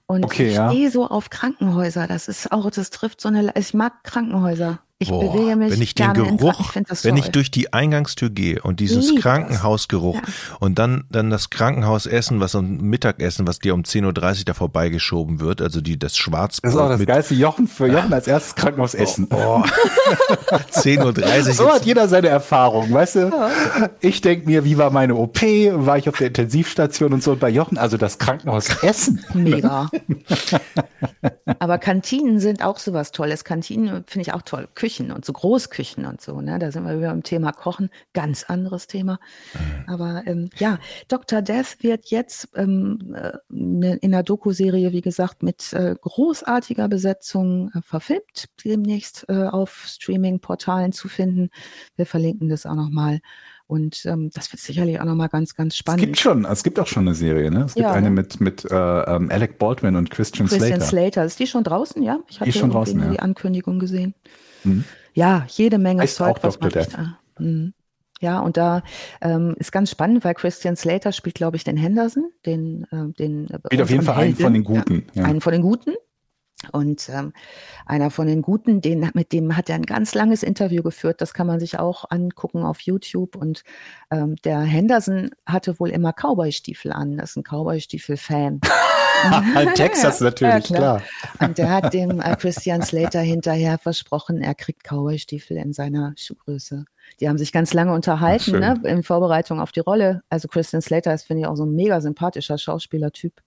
Und 0.06 0.24
okay, 0.24 0.48
ich 0.48 0.54
ja. 0.54 0.70
stehe 0.70 0.90
so 0.90 1.06
auf 1.06 1.30
Krankenhäuser. 1.30 2.06
Das 2.06 2.28
ist 2.28 2.52
auch, 2.52 2.70
das 2.70 2.90
trifft 2.90 3.20
so 3.20 3.28
eine, 3.28 3.52
ich 3.56 3.74
mag 3.74 4.04
Krankenhäuser. 4.04 4.80
Ich 5.02 5.08
Boah, 5.08 5.32
bewege 5.32 5.56
mich 5.56 5.72
wenn 5.72 5.82
ich 5.82 5.94
den 5.94 6.14
Geruch, 6.14 6.74
ich 6.76 7.04
wenn 7.04 7.16
ich 7.16 7.30
durch 7.30 7.50
die 7.50 7.72
Eingangstür 7.72 8.30
gehe 8.30 8.62
und 8.62 8.80
dieses 8.80 9.10
Lieb 9.10 9.22
Krankenhausgeruch 9.22 10.14
ja. 10.14 10.22
und 10.60 10.78
dann 10.78 11.04
dann 11.10 11.30
das 11.30 11.50
Krankenhausessen, 11.50 12.40
was 12.40 12.54
um 12.54 12.78
Mittagessen, 12.78 13.46
was 13.46 13.58
dir 13.58 13.74
um 13.74 13.82
10:30 13.82 14.04
Uhr 14.06 14.44
da 14.44 14.54
vorbeigeschoben 14.54 15.40
wird, 15.40 15.60
also 15.60 15.80
die 15.80 15.98
das 15.98 16.16
Schwarzbrot. 16.16 16.64
Das 16.64 16.74
ist 16.74 16.80
auch 16.80 16.88
das 16.88 17.04
geilste 17.04 17.34
Jochen 17.34 17.66
für 17.66 17.88
Jochen 17.88 18.12
als 18.12 18.28
erstes 18.28 18.54
Krankenhausessen. 18.54 19.26
Oh, 19.30 19.62
oh. 19.62 20.54
10:30 20.70 21.46
Uhr. 21.46 21.52
So 21.52 21.72
hat 21.72 21.84
jeder 21.84 22.06
seine 22.06 22.28
Erfahrung, 22.28 22.92
weißt 22.92 23.16
du? 23.16 23.30
Ich 24.00 24.20
denke 24.20 24.46
mir, 24.46 24.64
wie 24.64 24.78
war 24.78 24.90
meine 24.90 25.16
OP, 25.16 25.42
war 25.42 25.98
ich 25.98 26.08
auf 26.08 26.18
der 26.18 26.28
Intensivstation 26.28 27.12
und 27.12 27.22
so 27.22 27.32
und 27.32 27.40
bei 27.40 27.48
Jochen, 27.48 27.78
also 27.78 27.96
das 27.96 28.18
Krankenhausessen. 28.18 29.24
Mega. 29.34 29.90
Aber 31.58 31.78
Kantinen 31.78 32.40
sind 32.40 32.64
auch 32.64 32.78
sowas 32.78 33.12
Tolles. 33.12 33.44
Kantinen 33.44 34.04
finde 34.06 34.22
ich 34.22 34.34
auch 34.34 34.42
toll. 34.42 34.68
Küche 34.74 34.91
Küchen 34.92 35.10
und 35.10 35.24
so 35.24 35.32
Großküchen 35.32 36.04
und 36.04 36.20
so. 36.20 36.40
Ne? 36.40 36.58
Da 36.58 36.70
sind 36.70 36.84
wir 36.84 36.98
wieder 36.98 37.10
beim 37.10 37.22
Thema 37.22 37.52
Kochen, 37.52 37.88
ganz 38.12 38.44
anderes 38.44 38.86
Thema. 38.86 39.18
Mhm. 39.54 39.84
Aber 39.86 40.22
ähm, 40.26 40.50
ja, 40.58 40.78
Dr. 41.08 41.40
Death 41.40 41.78
wird 41.80 42.10
jetzt 42.10 42.48
ähm, 42.54 43.14
äh, 43.14 43.38
in 43.48 44.10
der 44.10 44.22
Doku-Serie, 44.22 44.92
wie 44.92 45.00
gesagt, 45.00 45.42
mit 45.42 45.72
äh, 45.72 45.96
großartiger 45.98 46.88
Besetzung 46.88 47.70
äh, 47.74 47.80
verfilmt, 47.82 48.48
demnächst 48.64 49.24
äh, 49.28 49.46
auf 49.46 49.84
Streaming-Portalen 49.86 50.92
zu 50.92 51.08
finden. 51.08 51.48
Wir 51.96 52.06
verlinken 52.06 52.48
das 52.48 52.66
auch 52.66 52.74
nochmal. 52.74 53.20
Und 53.66 54.04
ähm, 54.04 54.28
das 54.34 54.52
wird 54.52 54.60
sicherlich 54.60 55.00
auch 55.00 55.06
nochmal 55.06 55.30
ganz, 55.30 55.54
ganz 55.54 55.76
spannend. 55.76 56.02
Es 56.02 56.06
gibt 56.06 56.18
schon, 56.18 56.44
es 56.44 56.62
gibt 56.62 56.78
auch 56.78 56.86
schon 56.86 57.06
eine 57.06 57.14
Serie, 57.14 57.50
ne? 57.50 57.64
Es 57.64 57.74
gibt 57.74 57.84
ja, 57.84 57.92
eine 57.92 58.10
mit, 58.10 58.38
mit 58.38 58.70
äh, 58.70 58.74
ähm, 58.74 59.30
Alec 59.30 59.58
Baldwin 59.58 59.96
und 59.96 60.10
Christian, 60.10 60.46
Christian 60.46 60.68
Slater. 60.68 60.78
Christian 60.80 61.04
Slater. 61.04 61.24
Ist 61.24 61.38
die 61.38 61.46
schon 61.46 61.64
draußen, 61.64 62.02
ja? 62.02 62.18
Ich 62.28 62.38
hatte 62.38 62.52
schon 62.52 62.70
draußen, 62.70 63.00
ja. 63.00 63.10
die 63.10 63.20
Ankündigung 63.20 63.78
gesehen. 63.78 64.14
Mhm. 64.64 64.84
Ja, 65.14 65.46
jede 65.48 65.78
Menge 65.78 66.02
heißt 66.02 66.16
Zeug, 66.16 66.38
was 66.42 66.58
man 66.60 66.70
nicht, 66.70 66.98
mhm. 67.38 67.74
Ja, 68.20 68.38
und 68.38 68.56
da 68.56 68.84
ähm, 69.20 69.56
ist 69.58 69.72
ganz 69.72 69.90
spannend, 69.90 70.24
weil 70.24 70.34
Christian 70.34 70.76
Slater 70.76 71.10
spielt, 71.10 71.34
glaube 71.34 71.56
ich, 71.56 71.64
den 71.64 71.76
Henderson, 71.76 72.30
den, 72.46 72.84
äh, 72.92 73.12
den 73.18 73.48
spielt 73.66 73.82
auf 73.82 73.90
jeden 73.90 74.04
Fall 74.04 74.22
einen 74.22 74.36
von 74.36 74.54
den 74.54 74.62
Guten. 74.62 75.06
Ja, 75.12 75.22
ja. 75.22 75.28
Einen 75.28 75.40
von 75.40 75.52
den 75.52 75.62
Guten. 75.62 75.94
Und 76.70 77.08
ähm, 77.08 77.32
einer 77.86 78.10
von 78.10 78.28
den 78.28 78.42
Guten, 78.42 78.80
den, 78.80 79.10
mit 79.14 79.32
dem 79.32 79.56
hat 79.56 79.68
er 79.68 79.74
ein 79.74 79.86
ganz 79.86 80.14
langes 80.14 80.44
Interview 80.44 80.84
geführt. 80.84 81.20
Das 81.20 81.34
kann 81.34 81.48
man 81.48 81.58
sich 81.58 81.80
auch 81.80 82.04
angucken 82.10 82.62
auf 82.62 82.80
YouTube. 82.80 83.34
Und 83.34 83.64
ähm, 84.12 84.36
der 84.44 84.60
Henderson 84.60 85.30
hatte 85.44 85.80
wohl 85.80 85.90
immer 85.90 86.12
Cowboy-Stiefel 86.12 86.92
an. 86.92 87.16
Das 87.16 87.30
ist 87.30 87.36
ein 87.36 87.42
Cowboy-Stiefel-Fan. 87.42 88.60
Texas 89.74 90.20
natürlich, 90.20 90.68
Ja, 90.68 90.76
klar. 90.76 91.02
Und 91.40 91.58
der 91.58 91.70
hat 91.70 91.92
dem 91.92 92.20
äh, 92.20 92.36
Christian 92.36 92.82
Slater 92.82 93.20
hinterher 93.20 93.78
versprochen, 93.78 94.40
er 94.40 94.54
kriegt 94.54 94.82
Cowboy-Stiefel 94.84 95.56
in 95.56 95.72
seiner 95.72 96.12
Schuhgröße. 96.16 96.84
Die 97.20 97.28
haben 97.28 97.38
sich 97.38 97.52
ganz 97.52 97.74
lange 97.74 97.92
unterhalten, 97.92 98.42
schön. 98.42 98.60
ne, 98.60 98.80
in 98.84 99.02
Vorbereitung 99.02 99.60
auf 99.60 99.72
die 99.72 99.80
Rolle. 99.80 100.22
Also 100.28 100.48
Christian 100.48 100.82
Slater 100.82 101.12
ist, 101.14 101.24
finde 101.24 101.42
ich, 101.42 101.46
auch 101.46 101.56
so 101.56 101.64
ein 101.64 101.74
mega 101.74 102.00
sympathischer 102.00 102.58
Schauspielertyp. 102.58 103.42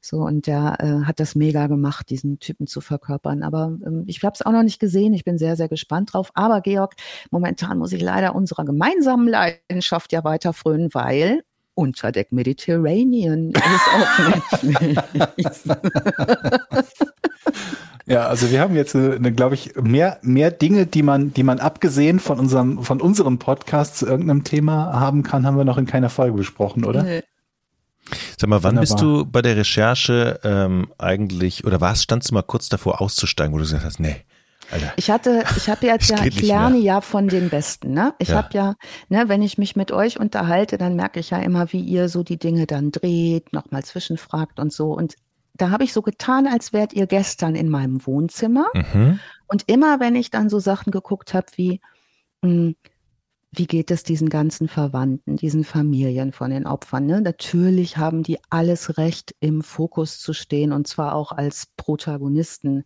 So, 0.00 0.18
und 0.18 0.46
der 0.46 0.76
äh, 0.80 1.06
hat 1.06 1.18
das 1.18 1.34
mega 1.34 1.66
gemacht, 1.66 2.10
diesen 2.10 2.38
Typen 2.38 2.66
zu 2.66 2.82
verkörpern. 2.82 3.42
Aber 3.42 3.78
ähm, 3.86 4.04
ich 4.06 4.22
habe 4.22 4.34
es 4.34 4.42
auch 4.42 4.52
noch 4.52 4.62
nicht 4.62 4.78
gesehen. 4.78 5.14
Ich 5.14 5.24
bin 5.24 5.38
sehr, 5.38 5.56
sehr 5.56 5.68
gespannt 5.68 6.12
drauf. 6.12 6.30
Aber 6.34 6.60
Georg, 6.60 6.92
momentan 7.30 7.78
muss 7.78 7.92
ich 7.92 8.02
leider 8.02 8.34
unserer 8.34 8.66
gemeinsamen 8.66 9.26
Leidenschaft 9.26 10.12
ja 10.12 10.22
weiter 10.22 10.52
frönen, 10.52 10.92
weil 10.92 11.42
Unterdeck 11.74 12.32
Mediterranean 12.32 13.52
ist 13.52 14.62
Netflix. 14.62 15.64
Ja, 18.06 18.26
also 18.26 18.50
wir 18.50 18.60
haben 18.60 18.74
jetzt, 18.74 18.94
eine, 18.94 19.32
glaube 19.32 19.54
ich, 19.54 19.76
mehr, 19.76 20.18
mehr 20.22 20.50
Dinge, 20.50 20.86
die 20.86 21.02
man, 21.02 21.32
die 21.32 21.42
man 21.42 21.58
abgesehen 21.58 22.20
von 22.20 22.38
unserem, 22.38 22.82
von 22.82 23.00
unserem 23.00 23.38
Podcast 23.38 23.96
zu 23.96 24.06
irgendeinem 24.06 24.44
Thema 24.44 24.92
haben 25.00 25.22
kann, 25.22 25.46
haben 25.46 25.56
wir 25.56 25.64
noch 25.64 25.78
in 25.78 25.86
keiner 25.86 26.10
Folge 26.10 26.36
besprochen, 26.36 26.84
oder? 26.84 27.02
Nee. 27.02 27.22
Sag 28.38 28.50
mal, 28.50 28.62
wann 28.62 28.78
bist 28.78 29.00
Wunderbar. 29.00 29.24
du 29.24 29.30
bei 29.30 29.42
der 29.42 29.56
Recherche 29.56 30.38
ähm, 30.44 30.92
eigentlich, 30.98 31.64
oder 31.64 31.80
was, 31.80 32.02
standst 32.02 32.30
du 32.30 32.34
mal 32.34 32.42
kurz 32.42 32.68
davor 32.68 33.00
auszusteigen, 33.00 33.54
wo 33.54 33.56
du 33.56 33.64
gesagt 33.64 33.84
hast, 33.84 34.00
nee, 34.00 34.16
Alter. 34.70 34.92
Ich 34.96 35.10
hatte, 35.10 35.44
ich 35.56 35.68
habe 35.68 35.86
jetzt 35.86 36.10
ja, 36.10 36.24
ich 36.24 36.40
lerne 36.42 36.78
ja 36.78 37.00
von 37.00 37.28
den 37.28 37.50
Besten, 37.50 37.92
ne? 37.92 38.14
Ich 38.18 38.28
Ja. 38.28 38.36
habe 38.36 38.48
ja, 38.52 38.74
ne, 39.08 39.28
wenn 39.28 39.42
ich 39.42 39.58
mich 39.58 39.76
mit 39.76 39.92
euch 39.92 40.18
unterhalte, 40.18 40.78
dann 40.78 40.96
merke 40.96 41.20
ich 41.20 41.30
ja 41.30 41.38
immer, 41.38 41.72
wie 41.72 41.80
ihr 41.80 42.08
so 42.08 42.22
die 42.22 42.38
Dinge 42.38 42.66
dann 42.66 42.90
dreht, 42.90 43.52
nochmal 43.52 43.84
zwischenfragt 43.84 44.58
und 44.58 44.72
so. 44.72 44.92
Und 44.92 45.14
da 45.54 45.70
habe 45.70 45.84
ich 45.84 45.92
so 45.92 46.02
getan, 46.02 46.46
als 46.46 46.72
wärt 46.72 46.92
ihr 46.92 47.06
gestern 47.06 47.54
in 47.54 47.68
meinem 47.68 48.04
Wohnzimmer. 48.06 48.66
Mhm. 48.74 49.20
Und 49.46 49.64
immer, 49.68 50.00
wenn 50.00 50.16
ich 50.16 50.30
dann 50.30 50.48
so 50.48 50.58
Sachen 50.58 50.90
geguckt 50.90 51.32
habe 51.34 51.46
wie, 51.56 51.80
mh, 52.42 52.72
wie 53.56 53.66
geht 53.66 53.90
es 53.90 54.02
diesen 54.02 54.28
ganzen 54.28 54.68
Verwandten, 54.68 55.36
diesen 55.36 55.64
Familien 55.64 56.32
von 56.32 56.50
den 56.50 56.66
Opfern? 56.66 57.06
Ne? 57.06 57.20
Natürlich 57.20 57.96
haben 57.96 58.22
die 58.22 58.38
alles 58.50 58.98
Recht, 58.98 59.34
im 59.40 59.62
Fokus 59.62 60.18
zu 60.18 60.32
stehen 60.32 60.72
und 60.72 60.86
zwar 60.88 61.14
auch 61.14 61.32
als 61.32 61.68
Protagonisten. 61.76 62.84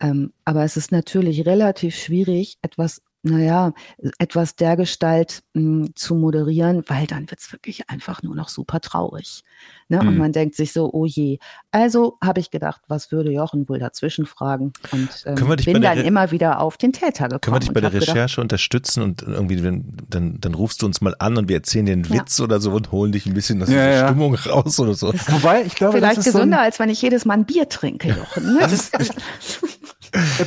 Ähm, 0.00 0.32
aber 0.44 0.64
es 0.64 0.76
ist 0.76 0.92
natürlich 0.92 1.46
relativ 1.46 1.96
schwierig, 1.96 2.58
etwas, 2.62 3.02
naja, 3.30 3.72
etwas 4.18 4.56
dergestalt 4.56 5.42
mh, 5.54 5.88
zu 5.94 6.14
moderieren, 6.14 6.84
weil 6.88 7.06
dann 7.06 7.30
wird's 7.30 7.52
wirklich 7.52 7.88
einfach 7.90 8.22
nur 8.22 8.34
noch 8.34 8.48
super 8.48 8.80
traurig. 8.80 9.42
Ne? 9.88 10.00
Und 10.00 10.12
Mhm. 10.14 10.18
man 10.18 10.32
denkt 10.32 10.54
sich 10.54 10.72
so, 10.72 10.90
oh 10.92 11.04
je. 11.06 11.38
Also 11.70 12.18
habe 12.22 12.40
ich 12.40 12.50
gedacht, 12.50 12.82
was 12.88 13.10
würde 13.10 13.30
Jochen 13.32 13.68
wohl 13.68 13.78
dazwischen 13.78 14.26
fragen? 14.26 14.72
Und 14.92 15.08
ähm, 15.26 15.34
Können 15.36 15.50
wir 15.50 15.56
dich 15.56 15.66
bei 15.66 15.72
bin 15.72 15.82
der 15.82 15.92
dann 15.92 16.00
Re- 16.00 16.06
immer 16.06 16.30
wieder 16.30 16.60
auf 16.60 16.76
den 16.76 16.92
Täter 16.92 17.24
gekommen. 17.28 17.40
Können 17.40 17.56
wir 17.56 17.60
dich 17.60 17.68
bei 17.70 17.78
und 17.78 17.82
der 17.82 17.90
hab 17.90 17.92
gedacht, 18.00 18.08
Recherche 18.16 18.40
unterstützen 18.40 19.02
und 19.02 19.22
irgendwie, 19.22 19.62
wenn, 19.62 19.96
dann, 20.08 20.40
dann 20.40 20.54
rufst 20.54 20.82
du 20.82 20.86
uns 20.86 21.00
mal 21.00 21.14
an 21.18 21.36
und 21.36 21.48
wir 21.48 21.56
erzählen 21.56 21.86
dir 21.86 21.92
einen 21.92 22.04
Ja. 22.04 22.20
Witz 22.20 22.38
oder 22.40 22.60
so 22.60 22.72
und 22.72 22.92
holen 22.92 23.12
dich 23.12 23.26
ein 23.26 23.34
bisschen 23.34 23.62
aus 23.62 23.68
Ja, 23.68 23.74
der 23.76 23.94
ja. 23.94 24.06
Stimmung 24.08 24.34
raus 24.34 24.78
oder 24.78 24.94
so. 24.94 25.08
Wobei, 25.28 25.64
ich 25.64 25.74
glaube, 25.74 25.96
Vielleicht 25.98 26.18
das 26.18 26.26
ist 26.26 26.32
so 26.32 26.38
gesünder, 26.38 26.58
ein, 26.60 26.64
als 26.66 26.78
wenn 26.78 26.90
ich 26.90 27.00
jedes 27.02 27.24
Mal 27.24 27.34
ein 27.34 27.44
Bier 27.46 27.68
trinke, 27.68 28.08
Jochen. 28.08 28.44
Ne? 28.54 28.58
das 28.60 28.72
ist, 28.72 28.92
glaub, 28.92 29.08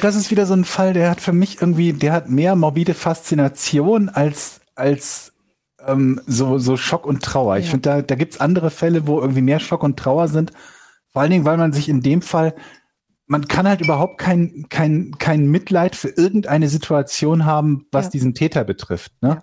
das 0.01 0.15
ist 0.15 0.31
wieder 0.31 0.45
so 0.45 0.53
ein 0.53 0.65
Fall, 0.65 0.93
der 0.93 1.09
hat 1.09 1.21
für 1.21 1.33
mich 1.33 1.61
irgendwie, 1.61 1.93
der 1.93 2.13
hat 2.13 2.29
mehr 2.29 2.55
morbide 2.55 2.93
Faszination 2.93 4.09
als, 4.09 4.61
als 4.75 5.33
ähm, 5.85 6.21
so, 6.27 6.57
so 6.57 6.77
Schock 6.77 7.05
und 7.05 7.23
Trauer. 7.23 7.57
Ich 7.57 7.65
Ja. 7.65 7.71
finde, 7.71 7.89
da, 7.89 8.01
da 8.01 8.15
gibt's 8.15 8.39
andere 8.39 8.69
Fälle, 8.69 9.07
wo 9.07 9.19
irgendwie 9.19 9.41
mehr 9.41 9.59
Schock 9.59 9.83
und 9.83 9.97
Trauer 9.97 10.27
sind. 10.27 10.51
Vor 11.11 11.21
allen 11.21 11.31
Dingen, 11.31 11.45
weil 11.45 11.57
man 11.57 11.73
sich 11.73 11.89
in 11.89 12.01
dem 12.01 12.21
Fall, 12.21 12.53
man 13.27 13.47
kann 13.47 13.67
halt 13.67 13.81
überhaupt 13.81 14.17
kein, 14.17 14.65
kein, 14.69 15.15
kein 15.17 15.47
Mitleid 15.47 15.95
für 15.95 16.09
irgendeine 16.09 16.69
Situation 16.69 17.45
haben, 17.45 17.85
was 17.91 18.05
Ja. 18.05 18.11
diesen 18.11 18.33
Täter 18.33 18.63
betrifft. 18.63 19.13
Ne? 19.21 19.41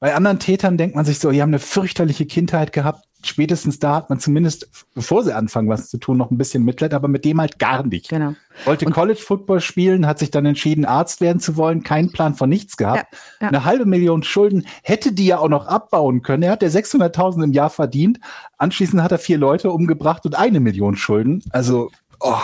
Bei 0.00 0.14
anderen 0.14 0.38
Tätern 0.38 0.78
denkt 0.78 0.96
man 0.96 1.04
sich 1.04 1.18
so, 1.18 1.30
die 1.30 1.42
haben 1.42 1.50
eine 1.50 1.58
fürchterliche 1.58 2.24
Kindheit 2.24 2.72
gehabt. 2.72 3.04
Spätestens 3.22 3.78
da 3.78 3.96
hat 3.96 4.08
man 4.08 4.18
zumindest, 4.18 4.70
bevor 4.94 5.22
sie 5.22 5.34
anfangen, 5.34 5.68
was 5.68 5.90
zu 5.90 5.98
tun, 5.98 6.16
noch 6.16 6.30
ein 6.30 6.38
bisschen 6.38 6.64
Mitleid, 6.64 6.94
aber 6.94 7.06
mit 7.06 7.26
dem 7.26 7.38
halt 7.38 7.58
gar 7.58 7.86
nicht. 7.86 8.08
Genau. 8.08 8.32
Wollte 8.64 8.86
College 8.86 9.20
Football 9.20 9.60
spielen, 9.60 10.06
hat 10.06 10.18
sich 10.18 10.30
dann 10.30 10.46
entschieden, 10.46 10.86
Arzt 10.86 11.20
werden 11.20 11.38
zu 11.38 11.58
wollen, 11.58 11.82
keinen 11.82 12.12
Plan 12.12 12.34
von 12.34 12.48
nichts 12.48 12.78
gehabt. 12.78 13.12
Ja, 13.12 13.18
ja. 13.42 13.48
Eine 13.48 13.66
halbe 13.66 13.84
Million 13.84 14.22
Schulden 14.22 14.66
hätte 14.82 15.12
die 15.12 15.26
ja 15.26 15.38
auch 15.38 15.50
noch 15.50 15.66
abbauen 15.66 16.22
können. 16.22 16.44
Er 16.44 16.52
hat 16.52 16.62
ja 16.62 16.68
600.000 16.70 17.44
im 17.44 17.52
Jahr 17.52 17.68
verdient. 17.68 18.20
Anschließend 18.56 19.02
hat 19.02 19.12
er 19.12 19.18
vier 19.18 19.36
Leute 19.36 19.70
umgebracht 19.70 20.24
und 20.24 20.38
eine 20.38 20.60
Million 20.60 20.96
Schulden. 20.96 21.42
Also, 21.50 21.90
oh, 22.20 22.40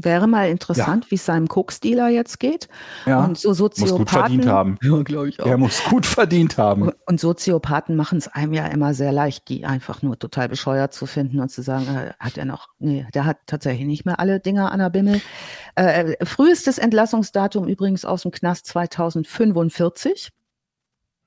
Wäre 0.00 0.26
mal 0.28 0.48
interessant, 0.48 1.10
wie 1.10 1.16
es 1.16 1.26
seinem 1.26 1.48
Koksdealer 1.48 2.08
jetzt 2.08 2.38
geht. 2.40 2.68
ja, 3.06 3.24
Und 3.24 3.36
so 3.38 3.48
muss 3.50 3.58
Soziopathen. 3.58 3.98
gut 3.98 4.10
verdient 4.10 4.46
haben. 4.46 4.78
Ja, 4.82 5.02
glaube 5.02 5.28
ich 5.28 5.40
auch. 5.40 5.46
Er 5.46 5.56
muss 5.58 5.82
gut 5.84 6.06
verdient 6.06 6.56
haben. 6.58 6.82
Und- 6.82 6.94
Und 7.06 7.20
Soziopathen 7.20 7.96
machen 7.96 8.18
es 8.18 8.28
einem 8.28 8.52
ja 8.52 8.66
immer 8.66 8.94
sehr 8.94 9.12
leicht, 9.12 9.48
die 9.48 9.64
einfach 9.66 10.02
nur 10.02 10.18
total 10.18 10.48
bescheuert 10.48 10.92
zu 10.94 11.06
finden 11.06 11.40
und 11.40 11.50
zu 11.50 11.62
sagen, 11.62 11.86
äh, 11.88 12.12
hat 12.18 12.38
er 12.38 12.44
noch, 12.44 12.68
nee, 12.78 13.06
der 13.14 13.24
hat 13.24 13.38
tatsächlich 13.46 13.86
nicht 13.86 14.04
mehr 14.04 14.20
alle 14.20 14.40
Dinger 14.40 14.70
an 14.72 14.78
der 14.78 14.90
Bimmel. 14.90 15.20
Äh, 15.74 16.12
äh, 16.14 16.24
frühestes 16.26 16.78
Entlassungsdatum 16.78 17.66
übrigens 17.66 18.04
aus 18.04 18.22
dem 18.22 18.30
Knast 18.30 18.66
2045. 18.66 20.30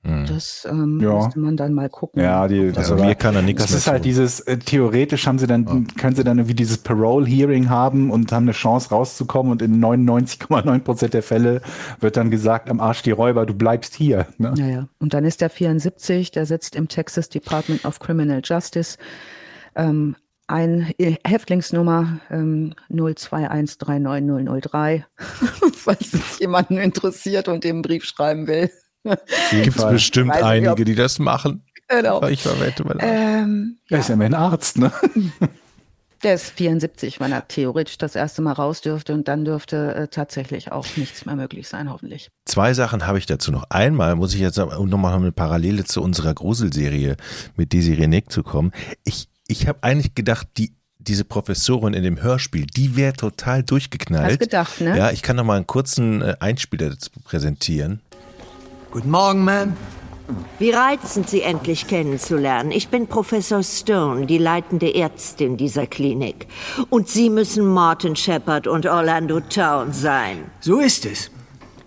Hm. 0.04 0.26
Das 0.26 0.66
ähm, 0.68 0.98
Ja. 1.00 1.14
müsste 1.14 1.38
man 1.38 1.56
dann 1.56 1.74
mal 1.74 1.88
gucken. 1.88 2.20
Ja, 2.20 2.48
die, 2.48 2.72
Also 2.74 2.94
aber 2.94 3.04
mir 3.04 3.14
kann 3.14 3.36
er 3.36 3.42
nichts 3.42 3.62
das 3.62 3.70
mehr 3.70 3.78
ist 3.78 3.86
halt 3.86 4.04
dieses, 4.04 4.40
äh, 4.40 4.58
theoretisch 4.58 5.28
haben 5.28 5.38
sie 5.38 5.46
dann, 5.46 5.86
können 5.96 6.16
sie 6.16 6.24
dann 6.24 6.38
irgendwie 6.38 6.56
dieses 6.56 6.78
Parole-Hearing 6.78 7.70
haben 7.70 8.10
und 8.10 8.32
haben 8.32 8.42
eine 8.44 8.50
Chance 8.52 8.90
rauszukommen 8.90 9.52
und 9.52 9.62
in 9.62 9.78
99,9 9.80 10.80
Prozent 10.80 11.14
der 11.14 11.22
Fälle 11.22 11.62
wird 12.00 12.16
dann 12.16 12.32
gesagt, 12.32 12.68
am 12.68 12.80
Arsch 12.80 13.02
die 13.02 13.12
Räuber, 13.12 13.46
du 13.46 13.54
bleibst 13.54 13.94
hier. 13.94 14.26
Ne? 14.38 14.52
Naja, 14.56 14.88
und 14.98 15.14
dann 15.14 15.24
ist 15.24 15.40
der 15.40 15.50
74, 15.50 16.32
der 16.32 16.46
sitzt 16.46 16.74
im 16.74 16.88
Texas 16.88 17.28
Department 17.28 17.84
of 17.84 18.00
Criminal 18.00 18.40
Justice. 18.42 18.98
Ähm, 19.76 20.16
ein 20.48 20.92
äh, 20.98 21.14
Häftlingsnummer 21.24 22.18
ähm, 22.30 22.74
021390003, 22.90 25.04
falls 25.74 26.12
es 26.12 26.40
jemanden 26.40 26.76
interessiert 26.78 27.46
und 27.48 27.62
den 27.64 27.80
Brief 27.82 28.04
schreiben 28.04 28.46
will. 28.48 28.68
Gibt 29.50 29.76
es 29.76 29.88
bestimmt 29.88 30.30
Weiß 30.30 30.42
einige, 30.42 30.84
die 30.84 30.94
das 30.94 31.18
machen. 31.18 31.64
Genau. 31.88 32.22
Ich 32.28 32.42
verwette 32.42 32.84
mal. 32.84 32.96
Ähm, 33.00 33.78
Er 33.88 33.98
ist 33.98 34.08
ja 34.08 34.14
immerhin 34.14 34.34
Arzt, 34.34 34.78
ne? 34.78 34.92
der 36.22 36.34
ist 36.34 36.50
74, 36.50 37.20
wenn 37.20 37.32
er 37.32 37.46
theoretisch 37.48 37.98
das 37.98 38.14
erste 38.14 38.42
Mal 38.42 38.52
raus 38.52 38.80
dürfte 38.80 39.12
und 39.12 39.28
dann 39.28 39.44
dürfte 39.44 39.94
äh, 39.94 40.08
tatsächlich 40.08 40.72
auch 40.72 40.86
nichts 40.96 41.26
mehr 41.26 41.36
möglich 41.36 41.68
sein, 41.68 41.90
hoffentlich. 41.90 42.30
Zwei 42.44 42.74
Sachen 42.74 43.06
habe 43.06 43.18
ich 43.18 43.26
dazu 43.26 43.50
noch. 43.50 43.64
Einmal 43.70 44.14
muss 44.14 44.34
ich 44.34 44.40
jetzt 44.40 44.56
nochmal 44.58 45.14
eine 45.14 45.32
Parallele 45.32 45.84
zu 45.84 46.02
unserer 46.02 46.34
Gruselserie 46.34 47.16
mit 47.56 47.72
Desiree 47.72 48.06
Nick 48.06 48.30
zu 48.30 48.42
kommen. 48.42 48.72
Ich, 49.04 49.28
ich 49.48 49.66
habe 49.66 49.80
eigentlich 49.82 50.14
gedacht, 50.14 50.48
die, 50.56 50.72
diese 50.98 51.24
Professorin 51.24 51.94
in 51.94 52.04
dem 52.04 52.22
Hörspiel, 52.22 52.66
die 52.66 52.96
wäre 52.96 53.14
total 53.14 53.64
durchgeknallt. 53.64 54.32
Hast 54.32 54.38
gedacht, 54.38 54.80
ne? 54.80 54.96
Ja, 54.96 55.10
ich 55.10 55.22
kann 55.22 55.36
noch 55.36 55.44
mal 55.44 55.56
einen 55.56 55.66
kurzen 55.66 56.22
äh, 56.22 56.36
Einspieler 56.38 56.90
dazu 56.90 57.10
präsentieren. 57.24 58.00
Guten 58.92 59.10
Morgen, 59.10 59.48
Ma'am. 59.48 59.72
Wie 60.58 60.70
reizend, 60.70 61.30
Sie 61.30 61.40
endlich 61.40 61.86
kennenzulernen. 61.86 62.70
Ich 62.70 62.88
bin 62.88 63.06
Professor 63.06 63.62
Stone, 63.62 64.26
die 64.26 64.36
leitende 64.36 64.94
Ärztin 64.94 65.56
dieser 65.56 65.86
Klinik. 65.86 66.46
Und 66.90 67.08
Sie 67.08 67.30
müssen 67.30 67.64
Martin 67.64 68.14
Shepard 68.14 68.66
und 68.66 68.84
Orlando 68.84 69.40
Town 69.40 69.94
sein. 69.94 70.44
So 70.60 70.78
ist 70.78 71.06
es. 71.06 71.30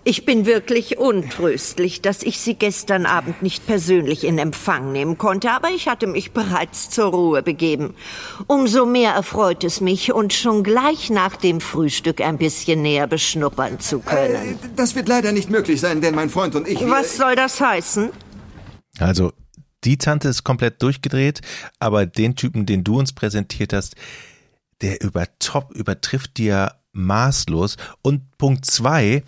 Ich 0.08 0.24
bin 0.24 0.46
wirklich 0.46 1.00
untröstlich, 1.00 2.00
dass 2.00 2.22
ich 2.22 2.40
Sie 2.40 2.54
gestern 2.54 3.08
Abend 3.08 3.42
nicht 3.42 3.66
persönlich 3.66 4.24
in 4.24 4.38
Empfang 4.38 4.92
nehmen 4.92 5.18
konnte, 5.18 5.50
aber 5.50 5.70
ich 5.70 5.88
hatte 5.88 6.06
mich 6.06 6.32
bereits 6.32 6.92
zur 6.92 7.06
Ruhe 7.08 7.42
begeben. 7.42 7.96
Umso 8.46 8.86
mehr 8.86 9.14
erfreut 9.14 9.64
es 9.64 9.82
mich, 9.82 10.14
uns 10.14 10.36
schon 10.36 10.64
gleich 10.64 11.10
nach 11.10 11.36
dem 11.36 11.60
Frühstück 11.60 12.22
ein 12.22 12.38
bisschen 12.38 12.84
näher 12.84 13.08
beschnuppern 13.08 13.80
zu 13.80 14.00
können. 14.00 14.36
Äh, 14.36 14.56
das 14.76 14.94
wird 14.94 15.08
leider 15.10 15.32
nicht 15.32 15.50
möglich 15.50 15.82
sein, 15.82 16.02
denn 16.02 16.14
mein 16.14 16.30
Freund 16.30 16.54
und 16.54 16.68
ich. 16.68 16.80
wir- 16.82 16.92
Was 16.92 17.18
soll 17.18 17.36
das 17.36 17.60
heißen? 17.60 18.12
Also, 19.00 19.34
die 19.84 19.98
Tante 19.98 20.28
ist 20.28 20.44
komplett 20.44 20.84
durchgedreht, 20.84 21.42
aber 21.80 22.06
den 22.06 22.36
Typen, 22.36 22.68
den 22.68 22.84
du 22.84 23.00
uns 23.00 23.12
präsentiert 23.12 23.74
hast, 23.74 23.96
der 24.82 25.02
übertop, 25.02 25.72
übertrifft 25.74 26.38
dir 26.38 26.74
maßlos. 26.92 27.78
Und 28.04 28.38
Punkt 28.38 28.66
zwei, 28.66 29.24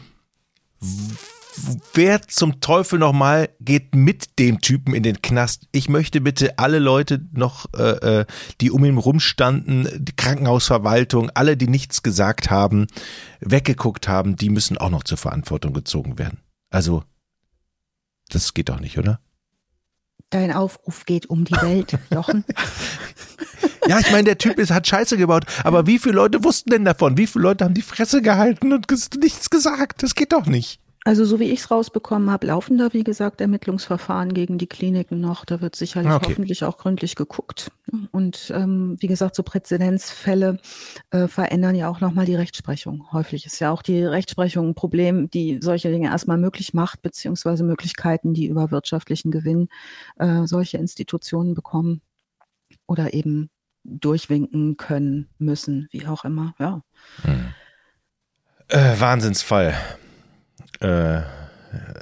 wer 1.94 2.22
zum 2.22 2.62
Teufel 2.62 3.00
nochmal 3.00 3.50
geht 3.60 3.96
mit 3.96 4.40
dem 4.40 4.62
Typen 4.62 4.94
in 4.94 5.04
den 5.04 5.22
Knast? 5.22 5.68
Ich 5.72 5.90
möchte 5.90 6.22
bitte 6.22 6.58
alle 6.60 6.80
Leute 6.80 7.26
noch, 7.32 7.66
äh, 7.74 8.22
äh, 8.22 8.26
die 8.62 8.72
um 8.72 8.86
ihn 8.86 8.98
rumstanden, 8.98 9.90
die 9.98 10.16
Krankenhausverwaltung, 10.16 11.32
alle, 11.34 11.58
die 11.58 11.68
nichts 11.68 12.04
gesagt 12.04 12.50
haben, 12.50 12.88
weggeguckt 13.40 14.08
haben, 14.08 14.36
die 14.36 14.50
müssen 14.50 14.78
auch 14.78 14.90
noch 14.90 15.04
zur 15.04 15.18
Verantwortung 15.18 15.74
gezogen 15.74 16.18
werden. 16.18 16.40
Also, 16.70 17.04
das 18.30 18.54
geht 18.54 18.70
doch 18.70 18.80
nicht, 18.80 18.98
oder? 18.98 19.20
Dein 20.30 20.52
Aufruf 20.52 21.06
geht 21.06 21.30
um 21.30 21.46
die 21.46 21.56
Welt, 21.56 21.98
Jochen. 22.12 22.44
Ja, 23.88 24.00
ich 24.00 24.12
meine, 24.12 24.26
der 24.26 24.38
Typ 24.38 24.60
ist, 24.60 24.72
hat 24.72 24.88
Scheiße 24.88 25.18
gebaut, 25.18 25.46
aber 25.64 25.88
wie 25.88 26.00
viele 26.00 26.16
Leute 26.16 26.44
wussten 26.44 26.70
denn 26.72 26.86
davon? 26.86 27.18
Wie 27.18 27.28
viele 27.28 27.44
Leute 27.44 27.66
haben 27.66 27.74
die 27.74 27.82
Fresse 27.82 28.22
gehalten 28.22 28.74
und 28.74 28.88
nichts 29.22 29.50
gesagt? 29.50 30.04
Das 30.04 30.16
geht 30.16 30.34
doch 30.34 30.46
nicht. 30.46 30.80
Also 31.08 31.24
so 31.24 31.40
wie 31.40 31.46
ich 31.46 31.62
es 31.62 31.72
rausbekommen 31.72 32.30
habe, 32.30 32.48
laufen 32.48 32.78
da, 32.78 32.92
wie 32.92 33.06
gesagt, 33.06 33.40
Ermittlungsverfahren 33.40 34.34
gegen 34.34 34.58
die 34.58 34.68
Kliniken 34.68 35.22
noch. 35.22 35.46
Da 35.46 35.62
wird 35.62 35.74
sicherlich 35.78 36.12
okay. 36.12 36.32
hoffentlich 36.32 36.66
auch 36.66 36.78
gründlich 36.78 37.16
geguckt. 37.16 37.72
Und 38.12 38.52
ähm, 38.54 38.98
wie 39.00 39.08
gesagt, 39.08 39.34
so 39.34 39.42
Präzedenzfälle 39.42 40.60
äh, 41.12 41.30
verändern 41.30 41.76
ja 41.76 41.88
auch 41.88 42.02
nochmal 42.02 42.26
die 42.26 42.36
Rechtsprechung. 42.36 43.10
Häufig 43.14 43.46
ist 43.46 43.58
ja 43.62 43.72
auch 43.72 43.84
die 43.84 44.04
Rechtsprechung 44.04 44.68
ein 44.68 44.76
Problem, 44.76 45.30
die 45.30 45.60
solche 45.62 45.90
Dinge 45.92 46.10
erstmal 46.10 46.38
möglich 46.38 46.74
macht, 46.74 47.02
beziehungsweise 47.02 47.64
Möglichkeiten, 47.64 48.34
die 48.34 48.48
über 48.48 48.72
wirtschaftlichen 48.72 49.32
Gewinn 49.32 49.70
äh, 50.18 50.46
solche 50.46 50.78
Institutionen 50.78 51.54
bekommen 51.54 52.02
oder 52.86 53.14
eben 53.14 53.50
durchwinken 53.84 54.78
können 54.78 55.30
müssen, 55.38 55.88
wie 55.92 56.08
auch 56.08 56.26
immer. 56.26 56.54
Ja. 56.60 56.82
Hm. 57.24 57.54
Äh, 58.70 59.00
Wahnsinnsfall 59.00 59.74
äh, 60.80 61.22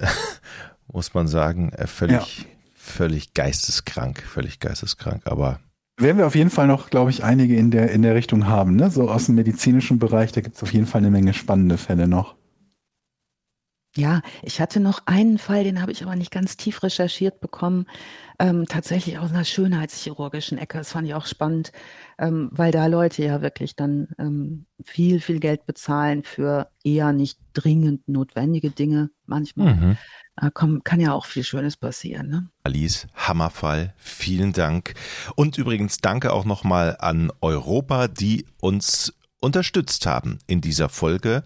muss 0.91 1.13
man 1.13 1.27
sagen, 1.27 1.71
äh, 1.73 1.87
völlig, 1.87 2.39
ja. 2.39 2.45
völlig 2.73 3.33
geisteskrank, 3.33 4.21
völlig 4.21 4.59
geisteskrank, 4.59 5.23
aber. 5.25 5.59
Werden 5.97 6.17
wir 6.17 6.27
auf 6.27 6.35
jeden 6.35 6.49
Fall 6.49 6.67
noch, 6.67 6.89
glaube 6.89 7.09
ich, 7.09 7.23
einige 7.23 7.55
in 7.55 7.71
der, 7.71 7.91
in 7.91 8.01
der 8.01 8.15
Richtung 8.15 8.47
haben, 8.47 8.75
ne? 8.75 8.91
So 8.91 9.09
aus 9.09 9.27
dem 9.27 9.35
medizinischen 9.35 9.97
Bereich, 9.97 10.33
da 10.33 10.41
gibt 10.41 10.57
es 10.57 10.63
auf 10.63 10.73
jeden 10.73 10.87
Fall 10.87 10.99
eine 10.99 11.11
Menge 11.11 11.33
spannende 11.33 11.77
Fälle 11.77 12.07
noch. 12.07 12.35
Ja, 13.97 14.21
ich 14.41 14.59
hatte 14.59 14.81
noch 14.81 15.03
einen 15.05 15.37
Fall, 15.37 15.63
den 15.63 15.81
habe 15.81 15.91
ich 15.91 16.03
aber 16.03 16.17
nicht 16.17 16.31
ganz 16.31 16.57
tief 16.57 16.83
recherchiert 16.83 17.39
bekommen. 17.39 17.85
Ähm, 18.37 18.65
tatsächlich 18.67 19.17
aus 19.17 19.31
einer 19.31 19.45
schönheitschirurgischen 19.45 20.57
Ecke. 20.57 20.77
Das 20.77 20.91
fand 20.91 21.07
ich 21.07 21.13
auch 21.13 21.25
spannend, 21.25 21.71
ähm, 22.17 22.49
weil 22.51 22.73
da 22.73 22.87
Leute 22.87 23.23
ja 23.23 23.41
wirklich 23.41 23.77
dann 23.77 24.09
ähm, 24.19 24.65
viel, 24.83 25.21
viel 25.21 25.39
Geld 25.39 25.65
bezahlen 25.65 26.23
für 26.23 26.67
eher 26.83 27.13
nicht 27.13 27.39
dringend 27.53 28.09
notwendige 28.09 28.71
Dinge. 28.71 29.11
Manchmal 29.25 29.75
mhm. 29.75 29.97
äh, 30.41 30.51
komm, 30.53 30.83
kann 30.83 30.99
ja 30.99 31.13
auch 31.13 31.25
viel 31.25 31.45
Schönes 31.45 31.77
passieren. 31.77 32.27
Ne? 32.27 32.49
Alice, 32.63 33.07
Hammerfall, 33.13 33.93
vielen 33.95 34.51
Dank. 34.51 34.95
Und 35.37 35.57
übrigens 35.57 35.99
danke 35.99 36.33
auch 36.33 36.43
nochmal 36.43 36.97
an 36.99 37.31
Europa, 37.39 38.09
die 38.09 38.45
uns 38.59 39.13
unterstützt 39.39 40.05
haben 40.05 40.39
in 40.47 40.59
dieser 40.59 40.89
Folge. 40.89 41.45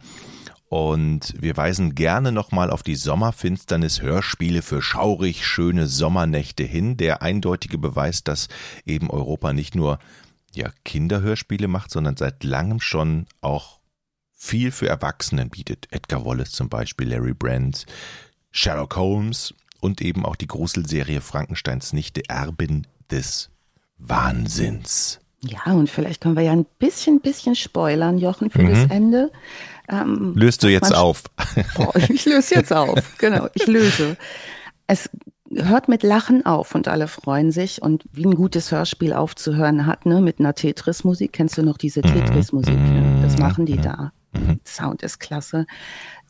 Und 0.70 1.34
wir 1.40 1.58
weisen 1.58 1.96
gerne 1.96 2.32
nochmal 2.32 2.70
auf 2.70 2.84
die 2.84 2.96
Sommerfinsternis 2.96 4.02
Hörspiele 4.02 4.62
für 4.62 4.84
schaurig 4.84 5.46
schöne 5.46 5.88
Sommernächte 5.88 6.64
hin. 6.64 6.96
Der 6.96 7.24
eindeutige 7.24 7.80
Beweis, 7.80 8.24
dass 8.24 8.50
eben 8.86 9.10
Europa 9.10 9.52
nicht 9.52 9.74
nur 9.74 9.98
ja, 10.54 10.70
Kinderhörspiele 10.86 11.68
macht, 11.68 11.90
sondern 11.90 12.18
seit 12.18 12.44
langem 12.44 12.80
schon 12.80 13.26
auch 13.41 13.80
viel 14.32 14.72
für 14.72 14.88
Erwachsenen 14.88 15.50
bietet. 15.50 15.88
Edgar 15.90 16.24
Wallace 16.24 16.52
zum 16.52 16.70
Beispiel, 16.70 17.10
Larry 17.10 17.34
Brand, 17.34 17.86
Sherlock 18.52 18.96
Holmes 18.96 19.56
und 19.82 20.02
eben 20.02 20.24
auch 20.24 20.36
die 20.36 20.48
Gruselserie 20.48 21.22
Frankensteins 21.22 21.94
Nichte 21.94 22.22
Erbin 22.30 22.86
des 23.10 23.50
Wahnsinns. 23.98 25.20
Ja, 25.41 25.72
und 25.72 25.90
vielleicht 25.90 26.22
können 26.22 26.36
wir 26.36 26.44
ja 26.44 26.52
ein 26.52 26.66
bisschen, 26.80 27.22
bisschen 27.22 27.56
spoilern, 27.56 28.18
Jochen, 28.18 28.50
für 28.50 28.62
mhm. 28.62 28.70
das 28.70 28.86
Ende. 28.86 29.32
Ähm, 29.90 30.34
Löst 30.36 30.64
du 30.64 30.68
jetzt 30.68 30.95
auf? 30.95 31.24
Oh, 31.78 31.91
ich 32.10 32.26
löse 32.26 32.56
jetzt 32.56 32.72
auf, 32.72 33.18
genau, 33.18 33.48
ich 33.53 33.66
löse. 33.68 34.18
Es 34.88 35.10
hört 35.52 35.88
mit 35.88 36.03
Lachen 36.03 36.45
auf 36.45 36.76
und 36.76 36.88
alle 36.88 37.07
freuen 37.07 37.52
sich 37.52 37.82
und 37.82 38.03
wie 38.11 38.26
ein 38.26 38.36
gutes 38.36 38.72
Hörspiel 38.72 39.14
aufzuhören 39.14 39.86
hat, 39.86 40.06
ne, 40.06 40.22
mit 40.22 40.40
einer 40.40 40.53
Tetris-Musik. 40.53 41.34
Kennst 41.34 41.57
du 41.57 41.64
noch 41.64 41.78
diese 41.78 42.02
mhm. 42.02 42.14
Tetris-Musik? 42.14 42.78
Ne? 42.78 43.20
Das 43.24 43.38
machen 43.38 43.66
die 43.66 43.78
mhm. 43.78 43.82
da. 43.82 44.11
Sound 44.66 45.02
ist 45.02 45.20
klasse. 45.20 45.66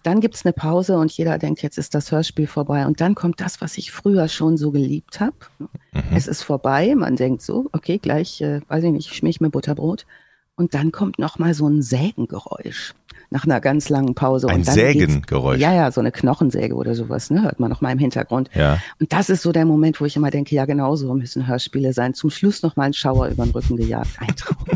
Dann 0.03 0.21
gibt's 0.21 0.45
eine 0.45 0.53
Pause 0.53 0.97
und 0.97 1.11
jeder 1.11 1.37
denkt, 1.37 1.61
jetzt 1.61 1.77
ist 1.77 1.93
das 1.93 2.11
Hörspiel 2.11 2.47
vorbei. 2.47 2.87
Und 2.87 3.01
dann 3.01 3.15
kommt 3.15 3.41
das, 3.41 3.59
was 3.59 3.77
ich 3.77 3.91
früher 3.91 4.29
schon 4.29 4.55
so 4.55 4.71
geliebt 4.71 5.19
habe. 5.19 5.35
Mhm. 5.59 5.69
Es 6.13 6.27
ist 6.27 6.43
vorbei. 6.43 6.95
Man 6.95 7.17
denkt 7.17 7.41
so, 7.41 7.67
okay, 7.73 7.97
gleich, 7.97 8.39
äh, 8.41 8.61
weiß 8.69 8.85
ich 8.85 8.91
nicht, 8.91 9.13
schmier 9.13 9.31
ich 9.31 9.41
mir 9.41 9.49
Butterbrot. 9.49 10.05
Und 10.55 10.73
dann 10.73 10.91
kommt 10.91 11.19
noch 11.19 11.39
mal 11.39 11.53
so 11.53 11.67
ein 11.67 11.81
Sägengeräusch 11.81 12.93
nach 13.29 13.45
einer 13.45 13.61
ganz 13.61 13.89
langen 13.89 14.15
Pause. 14.15 14.49
Ein 14.49 14.63
Sägengeräusch. 14.63 15.59
Ja, 15.59 15.73
ja, 15.73 15.91
so 15.91 16.01
eine 16.01 16.11
Knochensäge 16.11 16.75
oder 16.75 16.95
sowas, 16.95 17.29
ne, 17.29 17.43
hört 17.43 17.59
man 17.59 17.69
noch 17.69 17.81
mal 17.81 17.91
im 17.91 17.99
Hintergrund. 17.99 18.49
Ja. 18.53 18.79
Und 18.99 19.13
das 19.13 19.29
ist 19.29 19.43
so 19.43 19.51
der 19.51 19.65
Moment, 19.65 20.01
wo 20.01 20.05
ich 20.05 20.15
immer 20.15 20.31
denke, 20.31 20.55
ja, 20.55 20.65
genau 20.65 20.95
so 20.95 21.13
müssen 21.13 21.47
Hörspiele 21.47 21.93
sein. 21.93 22.13
Zum 22.13 22.29
Schluss 22.29 22.63
noch 22.63 22.75
mal 22.75 22.85
ein 22.85 22.93
Schauer 22.93 23.27
über 23.27 23.45
den 23.45 23.51
Rücken 23.51 23.77
gejagt. 23.77 24.17
Ein 24.19 24.35
Traum. 24.35 24.57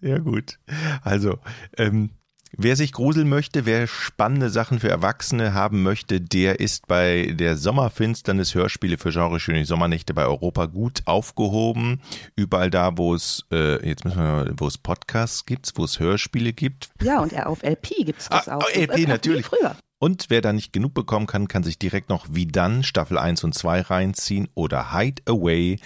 Sehr 0.00 0.20
gut. 0.20 0.58
Also, 1.02 1.38
ähm, 1.78 2.10
Wer 2.56 2.76
sich 2.76 2.92
gruseln 2.92 3.30
möchte, 3.30 3.64
wer 3.64 3.86
spannende 3.86 4.50
Sachen 4.50 4.78
für 4.78 4.90
Erwachsene 4.90 5.54
haben 5.54 5.82
möchte, 5.82 6.20
der 6.20 6.60
ist 6.60 6.86
bei 6.86 7.32
der 7.32 7.56
Sommerfinsternis 7.56 8.54
Hörspiele 8.54 8.98
für 8.98 9.10
Genreschöne 9.10 9.64
Sommernächte 9.64 10.12
bei 10.12 10.26
Europa 10.26 10.66
gut 10.66 11.00
aufgehoben. 11.06 12.02
Überall 12.36 12.70
da, 12.70 12.98
wo 12.98 13.14
es, 13.14 13.46
äh, 13.50 13.88
jetzt 13.88 14.04
müssen 14.04 14.18
wir, 14.18 14.52
wo 14.58 14.66
es 14.66 14.76
Podcasts 14.76 15.46
gibt, 15.46 15.72
wo 15.76 15.84
es 15.84 15.98
Hörspiele 15.98 16.52
gibt. 16.52 16.90
Ja, 17.02 17.20
und 17.20 17.34
auf 17.34 17.62
LP 17.62 18.04
gibt 18.04 18.20
es 18.20 18.28
das 18.28 18.48
ah, 18.48 18.58
auch. 18.58 18.68
LP 18.68 18.98
äh, 18.98 19.06
natürlich. 19.06 19.46
Früher. 19.46 19.74
Und 19.98 20.26
wer 20.28 20.42
da 20.42 20.52
nicht 20.52 20.74
genug 20.74 20.92
bekommen 20.92 21.26
kann, 21.26 21.48
kann 21.48 21.62
sich 21.62 21.78
direkt 21.78 22.10
noch 22.10 22.26
wie 22.30 22.46
dann 22.46 22.82
Staffel 22.82 23.16
1 23.16 23.44
und 23.44 23.54
2 23.54 23.80
reinziehen 23.82 24.48
oder 24.54 24.92
Hide 24.92 25.22
Away. 25.26 25.78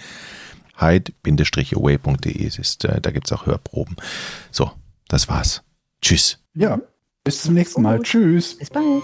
Hide-away.de 0.79 2.45
ist, 2.45 2.83
äh, 2.83 2.99
da 2.99 3.11
gibt's 3.11 3.31
auch 3.31 3.45
Hörproben. 3.45 3.95
So, 4.51 4.71
das 5.07 5.29
war's. 5.29 5.63
Tschüss. 6.01 6.39
Ja, 6.57 6.81
bis 7.23 7.43
zum 7.43 7.53
nächsten 7.53 7.83
Mal. 7.83 8.01
Tschüss. 8.01 8.57
Bis 8.57 8.69
bald. 8.69 9.03